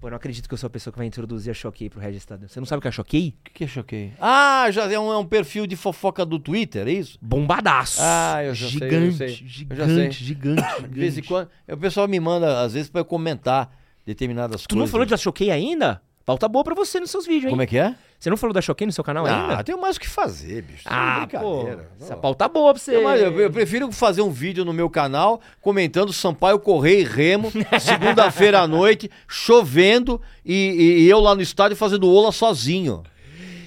Pô, 0.00 0.10
não 0.10 0.16
acredito 0.16 0.48
que 0.48 0.52
eu 0.54 0.58
sou 0.58 0.66
a 0.66 0.70
pessoa 0.70 0.92
que 0.92 0.98
vai 0.98 1.06
introduzir 1.06 1.50
a 1.50 1.54
Choquei 1.54 1.88
pro 1.88 2.00
Regis 2.00 2.24
Tadeu. 2.24 2.48
Você 2.48 2.58
não 2.60 2.66
sabe 2.66 2.78
o 2.78 2.82
que 2.82 2.88
é 2.88 2.90
Choquei? 2.90 3.28
O 3.40 3.44
que, 3.44 3.52
que 3.52 3.64
é 3.64 3.66
choquei? 3.66 4.12
Ah, 4.20 4.68
já 4.70 4.90
é 4.92 4.98
um, 4.98 5.12
é 5.12 5.16
um 5.18 5.24
perfil 5.24 5.66
de 5.66 5.74
fofoca 5.76 6.24
do 6.26 6.38
Twitter, 6.40 6.86
é 6.88 6.92
isso? 6.92 7.16
Bombadaço. 7.22 8.00
Ah, 8.02 8.42
eu 8.44 8.54
já 8.54 8.68
sei, 8.68 8.76
eu 8.76 8.90
gigante, 8.90 9.16
sei. 9.16 9.28
Gigante, 9.28 9.66
Eu 9.70 9.76
já 9.76 9.94
sei. 9.94 10.10
gigante, 10.10 10.82
De 10.90 11.00
vez 11.00 11.16
em 11.18 11.22
quando. 11.22 11.48
O 11.68 11.76
pessoal 11.76 12.06
me 12.08 12.18
manda, 12.20 12.60
às 12.62 12.74
vezes, 12.74 12.90
pra 12.90 13.00
eu 13.00 13.04
comentar 13.04 13.72
determinadas 14.04 14.62
Tu 14.62 14.68
coisas. 14.74 14.78
não 14.78 14.86
falou 14.90 15.06
da 15.06 15.16
Choquei 15.16 15.50
ainda? 15.50 16.02
Falta 16.24 16.48
boa 16.48 16.64
pra 16.64 16.74
você 16.74 16.98
nos 17.00 17.10
seus 17.10 17.24
vídeos, 17.24 17.44
hein? 17.44 17.50
Como 17.50 17.62
é 17.62 17.66
que 17.66 17.78
é? 17.78 17.94
Você 18.18 18.30
não 18.30 18.36
falou 18.36 18.52
da 18.54 18.62
Choquei 18.62 18.86
no 18.86 18.92
seu 18.92 19.04
canal 19.04 19.26
Ah, 19.26 19.50
ainda? 19.50 19.64
tenho 19.64 19.80
mais 19.80 19.96
o 19.96 20.00
que 20.00 20.08
fazer, 20.08 20.62
bicho. 20.62 20.80
Isso 20.80 20.88
é 20.88 20.92
Ah, 20.92 21.28
pô. 21.30 21.56
brincadeira. 21.64 21.90
Essa 22.00 22.14
Pô. 22.14 22.20
pauta 22.22 22.48
boa 22.48 22.72
pra 22.72 22.82
você. 22.82 22.96
Eu, 22.96 23.04
mas 23.04 23.20
eu- 23.20 23.38
eu 23.40 23.50
prefiro 23.50 23.92
fazer 23.92 24.22
um 24.22 24.30
vídeo 24.30 24.64
no 24.64 24.72
meu 24.72 24.88
canal 24.88 25.40
comentando 25.60 26.12
Sampaio 26.12 26.58
Correia 26.58 27.00
e 27.00 27.04
Remo, 27.04 27.50
segunda-feira 27.80 28.60
à 28.60 28.66
noite, 28.66 29.10
chovendo 29.28 30.20
e, 30.44 30.54
e- 30.54 31.00
e 31.02 31.08
eu 31.10 31.20
lá 31.20 31.34
no 31.34 31.42
estádio 31.42 31.76
fazendo 31.76 32.10
ola 32.10 32.32
sozinho. 32.32 33.02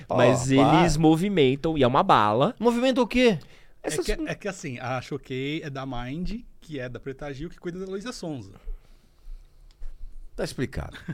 Mas 0.09 0.47
para. 0.51 0.79
eles 0.81 0.97
movimentam 0.97 1.77
e 1.77 1.83
é 1.83 1.87
uma 1.87 2.01
bala. 2.01 2.55
Movimento 2.59 3.01
o 3.01 3.07
quê? 3.07 3.37
É 3.83 3.87
Essas- 3.87 4.03
que, 4.05 4.11
é 4.13 4.35
que 4.35 4.47
assim, 4.47 4.79
a 4.79 4.99
Choquei 5.01 5.61
é 5.63 5.69
da 5.69 5.85
Mind, 5.85 6.41
que 6.59 6.79
é 6.79 6.89
da 6.89 6.99
Preta 6.99 7.31
Gil, 7.31 7.49
que 7.49 7.57
cuida 7.59 7.79
da 7.79 7.85
Luísa 7.85 8.11
Sonza. 8.11 8.53
Tá 10.35 10.43
explicado. 10.43 10.97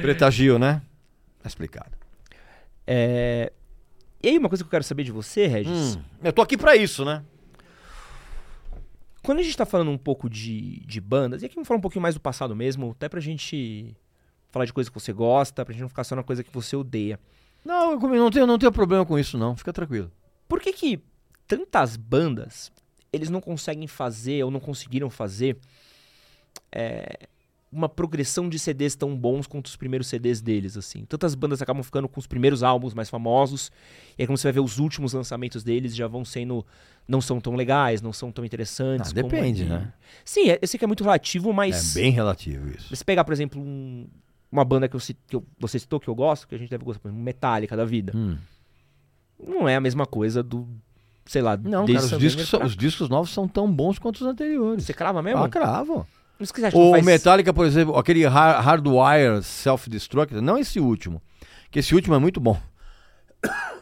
Preta 0.00 0.30
Gil, 0.30 0.58
né? 0.58 0.82
Tá 1.42 1.48
explicado. 1.48 1.92
É... 2.86 3.52
E 4.22 4.28
aí, 4.28 4.38
uma 4.38 4.48
coisa 4.48 4.64
que 4.64 4.68
eu 4.68 4.70
quero 4.70 4.84
saber 4.84 5.04
de 5.04 5.12
você, 5.12 5.46
Regis. 5.46 5.96
Hum, 5.96 6.02
eu 6.22 6.32
tô 6.32 6.42
aqui 6.42 6.56
pra 6.56 6.74
isso, 6.74 7.04
né? 7.04 7.22
Quando 9.22 9.40
a 9.40 9.42
gente 9.42 9.56
tá 9.56 9.66
falando 9.66 9.90
um 9.90 9.98
pouco 9.98 10.30
de, 10.30 10.80
de 10.86 11.00
bandas, 11.00 11.42
e 11.42 11.46
aqui 11.46 11.54
vamos 11.54 11.66
falar 11.66 11.78
um 11.78 11.82
pouquinho 11.82 12.02
mais 12.02 12.14
do 12.14 12.20
passado 12.20 12.54
mesmo, 12.54 12.92
até 12.92 13.08
pra 13.08 13.20
gente 13.20 13.96
falar 14.50 14.64
de 14.64 14.72
coisa 14.72 14.90
que 14.90 14.98
você 14.98 15.12
gosta, 15.12 15.64
pra 15.64 15.72
gente 15.72 15.82
não 15.82 15.88
ficar 15.88 16.04
só 16.04 16.14
na 16.14 16.22
coisa 16.22 16.44
que 16.44 16.52
você 16.52 16.76
odeia. 16.76 17.18
Não, 17.64 17.92
eu 17.92 17.98
não 17.98 18.30
tenho, 18.30 18.46
não 18.46 18.58
tenho 18.58 18.72
problema 18.72 19.04
com 19.04 19.18
isso, 19.18 19.36
não. 19.36 19.56
Fica 19.56 19.72
tranquilo. 19.72 20.10
Por 20.48 20.60
que 20.60 20.72
que 20.72 21.02
tantas 21.46 21.96
bandas, 21.96 22.70
eles 23.12 23.28
não 23.28 23.40
conseguem 23.40 23.86
fazer, 23.86 24.44
ou 24.44 24.50
não 24.50 24.60
conseguiram 24.60 25.10
fazer, 25.10 25.56
é, 26.70 27.28
uma 27.70 27.88
progressão 27.88 28.48
de 28.48 28.58
CDs 28.58 28.94
tão 28.94 29.14
bons 29.16 29.46
quanto 29.46 29.66
os 29.66 29.76
primeiros 29.76 30.06
CDs 30.06 30.40
deles, 30.40 30.76
assim. 30.76 31.04
Tantas 31.04 31.34
bandas 31.34 31.60
acabam 31.60 31.82
ficando 31.82 32.08
com 32.08 32.18
os 32.20 32.26
primeiros 32.26 32.62
álbuns 32.62 32.94
mais 32.94 33.10
famosos, 33.10 33.70
e 34.16 34.22
aí 34.22 34.26
quando 34.26 34.38
você 34.38 34.46
vai 34.46 34.52
ver 34.52 34.60
os 34.60 34.78
últimos 34.78 35.12
lançamentos 35.12 35.62
deles, 35.64 35.94
já 35.94 36.06
vão 36.06 36.24
sendo... 36.24 36.64
Não 37.08 37.20
são 37.20 37.40
tão 37.40 37.54
legais, 37.54 38.02
não 38.02 38.12
são 38.12 38.32
tão 38.32 38.44
interessantes. 38.44 39.12
Ah, 39.12 39.14
como 39.14 39.28
depende, 39.28 39.64
né? 39.64 39.92
Sim, 40.24 40.48
é- 40.50 40.58
eu 40.60 40.66
sei 40.66 40.76
que 40.78 40.84
é 40.84 40.88
muito 40.88 41.04
relativo, 41.04 41.52
mas... 41.52 41.96
É 41.96 42.00
bem 42.00 42.10
relativo 42.10 42.68
isso. 42.68 42.94
Se 42.96 43.04
pegar, 43.04 43.22
por 43.24 43.32
exemplo, 43.32 43.60
um- 43.60 44.08
uma 44.50 44.64
banda 44.64 44.88
que, 44.88 44.96
eu, 44.96 45.00
que 45.28 45.36
eu- 45.36 45.44
você 45.58 45.78
citou 45.78 46.00
que 46.00 46.08
eu 46.08 46.14
gosto, 46.16 46.48
que 46.48 46.54
a 46.54 46.58
gente 46.58 46.68
deve 46.70 46.84
gostar, 46.84 47.00
por 47.00 47.08
exemplo, 47.08 47.22
Metallica 47.22 47.76
da 47.76 47.84
vida. 47.84 48.12
Hum. 48.16 48.36
Não 49.38 49.68
é 49.68 49.76
a 49.76 49.80
mesma 49.80 50.06
coisa 50.06 50.42
do, 50.42 50.66
sei 51.26 51.42
lá, 51.42 51.56
Não, 51.56 51.86
cara, 51.86 51.98
os 52.04 52.18
discos, 52.18 52.48
são- 52.48 52.62
os 52.64 52.76
discos 52.76 53.08
novos 53.08 53.30
são 53.30 53.46
tão 53.46 53.70
bons 53.70 53.98
quanto 53.98 54.16
os 54.16 54.22
anteriores. 54.26 54.84
Você 54.84 54.94
crava 54.94 55.22
mesmo? 55.22 55.42
Ah, 55.44 55.48
cravo. 55.48 56.06
Que 56.38 56.46
você 56.60 56.66
acha 56.66 56.76
O 56.76 56.90
faz... 56.92 57.04
Metallica, 57.04 57.52
por 57.52 57.66
exemplo, 57.66 57.96
aquele 57.96 58.24
Har- 58.26 58.60
Hardwire 58.60 59.42
Self-Destruct, 59.42 60.34
não 60.34 60.58
esse 60.58 60.78
último, 60.78 61.22
que 61.70 61.78
esse 61.78 61.94
último 61.94 62.14
é 62.14 62.18
muito 62.18 62.40
bom. 62.40 62.60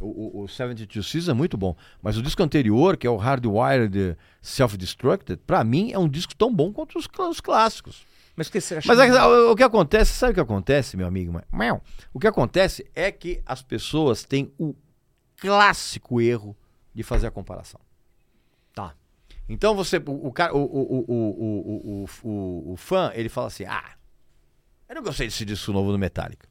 O, 0.00 0.40
o, 0.40 0.44
o 0.44 0.48
72 0.48 1.04
Seasons 1.04 1.28
é 1.28 1.32
muito 1.34 1.56
bom, 1.56 1.74
mas 2.00 2.16
o 2.16 2.22
disco 2.22 2.40
anterior, 2.40 2.96
que 2.96 3.04
é 3.04 3.10
o 3.10 3.16
Hardwired 3.16 4.16
Self-Destructed, 4.40 5.40
pra 5.44 5.64
mim 5.64 5.90
é 5.92 5.98
um 5.98 6.08
disco 6.08 6.36
tão 6.36 6.54
bom 6.54 6.72
quanto 6.72 6.96
os, 6.96 7.08
os 7.28 7.40
clássicos. 7.40 8.06
Mas 8.36 8.46
o 8.46 8.52
que 8.52 8.60
Mas 8.86 9.00
é 9.00 9.26
o, 9.26 9.50
o 9.50 9.56
que 9.56 9.64
acontece, 9.64 10.12
sabe 10.12 10.30
o 10.30 10.34
que 10.34 10.40
acontece, 10.40 10.96
meu 10.96 11.08
amigo? 11.08 11.42
Meu? 11.52 11.82
O 12.14 12.20
que 12.20 12.28
acontece 12.28 12.88
é 12.94 13.10
que 13.10 13.42
as 13.44 13.60
pessoas 13.60 14.22
têm 14.22 14.52
o 14.56 14.76
clássico 15.36 16.20
erro 16.20 16.56
de 16.94 17.02
fazer 17.02 17.26
a 17.26 17.30
comparação. 17.32 17.80
Então 19.48 19.74
você, 19.74 19.96
o, 20.04 20.30
cara- 20.30 20.54
o, 20.54 20.62
o, 20.62 22.04
o, 22.22 22.72
o, 22.72 22.76
fã, 22.76 23.10
ele 23.14 23.28
fala 23.28 23.46
assim: 23.46 23.64
ah, 23.64 23.92
eu 24.88 24.94
não 24.94 25.02
gostei 25.02 25.26
desse 25.26 25.44
disco 25.44 25.72
novo 25.72 25.90
do 25.90 25.98
Metallica. 25.98 26.48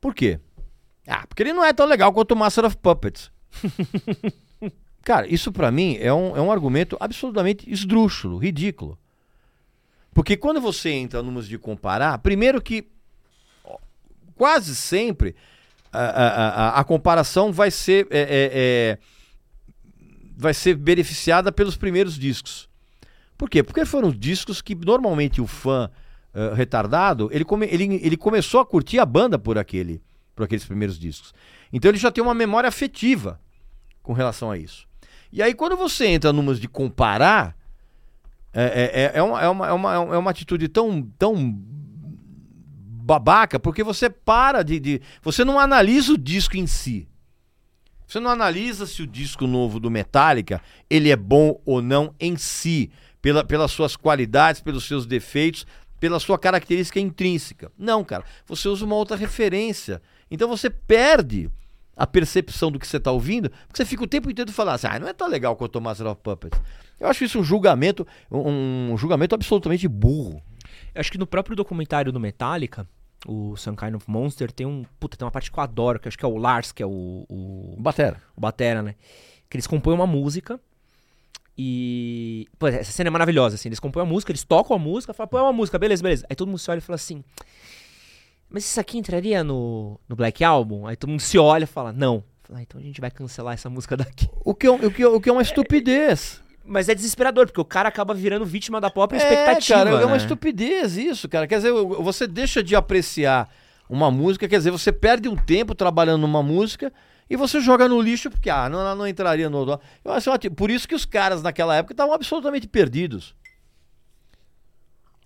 Por 0.00 0.14
quê? 0.14 0.40
Ah, 1.06 1.26
porque 1.26 1.42
ele 1.42 1.52
não 1.52 1.64
é 1.64 1.72
tão 1.72 1.86
legal 1.86 2.12
quanto 2.12 2.32
o 2.32 2.36
Master 2.36 2.64
of 2.64 2.76
Puppets. 2.76 3.30
Cara, 5.02 5.26
isso 5.26 5.50
pra 5.50 5.70
mim 5.70 5.96
é 6.00 6.12
um, 6.12 6.36
é 6.36 6.40
um 6.40 6.52
argumento 6.52 6.96
absolutamente 7.00 7.70
esdrúxulo, 7.70 8.36
ridículo. 8.38 8.98
Porque 10.12 10.36
quando 10.36 10.60
você 10.60 10.90
entra 10.90 11.22
no 11.22 11.42
de 11.42 11.58
comparar, 11.58 12.18
primeiro 12.18 12.60
que 12.60 12.88
quase 14.34 14.74
sempre 14.74 15.34
a, 15.92 15.98
a, 16.00 16.28
a, 16.76 16.80
a 16.80 16.84
comparação 16.84 17.52
vai 17.52 17.70
ser 17.70 18.06
é, 18.10 18.18
é, 18.20 18.50
é, 18.52 18.98
vai 20.40 20.54
ser 20.54 20.76
beneficiada 20.76 21.50
pelos 21.50 21.76
primeiros 21.76 22.16
discos. 22.16 22.68
Por 23.36 23.50
quê? 23.50 23.60
Porque 23.60 23.84
foram 23.84 24.12
discos 24.12 24.62
que 24.62 24.72
normalmente 24.74 25.40
o 25.40 25.46
fã 25.48 25.90
eh, 26.32 26.52
retardado 26.54 27.28
ele, 27.32 27.44
come- 27.44 27.66
ele, 27.66 28.00
ele 28.02 28.16
começou 28.16 28.60
a 28.60 28.66
curtir 28.66 29.00
a 29.00 29.04
banda 29.04 29.36
por 29.38 29.58
aquele 29.58 30.00
por 30.36 30.44
aqueles 30.44 30.64
primeiros 30.64 30.96
discos. 30.96 31.34
Então 31.72 31.90
ele 31.90 31.98
já 31.98 32.12
tem 32.12 32.22
uma 32.22 32.34
memória 32.34 32.68
afetiva 32.68 33.40
com 34.00 34.12
relação 34.12 34.48
a 34.52 34.56
isso. 34.56 34.86
E 35.32 35.42
aí 35.42 35.52
quando 35.54 35.76
você 35.76 36.06
entra 36.06 36.32
numas 36.32 36.60
de 36.60 36.68
comparar 36.68 37.56
é, 38.54 38.62
é, 38.62 39.02
é, 39.02 39.12
é 39.18 39.22
uma, 39.22 39.42
é, 39.42 39.48
uma, 39.48 39.66
é, 39.68 39.72
uma, 39.72 39.94
é 39.94 40.18
uma 40.18 40.30
atitude 40.30 40.68
tão, 40.68 41.02
tão 41.18 41.34
babaca, 43.08 43.58
porque 43.58 43.82
você 43.82 44.08
para 44.08 44.62
de, 44.62 44.78
de. 44.78 45.02
Você 45.22 45.44
não 45.44 45.58
analisa 45.58 46.12
o 46.12 46.18
disco 46.18 46.56
em 46.56 46.66
si. 46.66 47.08
Você 48.08 48.18
não 48.18 48.30
analisa 48.30 48.86
se 48.86 49.02
o 49.02 49.06
disco 49.06 49.46
novo 49.46 49.78
do 49.78 49.90
Metallica 49.90 50.62
ele 50.88 51.10
é 51.10 51.16
bom 51.16 51.60
ou 51.66 51.82
não 51.82 52.14
em 52.18 52.38
si, 52.38 52.90
pela, 53.20 53.44
pelas 53.44 53.70
suas 53.70 53.96
qualidades, 53.96 54.62
pelos 54.62 54.84
seus 54.84 55.04
defeitos, 55.04 55.66
pela 56.00 56.18
sua 56.18 56.38
característica 56.38 56.98
intrínseca. 56.98 57.70
Não, 57.76 58.02
cara. 58.02 58.24
Você 58.46 58.66
usa 58.66 58.82
uma 58.86 58.94
outra 58.96 59.14
referência. 59.14 60.00
Então 60.30 60.48
você 60.48 60.70
perde 60.70 61.50
a 61.94 62.06
percepção 62.06 62.70
do 62.70 62.78
que 62.78 62.86
você 62.86 62.96
está 62.96 63.12
ouvindo, 63.12 63.50
porque 63.50 63.76
você 63.76 63.84
fica 63.84 64.04
o 64.04 64.06
tempo 64.06 64.30
inteiro 64.30 64.50
falando 64.52 64.76
assim, 64.76 64.86
ah, 64.86 64.98
não 64.98 65.08
é 65.08 65.12
tão 65.12 65.28
legal 65.28 65.54
quanto 65.54 65.76
o 65.76 65.80
Master 65.82 66.06
of 66.06 66.22
Puppets. 66.22 66.58
Eu 66.98 67.08
acho 67.08 67.24
isso 67.24 67.38
um 67.38 67.44
julgamento, 67.44 68.06
um, 68.30 68.92
um 68.92 68.96
julgamento 68.96 69.34
absolutamente 69.34 69.86
burro. 69.86 70.40
Eu 70.94 71.00
acho 71.00 71.12
que 71.12 71.18
no 71.18 71.26
próprio 71.26 71.54
documentário 71.54 72.10
do 72.10 72.18
Metallica, 72.18 72.88
o 73.26 73.56
Some 73.56 73.76
Kind 73.76 73.94
of 73.94 74.08
Monster, 74.10 74.52
tem 74.52 74.66
um. 74.66 74.84
Puta, 75.00 75.16
tem 75.16 75.24
uma 75.24 75.30
parte 75.30 75.50
que 75.50 75.58
eu 75.58 75.62
adoro, 75.62 75.98
que 75.98 76.08
acho 76.08 76.18
que 76.18 76.24
é 76.24 76.28
o 76.28 76.36
Lars, 76.36 76.72
que 76.72 76.82
é 76.82 76.86
o. 76.86 77.24
o, 77.28 77.76
Batera. 77.78 78.22
o 78.36 78.40
Batera, 78.40 78.82
né? 78.82 78.94
Que 79.48 79.56
eles 79.56 79.66
compõem 79.66 79.94
uma 79.94 80.06
música. 80.06 80.60
E. 81.56 82.46
Pô, 82.58 82.68
essa 82.68 82.92
cena 82.92 83.08
é 83.08 83.10
maravilhosa, 83.10 83.56
assim. 83.56 83.68
Eles 83.68 83.80
compõem 83.80 84.02
a 84.04 84.06
música, 84.06 84.30
eles 84.30 84.44
tocam 84.44 84.76
a 84.76 84.78
música, 84.78 85.12
falam, 85.12 85.28
pô, 85.28 85.38
é 85.38 85.42
uma 85.42 85.52
música, 85.52 85.78
beleza, 85.78 86.02
beleza. 86.02 86.26
Aí 86.30 86.36
todo 86.36 86.46
mundo 86.48 86.58
se 86.58 86.70
olha 86.70 86.78
e 86.78 86.82
fala 86.82 86.94
assim. 86.94 87.24
Mas 88.48 88.64
isso 88.64 88.80
aqui 88.80 88.96
entraria 88.96 89.42
no, 89.44 90.00
no 90.08 90.16
Black 90.16 90.42
Album? 90.44 90.86
Aí 90.86 90.96
todo 90.96 91.10
mundo 91.10 91.20
se 91.20 91.38
olha 91.38 91.64
e 91.64 91.66
fala, 91.66 91.92
não. 91.92 92.22
Fala, 92.44 92.60
ah, 92.60 92.62
então 92.62 92.80
a 92.80 92.84
gente 92.84 93.00
vai 93.00 93.10
cancelar 93.10 93.54
essa 93.54 93.68
música 93.68 93.96
daqui. 93.96 94.28
O 94.44 94.54
que, 94.54 94.66
é, 94.66 94.70
o, 94.70 94.90
que, 94.90 95.02
é- 95.02 95.08
o 95.08 95.20
que 95.20 95.28
é 95.28 95.32
uma 95.32 95.42
estupidez. 95.42 96.42
Mas 96.68 96.88
é 96.88 96.94
desesperador, 96.94 97.46
porque 97.46 97.60
o 97.60 97.64
cara 97.64 97.88
acaba 97.88 98.12
virando 98.12 98.44
vítima 98.44 98.80
da 98.80 98.90
própria 98.90 99.18
É, 99.18 99.20
expectativa. 99.22 99.78
cara, 99.78 99.90
é 100.02 100.04
uma 100.04 100.16
né? 100.16 100.16
estupidez 100.18 100.96
isso, 100.96 101.28
cara. 101.28 101.46
Quer 101.46 101.56
dizer, 101.56 101.72
você 101.72 102.26
deixa 102.26 102.62
de 102.62 102.76
apreciar 102.76 103.48
uma 103.88 104.10
música, 104.10 104.46
quer 104.46 104.58
dizer, 104.58 104.70
você 104.70 104.92
perde 104.92 105.28
um 105.28 105.36
tempo 105.36 105.74
trabalhando 105.74 106.20
numa 106.20 106.42
música 106.42 106.92
e 107.30 107.36
você 107.36 107.60
joga 107.60 107.88
no 107.88 108.00
lixo 108.00 108.30
porque, 108.30 108.50
ah, 108.50 108.68
não, 108.68 108.94
não 108.94 109.06
entraria 109.06 109.48
no... 109.48 109.80
Eu 110.04 110.12
acho 110.12 110.30
ótimo. 110.30 110.54
Por 110.54 110.70
isso 110.70 110.86
que 110.86 110.94
os 110.94 111.04
caras 111.06 111.42
naquela 111.42 111.74
época 111.74 111.94
estavam 111.94 112.14
absolutamente 112.14 112.68
perdidos. 112.68 113.34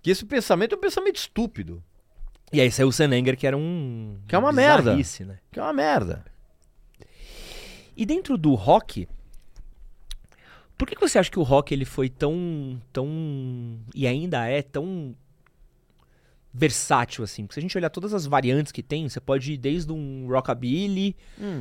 Que 0.01 0.11
esse 0.11 0.25
pensamento 0.25 0.75
é 0.75 0.79
um 0.79 0.81
pensamento 0.81 1.17
estúpido. 1.17 1.83
E 2.53 2.61
aí 2.61 2.71
saiu 2.71 2.89
o 2.89 2.93
Senenger, 2.93 3.37
que 3.37 3.47
era 3.47 3.57
um. 3.57 4.19
Que 4.29 4.35
é 4.35 4.39
uma 4.39 4.53
merda. 4.53 4.95
Né? 4.95 5.39
Que 5.51 5.59
é 5.59 5.63
uma 5.63 5.73
merda. 5.73 6.25
E 7.97 8.05
dentro 8.05 8.37
do 8.37 8.55
rock, 8.55 9.09
por 10.83 10.89
que, 10.89 10.95
que 10.97 11.01
você 11.01 11.19
acha 11.19 11.31
que 11.31 11.39
o 11.39 11.43
rock 11.43 11.73
ele 11.73 11.85
foi 11.85 12.09
tão, 12.09 12.81
tão 12.93 13.07
e 13.95 14.05
ainda 14.07 14.47
é 14.49 14.61
tão 14.63 15.15
versátil 16.53 17.25
assim? 17.25 17.45
Porque 17.47 17.55
se 17.55 17.61
a 17.61 17.63
gente 17.63 17.77
olhar 17.79 17.89
todas 17.89 18.13
as 18.13 18.27
variantes 18.27 18.73
que 18.73 18.83
tem, 18.83 19.09
você 19.09 19.21
pode 19.21 19.53
ir 19.53 19.57
desde 19.57 19.93
um 19.93 20.27
rockabilly, 20.29 21.17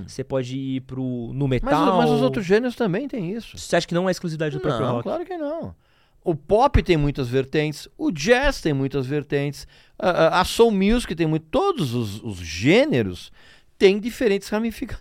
você 0.08 0.24
pode 0.24 0.58
ir 0.58 0.82
pro 0.82 1.32
no 1.34 1.48
Mas, 1.48 1.62
metal. 1.62 1.98
mas 1.98 2.10
os 2.10 2.22
outros 2.22 2.46
gêneros 2.46 2.76
também 2.76 3.08
têm 3.08 3.32
isso. 3.32 3.58
Você 3.58 3.76
acha 3.76 3.88
que 3.88 3.94
não 3.94 4.08
é 4.10 4.12
exclusividade 4.12 4.56
do 4.56 4.62
próprio 4.62 4.86
Não, 4.86 4.92
rock? 4.94 5.04
claro 5.04 5.26
que 5.26 5.38
não. 5.38 5.76
O 6.24 6.36
pop 6.36 6.84
tem 6.84 6.98
muitas 6.98 7.28
vertentes, 7.30 7.88
o 7.98 8.12
jazz 8.12 8.62
tem 8.62 8.74
muitas 8.74 9.06
vertentes, 9.08 9.68
a, 9.98 10.10
a- 10.10 10.42
a 10.42 10.46
soul 10.46 10.72
music 10.72 11.16
tem 11.16 11.26
muito. 11.26 11.46
Todos 11.50 11.94
os, 11.96 12.22
os 12.24 12.38
gêneros 12.38 13.32
têm 13.78 14.00
diferentes 14.00 14.48
ramifica- 14.50 15.00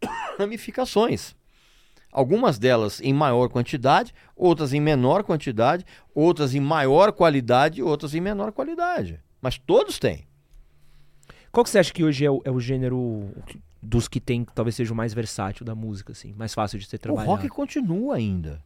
ramificações. 0.38 1.34
Algumas 2.12 2.58
delas 2.58 3.00
em 3.00 3.12
maior 3.12 3.48
quantidade, 3.48 4.12
outras 4.34 4.72
em 4.72 4.80
menor 4.80 5.22
quantidade, 5.22 5.84
outras 6.14 6.54
em 6.54 6.60
maior 6.60 7.12
qualidade, 7.12 7.82
outras 7.82 8.14
em 8.14 8.20
menor 8.20 8.52
qualidade. 8.52 9.20
Mas 9.40 9.58
todos 9.58 9.98
têm. 9.98 10.26
Qual 11.52 11.64
que 11.64 11.70
você 11.70 11.78
acha 11.78 11.92
que 11.92 12.04
hoje 12.04 12.24
é 12.24 12.30
o, 12.30 12.40
é 12.44 12.50
o 12.50 12.60
gênero 12.60 13.32
dos 13.82 14.08
que 14.08 14.20
tem, 14.20 14.44
que 14.44 14.52
talvez 14.52 14.74
seja 14.74 14.92
o 14.92 14.96
mais 14.96 15.14
versátil 15.14 15.64
da 15.64 15.74
música, 15.74 16.12
assim, 16.12 16.32
mais 16.36 16.52
fácil 16.52 16.78
de 16.78 16.86
ser 16.86 16.96
O 16.96 17.00
trabalhado? 17.00 17.30
rock 17.30 17.48
continua 17.48 18.16
ainda 18.16 18.62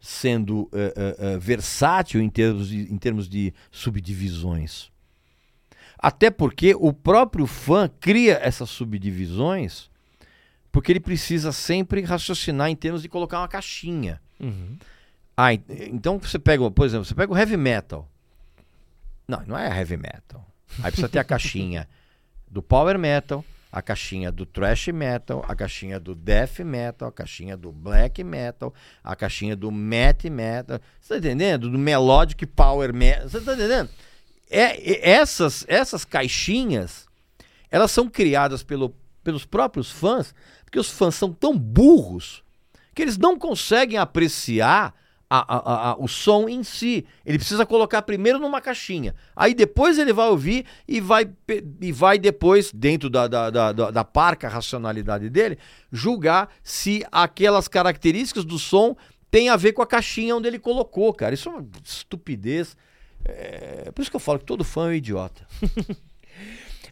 sendo 0.00 0.68
eh, 0.72 0.94
eh, 0.96 1.16
eh, 1.18 1.38
versátil 1.38 2.22
em 2.22 2.30
termos, 2.30 2.68
de, 2.68 2.92
em 2.92 2.96
termos 2.96 3.28
de 3.28 3.52
subdivisões. 3.70 4.90
Até 5.98 6.30
porque 6.30 6.74
o 6.74 6.92
próprio 6.92 7.46
fã 7.46 7.88
cria 8.00 8.40
essas 8.42 8.70
subdivisões 8.70 9.89
porque 10.72 10.92
ele 10.92 11.00
precisa 11.00 11.52
sempre 11.52 12.00
raciocinar 12.02 12.68
em 12.70 12.76
termos 12.76 13.02
de 13.02 13.08
colocar 13.08 13.38
uma 13.40 13.48
caixinha. 13.48 14.20
Uhum. 14.38 14.76
Ah, 15.36 15.52
en- 15.54 15.62
então 15.68 16.18
você 16.18 16.38
pega, 16.38 16.70
por 16.70 16.86
exemplo, 16.86 17.04
você 17.04 17.14
pega 17.14 17.32
o 17.32 17.36
heavy 17.36 17.56
metal. 17.56 18.08
Não, 19.26 19.42
não 19.46 19.58
é 19.58 19.66
heavy 19.78 19.96
metal. 19.96 20.46
Aí 20.78 20.84
precisa 20.90 21.08
ter 21.08 21.18
a 21.18 21.24
caixinha 21.24 21.88
do 22.50 22.62
power 22.62 22.98
metal, 22.98 23.44
a 23.72 23.80
caixinha 23.80 24.32
do 24.32 24.44
thrash 24.44 24.88
metal, 24.88 25.44
a 25.48 25.54
caixinha 25.54 25.98
do 26.00 26.14
death 26.14 26.58
metal, 26.60 27.08
a 27.08 27.12
caixinha 27.12 27.56
do 27.56 27.70
black 27.72 28.22
metal, 28.24 28.74
a 29.02 29.14
caixinha 29.14 29.54
do 29.56 29.70
math 29.70 30.24
metal. 30.24 30.80
Você 31.00 31.14
tá 31.14 31.18
entendendo? 31.18 31.70
Do 31.70 31.78
melodic 31.78 32.44
power 32.46 32.92
metal. 32.92 33.28
Você 33.28 33.40
tá 33.40 33.54
entendendo? 33.54 33.88
É- 34.50 35.08
essas, 35.10 35.64
essas 35.68 36.04
caixinhas, 36.04 37.06
elas 37.70 37.92
são 37.92 38.08
criadas 38.08 38.64
pelo, 38.64 38.92
pelos 39.22 39.44
próprios 39.44 39.90
fãs, 39.92 40.34
porque 40.70 40.78
os 40.78 40.88
fãs 40.88 41.16
são 41.16 41.32
tão 41.32 41.58
burros 41.58 42.44
que 42.94 43.02
eles 43.02 43.18
não 43.18 43.36
conseguem 43.36 43.98
apreciar 43.98 44.94
a- 45.28 45.56
a- 45.56 45.90
a- 45.90 45.96
o 45.98 46.06
som 46.08 46.48
em 46.48 46.62
si. 46.62 47.04
Ele 47.26 47.38
precisa 47.38 47.66
colocar 47.66 48.02
primeiro 48.02 48.38
numa 48.38 48.60
caixinha. 48.60 49.14
Aí 49.34 49.52
depois 49.54 49.98
ele 49.98 50.12
vai 50.12 50.28
ouvir 50.28 50.64
e 50.86 51.00
vai, 51.00 51.28
e 51.80 51.92
vai 51.92 52.18
depois, 52.18 52.72
dentro 52.72 53.10
da, 53.10 53.26
da, 53.28 53.50
da, 53.50 53.72
da- 53.72 54.04
parca 54.04 54.48
racionalidade 54.48 55.28
dele, 55.28 55.58
julgar 55.90 56.48
se 56.62 57.04
aquelas 57.10 57.66
características 57.68 58.44
do 58.44 58.58
som 58.58 58.96
têm 59.30 59.48
a 59.48 59.56
ver 59.56 59.72
com 59.72 59.82
a 59.82 59.86
caixinha 59.86 60.34
onde 60.36 60.46
ele 60.48 60.58
colocou, 60.58 61.12
cara. 61.14 61.34
Isso 61.34 61.48
é 61.48 61.52
uma 61.52 61.66
estupidez. 61.84 62.76
É, 63.24 63.90
por 63.92 64.02
isso 64.02 64.10
que 64.10 64.16
eu 64.16 64.20
falo 64.20 64.38
que 64.38 64.44
todo 64.44 64.64
fã 64.64 64.86
é 64.86 64.90
um 64.90 64.92
idiota. 64.94 65.46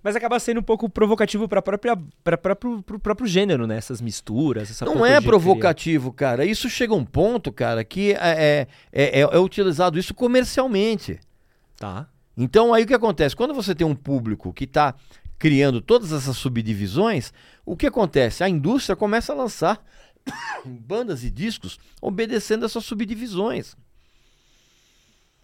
Mas 0.03 0.17
acaba 0.17 0.39
sendo 0.39 0.61
um 0.61 0.63
pouco 0.63 0.89
provocativo 0.89 1.49
para 1.49 1.61
própria 1.61 1.97
para 2.23 2.39
próprio 2.39 2.83
pro 2.83 2.99
próprio 2.99 3.27
gênero, 3.27 3.67
né? 3.67 3.77
Essas 3.77 4.01
misturas, 4.01 4.71
essa 4.71 4.85
Não 4.85 5.05
é 5.05 5.21
provocativo, 5.21 6.13
cara. 6.13 6.45
Isso 6.45 6.69
chega 6.69 6.93
a 6.93 6.97
um 6.97 7.05
ponto, 7.05 7.53
cara, 7.53 7.85
que 7.85 8.13
é, 8.13 8.67
é, 8.93 9.21
é, 9.21 9.21
é 9.21 9.39
utilizado 9.39 9.99
isso 9.99 10.15
comercialmente. 10.15 11.19
Tá. 11.77 12.09
Então 12.37 12.73
aí 12.73 12.85
o 12.85 12.87
que 12.87 12.95
acontece? 12.95 13.35
Quando 13.35 13.55
você 13.55 13.75
tem 13.75 13.87
um 13.87 13.95
público 13.95 14.53
que 14.53 14.65
está 14.65 14.95
criando 15.39 15.81
todas 15.81 16.13
essas 16.13 16.37
subdivisões, 16.37 17.33
o 17.65 17.77
que 17.77 17.87
acontece? 17.87 18.43
A 18.43 18.49
indústria 18.49 18.97
começa 18.97 19.33
a 19.33 19.37
lançar 19.37 19.85
bandas 20.65 21.25
e 21.25 21.31
discos 21.31 21.79
obedecendo 22.01 22.65
essas 22.65 22.85
subdivisões. 22.85 23.77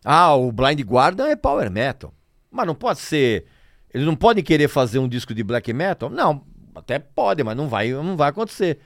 Ah, 0.04 0.34
o 0.34 0.52
Blind 0.52 0.80
Guardian 0.80 1.28
é 1.28 1.36
power 1.36 1.70
metal. 1.70 2.12
Mas 2.50 2.66
não 2.66 2.74
pode 2.74 3.00
ser. 3.00 3.46
Eles 3.94 4.04
não 4.04 4.16
podem 4.16 4.42
querer 4.42 4.66
fazer 4.66 4.98
um 4.98 5.06
disco 5.06 5.32
de 5.32 5.44
black 5.44 5.72
metal? 5.72 6.10
Não, 6.10 6.44
até 6.74 6.98
pode, 6.98 7.44
mas 7.44 7.56
não 7.56 7.68
vai, 7.68 7.92
não 7.92 8.16
vai 8.16 8.30
acontecer. 8.30 8.80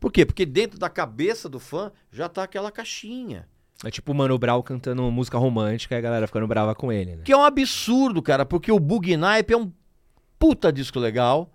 Por 0.00 0.10
quê? 0.10 0.26
Porque 0.26 0.44
dentro 0.44 0.80
da 0.80 0.90
cabeça 0.90 1.48
do 1.48 1.60
fã 1.60 1.92
já 2.10 2.28
tá 2.28 2.42
aquela 2.42 2.72
caixinha. 2.72 3.46
É 3.84 3.90
tipo 3.90 4.10
o 4.10 4.14
Mano 4.14 4.36
Brown 4.36 4.60
cantando 4.60 5.08
música 5.12 5.38
romântica 5.38 5.94
e 5.94 5.98
a 5.98 6.00
galera 6.00 6.26
ficando 6.26 6.48
brava 6.48 6.74
com 6.74 6.92
ele, 6.92 7.16
né? 7.16 7.22
Que 7.24 7.32
é 7.32 7.36
um 7.36 7.44
absurdo, 7.44 8.20
cara, 8.20 8.44
porque 8.44 8.72
o 8.72 8.80
Bug 8.80 9.16
Nipe 9.16 9.54
é 9.54 9.56
um 9.56 9.72
puta 10.40 10.72
disco 10.72 10.98
legal. 10.98 11.48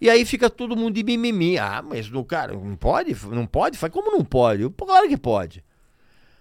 E 0.00 0.08
aí 0.08 0.24
fica 0.24 0.48
todo 0.48 0.76
mundo 0.76 0.94
de 0.94 1.02
mimimi. 1.02 1.58
Ah, 1.58 1.82
mas 1.82 2.12
o 2.12 2.24
cara 2.24 2.52
não 2.52 2.76
pode? 2.76 3.16
Não 3.26 3.46
pode? 3.46 3.76
Faz 3.78 3.92
como 3.92 4.12
não 4.12 4.24
pode? 4.24 4.68
Claro 4.70 5.08
que 5.08 5.16
pode. 5.16 5.64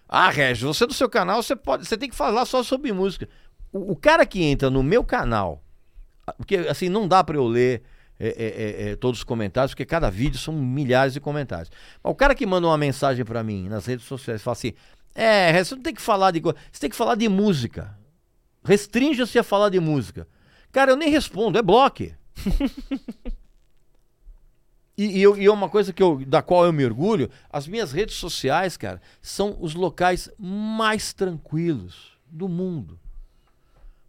Ah, 0.07 0.29
Regis, 0.29 0.63
você 0.63 0.85
no 0.85 0.93
seu 0.93 1.09
canal, 1.09 1.41
você 1.41 1.55
pode, 1.55 1.87
você 1.87 1.97
tem 1.97 2.09
que 2.09 2.15
falar 2.15 2.45
só 2.45 2.61
sobre 2.61 2.93
música. 2.93 3.27
O, 3.77 3.95
cara 3.95 4.25
que 4.25 4.41
entra 4.41 4.69
no 4.69 4.81
meu 4.81 5.03
canal, 5.03 5.61
porque 6.37 6.55
assim 6.55 6.87
não 6.87 7.09
dá 7.09 7.21
pra 7.21 7.35
eu 7.35 7.45
ler 7.45 7.83
é, 8.17 8.27
é, 8.27 8.29
é, 8.29 8.91
é, 8.91 8.95
todos 8.95 9.19
os 9.19 9.23
comentários, 9.25 9.73
porque 9.73 9.83
cada 9.83 10.09
vídeo 10.09 10.39
são 10.39 10.53
milhares 10.53 11.13
de 11.13 11.19
comentários. 11.19 11.69
Mas 12.01 12.11
o 12.11 12.15
cara 12.15 12.33
que 12.33 12.45
manda 12.45 12.67
uma 12.67 12.77
mensagem 12.77 13.25
pra 13.25 13.43
mim 13.43 13.67
nas 13.67 13.85
redes 13.85 14.05
sociais, 14.05 14.41
fala 14.41 14.53
assim: 14.53 14.73
"É, 15.13 15.61
você 15.61 15.75
não 15.75 15.81
tem 15.81 15.93
que 15.93 16.01
falar 16.01 16.31
de, 16.31 16.39
você 16.39 16.79
tem 16.79 16.89
que 16.89 16.95
falar 16.95 17.15
de 17.15 17.27
música. 17.27 17.97
Restrinja-se 18.63 19.37
a 19.37 19.43
falar 19.43 19.67
de 19.67 19.79
música." 19.81 20.25
Cara, 20.71 20.91
eu 20.91 20.95
nem 20.95 21.09
respondo, 21.09 21.57
é 21.57 21.61
bloque. 21.61 22.15
E, 24.97 25.03
e, 25.03 25.23
e 25.23 25.45
é 25.45 25.51
uma 25.51 25.67
coisa 25.67 25.91
que 25.91 26.01
eu, 26.01 26.23
da 26.25 26.41
qual 26.41 26.63
eu 26.63 26.71
me 26.71 26.85
orgulho, 26.85 27.29
as 27.49 27.67
minhas 27.67 27.91
redes 27.91 28.15
sociais, 28.15 28.77
cara, 28.77 29.01
são 29.21 29.57
os 29.59 29.75
locais 29.75 30.29
mais 30.39 31.11
tranquilos 31.11 32.17
do 32.25 32.47
mundo. 32.47 32.97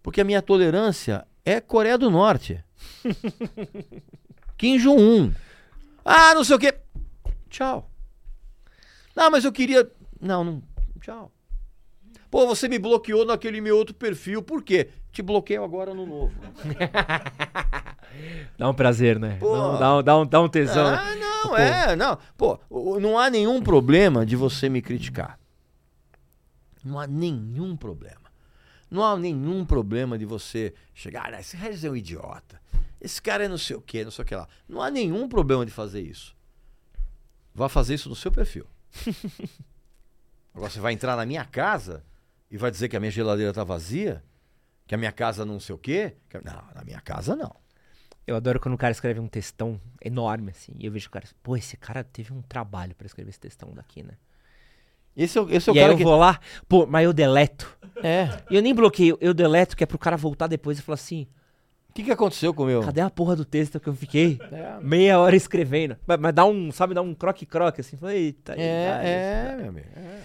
Porque 0.06 0.20
a 0.20 0.24
minha 0.24 0.40
tolerância 0.40 1.26
é 1.44 1.60
Coreia 1.60 1.98
do 1.98 2.08
Norte. 2.08 2.62
Kim 4.56 4.78
Jong-un. 4.78 5.32
Ah, 6.04 6.32
não 6.32 6.44
sei 6.44 6.54
o 6.54 6.58
quê. 6.60 6.72
Tchau. 7.50 7.90
Não, 9.16 9.32
mas 9.32 9.44
eu 9.44 9.50
queria. 9.50 9.90
Não, 10.20 10.44
não. 10.44 10.62
Tchau. 11.00 11.32
Pô, 12.30 12.46
você 12.46 12.68
me 12.68 12.78
bloqueou 12.78 13.24
naquele 13.24 13.60
meu 13.60 13.76
outro 13.76 13.96
perfil. 13.96 14.40
Por 14.44 14.62
quê? 14.62 14.90
Te 15.10 15.22
bloqueio 15.22 15.64
agora 15.64 15.92
no 15.92 16.06
novo. 16.06 16.32
Dá 18.56 18.70
um 18.70 18.74
prazer, 18.74 19.18
né? 19.18 19.38
Pô. 19.40 19.56
Dá, 19.56 19.66
um- 19.66 19.78
dá 19.78 19.96
um, 19.96 20.02
dá, 20.04 20.16
um, 20.18 20.26
dá 20.26 20.40
um 20.42 20.48
tesão. 20.48 20.88
né? 20.88 20.98
Ah, 21.00 21.14
não, 21.16 21.56
é, 21.56 21.96
não. 21.96 22.16
Pô, 22.36 22.60
não 23.00 23.18
há 23.18 23.28
nenhum 23.28 23.60
problema 23.60 24.24
de 24.24 24.36
você 24.36 24.68
me 24.68 24.80
criticar. 24.80 25.36
Não 26.84 26.96
há 26.96 27.08
nenhum 27.08 27.76
problema. 27.76 28.25
Não 28.90 29.02
há 29.04 29.16
nenhum 29.16 29.64
problema 29.64 30.16
de 30.18 30.24
você 30.24 30.72
chegar, 30.94 31.32
ah, 31.34 31.40
esse 31.40 31.56
Regis 31.56 31.84
é 31.84 31.90
um 31.90 31.96
idiota. 31.96 32.60
Esse 33.00 33.20
cara 33.20 33.44
é 33.44 33.48
não 33.48 33.58
sei 33.58 33.76
o 33.76 33.80
que, 33.80 34.04
não 34.04 34.10
sei 34.10 34.22
o 34.24 34.26
que 34.26 34.34
lá. 34.34 34.48
Não 34.68 34.80
há 34.80 34.90
nenhum 34.90 35.28
problema 35.28 35.64
de 35.66 35.72
fazer 35.72 36.00
isso. 36.00 36.34
Vá 37.54 37.68
fazer 37.68 37.94
isso 37.94 38.08
no 38.08 38.14
seu 38.16 38.30
perfil. 38.30 38.66
Agora 40.54 40.70
você 40.70 40.80
vai 40.80 40.92
entrar 40.92 41.16
na 41.16 41.26
minha 41.26 41.44
casa 41.44 42.04
e 42.50 42.56
vai 42.56 42.70
dizer 42.70 42.88
que 42.88 42.96
a 42.96 43.00
minha 43.00 43.10
geladeira 43.12 43.52
tá 43.52 43.64
vazia? 43.64 44.22
Que 44.86 44.94
a 44.94 44.98
minha 44.98 45.12
casa 45.12 45.44
não 45.44 45.60
sei 45.60 45.74
o 45.74 45.78
quê? 45.78 46.16
Que- 46.28 46.38
Não, 46.42 46.62
na 46.74 46.82
minha 46.84 47.00
casa 47.00 47.34
não. 47.36 47.54
Eu 48.26 48.34
adoro 48.36 48.58
quando 48.58 48.74
o 48.74 48.78
cara 48.78 48.92
escreve 48.92 49.20
um 49.20 49.28
textão 49.28 49.80
enorme, 50.02 50.50
assim. 50.50 50.72
E 50.78 50.86
eu 50.86 50.92
vejo 50.92 51.08
o 51.08 51.10
cara, 51.10 51.26
pô, 51.42 51.56
esse 51.56 51.76
cara 51.76 52.02
teve 52.02 52.32
um 52.32 52.42
trabalho 52.42 52.94
pra 52.94 53.06
escrever 53.06 53.30
esse 53.30 53.38
textão 53.40 53.72
daqui, 53.72 54.02
né? 54.02 54.14
Esse 55.16 55.38
é, 55.38 55.40
o- 55.42 55.50
esse 55.50 55.68
é 55.68 55.72
o 55.72 55.76
e 55.76 55.78
aí 55.78 55.84
cara 55.84 55.92
eu 55.94 55.96
que. 55.98 56.04
vou 56.04 56.16
lá, 56.16 56.40
pô, 56.68 56.86
mas 56.86 57.04
eu 57.04 57.12
deleto. 57.12 57.76
É. 58.02 58.28
E 58.51 58.56
eu 58.56 58.62
nem 58.62 58.74
bloqueio, 58.74 59.16
eu 59.20 59.32
deleto, 59.35 59.77
que 59.77 59.82
é 59.85 59.86
pro 59.86 59.98
cara 59.98 60.16
voltar 60.16 60.47
depois 60.47 60.78
e 60.78 60.82
falar 60.82 60.94
assim: 60.94 61.27
O 61.90 61.93
que, 61.93 62.02
que 62.05 62.10
aconteceu 62.10 62.52
com 62.52 62.64
o 62.64 62.66
meu? 62.66 62.82
cadê 62.82 63.01
a 63.01 63.09
porra 63.10 63.35
do 63.36 63.44
texto 63.44 63.81
que 63.81 63.89
eu 63.89 63.94
fiquei 63.94 64.39
É, 64.52 64.77
meia 64.81 65.18
hora 65.18 65.35
escrevendo? 65.36 65.97
Mas, 66.06 66.18
mas 66.20 66.35
dá 66.35 66.44
um, 66.44 66.70
sabe, 66.70 66.94
dá 66.94 67.02
um 67.02 67.14
croque-croque, 67.14 67.81
assim. 67.81 67.97
Fala, 67.97 68.14
Eita, 68.14 68.55
é, 68.56 69.44
vai. 69.47 69.56
meu 69.56 69.68
amigo. 69.70 69.86
é. 69.97 70.20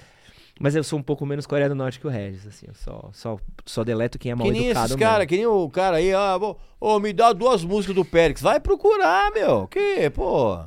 Mas 0.59 0.75
eu 0.75 0.83
sou 0.83 0.99
um 0.99 1.01
pouco 1.01 1.25
menos 1.25 1.47
Coreia 1.47 1.67
do 1.67 1.73
Norte 1.73 1.99
que 1.99 2.05
o 2.05 2.09
Regis, 2.09 2.45
assim. 2.45 2.67
Eu 2.67 2.75
só, 2.75 3.09
só, 3.13 3.39
só 3.65 3.83
deleto 3.83 4.19
quem 4.19 4.31
é 4.31 4.35
mal 4.35 4.45
Que 4.45 4.51
nem 4.53 4.65
educado 4.67 4.85
esses 4.85 4.95
caras, 4.95 5.25
que 5.25 5.35
nem 5.35 5.47
o 5.47 5.67
cara 5.71 5.97
aí, 5.97 6.13
ah, 6.13 6.37
vou- 6.37 6.55
ô, 6.79 6.99
me 6.99 7.11
dá 7.11 7.33
duas 7.33 7.63
músicas 7.63 7.95
do 7.95 8.05
Périx. 8.05 8.41
Vai 8.43 8.59
procurar, 8.59 9.31
meu. 9.31 9.67
Que, 9.67 10.07
pô? 10.11 10.59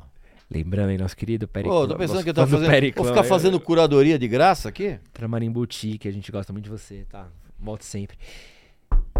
Lembrando 0.50 0.90
aí, 0.90 0.98
nosso 0.98 1.16
querido 1.16 1.48
Periclão. 1.48 1.82
Pô, 1.82 1.88
tô 1.88 1.96
pensando 1.96 2.22
que 2.22 2.30
eu 2.30 2.34
tava 2.34 2.50
fazendo. 2.50 2.70
Periclão 2.70 3.04
Vou 3.04 3.14
ficar 3.14 3.26
fazendo 3.26 3.58
curadoria 3.58 4.18
de 4.18 4.28
graça 4.28 4.68
aqui? 4.68 4.98
Tramarim 5.12 5.50
Boutique, 5.50 6.06
a 6.06 6.12
gente 6.12 6.30
gosta 6.30 6.52
muito 6.52 6.64
de 6.64 6.70
você, 6.70 7.06
tá? 7.08 7.28
Volte 7.58 7.84
sempre. 7.84 8.16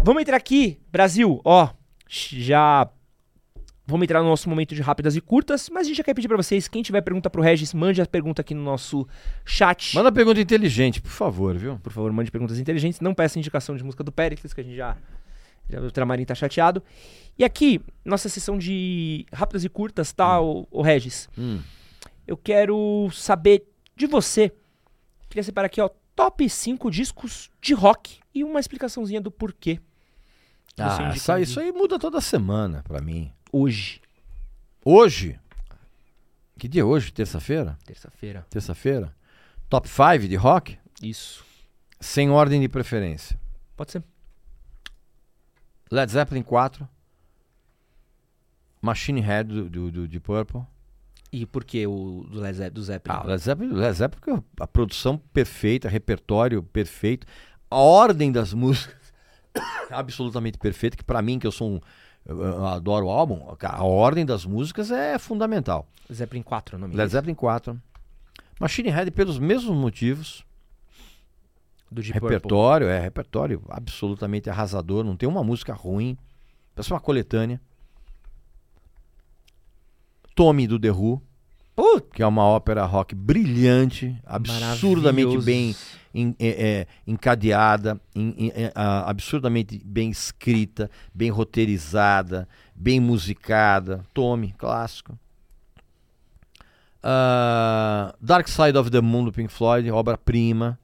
Vamos 0.03 0.21
entrar 0.21 0.37
aqui, 0.37 0.79
Brasil, 0.91 1.41
ó. 1.43 1.69
Já. 2.07 2.89
Vamos 3.87 4.03
entrar 4.03 4.23
no 4.23 4.29
nosso 4.29 4.49
momento 4.49 4.73
de 4.73 4.81
rápidas 4.81 5.15
e 5.15 5.21
curtas, 5.21 5.69
mas 5.69 5.85
a 5.85 5.87
gente 5.87 5.97
já 5.97 6.03
quer 6.03 6.15
pedir 6.15 6.27
pra 6.27 6.37
vocês, 6.37 6.67
quem 6.67 6.81
tiver 6.81 7.01
pergunta 7.01 7.29
pro 7.29 7.41
Regis, 7.41 7.71
mande 7.71 8.01
a 8.01 8.05
pergunta 8.05 8.41
aqui 8.41 8.55
no 8.55 8.63
nosso 8.63 9.07
chat. 9.45 9.95
Manda 9.95 10.11
pergunta 10.11 10.41
inteligente, 10.41 10.99
por 10.99 11.11
favor, 11.11 11.55
viu? 11.55 11.77
Por 11.77 11.91
favor, 11.91 12.11
mande 12.11 12.31
perguntas 12.31 12.57
inteligentes. 12.59 12.99
Não 12.99 13.13
peça 13.13 13.37
indicação 13.37 13.75
de 13.75 13.83
música 13.83 14.03
do 14.03 14.11
Pericles, 14.11 14.53
que 14.53 14.61
a 14.61 14.63
gente 14.63 14.75
já. 14.75 14.97
Já 15.69 15.79
o 15.79 15.91
Tramarim 15.91 16.25
tá 16.25 16.35
chateado. 16.35 16.81
E 17.37 17.43
aqui, 17.43 17.81
nossa 18.03 18.29
sessão 18.29 18.57
de 18.57 19.25
rápidas 19.33 19.63
e 19.63 19.69
curtas, 19.69 20.13
tá, 20.13 20.39
o, 20.39 20.67
Regis? 20.81 21.29
Hum. 21.37 21.61
Eu 22.25 22.37
quero 22.37 23.09
saber 23.11 23.67
de 23.95 24.07
você. 24.07 24.51
Queria 25.29 25.43
separar 25.43 25.65
aqui, 25.67 25.81
ó, 25.81 25.89
top 26.15 26.49
5 26.49 26.89
discos 26.89 27.49
de 27.61 27.73
rock 27.73 28.19
e 28.33 28.43
uma 28.43 28.59
explicaçãozinha 28.59 29.19
do 29.19 29.29
porquê. 29.31 29.79
Ah, 30.77 31.13
isso, 31.15 31.31
aí- 31.59 31.71
muda 31.71 31.97
toda 31.97 32.19
semana 32.19 32.83
pra 32.87 33.01
mim. 33.01 33.31
Hoje, 33.51 34.01
Hoje. 34.83 35.39
Que 36.59 36.67
dia 36.67 36.81
é 36.83 36.85
hoje? 36.85 37.11
Terça-feira? 37.11 37.77
terça-feira. 37.85 38.45
Terça-feira? 38.49 39.15
Top 39.67 39.89
5 39.89 40.27
de 40.27 40.35
rock? 40.35 40.77
Isso. 41.01 41.43
Sem 41.99 42.29
ordem 42.29 42.61
de 42.61 42.69
preferência. 42.69 43.37
Pode 43.75 43.91
ser. 43.91 44.03
Led 45.91 46.11
Zeppelin 46.11 46.43
4. 46.43 46.87
Machine 48.81 49.21
Head 49.21 49.49
do, 49.49 49.69
do, 49.69 49.91
do 49.91 50.07
de 50.07 50.19
Purple. 50.19 50.61
E 51.31 51.45
por 51.45 51.65
que 51.65 51.85
o 51.85 52.25
do 52.29 52.39
Led 52.39 52.55
Zeppelin? 52.55 52.73
Do 52.73 52.83
Zeppelin? 52.83 53.17
Ah, 53.17 53.23
Led 53.23 53.41
Zeppelin, 53.41 53.73
Led 53.73 53.93
Zeppelin 53.93 54.19
porque 54.21 54.43
a 54.59 54.67
produção 54.67 55.17
perfeita, 55.17 55.89
repertório 55.89 56.63
perfeito, 56.63 57.27
a 57.69 57.77
ordem 57.77 58.31
das 58.31 58.53
músicas 58.53 59.13
absolutamente 59.91 60.57
perfeita, 60.57 60.95
que 60.95 61.03
pra 61.03 61.21
mim, 61.21 61.39
que 61.39 61.47
eu 61.47 61.51
sou 61.51 61.71
um. 61.71 61.81
Eu, 62.25 62.65
adoro 62.65 63.07
o 63.07 63.09
álbum, 63.09 63.53
a 63.61 63.83
ordem 63.83 64.25
das 64.25 64.45
músicas 64.45 64.91
é 64.91 65.19
fundamental. 65.19 65.87
Zeppelin 66.11 66.41
4 66.41 66.77
o 66.77 66.79
nome 66.79 66.95
Led 66.95 67.11
Zeppelin 67.11 67.35
4. 67.35 67.81
Machine 68.59 68.89
Head 68.89 69.11
pelos 69.11 69.37
mesmos 69.37 69.75
motivos. 69.75 70.44
Do 71.95 72.01
Deep 72.01 72.19
Purple. 72.19 72.35
repertório, 72.35 72.87
é 72.87 72.99
repertório 72.99 73.61
absolutamente 73.69 74.49
arrasador, 74.49 75.03
não 75.03 75.15
tem 75.17 75.27
uma 75.27 75.43
música 75.43 75.73
ruim. 75.73 76.15
Parece 76.75 76.91
uma 76.93 76.99
coletânea. 76.99 77.59
Tommy 80.35 80.67
do 80.67 80.77
The 80.79 80.91
Who, 80.91 81.21
que 82.13 82.21
é 82.21 82.27
uma 82.27 82.43
ópera 82.43 82.85
rock 82.85 83.15
brilhante, 83.15 84.15
absurdamente 84.25 85.37
bem 85.45 85.75
em- 86.13 86.35
é, 86.39 86.47
é, 86.47 86.87
encadeada, 87.07 87.99
em- 88.15 88.51
é, 88.53 88.71
absurdamente 88.75 89.81
bem 89.85 90.09
escrita, 90.09 90.89
bem 91.13 91.29
roteirizada, 91.29 92.47
bem 92.75 92.99
musicada. 92.99 94.03
Tome, 94.13 94.53
clássico. 94.57 95.17
Ah, 97.03 98.13
Dark 98.19 98.47
Side 98.47 98.77
of 98.77 98.89
the 98.89 98.99
Moon 99.01 99.25
do 99.25 99.31
Pink 99.31 99.51
Floyd, 99.51 99.89
obra-prima. 99.91 100.77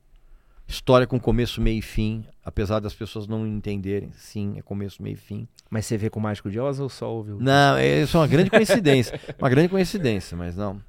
História 0.72 1.06
com 1.06 1.20
começo, 1.20 1.60
meio 1.62 1.80
e 1.80 1.82
fim. 1.82 2.26
Apesar 2.46 2.80
das 2.80 2.94
pessoas 2.94 3.28
não 3.28 3.46
entenderem, 3.46 4.10
sim, 4.14 4.56
é 4.58 4.62
começo, 4.62 5.04
meio 5.04 5.14
e 5.14 5.18
fim. 5.18 5.48
Mas 5.70 5.86
você 5.86 5.98
vê 5.98 6.10
com 6.10 6.18
o 6.20 6.24
Mágico 6.24 6.50
de 6.50 6.60
Oz 6.60 6.80
ou 6.80 6.88
só 6.88 7.12
ouviu? 7.14 7.38
Não, 7.40 7.76
é- 7.78 8.04
isso 8.04 8.16
é 8.16 8.20
uma 8.22 8.28
grande 8.28 8.50
coincidência. 8.50 9.20
uma 9.38 9.50
grande 9.50 9.68
coincidência, 9.68 10.36
mas 10.38 10.56
não. 10.56 10.82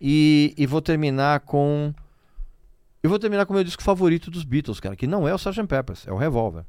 E, 0.00 0.54
e 0.56 0.66
vou 0.66 0.80
terminar 0.80 1.40
com 1.40 1.92
Eu 3.02 3.10
vou 3.10 3.18
terminar 3.18 3.44
com 3.46 3.52
o 3.52 3.56
meu 3.56 3.64
disco 3.64 3.82
favorito 3.82 4.30
dos 4.30 4.44
Beatles, 4.44 4.80
cara, 4.80 4.96
que 4.96 5.06
não 5.06 5.28
é 5.28 5.32
o 5.32 5.36
Sgt. 5.36 5.66
Peppers, 5.66 6.06
é 6.06 6.12
o 6.12 6.16
Revolver. 6.16 6.64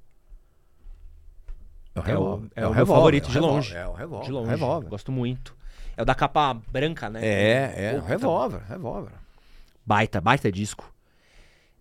É 2.05 2.17
o- 2.17 2.43
é 2.55 2.67
o 2.67 2.73
meu 2.75 2.85
favorito, 2.85 3.25
é 3.25 3.29
o 3.29 3.31
de 3.31 3.33
Revolver, 3.39 3.55
longe. 3.55 3.75
É 3.75 3.87
o 3.87 3.93
Revolver. 3.93 4.25
De 4.25 4.31
longe. 4.31 4.49
Revolver. 4.51 4.89
Gosto 4.89 5.11
muito. 5.11 5.55
É 5.97 6.01
o 6.01 6.05
da 6.05 6.13
capa 6.15 6.53
branca, 6.71 7.09
né? 7.09 7.19
É, 7.25 7.73
é, 7.75 7.93
Puta, 7.95 8.07
Revolver, 8.07 8.61
Revolver. 8.69 9.13
Baita, 9.85 10.21
baita 10.21 10.51
disco. 10.51 10.93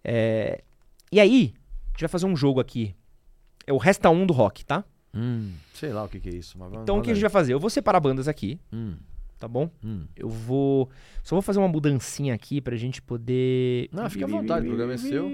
É, 0.03 0.63
E 1.11 1.21
aí, 1.21 1.55
a 1.87 1.91
gente 1.93 2.01
vai 2.01 2.09
fazer 2.09 2.27
um 2.27 2.37
jogo 2.37 2.61
aqui. 2.61 2.95
É 3.67 3.73
o 3.73 3.77
Resta 3.79 4.09
1 4.11 4.27
do 4.27 4.33
rock, 4.33 4.65
tá? 4.65 4.85
Hum, 5.15 5.53
sei 5.75 5.93
lá 5.93 6.05
o 6.05 6.09
que, 6.09 6.21
que 6.21 6.29
é 6.29 6.35
isso. 6.35 6.59
Mas 6.59 6.73
Então 6.75 6.99
o 6.99 7.03
que 7.03 7.11
a 7.11 7.15
gente 7.15 7.23
vai 7.23 7.31
fazer? 7.31 7.53
Eu 7.55 7.61
vou 7.61 7.71
separar 7.71 8.01
bandas 8.01 8.29
aqui, 8.29 8.61
Hum, 8.73 8.97
tá 9.39 9.49
bom? 9.49 9.71
hum. 9.85 10.07
Eu 10.17 10.29
vou. 10.29 10.91
Só 11.23 11.35
vou 11.35 11.43
fazer 11.43 11.59
uma 11.59 11.69
mudancinha 11.69 12.35
aqui 12.35 12.61
pra 12.61 12.77
gente 12.77 13.01
poder. 13.03 13.89
Não, 13.93 14.09
fica 14.11 14.25
à 14.25 14.29
vontade, 14.29 14.65
o 14.67 14.69
programa 14.69 14.93
é 14.95 14.97
seu. 14.99 15.31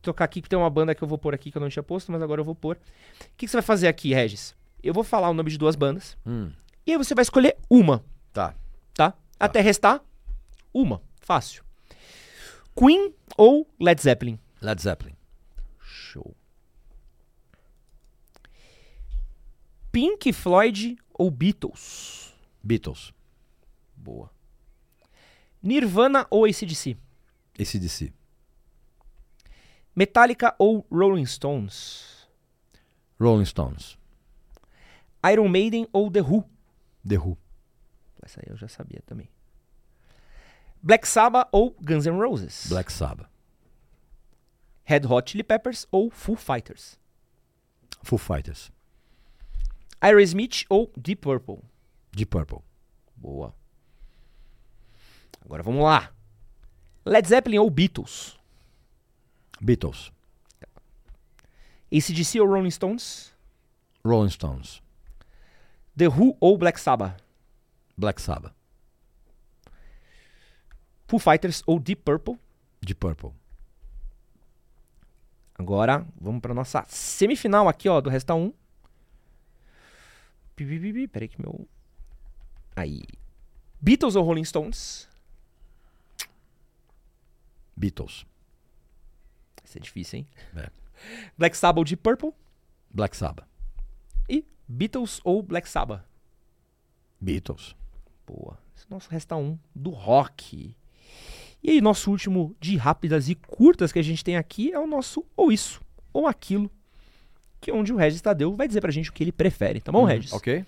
Tocar 0.00 0.24
aqui 0.26 0.42
que 0.42 0.48
tem 0.48 0.58
uma 0.58 0.68
banda 0.70 0.94
que 0.94 1.02
eu 1.02 1.08
vou 1.08 1.16
pôr 1.18 1.34
aqui 1.34 1.50
que 1.50 1.56
eu 1.56 1.60
não 1.62 1.68
tinha 1.68 1.82
posto, 1.82 2.12
mas 2.12 2.20
agora 2.22 2.40
eu 2.40 2.44
vou 2.44 2.54
pôr. 2.54 2.76
O 2.76 3.24
que, 3.36 3.46
que 3.46 3.48
você 3.48 3.56
vai 3.56 3.62
fazer 3.62 3.88
aqui, 3.88 4.12
Regis? 4.14 4.54
Eu 4.82 4.92
vou 4.92 5.02
falar 5.02 5.30
o 5.30 5.34
nome 5.34 5.50
de 5.50 5.56
duas 5.58 5.76
bandas. 5.76 6.16
Hum. 6.26 6.50
E 6.86 6.92
aí 6.92 6.98
você 6.98 7.14
vai 7.14 7.22
escolher 7.22 7.56
uma, 7.70 8.04
Tá. 8.32 8.54
tá? 8.94 9.14
Até 9.40 9.60
restar 9.60 10.02
uma. 10.74 11.00
Fácil. 11.20 11.64
Queen 12.76 13.14
ou 13.38 13.66
Led 13.80 14.00
Zeppelin? 14.02 14.38
Led 14.64 14.80
Zeppelin. 14.80 15.14
Show. 15.78 16.34
Pink 19.92 20.32
Floyd 20.32 20.96
ou 21.12 21.30
Beatles? 21.30 22.34
Beatles. 22.62 23.12
Boa. 23.94 24.30
Nirvana 25.62 26.26
ou 26.30 26.46
ACDC? 26.46 26.96
ACDC. 27.58 28.10
Metallica 29.94 30.54
ou 30.58 30.86
Rolling 30.90 31.26
Stones? 31.26 32.26
Rolling 33.20 33.44
Stones. 33.44 33.98
Iron 35.30 35.48
Maiden 35.48 35.86
ou 35.92 36.10
The 36.10 36.22
Who? 36.22 36.48
The 37.06 37.18
Who. 37.18 37.36
Essa 38.22 38.40
aí 38.40 38.50
eu 38.50 38.56
já 38.56 38.66
sabia 38.66 39.02
também. 39.04 39.28
Black 40.82 41.06
Sabbath 41.06 41.50
ou 41.52 41.76
Guns 41.82 42.06
N' 42.06 42.18
Roses? 42.18 42.66
Black 42.68 42.90
Sabbath. 42.90 43.33
Red 44.84 45.06
Hot 45.06 45.30
Chili 45.30 45.42
Peppers 45.42 45.86
ou 45.90 46.10
Foo 46.10 46.36
Fighters? 46.36 46.98
Foo 48.02 48.18
Fighters. 48.18 48.70
Aerosmith 50.00 50.64
ou 50.68 50.92
Deep 50.96 51.22
Purple? 51.22 51.62
Deep 52.12 52.30
Purple. 52.30 52.62
Boa. 53.16 53.54
Agora 55.42 55.62
vamos 55.62 55.82
lá. 55.82 56.12
Led 57.04 57.26
Zeppelin 57.26 57.58
ou 57.58 57.70
Beatles? 57.70 58.38
Beatles. 59.60 60.12
ACDC 61.90 62.40
ou 62.40 62.46
Rolling 62.46 62.70
Stones? 62.70 63.32
Rolling 64.04 64.30
Stones. 64.30 64.82
The 65.96 66.08
Who 66.08 66.36
ou 66.40 66.58
Black 66.58 66.78
Sabbath? 66.78 67.22
Black 67.96 68.20
Sabbath. 68.20 68.52
Foo 71.06 71.18
Fighters 71.18 71.62
ou 71.66 71.78
Deep 71.78 72.02
Purple? 72.04 72.38
Deep 72.82 72.98
Purple. 72.98 73.32
Agora 75.56 76.06
vamos 76.20 76.40
para 76.40 76.52
nossa 76.52 76.84
semifinal 76.88 77.68
aqui, 77.68 77.88
ó, 77.88 78.00
do 78.00 78.10
Resta 78.10 78.34
1. 78.34 78.52
Pi, 80.56 80.64
pi, 80.64 80.78
pi, 80.78 80.92
pi, 80.92 81.08
Peraí 81.08 81.28
que 81.28 81.40
meu... 81.40 81.68
Aí. 82.76 83.02
Beatles 83.80 84.16
ou 84.16 84.24
Rolling 84.24 84.44
Stones? 84.44 85.08
Beatles. 87.76 88.26
Isso 89.64 89.78
é 89.78 89.80
difícil, 89.80 90.20
hein? 90.20 90.28
É. 90.56 90.70
Black 91.36 91.56
Sabbath 91.56 91.86
Deep 91.86 92.02
Purple? 92.02 92.32
Black 92.90 93.16
Sabbath. 93.16 93.46
E 94.28 94.44
Beatles 94.66 95.20
ou 95.24 95.42
Black 95.42 95.68
Sabbath? 95.68 96.04
Beatles. 97.20 97.76
Boa. 98.26 98.58
Esse 98.76 98.86
é 98.86 98.90
nosso 98.90 99.10
Resta 99.10 99.36
1 99.36 99.58
do 99.74 99.90
rock. 99.90 100.76
E 101.64 101.70
aí, 101.70 101.80
nosso 101.80 102.10
último 102.10 102.54
de 102.60 102.76
rápidas 102.76 103.30
e 103.30 103.34
curtas 103.34 103.90
que 103.90 103.98
a 103.98 104.02
gente 104.02 104.22
tem 104.22 104.36
aqui 104.36 104.70
é 104.70 104.78
o 104.78 104.86
nosso 104.86 105.24
ou 105.34 105.50
isso, 105.50 105.80
ou 106.12 106.26
aquilo, 106.26 106.70
que 107.58 107.70
é 107.70 107.74
onde 107.74 107.90
o 107.90 107.96
Regis 107.96 108.20
Tadeu 108.20 108.52
vai 108.54 108.68
dizer 108.68 108.82
pra 108.82 108.90
gente 108.92 109.08
o 109.08 109.12
que 109.14 109.24
ele 109.24 109.32
prefere, 109.32 109.80
tá 109.80 109.90
bom, 109.90 110.00
Uhum, 110.00 110.04
Regis? 110.04 110.30
Ok. 110.34 110.62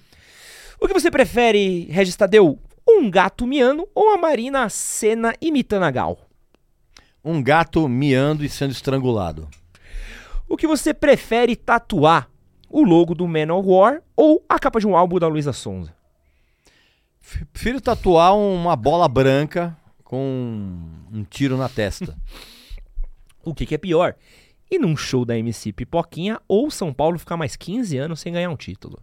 O 0.80 0.88
que 0.88 0.94
você 0.94 1.10
prefere, 1.10 1.84
Regis 1.90 2.16
Tadeu? 2.16 2.58
Um 2.88 3.10
gato 3.10 3.46
miando 3.46 3.86
ou 3.94 4.14
a 4.14 4.16
Marina 4.16 4.70
Senna 4.70 5.34
imitando 5.38 5.82
a 5.82 5.90
Gal? 5.90 6.18
Um 7.22 7.42
gato 7.42 7.86
miando 7.88 8.42
e 8.42 8.48
sendo 8.48 8.70
estrangulado. 8.70 9.48
O 10.48 10.56
que 10.56 10.66
você 10.66 10.94
prefere 10.94 11.56
tatuar? 11.56 12.30
O 12.70 12.82
logo 12.82 13.14
do 13.14 13.28
Manowar 13.28 14.00
ou 14.16 14.42
a 14.48 14.58
capa 14.58 14.80
de 14.80 14.86
um 14.86 14.96
álbum 14.96 15.18
da 15.18 15.28
Luísa 15.28 15.52
Sonza? 15.52 15.94
Prefiro 17.52 17.82
tatuar 17.82 18.34
uma 18.34 18.74
bola 18.76 19.08
branca 19.08 19.76
com 20.06 20.78
um 21.12 21.24
tiro 21.24 21.56
na 21.56 21.68
testa. 21.68 22.16
O 23.44 23.52
que, 23.52 23.66
que 23.66 23.74
é 23.74 23.78
pior? 23.78 24.14
Ir 24.70 24.78
num 24.78 24.96
show 24.96 25.24
da 25.24 25.36
MC 25.36 25.72
Pipoquinha 25.72 26.40
ou 26.48 26.70
São 26.70 26.92
Paulo 26.92 27.18
ficar 27.18 27.36
mais 27.36 27.56
15 27.56 27.98
anos 27.98 28.20
sem 28.20 28.32
ganhar 28.32 28.48
um 28.50 28.56
título? 28.56 29.02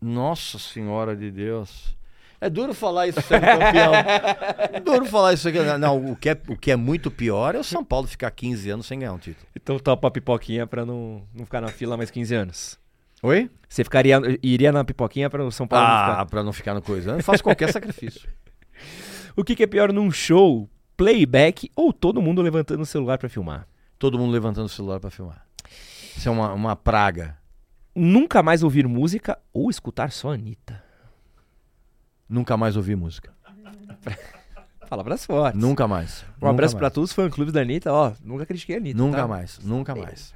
Nossa 0.00 0.58
Senhora 0.58 1.16
de 1.16 1.30
Deus. 1.30 1.96
É 2.40 2.50
duro 2.50 2.74
falar 2.74 3.06
isso 3.06 3.20
sendo 3.22 3.40
campeão. 3.42 3.94
É 4.72 4.80
duro 4.82 5.06
falar 5.06 5.32
isso 5.32 5.48
aqui. 5.48 5.58
Não, 5.78 6.12
o 6.12 6.16
que, 6.16 6.28
é, 6.30 6.40
o 6.48 6.56
que 6.56 6.72
é 6.72 6.76
muito 6.76 7.10
pior 7.10 7.54
é 7.54 7.58
o 7.58 7.64
São 7.64 7.84
Paulo 7.84 8.06
ficar 8.08 8.30
15 8.32 8.70
anos 8.70 8.86
sem 8.86 8.98
ganhar 8.98 9.12
um 9.12 9.18
título. 9.18 9.46
Então 9.54 9.78
topa 9.78 10.08
a 10.08 10.10
Pipoquinha 10.10 10.66
pra 10.66 10.84
não, 10.84 11.22
não 11.34 11.44
ficar 11.44 11.60
na 11.60 11.68
fila 11.68 11.96
mais 11.96 12.10
15 12.10 12.34
anos. 12.34 12.78
Oi? 13.22 13.48
Você 13.68 13.84
ficaria, 13.84 14.20
iria 14.42 14.72
na 14.72 14.84
Pipoquinha 14.84 15.30
pra 15.30 15.44
o 15.44 15.52
São 15.52 15.68
Paulo 15.68 15.86
não 15.86 15.94
Ah, 15.94 16.10
ficar... 16.10 16.26
pra 16.26 16.42
não 16.42 16.52
ficar 16.52 16.74
no 16.74 16.82
coisa. 16.82 17.12
Eu 17.12 17.22
faço 17.22 17.42
qualquer 17.42 17.72
sacrifício. 17.72 18.28
O 19.36 19.44
que, 19.44 19.54
que 19.56 19.62
é 19.62 19.66
pior 19.66 19.92
num 19.92 20.10
show? 20.10 20.68
Playback 20.96 21.70
ou 21.74 21.92
todo 21.92 22.20
mundo 22.20 22.42
levantando 22.42 22.82
o 22.82 22.86
celular 22.86 23.18
pra 23.18 23.28
filmar? 23.28 23.66
Todo 23.98 24.18
mundo 24.18 24.30
levantando 24.32 24.66
o 24.66 24.68
celular 24.68 25.00
pra 25.00 25.10
filmar. 25.10 25.46
Isso 26.16 26.28
é 26.28 26.32
uma, 26.32 26.52
uma 26.52 26.76
praga. 26.76 27.38
Nunca 27.94 28.42
mais 28.42 28.62
ouvir 28.62 28.86
música 28.86 29.38
ou 29.52 29.70
escutar 29.70 30.12
só 30.12 30.30
a 30.30 30.34
Anitta? 30.34 30.82
Nunca 32.28 32.56
mais 32.56 32.76
ouvir 32.76 32.96
música. 32.96 33.32
Palavras 34.88 35.24
fortes. 35.24 35.60
Nunca 35.60 35.88
mais. 35.88 36.24
Um 36.40 36.46
abraço 36.48 36.74
pra 36.76 36.84
mais. 36.84 36.94
todos 36.94 37.10
os 37.10 37.16
fã-clubes 37.16 37.52
da 37.52 37.62
Anitta, 37.62 37.92
ó. 37.92 38.12
Nunca 38.22 38.44
critiquei 38.44 38.76
a 38.76 38.78
Anitta. 38.78 38.98
Nunca 38.98 39.22
tá? 39.22 39.28
mais. 39.28 39.58
Nunca 39.60 39.94
mais. 39.94 40.34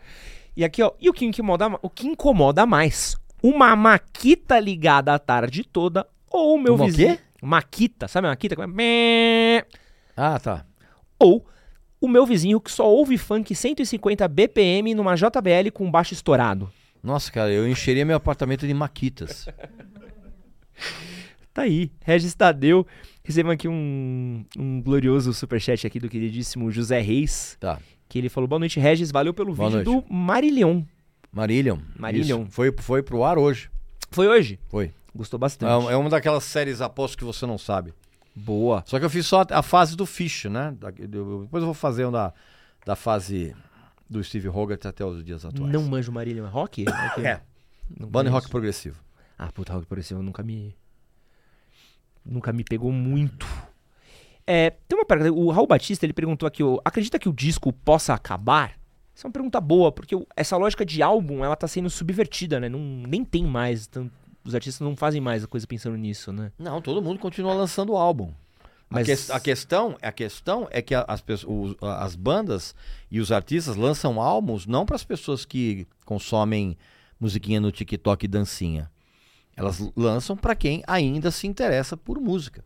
E 0.56 0.64
aqui, 0.64 0.82
ó. 0.82 0.93
E 0.98 1.10
o 1.10 1.12
que 1.12 1.27
incomoda, 1.27 1.78
o 1.82 1.90
que 1.90 2.06
incomoda 2.06 2.64
mais? 2.64 3.16
Uma 3.43 3.77
maquita 3.77 4.59
ligada 4.59 5.12
a 5.14 5.18
tarde 5.18 5.62
toda 5.62 6.06
ou 6.31 6.55
o 6.55 6.59
meu 6.59 6.74
Uma 6.74 6.85
o 6.85 6.86
vizinho. 6.86 7.16
quê? 7.16 7.23
Maquita, 7.42 8.08
sabe 8.08 8.26
a 8.26 8.30
maquita? 8.30 8.66
mé? 8.66 9.64
Ah, 10.16 10.38
tá. 10.38 10.64
Ou 11.18 11.46
o 12.00 12.08
meu 12.08 12.24
vizinho 12.26 12.60
que 12.60 12.70
só 12.70 12.88
ouve 12.88 13.18
funk 13.18 13.54
150 13.54 14.26
BPM 14.28 14.94
numa 14.94 15.14
JBL 15.14 15.70
com 15.72 15.90
baixo 15.90 16.14
estourado. 16.14 16.70
Nossa, 17.02 17.30
cara, 17.30 17.50
eu 17.50 17.68
encheria 17.68 18.04
meu 18.04 18.16
apartamento 18.16 18.66
de 18.66 18.74
maquitas. 18.74 19.46
Tá 21.52 21.62
aí, 21.62 21.90
Regis 22.04 22.34
Tadeu. 22.34 22.86
Recebam 23.24 23.50
aqui 23.50 23.66
um, 23.66 24.44
um 24.58 24.82
glorioso 24.82 25.32
superchat 25.32 25.86
aqui 25.86 25.98
do 25.98 26.06
queridíssimo 26.06 26.70
José 26.70 27.00
Reis. 27.00 27.56
Tá. 27.58 27.80
Que 28.10 28.18
ele 28.18 28.28
falou: 28.28 28.46
Boa 28.46 28.58
noite, 28.58 28.78
Regis. 28.78 29.10
Valeu 29.10 29.32
pelo 29.32 29.54
Boa 29.54 29.70
vídeo 29.70 29.82
noite. 29.90 30.06
do 30.06 30.14
Marilhão. 30.14 30.86
Marillion. 31.32 31.78
Marillion. 31.98 32.42
Isso. 32.42 32.50
Foi, 32.50 32.70
foi 32.78 33.02
pro 33.02 33.24
ar 33.24 33.38
hoje. 33.38 33.70
Foi 34.10 34.28
hoje? 34.28 34.60
Foi. 34.68 34.92
Gostou 35.16 35.38
É, 35.38 35.40
bastante. 35.40 35.88
é 35.93 35.97
uma 35.97 36.10
daquelas 36.10 36.44
séries 36.44 36.80
aposto 36.80 37.16
que 37.18 37.24
você 37.24 37.44
não 37.47 37.59
sabe. 37.59 37.93
Boa. 38.34 38.82
Só 38.86 38.98
que 38.98 39.05
eu 39.05 39.10
fiz 39.10 39.26
só 39.26 39.40
a, 39.43 39.59
a 39.59 39.62
fase 39.62 39.97
do 39.97 40.05
Fish, 40.06 40.44
né? 40.44 40.74
Da- 40.78 40.88
eu- 40.98 41.43
depois 41.43 41.62
eu 41.62 41.66
vou 41.66 41.74
fazer 41.74 42.05
um 42.06 42.12
da, 42.12 42.32
da 42.84 42.94
fase 42.94 43.55
do 44.09 44.22
Steve 44.22 44.48
Hogarth 44.48 44.84
até 44.86 45.05
os 45.05 45.24
dias 45.24 45.44
atuais. 45.44 45.72
Não 45.72 45.82
manjo 45.84 46.12
Marília, 46.12 46.43
é 46.44 46.47
rock? 46.47 46.84
É. 47.18 47.40
Banda 47.88 48.10
conheço. 48.28 48.32
rock 48.34 48.51
progressivo. 48.51 49.01
Ah, 49.38 49.51
puta, 49.52 49.72
rock 49.72 49.86
progressivo 49.86 50.22
nunca 50.22 50.43
me. 50.43 50.76
Nunca 52.24 52.52
me 52.52 52.64
pegou 52.64 52.90
muito. 52.93 53.47
É, 54.47 54.70
tem 54.88 54.98
uma 54.98 55.05
pergunta. 55.05 55.32
O 55.32 55.51
Raul 55.51 55.66
Batista 55.66 56.05
ele 56.06 56.12
perguntou 56.12 56.47
aqui: 56.47 56.62
acredita 56.84 57.18
que 57.18 57.28
o 57.28 57.32
disco 57.32 57.72
possa 57.72 58.14
acabar? 58.14 58.72
Essa 59.14 59.26
é 59.26 59.28
uma 59.28 59.32
pergunta 59.32 59.60
boa, 59.60 59.90
porque 59.90 60.14
essa 60.36 60.56
lógica 60.56 60.84
de 60.84 61.02
álbum 61.02 61.44
ela 61.44 61.56
tá 61.56 61.66
sendo 61.66 61.88
subvertida, 61.88 62.60
né? 62.60 62.68
Não, 62.68 62.78
nem 62.80 63.24
tem 63.24 63.44
mais. 63.44 63.86
tan- 63.86 64.10
os 64.47 64.55
artistas 64.55 64.81
não 64.86 64.97
fazem 64.97 65.20
mais 65.20 65.44
a 65.44 65.47
coisa 65.47 65.66
pensando 65.66 65.97
nisso, 65.97 66.32
né? 66.32 66.52
Não, 66.59 66.81
todo 66.81 67.02
mundo 67.02 67.18
continua 67.18 67.52
lançando 67.52 67.97
álbum. 67.97 68.32
Mas- 68.89 69.09
A, 69.09 69.16
que- 69.16 69.32
a 69.32 69.40
questão, 69.40 69.97
a 70.01 70.12
questão 70.12 70.68
é 70.70 70.81
que 70.81 70.94
as, 70.94 71.20
pessoas, 71.20 71.74
as 71.82 72.14
bandas 72.14 72.74
e 73.10 73.18
os 73.18 73.32
artistas 73.32 73.74
lançam 73.77 74.20
álbuns 74.20 74.66
não 74.66 74.86
para 74.86 74.94
as 74.97 75.02
pessoas 75.05 75.44
que 75.44 75.86
consomem 76.05 76.77
musiquinha 77.18 77.60
no 77.60 77.73
TikTok 77.73 78.24
e 78.24 78.28
dancinha. 78.28 78.89
Elas 79.56 79.81
lançam 79.97 80.36
para 80.36 80.55
quem 80.55 80.82
ainda 80.86 81.31
se 81.31 81.47
interessa 81.47 81.97
por 81.97 82.20
música. 82.20 82.64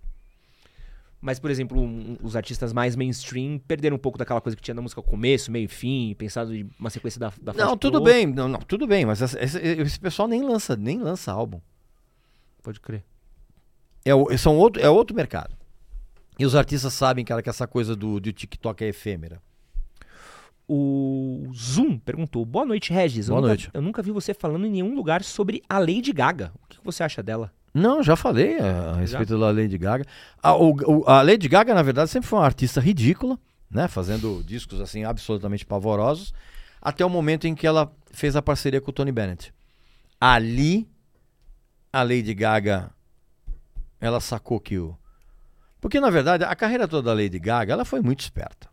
Mas, 1.23 1.39
por 1.39 1.51
exemplo, 1.51 1.81
um- 1.81 2.17
os 2.23 2.35
artistas 2.35 2.73
mais 2.73 2.97
mainstream 2.97 3.59
perderam 3.59 3.97
um 3.97 3.99
pouco 3.99 4.17
daquela 4.19 4.41
coisa 4.41 4.57
que 4.57 4.63
tinha 4.63 4.75
na 4.75 4.81
música 4.83 5.03
começo, 5.03 5.51
meio 5.53 5.67
e 5.67 5.69
fim, 5.69 6.15
pensado 6.19 6.55
em 6.55 6.69
uma 6.79 6.89
sequência 6.91 7.21
da, 7.21 7.31
da 7.41 7.53
Não, 7.53 7.77
tudo 7.77 8.01
bem, 8.01 8.27
não, 8.27 8.49
não, 8.49 8.59
tudo 8.61 8.87
bem, 8.87 9.05
mas 9.05 9.21
esse, 9.21 9.59
esse 9.59 10.01
pessoal 10.01 10.27
nem 10.27 10.43
lança, 10.43 10.77
nem 10.77 10.99
lança 10.99 11.31
álbum. 11.31 11.61
Pode 12.63 12.81
crer. 12.81 13.05
É, 14.05 14.37
são 14.37 14.57
outro, 14.57 14.81
é 14.83 14.89
outro 14.89 15.15
mercado. 15.15 15.55
E 16.39 16.47
os 16.47 16.55
artistas 16.55 16.93
sabem, 16.93 17.25
cara, 17.25 17.43
que 17.43 17.51
essa 17.51 17.67
coisa 17.67 17.95
do, 17.95 18.19
do 18.19 18.33
TikTok 18.33 18.83
é 18.85 18.89
efêmera. 18.89 19.41
O 20.69 21.51
Zoom 21.55 21.99
perguntou: 21.99 22.45
Boa 22.45 22.65
noite, 22.65 22.93
Regis. 22.93 23.29
Eu 23.29 23.35
Boa 23.35 23.41
nunca- 23.43 23.49
noite. 23.49 23.71
Eu 23.75 23.83
nunca 23.83 24.03
vi 24.03 24.11
você 24.13 24.33
falando 24.33 24.67
em 24.67 24.71
nenhum 24.71 24.95
lugar 24.95 25.23
sobre 25.25 25.63
a 25.69 25.79
Lady 25.79 26.13
Gaga. 26.13 26.53
O 26.63 26.69
que 26.69 26.79
você 26.85 27.03
acha 27.03 27.23
dela? 27.23 27.53
Não, 27.75 28.03
já 28.03 28.17
falei 28.17 28.59
a, 28.59 28.93
a 28.93 28.97
respeito 28.97 29.39
da 29.39 29.51
Lady 29.51 29.77
Gaga. 29.77 30.05
A, 30.43 30.55
o- 30.57 31.05
a 31.07 31.23
Lady 31.23 31.49
Gaga, 31.49 31.75
na 31.75 31.83
verdade, 31.83 32.11
sempre 32.11 32.29
foi 32.29 32.39
uma 32.39 32.45
artista 32.45 32.81
ridícula, 32.81 33.39
né? 33.71 33.89
Fazendo 33.89 34.43
discos 34.45 34.81
assim 34.81 35.05
absolutamente 35.05 35.67
pavorosos, 35.67 36.33
até 36.81 37.05
o 37.05 37.11
momento 37.11 37.47
em 37.47 37.55
que 37.55 37.67
ela 37.67 37.93
fez 38.13 38.37
a 38.37 38.43
parceria 38.43 38.81
com 38.81 38.91
o 38.91 38.95
Tony 38.95 39.13
Bennett. 39.13 39.53
Ali, 40.21 40.89
a 41.93 42.03
Lady 42.03 42.35
Gaga, 42.35 42.91
ela 44.01 44.21
sacou 44.21 44.61
que 44.61 44.79
o. 44.79 44.97
Porque, 45.81 45.99
na 46.01 46.11
verdade, 46.11 46.45
a 46.45 46.55
carreira 46.55 46.87
toda 46.87 47.11
da 47.11 47.15
Lady 47.15 47.39
Gaga, 47.39 47.73
ela 47.73 47.85
foi 47.85 48.01
muito 48.01 48.21
esperta. 48.21 48.69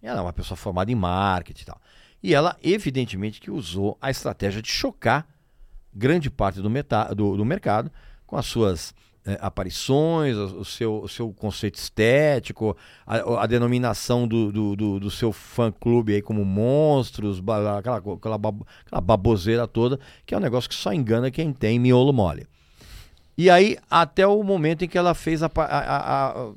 Ela 0.00 0.20
é 0.20 0.22
uma 0.22 0.32
pessoa 0.32 0.56
formada 0.56 0.90
em 0.90 0.94
marketing 0.94 1.62
e 1.62 1.66
tal. 1.66 1.80
E 2.22 2.34
ela, 2.34 2.56
evidentemente, 2.62 3.40
que 3.40 3.50
usou 3.50 3.98
a 4.00 4.10
estratégia 4.10 4.62
de 4.62 4.68
chocar 4.70 5.26
grande 5.92 6.30
parte 6.30 6.60
do, 6.60 6.70
meta- 6.70 7.12
do- 7.14 7.36
do 7.36 7.44
mercado 7.44 7.90
com 8.26 8.36
as 8.36 8.46
suas 8.46 8.94
eh, 9.28 9.38
aparições, 9.40 10.36
o, 10.36 10.64
seu, 10.64 11.02
o 11.02 11.08
seu 11.08 11.32
conceito 11.32 11.76
estético, 11.76 12.76
a, 13.06 13.42
a 13.42 13.46
denominação 13.46 14.26
do, 14.26 14.50
do, 14.50 14.74
do- 14.76 15.00
do 15.00 15.10
seu 15.10 15.30
fã-clube 15.32 16.14
aí 16.14 16.22
como 16.22 16.44
monstros, 16.44 17.38
aquela, 17.78 17.98
aquela, 17.98 18.38
aquela 18.38 19.00
baboseira 19.02 19.66
toda, 19.68 20.00
que 20.24 20.34
é 20.34 20.38
um 20.38 20.40
negócio 20.40 20.68
que 20.68 20.74
só 20.74 20.92
engana 20.92 21.30
quem 21.30 21.52
tem 21.52 21.78
miolo 21.78 22.12
mole. 22.12 22.46
E 23.36 23.48
aí, 23.50 23.76
até 23.90 24.26
o 24.26 24.42
momento 24.42 24.84
em 24.84 24.88
que 24.88 24.98
ela 24.98 25.14
fez 25.14 25.42
a, 25.42 25.50
a- 25.54 26.28
a- 26.30 26.52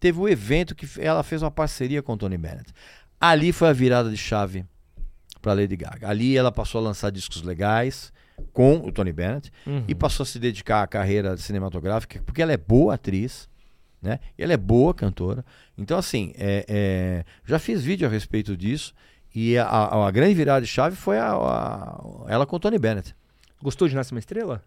teve 0.00 0.18
o 0.20 0.28
evento 0.28 0.74
que 0.74 0.86
ela 1.00 1.22
fez 1.22 1.40
uma 1.42 1.50
parceria 1.50 2.02
com 2.02 2.16
Tony 2.16 2.36
Bennett. 2.36 2.72
Ali 3.20 3.52
foi 3.52 3.68
a 3.68 3.72
virada 3.72 4.10
de 4.10 4.16
chave 4.16 4.64
para 5.40 5.54
Lady 5.54 5.76
Gaga. 5.76 6.08
Ali 6.08 6.36
ela 6.36 6.52
passou 6.52 6.80
a 6.80 6.84
lançar 6.84 7.10
discos 7.10 7.42
legais 7.42 8.12
com 8.52 8.76
o 8.78 8.92
Tony 8.92 9.12
Bennett 9.12 9.50
e 9.86 9.94
passou 9.94 10.24
a 10.24 10.26
se 10.26 10.38
dedicar 10.38 10.82
à 10.82 10.86
carreira 10.86 11.36
cinematográfica, 11.36 12.20
porque 12.24 12.40
ela 12.42 12.52
é 12.52 12.56
boa 12.56 12.94
atriz, 12.94 13.48
né? 14.00 14.18
E 14.36 14.42
ela 14.42 14.52
é 14.52 14.56
boa 14.56 14.94
cantora. 14.94 15.44
Então, 15.76 15.98
assim, 15.98 16.32
é- 16.36 16.64
é, 16.68 17.24
já 17.44 17.58
fiz 17.58 17.82
vídeo 17.82 18.06
a 18.06 18.10
respeito 18.10 18.56
disso. 18.56 18.94
E 19.34 19.58
a, 19.58 19.66
a- 19.66 20.06
a 20.08 20.10
grande 20.10 20.34
virada 20.34 20.60
de 20.62 20.66
chave 20.66 20.96
foi 20.96 21.18
a- 21.18 21.32
a- 21.32 22.24
ela 22.28 22.46
com 22.46 22.56
o 22.56 22.58
Tony 22.60 22.78
Bennett. 22.78 23.14
Gostou 23.62 23.86
de 23.88 23.94
Nasce 23.94 24.12
uma 24.12 24.18
Estrela? 24.18 24.62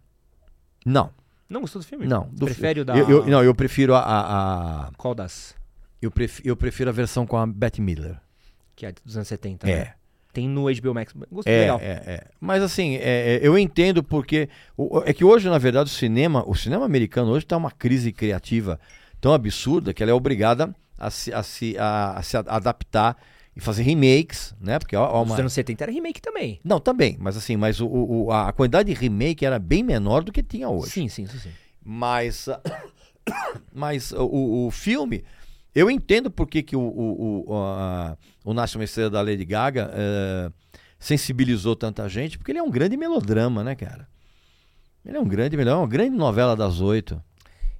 Não, 0.84 1.10
Não 1.48 1.60
gostou 1.60 1.80
do 1.82 1.86
filme? 1.86 2.06
não. 2.06 2.28
do- 2.32 2.46
Prefere 2.46 2.80
o 2.80 2.84
da. 2.84 2.96
eu, 2.96 3.08
eu- 3.08 3.26
não, 3.26 3.42
eu 3.42 3.54
prefiro 3.54 3.94
a, 3.94 4.00
a- 4.00 4.86
a- 4.86 4.90
Qual 4.96 5.14
das? 5.14 5.54
eu, 6.00 6.10
prefiro, 6.10 6.48
eu 6.48 6.56
prefiro 6.56 6.90
a 6.90 6.92
versão 6.92 7.26
com 7.26 7.36
a 7.36 7.46
Bette 7.46 7.80
Midler. 7.80 8.18
Que 8.74 8.86
é 8.86 8.92
dos 9.04 9.16
anos 9.16 9.28
70. 9.28 9.68
É. 9.68 9.76
né? 9.76 9.94
Tem 10.32 10.48
no 10.48 10.62
HBO 10.64 10.94
Max. 10.94 11.12
Gostei 11.30 11.54
É, 11.54 11.60
legal. 11.60 11.78
é, 11.80 12.02
é. 12.06 12.24
Mas 12.40 12.62
assim, 12.62 12.94
é, 12.96 13.34
é, 13.36 13.40
eu 13.42 13.58
entendo 13.58 14.02
porque. 14.02 14.48
o- 14.76 15.02
é 15.04 15.12
que 15.12 15.24
hoje, 15.24 15.48
na 15.48 15.58
verdade, 15.58 15.90
o 15.90 15.92
cinema, 15.92 16.42
o 16.46 16.54
cinema 16.54 16.84
americano 16.86 17.30
hoje 17.30 17.44
está 17.44 17.56
uma 17.56 17.70
crise 17.70 18.12
criativa 18.12 18.80
tão 19.20 19.32
absurda 19.34 19.92
que 19.92 20.02
ela 20.02 20.10
é 20.10 20.14
obrigada 20.14 20.74
a 20.98 21.10
se, 21.10 21.32
a 21.34 21.42
se, 21.42 21.76
a- 21.78 22.14
a 22.16 22.22
se 22.22 22.36
adaptar 22.36 23.16
e 23.54 23.60
fazer 23.60 23.82
remakes, 23.82 24.54
né? 24.58 24.78
Porque 24.78 24.96
ó, 24.96 25.04
ó, 25.12 25.20
Nos 25.22 25.32
uma... 25.32 25.40
anos 25.40 25.52
70 25.52 25.84
era 25.84 25.92
remake 25.92 26.22
também. 26.22 26.58
Não, 26.64 26.80
também, 26.80 27.16
mas 27.20 27.36
assim, 27.36 27.56
mas 27.56 27.80
o, 27.80 27.86
o- 27.86 28.32
a 28.32 28.50
quantidade 28.52 28.92
de 28.92 28.98
remake 28.98 29.44
era 29.44 29.58
bem 29.58 29.82
menor 29.82 30.24
do 30.24 30.32
que 30.32 30.42
tinha 30.42 30.68
hoje. 30.70 30.90
Sim, 30.92 31.08
sim, 31.08 31.24
isso 31.24 31.38
sim. 31.38 31.50
Mas, 31.84 32.48
mas 33.72 34.12
o, 34.12 34.66
o 34.66 34.70
filme, 34.70 35.24
eu 35.74 35.90
entendo 35.90 36.30
por 36.30 36.46
que, 36.46 36.62
que 36.62 36.76
o, 36.76 36.80
o, 36.80 37.44
o, 37.50 37.54
a- 37.54 38.16
o 38.44 38.52
uma 38.52 38.84
Estrela 38.84 39.10
da 39.10 39.20
Lady 39.22 39.44
Gaga 39.44 39.90
eh, 39.94 40.50
sensibilizou 40.98 41.74
tanta 41.76 42.08
gente, 42.08 42.38
porque 42.38 42.52
ele 42.52 42.58
é 42.58 42.62
um 42.62 42.70
grande 42.70 42.96
melodrama, 42.96 43.62
né, 43.64 43.74
cara? 43.74 44.06
Ele 45.04 45.16
é 45.16 45.20
um 45.20 45.26
grande, 45.26 45.56
ele 45.56 45.68
é 45.68 45.74
uma 45.74 45.86
grande 45.86 46.16
novela 46.16 46.54
das 46.56 46.80
oito. 46.80 47.20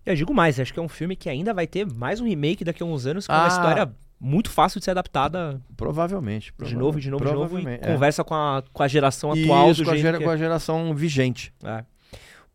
Eu 0.05 0.15
digo 0.17 0.35
mais, 0.35 0.59
acho 0.59 0.73
que 0.73 0.81
é 0.81 0.83
um 0.83 0.89
filme 0.89 1.15
que 1.15 1.29
ainda 1.29 1.55
vai 1.55 1.67
ter 1.67 1.87
mais 1.87 2.21
um 2.21 2.27
remake 2.27 2.65
daqui 2.65 2.83
a 2.83 2.87
uns 2.87 3.07
anos, 3.07 3.27
com 3.27 3.33
uma 3.33 3.45
Ah. 3.45 3.49
história 3.49 3.93
muito 4.21 4.51
fácil 4.51 4.79
de 4.81 4.85
ser 4.85 4.93
adaptada 4.93 5.61
Provavelmente. 5.77 6.53
de 6.61 6.77
novo, 6.77 7.01
de 7.01 7.11
novo, 7.11 7.25
de 7.25 7.33
novo, 7.33 7.59
e 7.61 7.67
é. 7.67 7.79
conversa 7.79 8.23
com 8.25 8.35
a, 8.35 8.63
com 8.73 8.83
a 8.83 8.89
geração 8.89 9.31
atual 9.33 9.71
Isso, 9.71 9.83
do 9.83 9.87
com 9.87 9.93
a, 9.93 9.97
gera- 9.97 10.19
que 10.19 10.25
com 10.25 10.31
é. 10.31 10.35
a 10.35 10.37
geração 10.37 10.95
vigente. 10.95 11.53
É. 11.63 11.85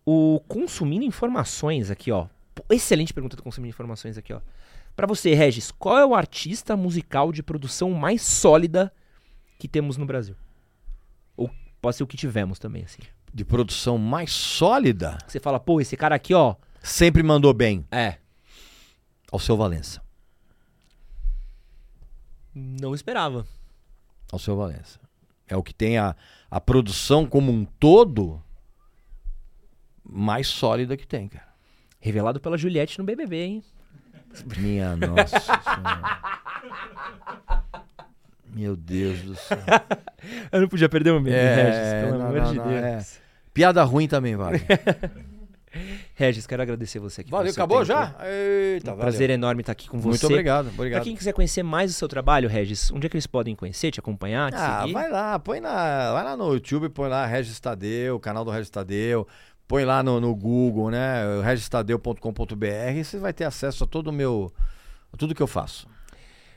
O 0.05 0.41
Consumindo 0.47 1.03
Informações 1.05 1.89
aqui, 1.91 2.11
ó. 2.11 2.27
Excelente 2.69 3.13
pergunta 3.13 3.35
do 3.35 3.43
Consumindo 3.43 3.69
Informações 3.69 4.17
aqui, 4.17 4.33
ó. 4.33 4.39
Pra 4.97 5.05
você, 5.07 5.33
Regis, 5.35 5.71
qual 5.71 5.97
é 5.99 6.05
o 6.05 6.15
artista 6.15 6.75
musical 6.75 7.31
de 7.31 7.41
produção 7.43 7.91
mais 7.91 8.21
sólida 8.23 8.91
que 9.59 9.67
temos 9.67 9.95
no 9.95 10.05
Brasil? 10.07 10.35
Ou 11.37 11.49
pode 11.79 11.95
ser 11.95 12.03
o 12.03 12.07
que 12.07 12.17
tivemos 12.17 12.57
também, 12.57 12.83
assim. 12.83 13.03
De 13.31 13.45
produção 13.45 13.99
mais 13.99 14.31
sólida, 14.31 15.19
Você 15.27 15.39
fala, 15.39 15.59
pô, 15.59 15.79
esse 15.79 15.95
cara 15.95 16.15
aqui, 16.15 16.33
ó. 16.33 16.55
sempre 16.81 17.21
mandou 17.21 17.53
bem 17.53 17.85
É. 17.91 18.17
ao 19.31 19.37
seu 19.39 19.55
Valença. 19.55 20.01
Não 22.55 22.95
esperava. 22.95 23.45
ao 24.31 24.39
seu 24.39 24.55
Valença. 24.57 24.99
É 25.47 25.55
o 25.55 25.61
que 25.63 25.73
tem 25.75 25.97
a, 25.99 26.15
a 26.49 26.59
produção 26.59 27.25
como 27.27 27.51
um 27.51 27.63
todo 27.65 28.43
mais 30.03 30.47
sólida 30.47 30.97
que 30.97 31.05
tem, 31.07 31.27
cara. 31.27 31.47
Revelado 31.99 32.39
pela 32.39 32.57
Juliette 32.57 32.97
no 32.97 33.05
BBB, 33.05 33.43
hein? 33.43 33.63
Minha 34.57 34.95
nossa 34.97 35.39
senhora. 35.39 36.19
Meu 38.53 38.75
Deus 38.75 39.21
do 39.21 39.35
céu. 39.35 39.57
Eu 40.51 40.61
não 40.61 40.67
podia 40.67 40.89
perder 40.89 41.11
o 41.11 41.19
medo, 41.21 41.35
É, 41.35 41.55
Regis, 41.63 42.05
pelo 42.09 42.19
não, 42.19 42.27
amor 42.27 42.41
não, 42.41 42.51
de 42.51 42.57
não, 42.57 42.67
Deus. 42.67 42.83
é. 42.83 43.05
Piada 43.53 43.83
ruim 43.83 44.07
também, 44.07 44.35
vale. 44.35 44.61
Regis, 46.15 46.47
quero 46.47 46.63
agradecer 46.63 46.97
você 46.97 47.21
aqui. 47.21 47.29
Valeu, 47.29 47.51
acabou 47.51 47.77
tempo. 47.79 47.87
já? 47.87 48.15
Eita, 48.25 48.93
Um 48.93 48.97
prazer 48.97 49.29
enorme 49.29 49.61
estar 49.61 49.73
aqui 49.73 49.87
com 49.87 49.99
você. 49.99 50.09
Muito 50.09 50.25
obrigado, 50.25 50.65
Pra 50.65 50.73
obrigado. 50.73 51.03
quem 51.03 51.15
quiser 51.15 51.33
conhecer 51.33 51.61
mais 51.61 51.91
o 51.91 51.93
seu 51.93 52.07
trabalho, 52.07 52.49
Regis, 52.49 52.89
onde 52.91 53.05
é 53.05 53.09
que 53.09 53.15
eles 53.15 53.27
podem 53.27 53.55
conhecer, 53.55 53.91
te 53.91 53.99
acompanhar, 53.99 54.49
te 54.51 54.57
Ah, 54.57 54.79
seguir? 54.81 54.93
vai 54.93 55.07
lá, 55.11 55.37
põe 55.37 55.59
na, 55.59 56.13
vai 56.13 56.23
lá 56.23 56.35
no 56.35 56.51
YouTube, 56.53 56.89
põe 56.89 57.09
lá 57.09 57.27
Regis 57.27 57.59
Tadeu, 57.59 58.15
o 58.15 58.19
canal 58.19 58.43
do 58.43 58.49
Regis 58.49 58.71
Tadeu, 58.71 59.27
põe 59.67 59.83
lá 59.83 60.01
no, 60.01 60.19
no 60.21 60.33
Google, 60.33 60.89
né, 60.89 61.41
registadeu.com.br, 61.43 63.03
você 63.03 63.17
vai 63.17 63.33
ter 63.33 63.43
acesso 63.43 63.83
a 63.83 63.87
todo 63.87 64.07
o 64.07 64.13
meu, 64.13 64.51
a 65.11 65.17
tudo 65.17 65.35
que 65.35 65.41
eu 65.41 65.47
faço. 65.47 65.87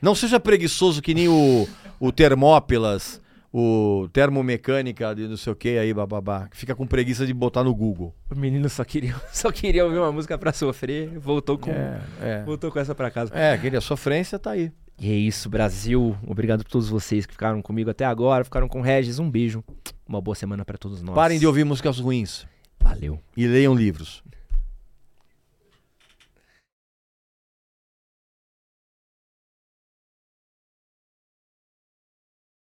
Não 0.01 0.15
seja 0.15 0.39
preguiçoso 0.39 1.01
que 1.01 1.13
nem 1.13 1.27
o, 1.27 1.67
o 1.99 2.11
Termópilas, 2.11 3.21
o 3.53 4.07
termomecânica 4.13 5.13
de 5.13 5.27
não 5.27 5.35
sei 5.35 5.51
o 5.51 5.55
que 5.55 5.77
aí, 5.77 5.93
bababá, 5.93 6.47
que 6.47 6.55
fica 6.55 6.73
com 6.73 6.87
preguiça 6.87 7.25
de 7.25 7.33
botar 7.33 7.63
no 7.63 7.75
Google. 7.75 8.15
O 8.33 8.39
menino 8.39 8.69
só 8.69 8.83
queria, 8.83 9.15
só 9.31 9.51
queria 9.51 9.83
ouvir 9.83 9.97
uma 9.97 10.11
música 10.11 10.37
pra 10.37 10.53
sofrer, 10.53 11.19
voltou 11.19 11.57
com, 11.57 11.69
É, 11.69 12.01
é. 12.21 12.43
voltou 12.43 12.71
com 12.71 12.79
essa 12.79 12.95
pra 12.95 13.11
casa. 13.11 13.33
É, 13.35 13.51
aquele, 13.53 13.75
a 13.75 13.81
sofrência 13.81 14.39
tá 14.39 14.51
aí. 14.51 14.71
E 14.97 15.11
é 15.11 15.15
isso, 15.15 15.49
Brasil. 15.49 16.15
Obrigado 16.25 16.63
por 16.63 16.71
todos 16.71 16.87
vocês 16.87 17.25
que 17.25 17.33
ficaram 17.33 17.61
comigo 17.61 17.89
até 17.89 18.05
agora, 18.05 18.43
ficaram 18.43 18.67
com 18.67 18.79
o 18.79 18.83
Regis. 18.83 19.19
Um 19.19 19.29
beijo. 19.29 19.63
Uma 20.07 20.21
boa 20.21 20.35
semana 20.35 20.63
pra 20.63 20.77
todos 20.77 21.01
nós. 21.01 21.15
Parem 21.15 21.39
de 21.39 21.47
ouvir 21.47 21.63
músicas 21.63 21.97
ruins 21.99 22.45
Valeu. 22.81 23.19
e 23.35 23.47
leiam 23.47 23.73
livros. 23.75 24.23